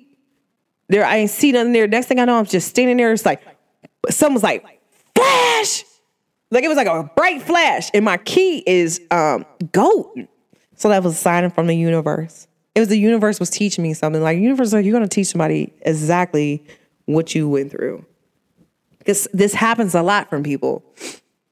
There, 0.87 1.03
I 1.03 1.17
ain't 1.17 1.31
seen 1.31 1.53
nothing 1.53 1.73
there. 1.73 1.87
Next 1.87 2.07
thing 2.07 2.19
I 2.19 2.25
know, 2.25 2.37
I'm 2.37 2.45
just 2.45 2.67
standing 2.67 2.97
there. 2.97 3.11
It's 3.11 3.25
like 3.25 3.41
someone's 4.09 4.43
like, 4.43 4.63
flash. 5.15 5.83
Like 6.51 6.63
it 6.63 6.67
was 6.67 6.77
like 6.77 6.87
a 6.87 7.09
bright 7.15 7.41
flash. 7.41 7.89
And 7.93 8.05
my 8.05 8.17
key 8.17 8.63
is 8.67 9.01
um 9.09 9.45
goat. 9.71 10.15
So 10.75 10.89
that 10.89 11.03
was 11.03 11.13
a 11.13 11.17
sign 11.17 11.49
from 11.49 11.67
the 11.67 11.75
universe. 11.75 12.47
It 12.75 12.81
was 12.81 12.89
the 12.89 12.99
universe 12.99 13.39
was 13.39 13.49
teaching 13.49 13.83
me 13.83 13.93
something. 13.93 14.21
Like 14.21 14.37
universe, 14.37 14.73
like, 14.73 14.85
you're 14.85 14.93
gonna 14.93 15.07
teach 15.07 15.27
somebody 15.27 15.73
exactly 15.81 16.63
what 17.05 17.33
you 17.33 17.49
went 17.49 17.71
through 17.71 18.05
because 19.06 19.28
this 19.34 19.53
happens 19.53 19.93
a 19.93 20.01
lot 20.01 20.32
from 20.32 20.41
people. 20.41 20.84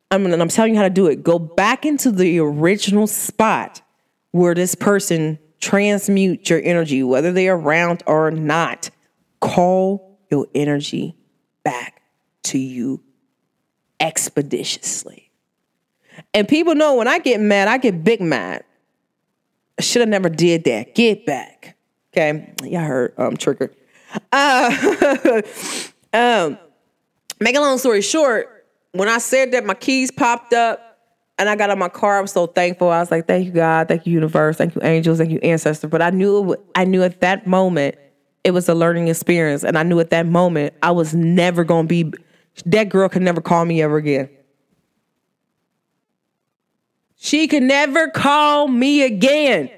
I 0.10 0.18
mean, 0.18 0.34
and 0.34 0.41
I'm 0.41 0.49
telling 0.49 0.74
you 0.74 0.78
how 0.78 0.84
to 0.84 0.89
do 0.89 1.06
it. 1.06 1.24
Go 1.24 1.38
back 1.38 1.86
into 1.86 2.12
the 2.12 2.39
original 2.39 3.06
spot 3.06 3.82
where 4.32 4.56
this 4.56 4.74
person 4.74 5.38
transmute 5.60 6.49
your 6.49 6.62
energy, 6.64 7.04
whether 7.04 7.32
they're 7.32 7.56
around 7.56 8.01
or 8.08 8.32
not. 8.32 8.89
Call 9.39 10.20
your 10.32 10.47
energy 10.56 11.16
back 11.64 12.01
to 12.43 12.58
you 12.58 13.04
expeditiously. 13.99 15.32
And 16.34 16.47
people 16.47 16.74
know 16.74 16.95
when 16.95 17.08
I 17.08 17.20
get 17.20 17.39
mad, 17.39 17.68
I 17.68 17.78
get 17.78 18.04
big 18.04 18.20
mad. 18.20 18.64
I 19.78 19.84
should 19.84 20.01
have 20.01 20.10
never 20.10 20.30
did 20.30 20.64
that. 20.66 20.95
Get 20.95 21.26
back. 21.26 21.78
Okay. 22.12 22.54
Y'all 22.64 22.82
heard 22.82 23.14
um 23.18 23.38
trigger. 23.38 23.72
Uh 24.32 25.41
um 26.14 26.58
make 27.43 27.55
a 27.55 27.59
long 27.59 27.77
story 27.77 28.01
short, 28.01 28.65
when 28.93 29.09
I 29.09 29.17
said 29.17 29.51
that, 29.51 29.65
my 29.65 29.73
keys 29.73 30.11
popped 30.11 30.53
up 30.53 30.93
and 31.37 31.49
I 31.49 31.55
got 31.55 31.69
out 31.69 31.77
my 31.77 31.89
car. 31.89 32.19
I 32.19 32.21
was 32.21 32.31
so 32.31 32.47
thankful. 32.47 32.89
I 32.89 32.99
was 32.99 33.11
like, 33.11 33.27
"Thank 33.27 33.45
you, 33.45 33.51
God. 33.51 33.87
Thank 33.87 34.05
you, 34.05 34.13
universe. 34.13 34.57
Thank 34.57 34.75
you, 34.75 34.81
angels. 34.83 35.17
Thank 35.17 35.31
you, 35.31 35.39
ancestor." 35.39 35.87
But 35.87 36.01
I 36.01 36.11
knew, 36.11 36.55
I 36.75 36.85
knew 36.85 37.03
at 37.03 37.21
that 37.21 37.47
moment 37.47 37.95
it 38.43 38.51
was 38.51 38.69
a 38.69 38.75
learning 38.75 39.07
experience, 39.07 39.63
and 39.63 39.77
I 39.77 39.83
knew 39.83 39.99
at 39.99 40.09
that 40.11 40.25
moment 40.25 40.73
I 40.83 40.91
was 40.91 41.13
never 41.13 41.63
gonna 41.63 41.87
be. 41.87 42.13
That 42.65 42.89
girl 42.89 43.09
could 43.09 43.23
never 43.23 43.41
call 43.41 43.65
me 43.65 43.81
ever 43.81 43.97
again. 43.97 44.29
She 47.15 47.47
could 47.47 47.63
never 47.63 48.09
call 48.09 48.67
me 48.67 49.01
again. 49.01 49.69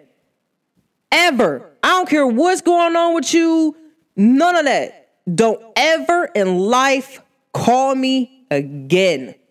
Ever. 1.11 1.72
I 1.84 1.89
don't 1.89 2.09
care 2.09 2.28
what's 2.28 2.61
going 2.61 2.95
on 2.95 3.13
with 3.13 3.34
you. 3.34 3.78
None 4.18 4.55
of 4.55 4.66
that. 4.66 5.09
Don't 5.34 5.61
ever 5.76 6.26
in 6.36 6.57
life 6.59 7.22
Call 7.56 7.95
me 7.95 8.45
again. 8.51 9.34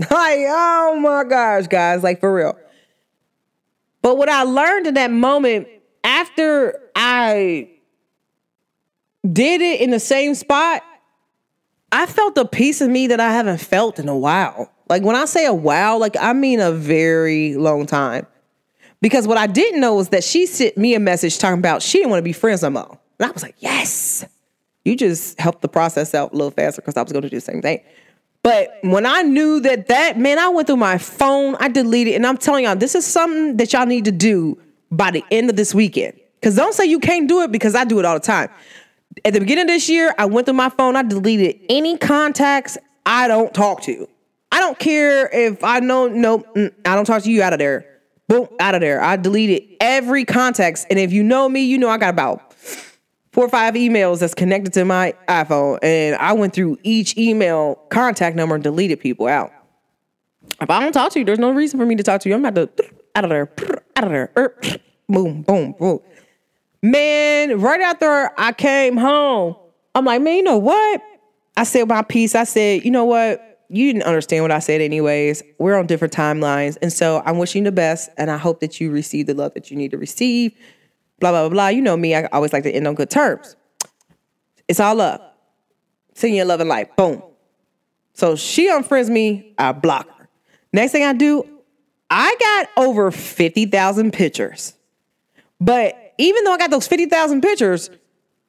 Like, 0.00 0.40
oh 0.48 0.98
my 1.00 1.22
gosh, 1.22 1.68
guys, 1.68 2.02
like 2.02 2.18
for 2.18 2.34
real. 2.34 2.58
But 4.02 4.18
what 4.18 4.28
I 4.28 4.42
learned 4.42 4.88
in 4.88 4.94
that 4.94 5.12
moment 5.12 5.68
after 6.02 6.80
I 6.96 7.70
did 9.32 9.60
it 9.60 9.80
in 9.80 9.90
the 9.90 10.00
same 10.00 10.34
spot, 10.34 10.82
I 11.92 12.06
felt 12.06 12.36
a 12.38 12.44
piece 12.44 12.80
of 12.80 12.90
me 12.90 13.06
that 13.06 13.20
I 13.20 13.32
haven't 13.32 13.58
felt 13.58 14.00
in 14.00 14.08
a 14.08 14.18
while. 14.18 14.68
Like 14.88 15.04
when 15.04 15.14
I 15.14 15.26
say 15.26 15.46
a 15.46 15.54
while, 15.54 16.00
like 16.00 16.16
I 16.20 16.32
mean 16.32 16.58
a 16.58 16.72
very 16.72 17.54
long 17.54 17.86
time. 17.86 18.26
Because 19.00 19.28
what 19.28 19.38
I 19.38 19.46
didn't 19.46 19.80
know 19.80 19.94
was 19.94 20.08
that 20.08 20.24
she 20.24 20.44
sent 20.46 20.76
me 20.76 20.96
a 20.96 21.00
message 21.00 21.38
talking 21.38 21.60
about 21.60 21.82
she 21.82 21.98
didn't 21.98 22.10
want 22.10 22.18
to 22.18 22.24
be 22.24 22.32
friends 22.32 22.62
no 22.62 22.70
more. 22.70 22.98
And 23.20 23.28
I 23.28 23.30
was 23.30 23.44
like, 23.44 23.54
yes. 23.60 24.26
You 24.84 24.96
just 24.96 25.40
helped 25.40 25.62
the 25.62 25.68
process 25.68 26.14
out 26.14 26.32
a 26.32 26.36
little 26.36 26.50
faster 26.50 26.82
because 26.82 26.96
I 26.96 27.02
was 27.02 27.12
going 27.12 27.22
to 27.22 27.30
do 27.30 27.36
the 27.36 27.40
same 27.40 27.62
thing. 27.62 27.80
But 28.42 28.78
when 28.82 29.06
I 29.06 29.22
knew 29.22 29.60
that 29.60 29.88
that, 29.88 30.18
man, 30.18 30.38
I 30.38 30.48
went 30.48 30.66
through 30.66 30.76
my 30.76 30.98
phone, 30.98 31.56
I 31.60 31.68
deleted, 31.68 32.14
and 32.14 32.26
I'm 32.26 32.36
telling 32.36 32.64
y'all, 32.64 32.76
this 32.76 32.94
is 32.94 33.06
something 33.06 33.56
that 33.56 33.72
y'all 33.72 33.86
need 33.86 34.04
to 34.04 34.12
do 34.12 34.60
by 34.90 35.10
the 35.10 35.24
end 35.30 35.48
of 35.48 35.56
this 35.56 35.74
weekend. 35.74 36.20
Because 36.40 36.54
don't 36.54 36.74
say 36.74 36.84
you 36.84 37.00
can't 37.00 37.26
do 37.26 37.40
it 37.40 37.50
because 37.50 37.74
I 37.74 37.84
do 37.84 37.98
it 37.98 38.04
all 38.04 38.14
the 38.14 38.20
time. 38.20 38.50
At 39.24 39.32
the 39.32 39.40
beginning 39.40 39.62
of 39.62 39.68
this 39.68 39.88
year, 39.88 40.14
I 40.18 40.26
went 40.26 40.46
through 40.46 40.56
my 40.56 40.68
phone, 40.68 40.94
I 40.94 41.02
deleted 41.02 41.58
any 41.70 41.96
contacts 41.96 42.76
I 43.06 43.28
don't 43.28 43.54
talk 43.54 43.82
to. 43.82 44.08
I 44.52 44.60
don't 44.60 44.78
care 44.78 45.28
if 45.32 45.64
I 45.64 45.80
know, 45.80 46.08
no, 46.08 46.38
mm, 46.38 46.72
I 46.84 46.94
don't 46.94 47.06
talk 47.06 47.22
to 47.22 47.30
you 47.30 47.42
out 47.42 47.52
of 47.52 47.58
there. 47.58 47.86
Boom, 48.28 48.48
out 48.60 48.74
of 48.74 48.80
there. 48.80 49.02
I 49.02 49.16
deleted 49.16 49.76
every 49.80 50.24
contacts. 50.24 50.86
And 50.88 50.98
if 50.98 51.12
you 51.12 51.22
know 51.22 51.48
me, 51.48 51.64
you 51.64 51.78
know 51.78 51.88
I 51.88 51.98
got 51.98 52.10
about 52.10 52.43
four 53.34 53.44
or 53.44 53.48
five 53.48 53.74
emails 53.74 54.20
that's 54.20 54.32
connected 54.32 54.72
to 54.74 54.84
my 54.84 55.12
iPhone, 55.26 55.80
and 55.82 56.14
I 56.16 56.32
went 56.34 56.54
through 56.54 56.78
each 56.84 57.18
email 57.18 57.74
contact 57.90 58.36
number 58.36 58.54
and 58.54 58.62
deleted 58.62 59.00
people 59.00 59.26
out. 59.26 59.52
If 60.60 60.70
I 60.70 60.78
don't 60.78 60.92
talk 60.92 61.10
to 61.12 61.18
you, 61.18 61.24
there's 61.24 61.40
no 61.40 61.50
reason 61.50 61.80
for 61.80 61.84
me 61.84 61.96
to 61.96 62.04
talk 62.04 62.20
to 62.20 62.28
you. 62.28 62.36
I'm 62.36 62.44
about 62.44 62.76
to 62.76 62.84
out 63.16 63.24
of 63.24 63.30
there, 63.30 63.50
out 63.96 64.04
of 64.04 64.10
there, 64.10 64.30
er, 64.36 64.56
boom, 65.08 65.42
boom, 65.42 65.72
boom. 65.72 65.98
Man, 66.80 67.60
right 67.60 67.80
after 67.80 68.30
I 68.38 68.52
came 68.52 68.96
home, 68.96 69.56
I'm 69.96 70.04
like, 70.04 70.22
man, 70.22 70.36
you 70.36 70.42
know 70.44 70.58
what? 70.58 71.02
I 71.56 71.64
said 71.64 71.88
my 71.88 72.02
piece. 72.02 72.36
I 72.36 72.44
said, 72.44 72.84
you 72.84 72.92
know 72.92 73.04
what? 73.04 73.64
You 73.68 73.92
didn't 73.92 74.04
understand 74.04 74.44
what 74.44 74.52
I 74.52 74.60
said, 74.60 74.80
anyways. 74.80 75.42
We're 75.58 75.76
on 75.76 75.86
different 75.86 76.14
timelines. 76.14 76.76
And 76.82 76.92
so 76.92 77.20
I'm 77.24 77.38
wishing 77.38 77.64
the 77.64 77.72
best. 77.72 78.10
And 78.16 78.30
I 78.30 78.36
hope 78.36 78.60
that 78.60 78.80
you 78.80 78.90
receive 78.90 79.26
the 79.26 79.34
love 79.34 79.54
that 79.54 79.72
you 79.72 79.76
need 79.76 79.90
to 79.90 79.98
receive. 79.98 80.52
Blah, 81.24 81.30
blah, 81.30 81.48
blah. 81.48 81.68
You 81.68 81.80
know 81.80 81.96
me, 81.96 82.14
I 82.14 82.26
always 82.32 82.52
like 82.52 82.64
to 82.64 82.70
end 82.70 82.86
on 82.86 82.94
good 82.94 83.08
terms. 83.08 83.56
It's 84.68 84.78
all 84.78 85.00
up. 85.00 85.38
Sending 86.12 86.36
your 86.36 86.44
love 86.44 86.60
and 86.60 86.68
light. 86.68 86.94
Boom. 86.96 87.22
So 88.12 88.36
she 88.36 88.68
unfriends 88.68 89.08
me, 89.08 89.54
I 89.56 89.72
block 89.72 90.06
her. 90.18 90.28
Next 90.74 90.92
thing 90.92 91.02
I 91.02 91.14
do, 91.14 91.42
I 92.10 92.36
got 92.38 92.84
over 92.84 93.10
50,000 93.10 94.12
pictures. 94.12 94.74
But 95.58 96.12
even 96.18 96.44
though 96.44 96.52
I 96.52 96.58
got 96.58 96.70
those 96.70 96.86
50,000 96.86 97.40
pictures, 97.40 97.88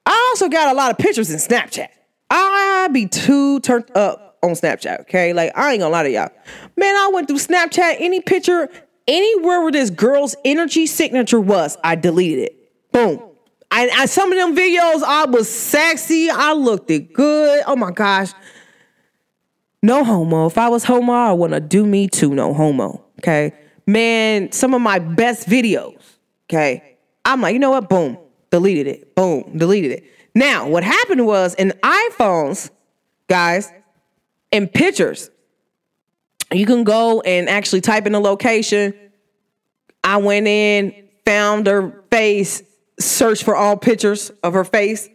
I 0.06 0.32
also 0.34 0.50
got 0.50 0.68
a 0.68 0.76
lot 0.78 0.92
of 0.92 0.98
pictures 0.98 1.32
in 1.32 1.38
Snapchat. 1.38 1.88
I 2.30 2.90
be 2.92 3.08
too 3.08 3.62
turned 3.62 3.90
up 3.96 4.38
on 4.44 4.50
Snapchat, 4.50 5.00
okay? 5.04 5.32
Like, 5.32 5.58
I 5.58 5.72
ain't 5.72 5.80
gonna 5.80 5.94
lie 5.94 6.04
to 6.04 6.12
y'all. 6.12 6.30
Man, 6.76 6.94
I 6.94 7.10
went 7.14 7.30
through 7.30 7.38
Snapchat, 7.38 7.96
any 8.00 8.20
picture, 8.20 8.68
anywhere 9.08 9.62
where 9.62 9.72
this 9.72 9.90
girl's 9.90 10.36
energy 10.44 10.88
signature 10.88 11.40
was, 11.40 11.78
I 11.82 11.96
deleted 11.96 12.40
it. 12.40 12.62
Boom. 12.96 13.22
I, 13.70 13.90
I 13.90 14.06
some 14.06 14.32
of 14.32 14.38
them 14.38 14.56
videos, 14.56 15.04
I 15.04 15.26
was 15.26 15.50
sexy. 15.50 16.30
I 16.30 16.54
looked 16.54 16.90
it 16.90 17.12
good. 17.12 17.62
Oh 17.68 17.76
my 17.76 17.92
gosh. 17.92 18.32
No 19.84 20.06
homo. 20.06 20.48
If 20.48 20.58
I 20.58 20.70
was 20.70 20.86
homo, 20.86 21.12
I 21.12 21.34
wanna 21.34 21.60
do 21.60 21.86
me 21.86 22.08
too. 22.08 22.34
No 22.34 22.54
homo. 22.54 23.04
Okay. 23.20 23.54
Man, 23.86 24.54
some 24.54 24.74
of 24.74 24.82
my 24.82 25.00
best 25.00 25.50
videos. 25.50 26.02
Okay. 26.50 26.96
I'm 27.26 27.42
like, 27.42 27.52
you 27.52 27.60
know 27.60 27.72
what? 27.72 27.90
Boom. 27.90 28.18
Deleted 28.50 28.88
it. 28.88 29.14
Boom. 29.14 29.58
Deleted 29.58 29.92
it. 29.92 30.06
Now, 30.34 30.70
what 30.70 30.86
happened 30.86 31.26
was 31.26 31.54
in 31.56 31.74
iPhones, 31.84 32.70
guys, 33.28 33.74
in 34.52 34.70
pictures, 34.70 35.30
you 36.50 36.66
can 36.66 36.86
go 36.86 37.20
and 37.20 37.50
actually 37.50 37.82
type 37.82 38.06
in 38.06 38.14
the 38.14 38.22
location. 38.22 38.94
I 40.02 40.16
went 40.18 40.48
in, 40.48 41.10
found 41.26 41.68
her 41.68 42.04
face, 42.10 42.64
searched 43.00 43.44
for 43.44 43.56
all 43.56 43.78
pictures 43.78 44.32
of 44.44 44.54
her 44.54 44.64
face, 44.64 45.10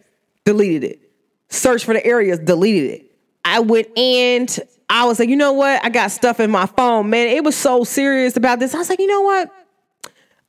deleted 0.45 0.83
it. 0.83 1.11
Search 1.49 1.83
for 1.83 1.93
the 1.93 2.05
areas, 2.05 2.39
deleted 2.39 2.91
it. 2.91 3.11
I 3.43 3.59
went 3.59 3.95
to, 3.95 4.67
I 4.89 5.05
was 5.05 5.19
like, 5.19 5.29
you 5.29 5.35
know 5.35 5.53
what? 5.53 5.83
I 5.83 5.89
got 5.89 6.11
stuff 6.11 6.39
in 6.39 6.51
my 6.51 6.65
phone. 6.65 7.09
Man, 7.09 7.27
it 7.27 7.43
was 7.43 7.55
so 7.55 7.83
serious 7.83 8.37
about 8.37 8.59
this. 8.59 8.75
I 8.75 8.77
was 8.77 8.89
like, 8.89 8.99
you 8.99 9.07
know 9.07 9.21
what? 9.21 9.51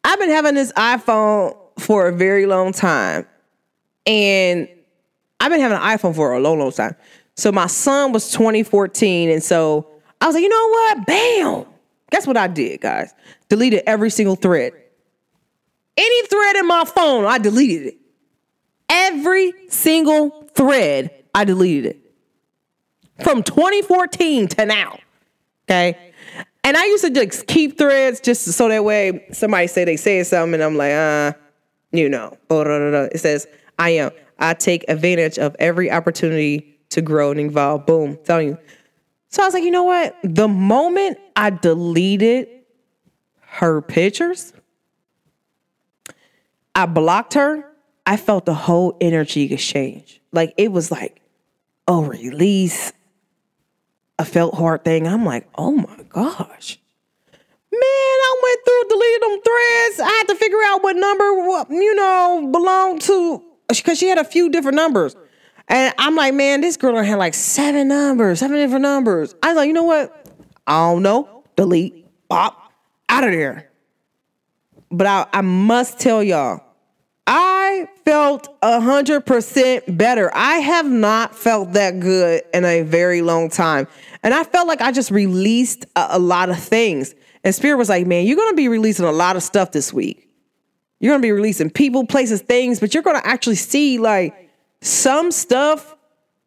I've 0.05 0.19
been 0.19 0.31
having 0.31 0.55
this 0.55 0.73
iPhone 0.73 1.57
for 1.79 2.09
a 2.09 2.13
very 2.13 2.47
long 2.47 2.73
time. 2.73 3.27
And 4.07 4.69
I've 5.41 5.51
been 5.51 5.61
having 5.61 5.79
an 5.79 5.83
iPhone 5.83 6.15
for 6.15 6.35
a 6.35 6.41
long, 6.41 6.59
long 6.59 6.73
time. 6.73 6.97
So 7.37 7.51
my 7.53 7.67
son 7.67 8.13
was 8.13 8.31
2014. 8.33 9.31
And 9.31 9.43
so 9.43 9.89
I 10.21 10.27
was 10.27 10.35
like, 10.35 10.43
you 10.43 10.49
know 10.49 10.69
what? 10.69 11.07
Bam. 11.07 11.67
Guess 12.11 12.27
what 12.27 12.37
I 12.37 12.47
did, 12.47 12.81
guys? 12.81 13.15
Deleted 13.49 13.83
every 13.87 14.11
single 14.11 14.37
thread. 14.37 14.73
Any 16.03 16.27
thread 16.27 16.57
in 16.57 16.67
my 16.67 16.85
phone, 16.85 17.27
I 17.27 17.39
deleted 17.39 17.87
it. 17.87 17.97
Every 18.89 19.53
single 19.69 20.49
thread, 20.53 21.11
I 21.33 21.45
deleted 21.45 21.87
it. 21.87 23.23
From 23.23 23.45
2014 23.45 24.49
to 24.49 24.67
now. 24.67 24.99
Okay. 25.71 26.13
And 26.65 26.77
I 26.77 26.85
used 26.87 27.05
to 27.05 27.11
just 27.11 27.47
keep 27.47 27.79
threads 27.79 28.21
just 28.21 28.45
so 28.45 28.69
that 28.69 28.83
way 28.85 29.27
somebody 29.31 29.69
say 29.69 29.85
they 29.85 29.97
say 29.97 30.25
something 30.25 30.55
and 30.55 30.63
I'm 30.65 30.77
like, 30.77 30.93
uh, 30.93 31.35
you 31.93 32.09
know, 32.09 32.37
it 32.51 33.21
says, 33.21 33.47
I 33.79 33.91
am. 33.91 34.11
I 34.41 34.55
take 34.55 34.85
advantage 34.89 35.39
of 35.39 35.55
every 35.61 35.89
opportunity 35.89 36.81
to 36.91 37.01
grow 37.01 37.31
and 37.31 37.39
evolve. 37.39 37.87
Boom, 37.87 38.19
telling 38.25 38.49
you. 38.49 38.59
So 39.29 39.43
I 39.43 39.47
was 39.47 39.55
like, 39.55 39.63
you 39.63 39.71
know 39.71 39.85
what? 39.85 40.17
The 40.25 40.49
moment 40.49 41.19
I 41.37 41.51
deleted 41.51 42.49
her 43.41 43.81
pictures, 43.81 44.53
I 46.75 46.87
blocked 46.87 47.35
her, 47.35 47.65
I 48.07 48.17
felt 48.17 48.47
the 48.47 48.55
whole 48.55 48.97
energy 49.01 49.53
exchange. 49.53 50.21
Like 50.33 50.55
it 50.57 50.73
was 50.73 50.91
like, 50.91 51.21
oh, 51.87 52.05
release, 52.05 52.93
a 54.19 54.25
felt 54.25 54.55
hard 54.55 54.85
thing. 54.85 55.07
I'm 55.07 55.25
like, 55.25 55.49
oh 55.57 55.73
my 55.73 56.03
gosh. 56.09 56.79
Man, 57.73 57.81
I 57.81 58.41
went 58.43 58.61
through, 58.65 58.89
deleted 58.89 59.23
them 59.23 59.41
threads. 59.43 60.01
I 60.01 60.17
had 60.19 60.29
to 60.29 60.35
figure 60.35 60.59
out 60.67 60.83
what 60.83 60.97
number, 60.97 61.25
you 61.75 61.95
know, 61.95 62.49
belonged 62.53 63.01
to, 63.03 63.43
because 63.69 63.99
she 63.99 64.09
had 64.09 64.19
a 64.19 64.25
few 64.25 64.51
different 64.51 64.77
numbers. 64.77 65.17
And 65.69 65.95
I'm 65.97 66.15
like, 66.15 66.35
man, 66.35 66.61
this 66.61 66.77
girl 66.77 67.03
had 67.03 67.19
like 67.19 67.35
seven 67.35 67.89
numbers, 67.89 68.41
seven 68.41 68.59
different 68.59 68.83
numbers. 68.83 69.35
I 69.43 69.49
was 69.49 69.57
like, 69.57 69.69
you 69.69 69.73
know 69.73 69.85
what? 69.85 70.29
I 70.67 70.93
don't 70.93 71.03
know. 71.03 71.45
Delete, 71.57 72.07
pop, 72.29 72.73
out 73.09 73.25
of 73.25 73.31
there. 73.31 73.71
But 74.93 75.07
I, 75.07 75.27
I 75.33 75.41
must 75.41 75.99
tell 75.99 76.23
y'all, 76.23 76.63
I 77.27 77.89
felt 78.05 78.49
a 78.63 78.81
hundred 78.81 79.23
percent 79.23 79.97
better. 79.97 80.31
I 80.35 80.59
have 80.59 80.87
not 80.87 81.35
felt 81.35 81.73
that 81.73 81.99
good 81.99 82.43
in 82.53 82.65
a 82.65 82.83
very 82.83 83.23
long 83.23 83.49
time. 83.49 83.89
And 84.23 84.35
I 84.35 84.45
felt 84.45 84.69
like 84.69 84.81
I 84.81 84.93
just 84.93 85.11
released 85.11 85.87
a, 85.97 86.09
a 86.11 86.19
lot 86.19 86.51
of 86.51 86.59
things. 86.59 87.15
And 87.43 87.55
Spirit 87.55 87.77
was 87.77 87.89
like, 87.89 88.07
man, 88.07 88.27
you're 88.27 88.37
going 88.37 88.53
to 88.53 88.57
be 88.57 88.69
releasing 88.69 89.07
a 89.07 89.13
lot 89.13 89.37
of 89.37 89.43
stuff 89.43 89.73
this 89.73 89.93
week. 89.93 90.29
You're 91.01 91.11
going 91.11 91.23
to 91.23 91.27
be 91.27 91.33
releasing 91.33 91.71
people, 91.71 92.07
places, 92.07 92.43
things, 92.43 92.79
but 92.79 92.95
you're 92.95 93.03
going 93.03 93.21
to 93.21 93.27
actually 93.27 93.57
see 93.57 93.99
like 93.99 94.51
some 94.81 95.33
stuff 95.33 95.97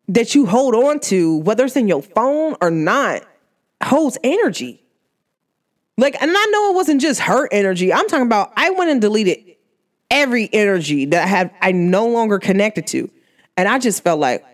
that 0.07 0.35
you 0.35 0.45
hold 0.45 0.75
on 0.75 0.99
to, 0.99 1.37
whether 1.39 1.65
it's 1.65 1.75
in 1.75 1.87
your 1.87 2.01
phone 2.01 2.55
or 2.61 2.69
not, 2.69 3.23
holds 3.83 4.17
energy. 4.23 4.84
Like, 5.97 6.21
and 6.21 6.31
I 6.31 6.45
know 6.51 6.71
it 6.71 6.75
wasn't 6.75 7.01
just 7.01 7.21
her 7.21 7.47
energy. 7.51 7.93
I'm 7.93 8.07
talking 8.07 8.25
about 8.25 8.51
I 8.57 8.71
went 8.71 8.91
and 8.91 8.99
deleted 8.99 9.55
every 10.11 10.49
energy 10.51 11.05
that 11.05 11.23
I 11.23 11.27
had 11.27 11.51
I 11.61 11.71
no 11.71 12.07
longer 12.07 12.39
connected 12.39 12.87
to. 12.87 13.09
And 13.57 13.67
I 13.67 13.79
just 13.79 14.03
felt 14.03 14.19
like, 14.19 14.45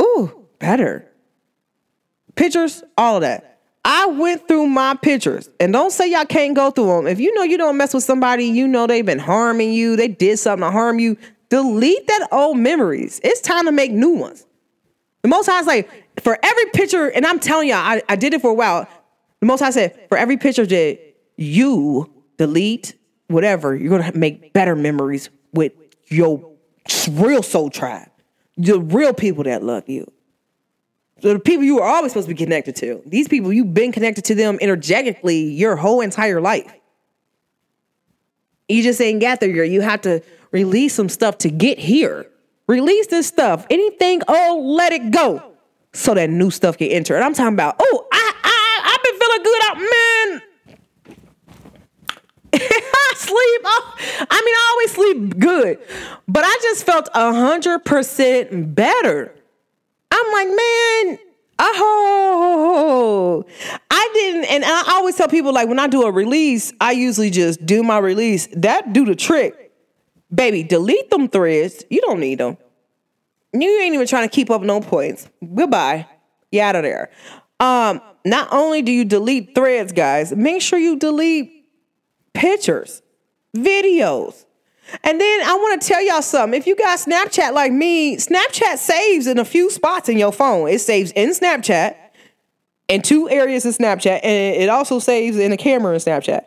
ooh, 0.00 0.46
better. 0.58 1.08
Pictures, 2.34 2.82
all 2.96 3.16
of 3.16 3.22
that. 3.22 3.60
I 3.84 4.06
went 4.06 4.46
through 4.46 4.68
my 4.68 4.94
pictures 4.94 5.50
and 5.58 5.72
don't 5.72 5.90
say 5.90 6.10
y'all 6.10 6.24
can't 6.24 6.54
go 6.54 6.70
through 6.70 6.86
them. 6.86 7.06
If 7.06 7.18
you 7.18 7.34
know 7.34 7.42
you 7.42 7.58
don't 7.58 7.76
mess 7.76 7.94
with 7.94 8.04
somebody, 8.04 8.44
you 8.44 8.68
know 8.68 8.86
they've 8.86 9.04
been 9.04 9.18
harming 9.18 9.72
you, 9.72 9.96
they 9.96 10.08
did 10.08 10.38
something 10.38 10.66
to 10.66 10.70
harm 10.70 11.00
you, 11.00 11.16
delete 11.48 12.06
that 12.06 12.28
old 12.30 12.58
memories. 12.58 13.20
It's 13.24 13.40
time 13.40 13.64
to 13.64 13.72
make 13.72 13.90
new 13.90 14.10
ones. 14.10 14.46
The 15.22 15.28
Most 15.28 15.46
High 15.46 15.60
is 15.60 15.66
like, 15.66 15.90
for 16.20 16.38
every 16.42 16.66
picture, 16.66 17.08
and 17.08 17.26
I'm 17.26 17.40
telling 17.40 17.68
y'all, 17.68 17.78
I, 17.78 18.02
I 18.08 18.16
did 18.16 18.34
it 18.34 18.40
for 18.40 18.50
a 18.50 18.54
while. 18.54 18.86
The 19.42 19.46
Most 19.46 19.58
High 19.58 19.70
said, 19.70 19.98
for 20.08 20.16
every 20.16 20.36
picture 20.36 20.64
that 20.64 21.00
you 21.36 22.08
delete, 22.38 22.94
whatever, 23.26 23.74
you're 23.74 23.98
gonna 23.98 24.16
make 24.16 24.52
better 24.52 24.76
memories 24.76 25.30
with 25.52 25.72
your 26.06 26.48
real 27.10 27.42
soul 27.42 27.68
tribe, 27.68 28.08
the 28.56 28.78
real 28.78 29.12
people 29.12 29.42
that 29.42 29.64
love 29.64 29.88
you. 29.88 30.06
So 31.22 31.32
the 31.32 31.40
people 31.40 31.64
you 31.64 31.80
are 31.80 31.88
always 31.88 32.12
supposed 32.12 32.28
to 32.28 32.34
be 32.34 32.38
connected 32.38 32.76
to. 32.76 33.02
These 33.04 33.26
people, 33.26 33.52
you've 33.52 33.74
been 33.74 33.90
connected 33.90 34.24
to 34.26 34.36
them 34.36 34.58
energetically 34.60 35.52
your 35.52 35.74
whole 35.74 36.02
entire 36.02 36.40
life. 36.40 36.72
You 38.68 38.80
just 38.84 39.00
ain't 39.00 39.20
got 39.20 39.40
there 39.40 39.50
yet. 39.50 39.70
You 39.70 39.80
have 39.80 40.02
to 40.02 40.22
release 40.52 40.94
some 40.94 41.08
stuff 41.08 41.38
to 41.38 41.50
get 41.50 41.80
here. 41.80 42.26
Release 42.68 43.08
this 43.08 43.26
stuff. 43.26 43.66
Anything, 43.70 44.22
oh, 44.28 44.62
let 44.76 44.92
it 44.92 45.10
go. 45.10 45.42
So 45.94 46.14
that 46.14 46.30
new 46.30 46.52
stuff 46.52 46.78
can 46.78 46.88
enter. 46.88 47.16
And 47.16 47.24
I'm 47.24 47.34
talking 47.34 47.54
about, 47.54 47.74
oh, 47.80 48.01
I 49.32 49.38
I 49.38 49.42
good 49.42 49.62
out, 49.70 49.78
man. 49.78 50.42
I 52.54 53.12
sleep. 53.16 53.60
Oh, 53.64 53.94
I 54.30 54.42
mean, 54.44 54.54
I 54.54 54.68
always 54.72 54.92
sleep 54.92 55.38
good, 55.38 55.78
but 56.28 56.44
I 56.44 56.58
just 56.62 56.84
felt 56.84 57.08
a 57.14 57.32
hundred 57.32 57.84
percent 57.84 58.74
better. 58.74 59.34
I'm 60.10 60.32
like, 60.32 60.48
man, 60.48 61.18
oh, 61.58 63.44
I 63.90 64.10
didn't. 64.12 64.44
And 64.44 64.64
I 64.64 64.84
always 64.96 65.16
tell 65.16 65.28
people, 65.28 65.54
like, 65.54 65.68
when 65.68 65.78
I 65.78 65.86
do 65.86 66.02
a 66.02 66.10
release, 66.12 66.72
I 66.80 66.92
usually 66.92 67.30
just 67.30 67.64
do 67.64 67.82
my 67.82 67.98
release. 67.98 68.48
That 68.54 68.92
do 68.92 69.06
the 69.06 69.14
trick. 69.14 69.72
Baby, 70.34 70.62
delete 70.62 71.08
them 71.10 71.28
threads. 71.28 71.84
You 71.90 72.00
don't 72.02 72.20
need 72.20 72.38
them. 72.38 72.58
You 73.54 73.80
ain't 73.80 73.94
even 73.94 74.06
trying 74.06 74.28
to 74.28 74.34
keep 74.34 74.50
up 74.50 74.62
no 74.62 74.80
points. 74.80 75.28
Goodbye. 75.54 76.06
You 76.50 76.60
out 76.60 76.76
of 76.76 76.82
there. 76.82 77.10
Um, 77.60 78.00
not 78.24 78.48
only 78.52 78.82
do 78.82 78.92
you 78.92 79.04
delete 79.04 79.54
threads, 79.54 79.92
guys, 79.92 80.34
make 80.34 80.62
sure 80.62 80.78
you 80.78 80.96
delete 80.98 81.66
pictures, 82.34 83.02
videos. 83.56 84.44
And 85.04 85.20
then 85.20 85.40
I 85.42 85.54
want 85.54 85.80
to 85.80 85.88
tell 85.88 86.02
y'all 86.02 86.22
something. 86.22 86.58
If 86.58 86.66
you 86.66 86.76
got 86.76 86.98
Snapchat 86.98 87.52
like 87.52 87.72
me, 87.72 88.16
Snapchat 88.16 88.78
saves 88.78 89.26
in 89.26 89.38
a 89.38 89.44
few 89.44 89.70
spots 89.70 90.08
in 90.08 90.18
your 90.18 90.32
phone. 90.32 90.68
It 90.68 90.80
saves 90.80 91.12
in 91.12 91.30
Snapchat, 91.30 91.96
in 92.88 93.02
two 93.02 93.28
areas 93.28 93.64
in 93.64 93.72
Snapchat, 93.72 94.20
and 94.22 94.56
it 94.56 94.68
also 94.68 94.98
saves 94.98 95.38
in 95.38 95.52
a 95.52 95.56
camera 95.56 95.94
in 95.94 96.00
Snapchat. 96.00 96.44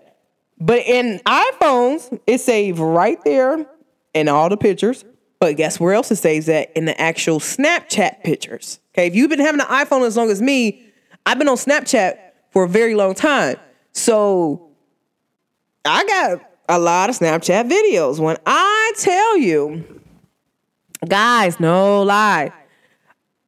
But 0.59 0.79
in 0.79 1.19
iPhones, 1.25 2.19
it 2.27 2.39
saves 2.39 2.79
right 2.79 3.21
there 3.23 3.65
in 4.13 4.27
all 4.27 4.49
the 4.49 4.57
pictures. 4.57 5.03
But 5.39 5.57
guess 5.57 5.79
where 5.79 5.93
else 5.93 6.11
it 6.11 6.17
saves 6.17 6.47
at? 6.47 6.71
In 6.77 6.85
the 6.85 6.99
actual 6.99 7.39
Snapchat 7.39 8.23
pictures. 8.23 8.79
Okay, 8.93 9.07
if 9.07 9.15
you've 9.15 9.29
been 9.29 9.39
having 9.39 9.59
an 9.59 9.67
iPhone 9.67 10.05
as 10.05 10.15
long 10.15 10.29
as 10.29 10.41
me, 10.41 10.84
I've 11.25 11.39
been 11.39 11.47
on 11.47 11.57
Snapchat 11.57 12.17
for 12.51 12.63
a 12.63 12.69
very 12.69 12.95
long 12.95 13.15
time. 13.15 13.57
So 13.93 14.69
I 15.83 16.05
got 16.05 16.41
a 16.69 16.79
lot 16.79 17.09
of 17.09 17.17
Snapchat 17.17 17.69
videos. 17.69 18.19
When 18.19 18.37
I 18.45 18.93
tell 18.97 19.37
you, 19.37 20.01
guys, 21.07 21.59
no 21.59 22.03
lie. 22.03 22.51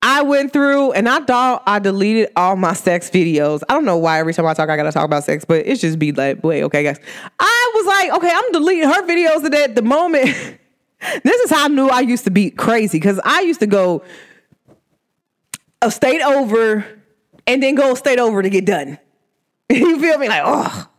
I 0.01 0.21
went 0.21 0.53
through 0.53 0.91
and 0.93 1.09
I 1.09 1.19
thought 1.21 1.63
I 1.65 1.79
deleted 1.79 2.29
all 2.35 2.55
my 2.55 2.73
sex 2.73 3.09
videos. 3.09 3.61
I 3.67 3.73
don't 3.73 3.85
know 3.85 3.97
why 3.97 4.19
every 4.19 4.33
time 4.33 4.45
I 4.45 4.53
talk, 4.53 4.69
I 4.69 4.77
gotta 4.77 4.91
talk 4.91 5.05
about 5.05 5.23
sex, 5.23 5.43
but 5.43 5.65
it's 5.65 5.81
just 5.81 5.99
be 5.99 6.11
like, 6.11 6.43
wait, 6.43 6.63
okay, 6.63 6.83
guys. 6.83 6.99
I 7.39 7.71
was 7.75 7.85
like, 7.85 8.11
okay, 8.13 8.31
I'm 8.33 8.51
deleting 8.51 8.87
her 8.87 9.07
videos 9.07 9.53
at 9.53 9.75
the 9.75 9.81
moment. 9.81 10.25
this 11.23 11.41
is 11.41 11.49
how 11.49 11.65
I 11.65 11.67
knew 11.67 11.89
I 11.89 12.01
used 12.01 12.23
to 12.25 12.31
be 12.31 12.51
crazy 12.51 12.99
because 12.99 13.19
I 13.25 13.41
used 13.41 13.59
to 13.59 13.67
go 13.67 14.03
a 15.81 15.91
state 15.91 16.21
over 16.21 16.85
and 17.47 17.63
then 17.63 17.75
go 17.75 17.95
state 17.95 18.19
over 18.19 18.41
to 18.41 18.49
get 18.49 18.65
done. 18.65 18.99
you 19.69 19.99
feel 19.99 20.17
me? 20.19 20.27
Like, 20.27 20.43
oh. 20.45 20.89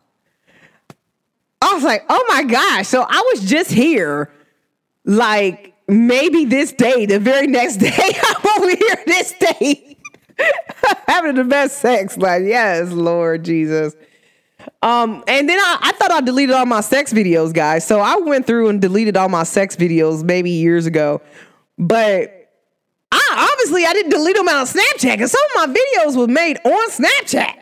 I 1.61 1.75
was 1.75 1.85
like, 1.85 2.05
oh 2.09 2.25
my 2.29 2.43
gosh. 2.45 2.89
So 2.89 3.03
I 3.03 3.31
was 3.33 3.49
just 3.49 3.71
here 3.71 4.33
like 5.05 5.75
maybe 5.87 6.45
this 6.45 6.73
day, 6.73 7.07
the 7.07 7.19
very 7.19 7.47
next 7.47 7.77
day, 7.79 7.93
I'm 8.23 8.63
over 8.63 8.71
here 8.71 9.03
this 9.07 9.33
day 9.35 9.97
having 11.07 11.35
the 11.35 11.45
best 11.45 11.79
sex. 11.79 12.17
Like, 12.17 12.45
yes, 12.45 12.91
Lord 12.91 13.45
Jesus. 13.45 13.95
Um, 14.83 15.25
and 15.27 15.49
then 15.49 15.59
I, 15.59 15.79
I 15.81 15.93
thought 15.93 16.11
I 16.11 16.21
deleted 16.21 16.55
all 16.55 16.67
my 16.67 16.81
sex 16.81 17.13
videos, 17.13 17.53
guys. 17.53 17.87
So 17.87 18.01
I 18.01 18.17
went 18.17 18.47
through 18.47 18.69
and 18.69 18.81
deleted 18.81 19.17
all 19.17 19.29
my 19.29 19.43
sex 19.43 19.77
videos 19.77 20.23
maybe 20.23 20.51
years 20.51 20.87
ago. 20.87 21.21
But 21.79 22.38
obviously 23.59 23.85
I 23.85 23.93
didn't 23.93 24.11
delete 24.11 24.37
them 24.37 24.49
out 24.49 24.63
of 24.63 24.73
Snapchat 24.73 25.13
because 25.13 25.33
some 25.33 25.43
of 25.57 25.69
my 25.69 25.75
videos 25.75 26.17
were 26.17 26.29
made 26.29 26.59
on 26.65 26.91
Snapchat. 26.91 27.55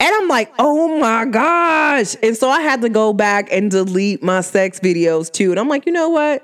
And 0.00 0.14
I'm 0.14 0.28
like, 0.28 0.52
oh 0.58 0.98
my 0.98 1.24
gosh. 1.24 2.16
And 2.22 2.36
so 2.36 2.50
I 2.50 2.60
had 2.60 2.82
to 2.82 2.88
go 2.88 3.12
back 3.12 3.48
and 3.52 3.70
delete 3.70 4.22
my 4.22 4.40
sex 4.40 4.80
videos 4.80 5.32
too. 5.32 5.50
And 5.50 5.60
I'm 5.60 5.68
like, 5.68 5.86
you 5.86 5.92
know 5.92 6.08
what? 6.08 6.42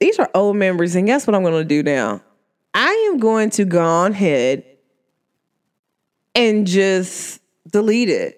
these 0.00 0.18
are 0.18 0.30
old 0.34 0.56
memories. 0.56 0.94
And 0.94 1.06
guess 1.06 1.26
what 1.26 1.34
I'm 1.34 1.42
going 1.42 1.54
to 1.54 1.64
do 1.64 1.82
now? 1.82 2.22
I 2.74 3.10
am 3.10 3.18
going 3.18 3.50
to 3.50 3.64
go 3.64 3.82
on 3.82 4.12
ahead 4.12 4.64
and 6.34 6.66
just 6.66 7.40
delete 7.70 8.08
it. 8.08 8.34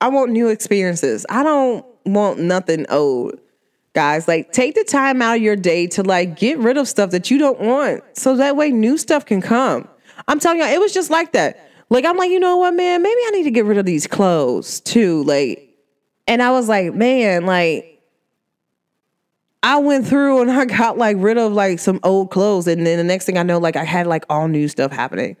I 0.00 0.08
want 0.08 0.30
new 0.30 0.48
experiences. 0.48 1.26
I 1.28 1.42
don't 1.42 1.84
want 2.04 2.38
nothing 2.38 2.86
old. 2.90 3.40
Guys, 3.96 4.28
like 4.28 4.52
take 4.52 4.74
the 4.74 4.84
time 4.84 5.22
out 5.22 5.36
of 5.36 5.42
your 5.42 5.56
day 5.56 5.86
to 5.86 6.02
like 6.02 6.38
get 6.38 6.58
rid 6.58 6.76
of 6.76 6.86
stuff 6.86 7.12
that 7.12 7.30
you 7.30 7.38
don't 7.38 7.58
want 7.58 8.04
so 8.12 8.36
that 8.36 8.54
way 8.54 8.70
new 8.70 8.98
stuff 8.98 9.24
can 9.24 9.40
come. 9.40 9.88
I'm 10.28 10.38
telling 10.38 10.58
y'all 10.58 10.68
it 10.68 10.78
was 10.78 10.92
just 10.92 11.08
like 11.08 11.32
that. 11.32 11.70
Like 11.88 12.04
I'm 12.04 12.18
like, 12.18 12.30
you 12.30 12.38
know 12.38 12.58
what, 12.58 12.74
man? 12.74 13.02
Maybe 13.02 13.18
I 13.26 13.30
need 13.30 13.44
to 13.44 13.50
get 13.50 13.64
rid 13.64 13.78
of 13.78 13.86
these 13.86 14.06
clothes 14.06 14.80
too. 14.80 15.24
Like, 15.24 15.74
and 16.26 16.42
I 16.42 16.50
was 16.50 16.68
like, 16.68 16.92
man, 16.92 17.46
like 17.46 18.02
I 19.62 19.78
went 19.78 20.06
through 20.06 20.42
and 20.42 20.50
I 20.50 20.66
got 20.66 20.98
like 20.98 21.16
rid 21.18 21.38
of 21.38 21.54
like 21.54 21.78
some 21.78 21.98
old 22.02 22.30
clothes, 22.30 22.66
and 22.66 22.86
then 22.86 22.98
the 22.98 23.04
next 23.04 23.24
thing 23.24 23.38
I 23.38 23.44
know, 23.44 23.56
like 23.56 23.76
I 23.76 23.84
had 23.84 24.06
like 24.06 24.26
all 24.28 24.46
new 24.46 24.68
stuff 24.68 24.92
happening. 24.92 25.38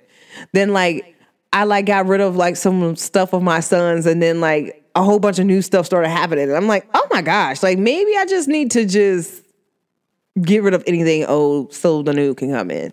Then 0.52 0.72
like 0.72 1.14
I 1.52 1.64
like 1.64 1.84
got 1.84 2.06
rid 2.06 2.22
of 2.22 2.36
like 2.36 2.56
some 2.56 2.96
stuff 2.96 3.34
of 3.34 3.42
my 3.42 3.60
sons, 3.60 4.06
and 4.06 4.22
then 4.22 4.40
like 4.40 4.82
a 4.96 5.02
whole 5.02 5.18
bunch 5.18 5.38
of 5.38 5.44
new 5.44 5.60
stuff 5.60 5.86
started 5.86 6.08
happening. 6.08 6.48
And 6.48 6.56
I'm 6.56 6.66
like, 6.66 6.88
oh 6.94 7.06
my 7.10 7.20
gosh, 7.20 7.62
like 7.62 7.78
maybe 7.78 8.16
I 8.16 8.24
just 8.24 8.48
need 8.48 8.70
to 8.72 8.86
just 8.86 9.44
get 10.40 10.62
rid 10.62 10.72
of 10.72 10.82
anything 10.86 11.24
old 11.26 11.74
so 11.74 12.02
the 12.02 12.14
new 12.14 12.34
can 12.34 12.50
come 12.50 12.70
in. 12.70 12.92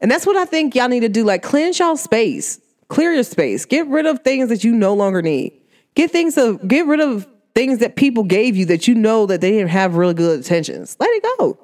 And 0.00 0.10
that's 0.10 0.24
what 0.24 0.36
I 0.36 0.44
think 0.44 0.74
y'all 0.74 0.88
need 0.88 1.00
to 1.00 1.08
do. 1.08 1.24
Like 1.24 1.42
cleanse 1.42 1.80
y'all 1.80 1.96
space, 1.96 2.60
clear 2.88 3.12
your 3.12 3.24
space, 3.24 3.64
get 3.64 3.88
rid 3.88 4.06
of 4.06 4.20
things 4.20 4.48
that 4.50 4.62
you 4.62 4.72
no 4.72 4.94
longer 4.94 5.20
need. 5.20 5.52
Get 5.96 6.12
things 6.12 6.36
to 6.36 6.58
get 6.58 6.86
rid 6.86 7.00
of 7.00 7.26
things 7.56 7.80
that 7.80 7.96
people 7.96 8.22
gave 8.22 8.56
you 8.56 8.66
that 8.66 8.86
you 8.86 8.94
know 8.94 9.26
that 9.26 9.40
they 9.40 9.50
didn't 9.50 9.70
have 9.70 9.96
really 9.96 10.14
good 10.14 10.36
intentions. 10.38 10.96
Let 11.00 11.10
it 11.10 11.24
go. 11.38 11.58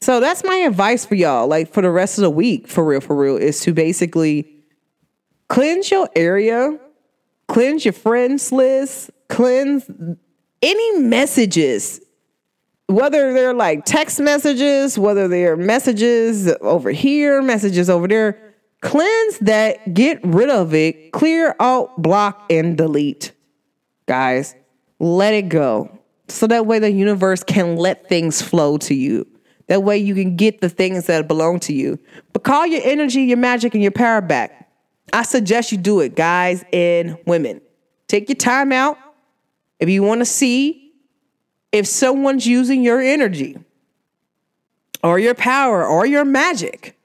So 0.00 0.18
that's 0.20 0.42
my 0.42 0.56
advice 0.56 1.06
for 1.06 1.14
y'all, 1.14 1.46
like 1.46 1.72
for 1.72 1.82
the 1.82 1.90
rest 1.90 2.18
of 2.18 2.22
the 2.22 2.30
week, 2.30 2.66
for 2.66 2.84
real, 2.84 3.00
for 3.00 3.14
real, 3.14 3.36
is 3.36 3.60
to 3.60 3.72
basically 3.72 4.64
cleanse 5.48 5.90
your 5.90 6.08
area, 6.16 6.78
cleanse 7.48 7.84
your 7.84 7.92
friends 7.92 8.52
list, 8.52 9.10
cleanse 9.28 9.90
any 10.62 10.98
messages, 10.98 12.00
whether 12.86 13.32
they're 13.32 13.54
like 13.54 13.84
text 13.84 14.20
messages, 14.20 14.98
whether 14.98 15.28
they're 15.28 15.56
messages 15.56 16.52
over 16.60 16.90
here, 16.90 17.42
messages 17.42 17.90
over 17.90 18.08
there, 18.08 18.54
cleanse 18.80 19.38
that, 19.38 19.94
get 19.94 20.20
rid 20.24 20.50
of 20.50 20.74
it, 20.74 21.12
clear 21.12 21.54
out, 21.60 22.00
block, 22.00 22.46
and 22.50 22.76
delete 22.76 23.32
guys. 24.06 24.54
Let 24.98 25.34
it 25.34 25.48
go. 25.48 25.90
So 26.28 26.46
that 26.46 26.66
way 26.66 26.78
the 26.78 26.90
universe 26.90 27.44
can 27.44 27.76
let 27.76 28.08
things 28.08 28.40
flow 28.40 28.78
to 28.78 28.94
you. 28.94 29.26
That 29.68 29.82
way 29.82 29.98
you 29.98 30.14
can 30.14 30.36
get 30.36 30.60
the 30.60 30.68
things 30.68 31.06
that 31.06 31.26
belong 31.26 31.60
to 31.60 31.72
you. 31.72 31.98
But 32.32 32.44
call 32.44 32.66
your 32.66 32.82
energy, 32.84 33.22
your 33.22 33.36
magic, 33.36 33.74
and 33.74 33.82
your 33.82 33.92
power 33.92 34.20
back. 34.20 34.55
I 35.12 35.22
suggest 35.22 35.72
you 35.72 35.78
do 35.78 36.00
it, 36.00 36.14
guys 36.14 36.64
and 36.72 37.18
women. 37.26 37.60
Take 38.08 38.28
your 38.28 38.36
time 38.36 38.72
out. 38.72 38.98
If 39.78 39.88
you 39.88 40.02
want 40.02 40.20
to 40.20 40.24
see 40.24 40.92
if 41.72 41.86
someone's 41.86 42.46
using 42.46 42.82
your 42.82 43.00
energy 43.00 43.58
or 45.02 45.18
your 45.18 45.34
power 45.34 45.86
or 45.86 46.06
your 46.06 46.24
magic, 46.24 46.96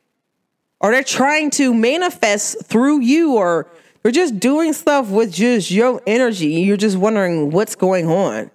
or 0.82 0.92
they're 0.92 1.04
trying 1.04 1.52
to 1.52 1.74
manifest 1.74 2.66
through 2.66 3.02
you 3.02 3.36
or 3.36 3.68
they're 4.02 4.12
just 4.12 4.40
doing 4.40 4.74
stuff 4.74 5.10
with 5.10 5.32
just 5.32 5.70
your 5.70 6.02
energy. 6.08 6.48
You're 6.48 6.76
just 6.76 6.98
wondering 6.98 7.52
what's 7.52 7.76
going 7.76 8.08
on. 8.08 8.50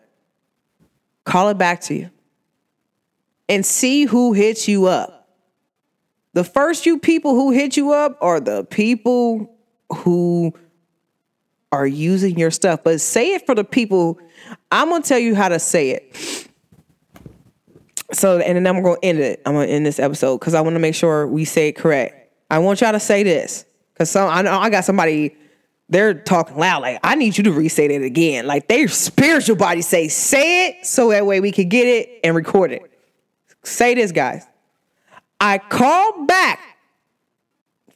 Call 1.25 1.49
it 1.51 1.59
back 1.59 1.81
to 1.83 1.95
you 1.95 2.11
and 3.49 3.65
see 3.65 4.05
who 4.05 4.33
hits 4.33 4.67
you 4.67 4.87
up. 4.87 5.16
The 6.37 6.45
first 6.45 6.85
few 6.85 6.99
people 6.99 7.35
who 7.35 7.51
hit 7.51 7.79
you 7.79 7.93
up 7.93 8.19
are 8.21 8.41
the 8.41 8.65
people 8.65 9.57
who 9.91 10.53
are 11.73 11.87
using 11.87 12.39
your 12.39 12.51
stuff. 12.51 12.81
But 12.85 13.01
say 13.01 13.33
it 13.33 13.47
for 13.47 13.55
the 13.55 13.65
people. 13.65 14.19
I'm 14.71 14.91
gonna 14.91 15.03
tell 15.03 15.19
you 15.19 15.35
how 15.35 15.49
to 15.49 15.59
say 15.59 15.93
it. 15.93 16.51
So, 18.13 18.39
and 18.39 18.55
then 18.55 18.67
I'm 18.67 18.83
gonna 18.83 18.99
end 19.03 19.19
it. 19.19 19.41
I'm 19.47 19.55
gonna 19.55 19.69
end 19.69 19.87
this 19.87 19.99
episode 19.99 20.37
because 20.37 20.53
I 20.53 20.61
want 20.61 20.75
to 20.75 20.79
make 20.79 20.95
sure 20.95 21.27
we 21.27 21.47
say 21.47 21.69
it 21.69 21.73
correct. 21.73 22.31
I 22.51 22.59
want 22.59 22.83
y'all 22.83 22.93
to 22.93 23.01
say 23.01 23.23
this. 23.23 23.65
Cause 23.95 24.11
some 24.11 24.29
I 24.29 24.43
know 24.43 24.59
I 24.59 24.69
got 24.69 24.85
somebody 24.85 25.35
they're 25.89 26.13
talking 26.13 26.59
loud. 26.59 26.83
Like, 26.83 27.01
I 27.03 27.15
need 27.15 27.39
you 27.39 27.45
to 27.45 27.53
re-say 27.53 27.89
that 27.89 28.05
again. 28.05 28.47
Like 28.47 28.69
their 28.69 28.89
spiritual 28.89 29.57
body 29.57 29.81
say, 29.81 30.09
say 30.09 30.69
it 30.69 30.85
so 30.85 31.09
that 31.13 31.25
way 31.25 31.41
we 31.41 31.51
can 31.51 31.71
get 31.71 31.87
it 31.87 32.21
and 32.23 32.37
record 32.37 32.73
it. 32.73 32.83
Say 33.63 33.95
this, 33.95 34.13
guys. 34.13 34.47
I 35.41 35.59
call 35.59 36.25
back 36.27 36.61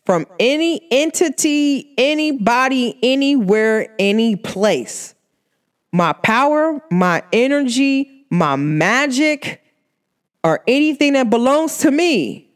from 0.05 0.27
any 0.39 0.87
entity, 0.91 1.95
anybody, 1.97 2.99
anywhere, 3.03 3.95
any 3.99 4.37
place. 4.37 5.15
My 5.93 6.13
power, 6.13 6.83
my 6.91 7.23
energy, 7.33 8.27
my 8.31 8.57
magic, 8.57 9.63
or 10.43 10.63
anything 10.67 11.15
that 11.15 11.31
belongs 11.31 11.79
to 11.79 11.91
me 11.91 12.51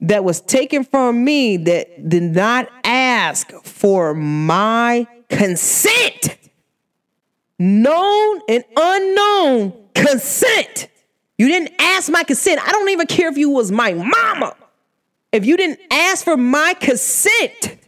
that 0.00 0.24
was 0.24 0.40
taken 0.40 0.84
from 0.84 1.24
me 1.24 1.56
that 1.56 2.08
did 2.08 2.22
not 2.22 2.68
ask 2.84 3.50
for 3.64 4.14
my 4.14 5.06
consent. 5.28 6.36
Known 7.58 8.40
and 8.48 8.64
unknown 8.76 9.72
consent. 9.94 10.88
You 11.38 11.48
didn't 11.48 11.72
ask 11.78 12.10
my 12.10 12.24
consent. 12.24 12.60
I 12.66 12.72
don't 12.72 12.88
even 12.88 13.06
care 13.06 13.28
if 13.28 13.36
you 13.36 13.50
was 13.50 13.70
my 13.70 13.92
mama. 13.92 14.56
If 15.32 15.44
you 15.44 15.56
didn't 15.56 15.80
ask 15.90 16.24
for 16.24 16.36
my 16.36 16.74
consent, 16.80 17.78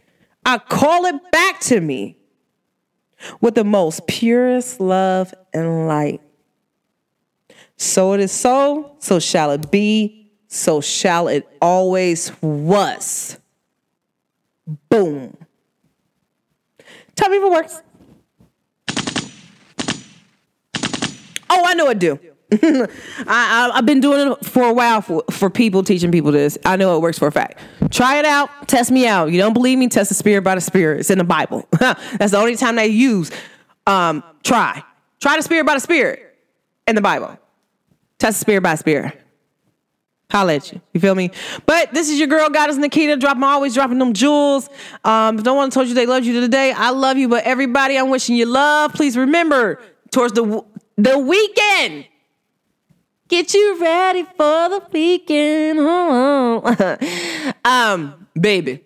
I 0.45 0.57
call 0.57 1.05
it 1.05 1.31
back 1.31 1.59
to 1.61 1.79
me 1.79 2.17
with 3.41 3.55
the 3.55 3.63
most 3.63 4.07
purest 4.07 4.79
love 4.79 5.33
and 5.53 5.87
light. 5.87 6.21
So 7.75 8.13
it 8.13 8.19
is 8.19 8.31
so, 8.31 8.95
so 8.99 9.19
shall 9.19 9.51
it 9.51 9.71
be 9.71 10.19
so 10.49 10.81
shall 10.81 11.27
it 11.27 11.47
always 11.61 12.31
was. 12.41 13.37
Boom. 14.89 15.37
Tell 17.15 17.29
me 17.29 17.37
if 17.37 17.43
it 17.43 17.51
works. 17.51 17.81
Oh, 21.51 21.63
I 21.65 21.73
know 21.75 21.89
it 21.89 21.99
do. 21.99 22.19
I, 23.27 23.71
have 23.75 23.85
been 23.85 23.99
doing 23.99 24.31
it 24.31 24.45
for 24.45 24.63
a 24.63 24.73
while 24.73 25.01
for, 25.01 25.23
for 25.31 25.49
people, 25.49 25.83
teaching 25.83 26.11
people 26.11 26.31
this. 26.31 26.57
I 26.65 26.77
know 26.77 26.95
it 26.95 27.01
works 27.01 27.19
for 27.19 27.27
a 27.27 27.31
fact. 27.31 27.59
Try 27.91 28.17
it 28.17 28.25
out. 28.25 28.67
Test 28.67 28.91
me 28.91 29.07
out. 29.07 29.31
You 29.31 29.39
don't 29.39 29.53
believe 29.53 29.77
me? 29.77 29.87
Test 29.87 30.09
the 30.09 30.15
spirit 30.15 30.43
by 30.43 30.55
the 30.55 30.61
spirit. 30.61 30.99
It's 30.99 31.09
in 31.09 31.17
the 31.19 31.23
Bible. 31.23 31.67
That's 31.79 32.31
the 32.31 32.37
only 32.37 32.55
time 32.55 32.75
they 32.75 32.87
use 32.87 33.31
um, 33.85 34.23
try. 34.43 34.83
Try 35.19 35.37
the 35.37 35.43
spirit 35.43 35.65
by 35.65 35.73
the 35.73 35.79
spirit 35.79 36.37
in 36.87 36.95
the 36.95 37.01
Bible. 37.01 37.37
Test 38.17 38.39
the 38.39 38.41
spirit 38.41 38.61
by 38.61 38.75
spirit. 38.75 39.19
Holla 40.31 40.55
at 40.55 40.71
you. 40.71 40.79
You 40.93 40.99
feel 40.99 41.15
me? 41.15 41.31
But 41.65 41.91
this 41.91 42.09
is 42.09 42.19
your 42.19 42.27
girl, 42.27 42.49
Goddess 42.49 42.77
Nikita, 42.77 43.17
dropping 43.17 43.43
always 43.43 43.73
dropping 43.73 43.97
them 43.97 44.13
jewels. 44.13 44.69
Um, 45.03 45.39
if 45.39 45.45
no 45.45 45.55
one 45.55 45.71
told 45.71 45.87
you 45.87 45.95
they 45.95 46.05
loved 46.05 46.25
you 46.25 46.39
today, 46.39 46.71
I 46.71 46.91
love 46.91 47.17
you. 47.17 47.27
But 47.27 47.45
everybody, 47.45 47.97
I'm 47.97 48.09
wishing 48.09 48.35
you 48.35 48.45
love. 48.45 48.93
Please 48.93 49.17
remember, 49.17 49.81
towards 50.11 50.33
the 50.33 50.63
the 50.97 51.17
weekend, 51.17 52.05
get 53.29 53.53
you 53.53 53.77
ready 53.79 54.23
for 54.23 54.69
the 54.69 54.83
weekend. 54.91 55.79
um, 57.65 58.27
baby, 58.39 58.83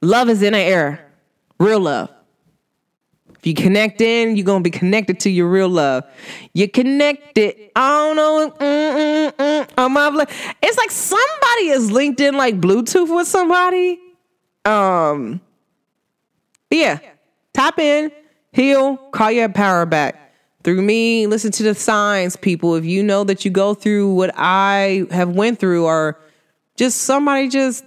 love 0.00 0.30
is 0.30 0.42
in 0.42 0.54
the 0.54 0.58
air. 0.58 1.12
Real 1.58 1.80
love. 1.80 2.10
If 3.38 3.46
you 3.46 3.54
connect 3.54 4.00
in, 4.00 4.36
you're 4.36 4.46
gonna 4.46 4.62
be 4.62 4.70
connected 4.70 5.20
to 5.20 5.30
your 5.30 5.48
real 5.48 5.68
love. 5.68 6.04
You 6.54 6.68
connected. 6.68 7.70
I 7.76 7.88
don't 7.88 8.16
know. 8.16 8.50
Mm, 8.58 9.32
mm, 9.32 9.66
mm, 9.66 9.90
my, 9.90 10.26
it's 10.62 10.78
like 10.78 10.90
somebody 10.90 11.68
is 11.68 11.90
linked 11.90 12.20
in 12.20 12.36
like 12.36 12.60
Bluetooth 12.60 13.14
with 13.14 13.28
somebody. 13.28 14.00
Um, 14.64 15.40
yeah. 16.70 16.98
Tap 17.52 17.78
in, 17.78 18.10
heal, 18.52 18.96
call 18.96 19.30
your 19.30 19.48
power 19.48 19.86
back. 19.86 20.25
Through 20.66 20.82
me, 20.82 21.28
listen 21.28 21.52
to 21.52 21.62
the 21.62 21.76
signs, 21.76 22.34
people. 22.34 22.74
If 22.74 22.84
you 22.84 23.04
know 23.04 23.22
that 23.22 23.44
you 23.44 23.52
go 23.52 23.72
through 23.72 24.12
what 24.12 24.32
I 24.34 25.06
have 25.12 25.30
went 25.30 25.60
through, 25.60 25.84
or 25.84 26.18
just 26.74 27.02
somebody 27.02 27.48
just 27.48 27.84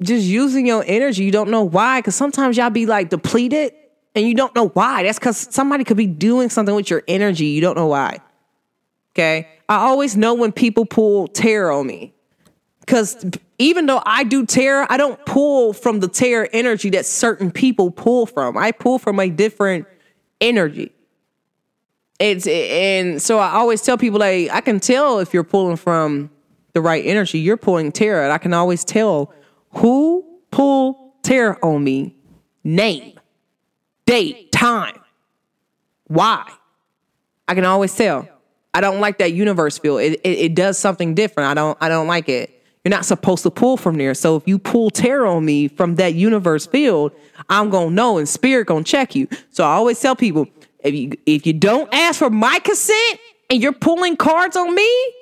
just 0.00 0.24
using 0.24 0.66
your 0.66 0.82
energy, 0.86 1.24
you 1.24 1.30
don't 1.30 1.50
know 1.50 1.64
why. 1.64 2.00
Cause 2.00 2.14
sometimes 2.14 2.56
y'all 2.56 2.70
be 2.70 2.86
like 2.86 3.10
depleted 3.10 3.74
and 4.14 4.26
you 4.26 4.34
don't 4.34 4.54
know 4.54 4.68
why. 4.68 5.02
That's 5.02 5.18
because 5.18 5.36
somebody 5.36 5.84
could 5.84 5.98
be 5.98 6.06
doing 6.06 6.48
something 6.48 6.74
with 6.74 6.88
your 6.88 7.02
energy. 7.08 7.44
You 7.44 7.60
don't 7.60 7.76
know 7.76 7.88
why. 7.88 8.20
Okay. 9.12 9.46
I 9.68 9.76
always 9.76 10.16
know 10.16 10.32
when 10.32 10.50
people 10.50 10.86
pull 10.86 11.28
tarot 11.28 11.78
on 11.78 11.86
me. 11.86 12.14
Because 12.80 13.22
even 13.58 13.84
though 13.84 14.02
I 14.06 14.24
do 14.24 14.46
tarot, 14.46 14.86
I 14.88 14.96
don't 14.96 15.22
pull 15.26 15.74
from 15.74 16.00
the 16.00 16.08
tarot 16.08 16.48
energy 16.54 16.88
that 16.88 17.04
certain 17.04 17.50
people 17.50 17.90
pull 17.90 18.24
from. 18.24 18.56
I 18.56 18.72
pull 18.72 18.98
from 18.98 19.20
a 19.20 19.28
different 19.28 19.86
energy. 20.40 20.92
It's 22.18 22.46
and 22.46 23.22
so 23.22 23.38
I 23.38 23.52
always 23.52 23.80
tell 23.82 23.96
people 23.96 24.18
like 24.18 24.50
I 24.50 24.60
can 24.60 24.80
tell 24.80 25.20
if 25.20 25.32
you're 25.32 25.44
pulling 25.44 25.76
from 25.76 26.30
the 26.72 26.80
right 26.80 27.04
energy. 27.04 27.38
You're 27.38 27.56
pulling 27.56 27.92
tarot. 27.92 28.30
I 28.30 28.38
can 28.38 28.52
always 28.52 28.84
tell 28.84 29.32
who 29.74 30.24
pulled 30.50 31.22
tarot 31.22 31.58
on 31.62 31.84
me. 31.84 32.16
Name 32.64 33.18
date, 34.08 34.50
time. 34.52 34.98
Why? 36.06 36.50
I 37.46 37.54
can 37.54 37.64
always 37.64 37.94
tell. 37.94 38.26
I 38.72 38.80
don't 38.80 39.00
like 39.00 39.18
that 39.18 39.32
universe 39.32 39.78
feel. 39.78 39.98
It, 39.98 40.14
it, 40.24 40.38
it 40.38 40.54
does 40.54 40.78
something 40.78 41.14
different. 41.14 41.50
I 41.50 41.54
don't 41.54 41.78
I 41.80 41.88
don't 41.88 42.06
like 42.06 42.28
it. 42.28 42.54
You're 42.84 42.90
not 42.90 43.04
supposed 43.04 43.42
to 43.42 43.50
pull 43.50 43.76
from 43.76 43.98
there. 43.98 44.14
So 44.14 44.36
if 44.36 44.48
you 44.48 44.58
pull 44.58 44.88
tarot 44.88 45.36
on 45.36 45.44
me 45.44 45.68
from 45.68 45.96
that 45.96 46.14
universe 46.14 46.66
field, 46.66 47.12
I'm 47.50 47.68
gonna 47.70 47.90
know 47.90 48.18
and 48.18 48.28
spirit 48.28 48.66
gonna 48.66 48.84
check 48.84 49.14
you. 49.14 49.28
So 49.50 49.62
I 49.62 49.68
always 49.74 50.00
tell 50.00 50.16
people 50.16 50.48
if 50.80 50.94
you 50.94 51.12
if 51.26 51.46
you 51.46 51.52
don't 51.52 51.92
ask 51.92 52.18
for 52.18 52.30
my 52.30 52.58
consent 52.60 53.20
and 53.50 53.62
you're 53.62 53.72
pulling 53.72 54.16
cards 54.16 54.56
on 54.56 54.74
me, 54.74 55.14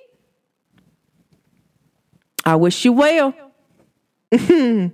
I 2.44 2.56
wish 2.56 2.84
you 2.84 2.92
well. 2.92 3.34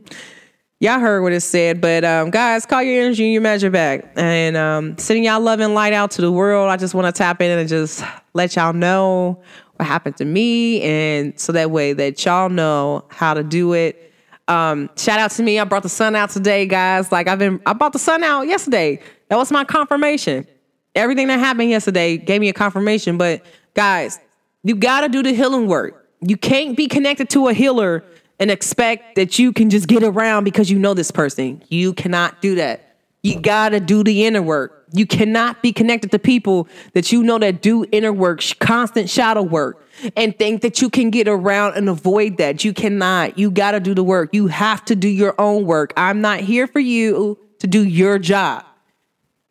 y'all 0.82 0.98
heard 0.98 1.22
what 1.22 1.32
it 1.32 1.40
said, 1.40 1.80
but 1.80 2.05
um, 2.05 2.30
guys, 2.30 2.66
call 2.66 2.82
your 2.82 3.02
energy 3.02 3.24
and 3.24 3.32
your 3.32 3.43
measure 3.43 3.70
back. 3.70 4.12
And 4.16 4.56
um, 4.56 4.98
sending 4.98 5.24
y'all 5.24 5.40
love 5.40 5.60
and 5.60 5.74
light 5.74 5.93
out 5.93 6.10
to 6.12 6.22
the 6.22 6.32
world. 6.32 6.70
I 6.70 6.76
just 6.76 6.94
want 6.94 7.06
to 7.06 7.12
tap 7.16 7.40
in 7.40 7.56
and 7.56 7.68
just 7.68 8.05
let 8.34 8.56
y'all 8.56 8.72
know 8.72 9.40
what 9.76 9.86
happened 9.86 10.16
to 10.18 10.24
me, 10.24 10.82
and 10.82 11.39
so 11.39 11.52
that 11.52 11.70
way 11.70 11.93
that 11.93 12.24
y'all 12.24 12.48
know 12.48 13.05
how 13.09 13.34
to 13.34 13.43
do 13.43 13.72
it. 13.72 14.12
Um, 14.48 14.90
shout 14.97 15.18
out 15.18 15.30
to 15.32 15.43
me. 15.43 15.59
I 15.59 15.64
brought 15.64 15.82
the 15.82 15.89
sun 15.89 16.14
out 16.14 16.30
today, 16.30 16.66
guys. 16.66 17.12
Like 17.12 17.28
I've 17.28 17.39
been, 17.39 17.60
I 17.64 17.72
brought 17.72 17.93
the 17.93 17.98
sun 17.98 18.22
out 18.22 18.43
yesterday. 18.43 19.01
That 19.28 19.36
was 19.36 19.51
my 19.51 19.64
confirmation. 19.64 20.47
Everything 20.94 21.28
that 21.28 21.39
happened 21.39 21.70
yesterday 21.70 22.16
gave 22.19 22.40
me 22.40 22.48
a 22.48 22.52
confirmation. 22.52 23.16
But 23.16 23.44
guys, 23.74 24.19
you 24.62 24.74
got 24.74 25.02
to 25.02 25.09
do 25.09 25.23
the 25.23 25.32
healing 25.32 25.66
work. 25.66 26.09
You 26.20 26.36
can't 26.36 26.77
be 26.77 26.86
connected 26.86 27.31
to 27.31 27.48
a 27.48 27.55
healer 27.55 28.05
and 28.39 28.51
expect 28.51 29.16
that 29.16 29.39
you 29.39 29.52
can 29.52 29.70
just 29.70 29.86
get 29.86 30.02
around 30.02 30.44
because 30.44 30.70
you 30.70 30.78
know 30.78 30.94
this 30.94 31.10
person. 31.10 31.62
You 31.69 31.93
cannot 31.93 32.43
do 32.43 32.56
that. 32.56 32.97
You 33.23 33.39
gotta 33.39 33.78
do 33.78 34.02
the 34.02 34.24
inner 34.27 34.43
work. 34.43 34.85
You 34.93 35.06
cannot 35.06 35.62
be 35.62 35.73
connected 35.73 36.10
to 36.10 36.19
people 36.19 36.66
that 36.93 37.12
you 37.12 37.23
know 37.23 37.39
that 37.39 37.62
do 37.62 37.86
inner 37.93 38.12
work, 38.12 38.43
constant 38.59 39.09
shadow 39.09 39.43
work, 39.43 39.86
and 40.16 40.36
think 40.36 40.62
that 40.62 40.82
you 40.82 40.90
can 40.90 41.10
get 41.10 41.28
around 41.28 41.77
and 41.77 41.89
avoid 41.89 42.39
that. 42.39 42.64
You 42.64 42.73
cannot. 42.73 43.39
You 43.39 43.52
gotta 43.52 43.78
do 43.78 43.94
the 43.94 44.02
work. 44.02 44.31
You 44.32 44.48
have 44.48 44.85
to 44.86 44.97
do 44.97 45.09
your 45.09 45.40
own 45.40 45.64
work. 45.64 45.93
I'm 45.97 46.20
not 46.20 46.40
here 46.40 46.66
for 46.66 46.81
you 46.81 47.39
to 47.60 47.69
do 47.69 47.85
your 47.85 48.19
job. 48.19 48.64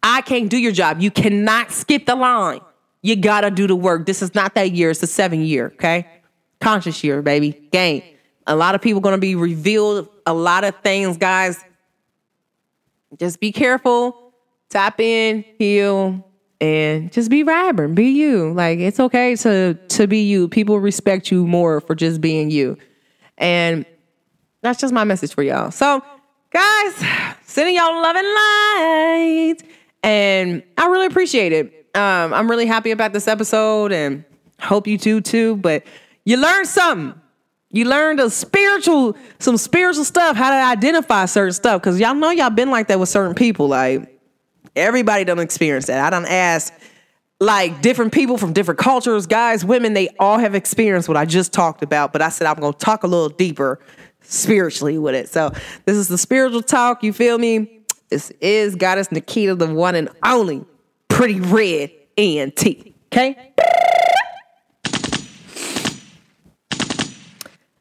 I 0.03 0.21
can't 0.21 0.49
do 0.49 0.57
your 0.57 0.71
job. 0.71 1.01
You 1.01 1.11
cannot 1.11 1.71
skip 1.71 2.05
the 2.05 2.15
line. 2.15 2.61
You 3.01 3.15
gotta 3.15 3.51
do 3.51 3.67
the 3.67 3.75
work. 3.75 4.05
This 4.05 4.21
is 4.21 4.35
not 4.35 4.55
that 4.55 4.71
year, 4.71 4.91
it's 4.91 5.01
the 5.01 5.07
seven 5.07 5.41
year, 5.41 5.67
okay? 5.75 6.07
Conscious 6.59 7.03
year, 7.03 7.21
baby. 7.21 7.51
Game. 7.71 8.03
A 8.47 8.55
lot 8.55 8.75
of 8.75 8.81
people 8.81 9.01
to 9.01 9.17
be 9.17 9.35
revealed 9.35 10.09
a 10.25 10.33
lot 10.33 10.63
of 10.63 10.75
things, 10.83 11.17
guys. 11.17 11.63
Just 13.19 13.39
be 13.39 13.51
careful, 13.51 14.33
tap 14.69 14.99
in, 14.99 15.43
heal, 15.57 16.25
and 16.59 17.11
just 17.11 17.29
be 17.29 17.41
vibrant. 17.43 17.95
Be 17.95 18.09
you. 18.09 18.53
Like 18.53 18.79
it's 18.79 18.99
okay 18.99 19.35
to 19.37 19.73
to 19.73 20.07
be 20.07 20.23
you. 20.23 20.47
People 20.47 20.79
respect 20.79 21.31
you 21.31 21.45
more 21.45 21.81
for 21.81 21.95
just 21.95 22.21
being 22.21 22.51
you. 22.51 22.77
And 23.37 23.85
that's 24.61 24.79
just 24.79 24.93
my 24.93 25.03
message 25.03 25.33
for 25.33 25.43
y'all. 25.43 25.71
So, 25.71 26.03
guys, 26.51 27.05
sending 27.45 27.75
y'all 27.75 28.01
love 28.01 28.15
and 28.15 28.27
light. 28.27 29.70
And 30.03 30.63
I 30.77 30.87
really 30.87 31.05
appreciate 31.05 31.51
it. 31.53 31.87
Um, 31.95 32.33
I'm 32.33 32.49
really 32.49 32.65
happy 32.65 32.91
about 32.91 33.13
this 33.13 33.27
episode 33.27 33.91
and 33.91 34.23
hope 34.59 34.87
you 34.87 34.97
do 34.97 35.21
too. 35.21 35.57
But 35.57 35.83
you 36.25 36.37
learned 36.37 36.67
something. 36.67 37.19
You 37.69 37.85
learned 37.85 38.19
a 38.19 38.29
spiritual, 38.29 39.15
some 39.39 39.57
spiritual 39.57 40.03
stuff, 40.03 40.35
how 40.35 40.49
to 40.49 40.55
identify 40.55 41.25
certain 41.25 41.53
stuff. 41.53 41.81
Cause 41.81 41.99
y'all 41.99 42.15
know 42.15 42.29
y'all 42.29 42.49
been 42.49 42.69
like 42.69 42.87
that 42.87 42.99
with 42.99 43.09
certain 43.09 43.33
people. 43.33 43.67
Like 43.67 44.19
everybody 44.75 45.23
don't 45.23 45.39
experience 45.39 45.87
that. 45.87 45.99
I 45.99 46.09
don't 46.09 46.25
ask 46.25 46.73
like 47.39 47.81
different 47.81 48.13
people 48.13 48.37
from 48.37 48.53
different 48.53 48.79
cultures, 48.79 49.25
guys, 49.25 49.65
women, 49.65 49.93
they 49.93 50.09
all 50.19 50.37
have 50.37 50.53
experienced 50.53 51.07
what 51.07 51.17
I 51.17 51.25
just 51.25 51.51
talked 51.51 51.81
about. 51.81 52.13
But 52.13 52.21
I 52.21 52.29
said 52.29 52.45
I'm 52.45 52.59
gonna 52.59 52.73
talk 52.73 53.03
a 53.03 53.07
little 53.07 53.29
deeper 53.29 53.79
spiritually 54.21 54.97
with 54.97 55.15
it. 55.15 55.27
So 55.27 55.51
this 55.85 55.97
is 55.97 56.07
the 56.07 56.17
spiritual 56.17 56.61
talk, 56.61 57.03
you 57.03 57.11
feel 57.11 57.37
me? 57.37 57.80
This 58.11 58.29
is 58.41 58.75
Goddess 58.75 59.09
Nikita, 59.09 59.55
the 59.55 59.73
one 59.73 59.95
and 59.95 60.09
only 60.21 60.65
pretty 61.07 61.39
red 61.39 61.91
ENT. 62.17 62.61
Okay? 63.07 63.53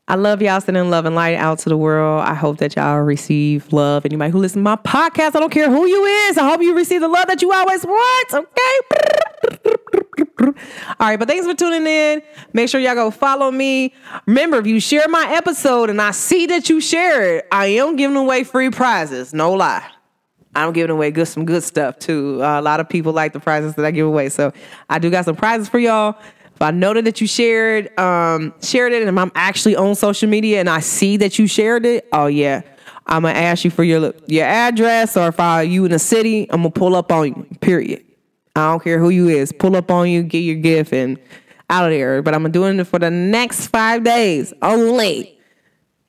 I 0.06 0.14
love 0.14 0.40
y'all 0.40 0.60
sending 0.60 0.88
love 0.88 1.04
and 1.04 1.16
light 1.16 1.34
out 1.34 1.58
to 1.60 1.68
the 1.68 1.76
world. 1.76 2.22
I 2.22 2.34
hope 2.34 2.58
that 2.58 2.76
y'all 2.76 3.00
receive 3.00 3.72
love. 3.72 4.04
Anybody 4.04 4.30
who 4.30 4.38
listens 4.38 4.60
to 4.60 4.64
my 4.64 4.76
podcast, 4.76 5.34
I 5.34 5.40
don't 5.40 5.50
care 5.50 5.68
who 5.68 5.84
you 5.86 6.04
is. 6.04 6.38
I 6.38 6.48
hope 6.48 6.62
you 6.62 6.76
receive 6.76 7.00
the 7.00 7.08
love 7.08 7.26
that 7.26 7.42
you 7.42 7.52
always 7.52 7.84
want. 7.84 8.34
Okay. 8.34 9.74
All 11.00 11.08
right, 11.08 11.18
but 11.18 11.26
thanks 11.26 11.44
for 11.44 11.54
tuning 11.54 11.86
in. 11.86 12.22
Make 12.52 12.68
sure 12.68 12.80
y'all 12.80 12.94
go 12.94 13.10
follow 13.10 13.50
me. 13.50 13.94
Remember, 14.26 14.58
if 14.58 14.66
you 14.66 14.78
share 14.78 15.08
my 15.08 15.26
episode 15.32 15.90
and 15.90 16.00
I 16.00 16.12
see 16.12 16.46
that 16.46 16.68
you 16.68 16.80
share 16.80 17.38
it, 17.38 17.48
I 17.50 17.66
am 17.66 17.96
giving 17.96 18.16
away 18.16 18.44
free 18.44 18.70
prizes. 18.70 19.34
No 19.34 19.52
lie. 19.52 19.88
I'm 20.54 20.72
giving 20.72 20.90
away 20.90 21.10
good 21.10 21.28
some 21.28 21.44
good 21.44 21.62
stuff 21.62 21.98
too. 21.98 22.42
Uh, 22.42 22.60
a 22.60 22.62
lot 22.62 22.80
of 22.80 22.88
people 22.88 23.12
like 23.12 23.32
the 23.32 23.40
prizes 23.40 23.74
that 23.76 23.84
I 23.84 23.90
give 23.90 24.06
away, 24.06 24.28
so 24.28 24.52
I 24.88 24.98
do 24.98 25.10
got 25.10 25.24
some 25.24 25.36
prizes 25.36 25.68
for 25.68 25.78
y'all. 25.78 26.16
If 26.54 26.62
I 26.62 26.72
noted 26.72 27.06
that 27.06 27.20
you 27.20 27.26
shared 27.26 27.98
um, 27.98 28.52
shared 28.62 28.92
it 28.92 29.06
and 29.06 29.18
I'm 29.18 29.32
actually 29.34 29.76
on 29.76 29.94
social 29.94 30.28
media 30.28 30.60
and 30.60 30.68
I 30.68 30.80
see 30.80 31.16
that 31.18 31.38
you 31.38 31.46
shared 31.46 31.86
it, 31.86 32.08
oh 32.12 32.26
yeah, 32.26 32.62
I'm 33.06 33.22
gonna 33.22 33.38
ask 33.38 33.64
you 33.64 33.70
for 33.70 33.84
your 33.84 34.12
your 34.26 34.46
address 34.46 35.16
or 35.16 35.28
if 35.28 35.40
I 35.40 35.62
you 35.62 35.84
in 35.84 35.92
the 35.92 35.98
city, 35.98 36.50
I'm 36.50 36.62
gonna 36.62 36.70
pull 36.70 36.96
up 36.96 37.12
on 37.12 37.28
you. 37.28 37.46
Period. 37.60 38.04
I 38.56 38.72
don't 38.72 38.82
care 38.82 38.98
who 38.98 39.10
you 39.10 39.28
is. 39.28 39.52
Pull 39.52 39.76
up 39.76 39.90
on 39.90 40.08
you, 40.08 40.22
get 40.22 40.40
your 40.40 40.56
gift 40.56 40.92
and 40.92 41.18
out 41.70 41.84
of 41.84 41.90
there. 41.92 42.20
But 42.20 42.34
I'm 42.34 42.50
doing 42.50 42.78
it 42.80 42.84
for 42.84 42.98
the 42.98 43.10
next 43.10 43.68
five 43.68 44.04
days 44.04 44.52
only. 44.60 45.39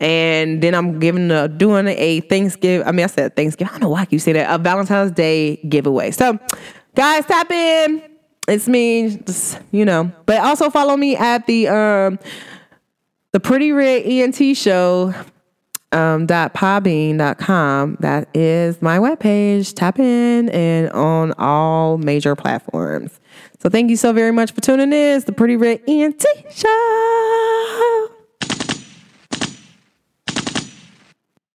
And 0.01 0.61
then 0.61 0.75
I'm 0.75 0.99
giving 0.99 1.29
the 1.29 1.47
doing 1.47 1.87
a 1.87 2.19
Thanksgiving. 2.21 2.85
I 2.85 2.91
mean, 2.91 3.05
I 3.05 3.07
said 3.07 3.35
Thanksgiving. 3.35 3.69
I 3.69 3.71
don't 3.73 3.81
know 3.81 3.89
why 3.89 4.07
you 4.09 4.19
say 4.19 4.33
that. 4.33 4.53
A 4.53 4.57
Valentine's 4.57 5.11
Day 5.11 5.57
giveaway. 5.69 6.11
So, 6.11 6.37
guys, 6.95 7.25
tap 7.25 7.49
in 7.49 8.01
it's 8.47 8.67
me, 8.67 9.17
just, 9.17 9.59
you 9.71 9.85
know. 9.85 10.11
But 10.25 10.41
also 10.41 10.69
follow 10.69 10.97
me 10.97 11.15
at 11.15 11.45
the 11.47 11.67
um 11.67 12.19
the 13.31 13.39
Pretty 13.39 13.71
Red 13.71 14.03
ENT 14.03 14.57
show 14.57 15.13
um, 15.91 16.25
dot 16.25 16.53
podbean.com. 16.53 17.97
That 17.99 18.27
is 18.35 18.81
my 18.81 18.97
webpage. 18.97 19.73
Tap 19.73 19.99
in 19.99 20.49
and 20.49 20.89
on 20.91 21.33
all 21.37 21.97
major 21.97 22.35
platforms. 22.35 23.19
So 23.59 23.69
thank 23.69 23.89
you 23.89 23.95
so 23.95 24.11
very 24.11 24.31
much 24.31 24.51
for 24.51 24.61
tuning 24.61 24.91
in. 24.91 25.15
It's 25.17 25.25
the 25.25 25.33
Pretty 25.33 25.55
Red 25.55 25.81
ENT 25.87 26.25
Show. 26.51 28.20